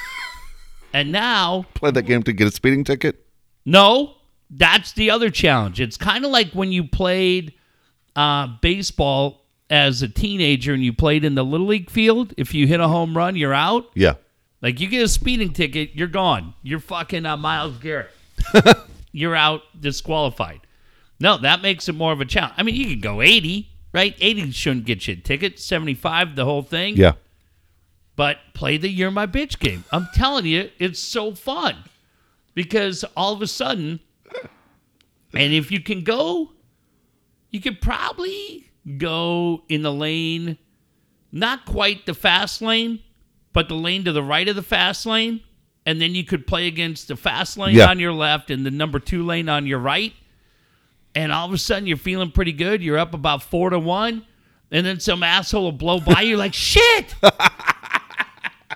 and 0.93 1.11
now 1.11 1.65
Play 1.75 1.91
that 1.91 2.03
game 2.03 2.23
to 2.23 2.33
get 2.33 2.47
a 2.47 2.51
speeding 2.51 2.83
ticket. 2.83 3.25
no, 3.65 4.15
that's 4.53 4.91
the 4.93 5.09
other 5.09 5.29
challenge. 5.29 5.79
It's 5.79 5.95
kind 5.95 6.25
of 6.25 6.31
like 6.31 6.51
when 6.51 6.73
you 6.73 6.83
played 6.83 7.53
uh, 8.17 8.47
baseball 8.61 9.45
as 9.69 10.01
a 10.01 10.09
teenager 10.09 10.73
and 10.73 10.83
you 10.83 10.91
played 10.91 11.23
in 11.23 11.35
the 11.35 11.45
little 11.45 11.67
league 11.67 11.89
field. 11.89 12.33
If 12.37 12.53
you 12.53 12.67
hit 12.67 12.81
a 12.81 12.89
home 12.89 13.15
run, 13.15 13.37
you're 13.37 13.53
out. 13.53 13.85
Yeah. 13.95 14.15
Like 14.61 14.81
you 14.81 14.89
get 14.89 15.03
a 15.03 15.07
speeding 15.07 15.53
ticket, 15.53 15.91
you're 15.95 16.09
gone. 16.09 16.53
You're 16.63 16.81
fucking 16.81 17.25
uh, 17.25 17.37
Myles 17.37 17.77
Garrett. 17.77 18.11
you're 19.11 19.35
out, 19.35 19.61
disqualified. 19.79 20.61
No, 21.19 21.37
that 21.37 21.61
makes 21.61 21.87
it 21.87 21.93
more 21.93 22.11
of 22.11 22.21
a 22.21 22.25
challenge. 22.25 22.55
I 22.57 22.63
mean, 22.63 22.75
you 22.75 22.87
could 22.87 23.01
go 23.01 23.21
80, 23.21 23.69
right? 23.93 24.15
80 24.19 24.51
shouldn't 24.51 24.85
get 24.85 25.07
you 25.07 25.13
a 25.13 25.17
ticket. 25.17 25.59
75, 25.59 26.35
the 26.35 26.45
whole 26.45 26.63
thing. 26.63 26.97
Yeah. 26.97 27.13
But 28.15 28.37
play 28.53 28.77
the 28.77 28.89
You're 28.89 29.11
My 29.11 29.27
Bitch 29.27 29.59
game. 29.59 29.83
I'm 29.91 30.07
telling 30.13 30.45
you, 30.45 30.69
it's 30.79 30.99
so 30.99 31.33
fun 31.33 31.75
because 32.53 33.05
all 33.15 33.33
of 33.33 33.41
a 33.41 33.47
sudden, 33.47 33.99
and 35.33 35.53
if 35.53 35.71
you 35.71 35.81
can 35.81 36.03
go, 36.03 36.51
you 37.51 37.61
could 37.61 37.81
probably 37.81 38.71
go 38.97 39.63
in 39.69 39.83
the 39.83 39.93
lane, 39.93 40.57
not 41.31 41.65
quite 41.65 42.05
the 42.05 42.13
fast 42.13 42.61
lane, 42.61 42.99
but 43.53 43.67
the 43.67 43.75
lane 43.75 44.03
to 44.05 44.11
the 44.11 44.23
right 44.23 44.47
of 44.47 44.55
the 44.55 44.61
fast 44.63 45.05
lane. 45.05 45.41
And 45.85 45.99
then 45.99 46.13
you 46.13 46.23
could 46.23 46.45
play 46.45 46.67
against 46.67 47.07
the 47.07 47.15
fast 47.15 47.57
lane 47.57 47.75
Yeah. 47.75 47.89
on 47.89 47.99
your 47.99 48.13
left 48.13 48.51
and 48.51 48.65
the 48.65 48.71
number 48.71 48.99
two 48.99 49.25
lane 49.25 49.49
on 49.49 49.65
your 49.65 49.79
right. 49.79 50.13
And 51.15 51.31
all 51.31 51.45
of 51.47 51.53
a 51.53 51.57
sudden, 51.57 51.87
you're 51.87 51.97
feeling 51.97 52.31
pretty 52.31 52.53
good. 52.53 52.81
You're 52.83 52.97
up 52.99 53.13
about 53.13 53.41
four 53.43 53.69
to 53.71 53.79
one. 53.79 54.25
And 54.71 54.85
then 54.85 54.99
some 54.99 55.23
asshole 55.23 55.63
will 55.63 55.71
blow 55.73 55.99
by. 55.99 56.21
You're 56.21 56.37
like, 56.37 56.53
shit. 56.53 57.15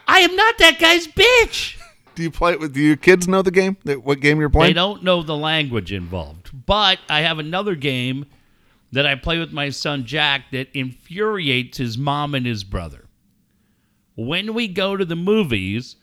I 0.07 0.19
am 0.19 0.35
not 0.35 0.57
that 0.57 0.77
guy's 0.79 1.07
bitch. 1.07 1.77
Do 2.15 2.23
you 2.23 2.31
play? 2.31 2.57
Do 2.57 2.81
your 2.81 2.95
kids 2.95 3.27
know 3.27 3.41
the 3.41 3.51
game? 3.51 3.77
What 3.83 4.19
game 4.19 4.39
you're 4.39 4.49
playing? 4.49 4.69
They 4.69 4.73
don't 4.73 5.03
know 5.03 5.21
the 5.23 5.35
language 5.35 5.91
involved. 5.91 6.49
But 6.65 6.99
I 7.09 7.21
have 7.21 7.39
another 7.39 7.75
game 7.75 8.25
that 8.91 9.05
I 9.05 9.15
play 9.15 9.37
with 9.39 9.51
my 9.51 9.69
son 9.69 10.05
Jack 10.05 10.51
that 10.51 10.69
infuriates 10.73 11.77
his 11.77 11.97
mom 11.97 12.33
and 12.35 12.45
his 12.45 12.63
brother. 12.63 13.05
When 14.15 14.53
we 14.53 14.67
go 14.69 14.95
to 14.95 15.03
the 15.03 15.15
movies, 15.17 15.97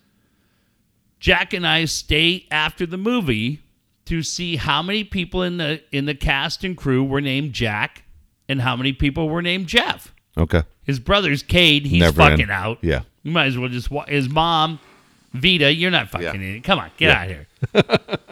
Jack 1.23 1.53
and 1.55 1.65
I 1.65 1.85
stay 1.85 2.47
after 2.51 2.85
the 2.85 2.97
movie 2.99 3.61
to 4.07 4.25
see 4.25 4.57
how 4.57 4.83
many 4.83 5.05
people 5.05 5.45
in 5.45 5.57
the 5.57 5.81
in 5.93 6.05
the 6.07 6.17
cast 6.17 6.65
and 6.65 6.77
crew 6.77 7.05
were 7.05 7.21
named 7.21 7.53
Jack 7.53 8.03
and 8.49 8.61
how 8.61 8.75
many 8.75 8.93
people 8.93 9.29
were 9.29 9.41
named 9.41 9.69
Jeff. 9.69 10.13
Okay. 10.37 10.65
His 10.83 10.99
brother's 10.99 11.45
Cade, 11.45 11.87
he's 11.87 12.01
Never 12.01 12.21
in. 12.23 12.31
fucking 12.31 12.51
out. 12.51 12.79
Yeah. 12.83 13.03
You 13.23 13.31
might 13.31 13.47
as 13.47 13.57
well 13.57 13.69
just 13.69 13.89
wa- 13.89 14.05
his 14.07 14.29
mom, 14.29 14.81
Vita. 15.33 15.73
You're 15.73 15.93
not 15.93 16.09
fucking 16.09 16.43
in 16.43 16.57
it. 16.57 16.65
Come 16.65 16.81
on, 16.81 16.91
get 16.97 17.11
out 17.17 17.31
of 17.31 17.37
here. 17.37 17.47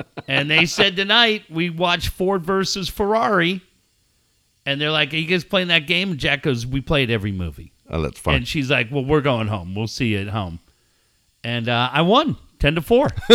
and 0.27 0.51
they 0.51 0.67
said 0.67 0.97
tonight 0.97 1.45
we 1.49 1.71
watch 1.71 2.09
Ford 2.09 2.43
versus 2.43 2.89
Ferrari, 2.89 3.61
and 4.67 4.81
they're 4.81 4.91
like, 4.91 5.15
"Are 5.15 5.17
you 5.17 5.29
guys 5.29 5.45
playing 5.45 5.69
that 5.69 5.87
game?" 5.87 6.11
And 6.11 6.19
Jack 6.19 6.43
goes, 6.43 6.67
"We 6.67 6.81
play 6.81 7.05
it 7.05 7.11
every 7.11 7.31
movie." 7.31 7.71
Oh, 7.89 8.03
that's 8.03 8.19
fun. 8.19 8.35
And 8.35 8.49
she's 8.49 8.69
like, 8.69 8.91
"Well, 8.91 9.05
we're 9.05 9.21
going 9.21 9.47
home. 9.47 9.77
We'll 9.77 9.87
see 9.87 10.09
you 10.09 10.19
at 10.19 10.29
home." 10.29 10.59
And 11.45 11.69
uh, 11.69 11.91
I 11.93 12.03
won 12.03 12.37
ten 12.61 12.77
to 12.77 12.81
four. 12.83 13.09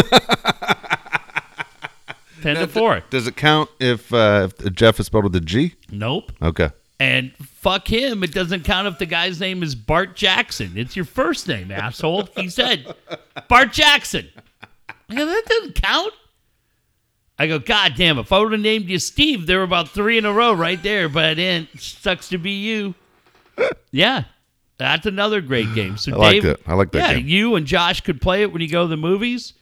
ten 2.41 2.55
to 2.55 2.67
four. 2.67 3.01
Does 3.09 3.27
it 3.27 3.35
count 3.35 3.69
if, 3.79 4.13
uh, 4.13 4.49
if 4.59 4.73
Jeff 4.73 4.99
is 4.99 5.07
spelled 5.07 5.25
with 5.25 5.35
a 5.35 5.41
G? 5.41 5.75
Nope. 5.91 6.31
Okay. 6.41 6.69
And 6.99 7.33
fuck 7.37 7.91
him. 7.91 8.23
It 8.23 8.31
doesn't 8.33 8.63
count 8.63 8.87
if 8.87 8.97
the 8.99 9.05
guy's 9.05 9.41
name 9.41 9.61
is 9.63 9.75
Bart 9.75 10.15
Jackson. 10.15 10.77
It's 10.77 10.95
your 10.95 11.03
first 11.03 11.45
name, 11.47 11.69
asshole. 11.69 12.29
He 12.37 12.47
said, 12.49 12.95
Bart 13.49 13.73
Jackson. 13.73 14.29
I 15.09 15.15
go, 15.15 15.25
that 15.25 15.43
doesn't 15.45 15.75
count. 15.75 16.13
I 17.37 17.47
go, 17.47 17.59
God 17.59 17.95
damn, 17.97 18.17
if 18.17 18.31
I 18.31 18.39
would 18.39 18.53
have 18.53 18.61
named 18.61 18.85
you 18.85 18.97
Steve, 18.97 19.45
there 19.45 19.57
were 19.57 19.65
about 19.65 19.89
three 19.89 20.17
in 20.17 20.23
a 20.23 20.31
row 20.31 20.53
right 20.53 20.81
there, 20.81 21.09
but 21.09 21.25
I 21.25 21.33
didn't. 21.33 21.77
Sucks 21.79 22.29
to 22.29 22.37
be 22.37 22.51
you. 22.51 22.95
Yeah. 23.91 24.25
That's 24.77 25.05
another 25.05 25.41
great 25.41 25.73
game. 25.73 25.97
So 25.97 26.13
I 26.15 26.17
like 26.17 26.31
Dave, 26.33 26.43
that. 26.43 26.59
I 26.67 26.73
like 26.73 26.91
that 26.91 27.11
Yeah, 27.11 27.13
game. 27.17 27.27
you 27.27 27.55
and 27.55 27.65
Josh 27.65 28.01
could 28.01 28.21
play 28.21 28.41
it 28.41 28.51
when 28.51 28.61
you 28.61 28.69
go 28.69 28.83
to 28.83 28.87
the 28.87 28.97
movies. 28.97 29.53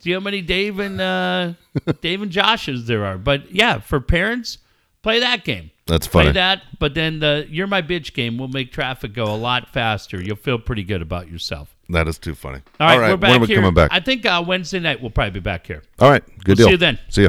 See 0.00 0.12
how 0.12 0.20
many 0.20 0.42
Dave 0.42 0.78
and 0.78 1.00
uh, 1.00 1.52
Dave 2.02 2.20
and 2.22 2.30
Joshes 2.30 2.86
there 2.86 3.04
are. 3.04 3.16
But 3.18 3.52
yeah, 3.54 3.78
for 3.80 4.00
parents, 4.00 4.58
play 5.02 5.20
that 5.20 5.44
game. 5.44 5.70
That's 5.86 6.08
Play 6.08 6.24
funny. 6.24 6.32
that, 6.34 6.62
but 6.80 6.94
then 6.94 7.20
the 7.20 7.46
"You're 7.48 7.68
My 7.68 7.80
Bitch" 7.80 8.12
game 8.12 8.38
will 8.38 8.48
make 8.48 8.72
traffic 8.72 9.12
go 9.14 9.32
a 9.32 9.36
lot 9.36 9.68
faster. 9.72 10.20
You'll 10.20 10.34
feel 10.34 10.58
pretty 10.58 10.82
good 10.82 11.00
about 11.00 11.30
yourself. 11.30 11.76
That 11.90 12.08
is 12.08 12.18
too 12.18 12.34
funny. 12.34 12.60
All 12.80 12.98
right, 12.98 13.10
we're 13.12 13.16
back 13.16 13.30
when 13.30 13.38
are 13.38 13.40
we 13.42 13.46
here. 13.46 13.56
coming 13.58 13.72
back? 13.72 13.90
I 13.92 14.00
think 14.00 14.26
uh, 14.26 14.42
Wednesday 14.44 14.80
night 14.80 15.00
we'll 15.00 15.12
probably 15.12 15.30
be 15.30 15.38
back 15.38 15.64
here. 15.68 15.84
All 16.00 16.10
right. 16.10 16.24
Good 16.40 16.48
We'll 16.48 16.56
deal. 16.56 16.66
see 16.66 16.70
you 16.72 16.76
then. 16.78 16.98
See 17.08 17.22
ya. 17.22 17.28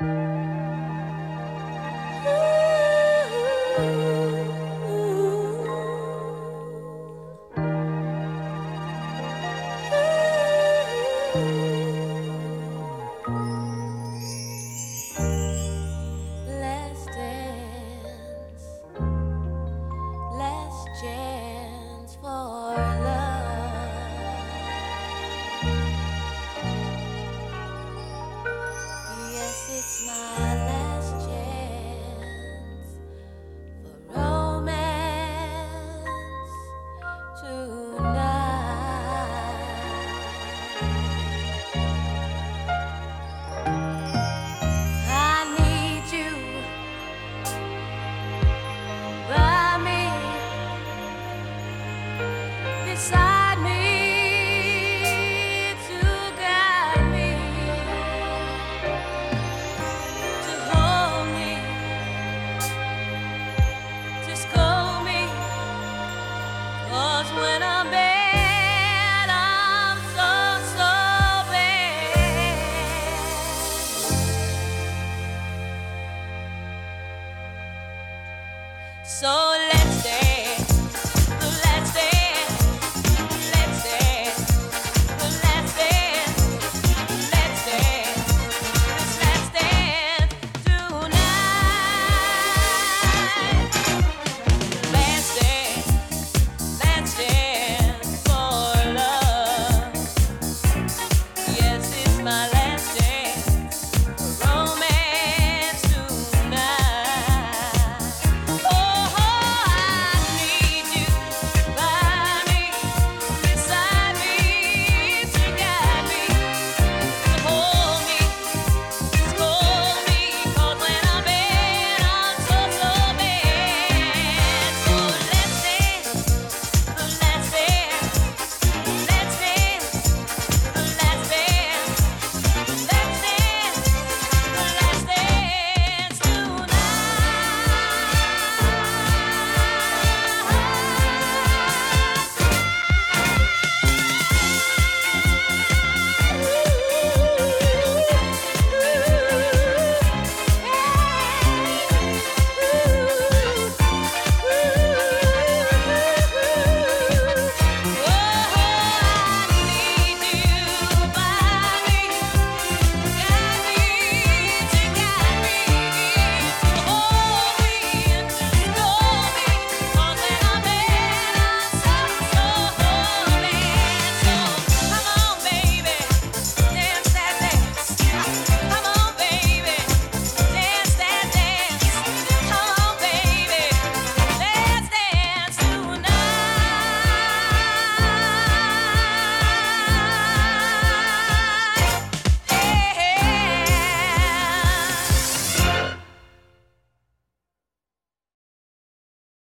Last 0.00 0.55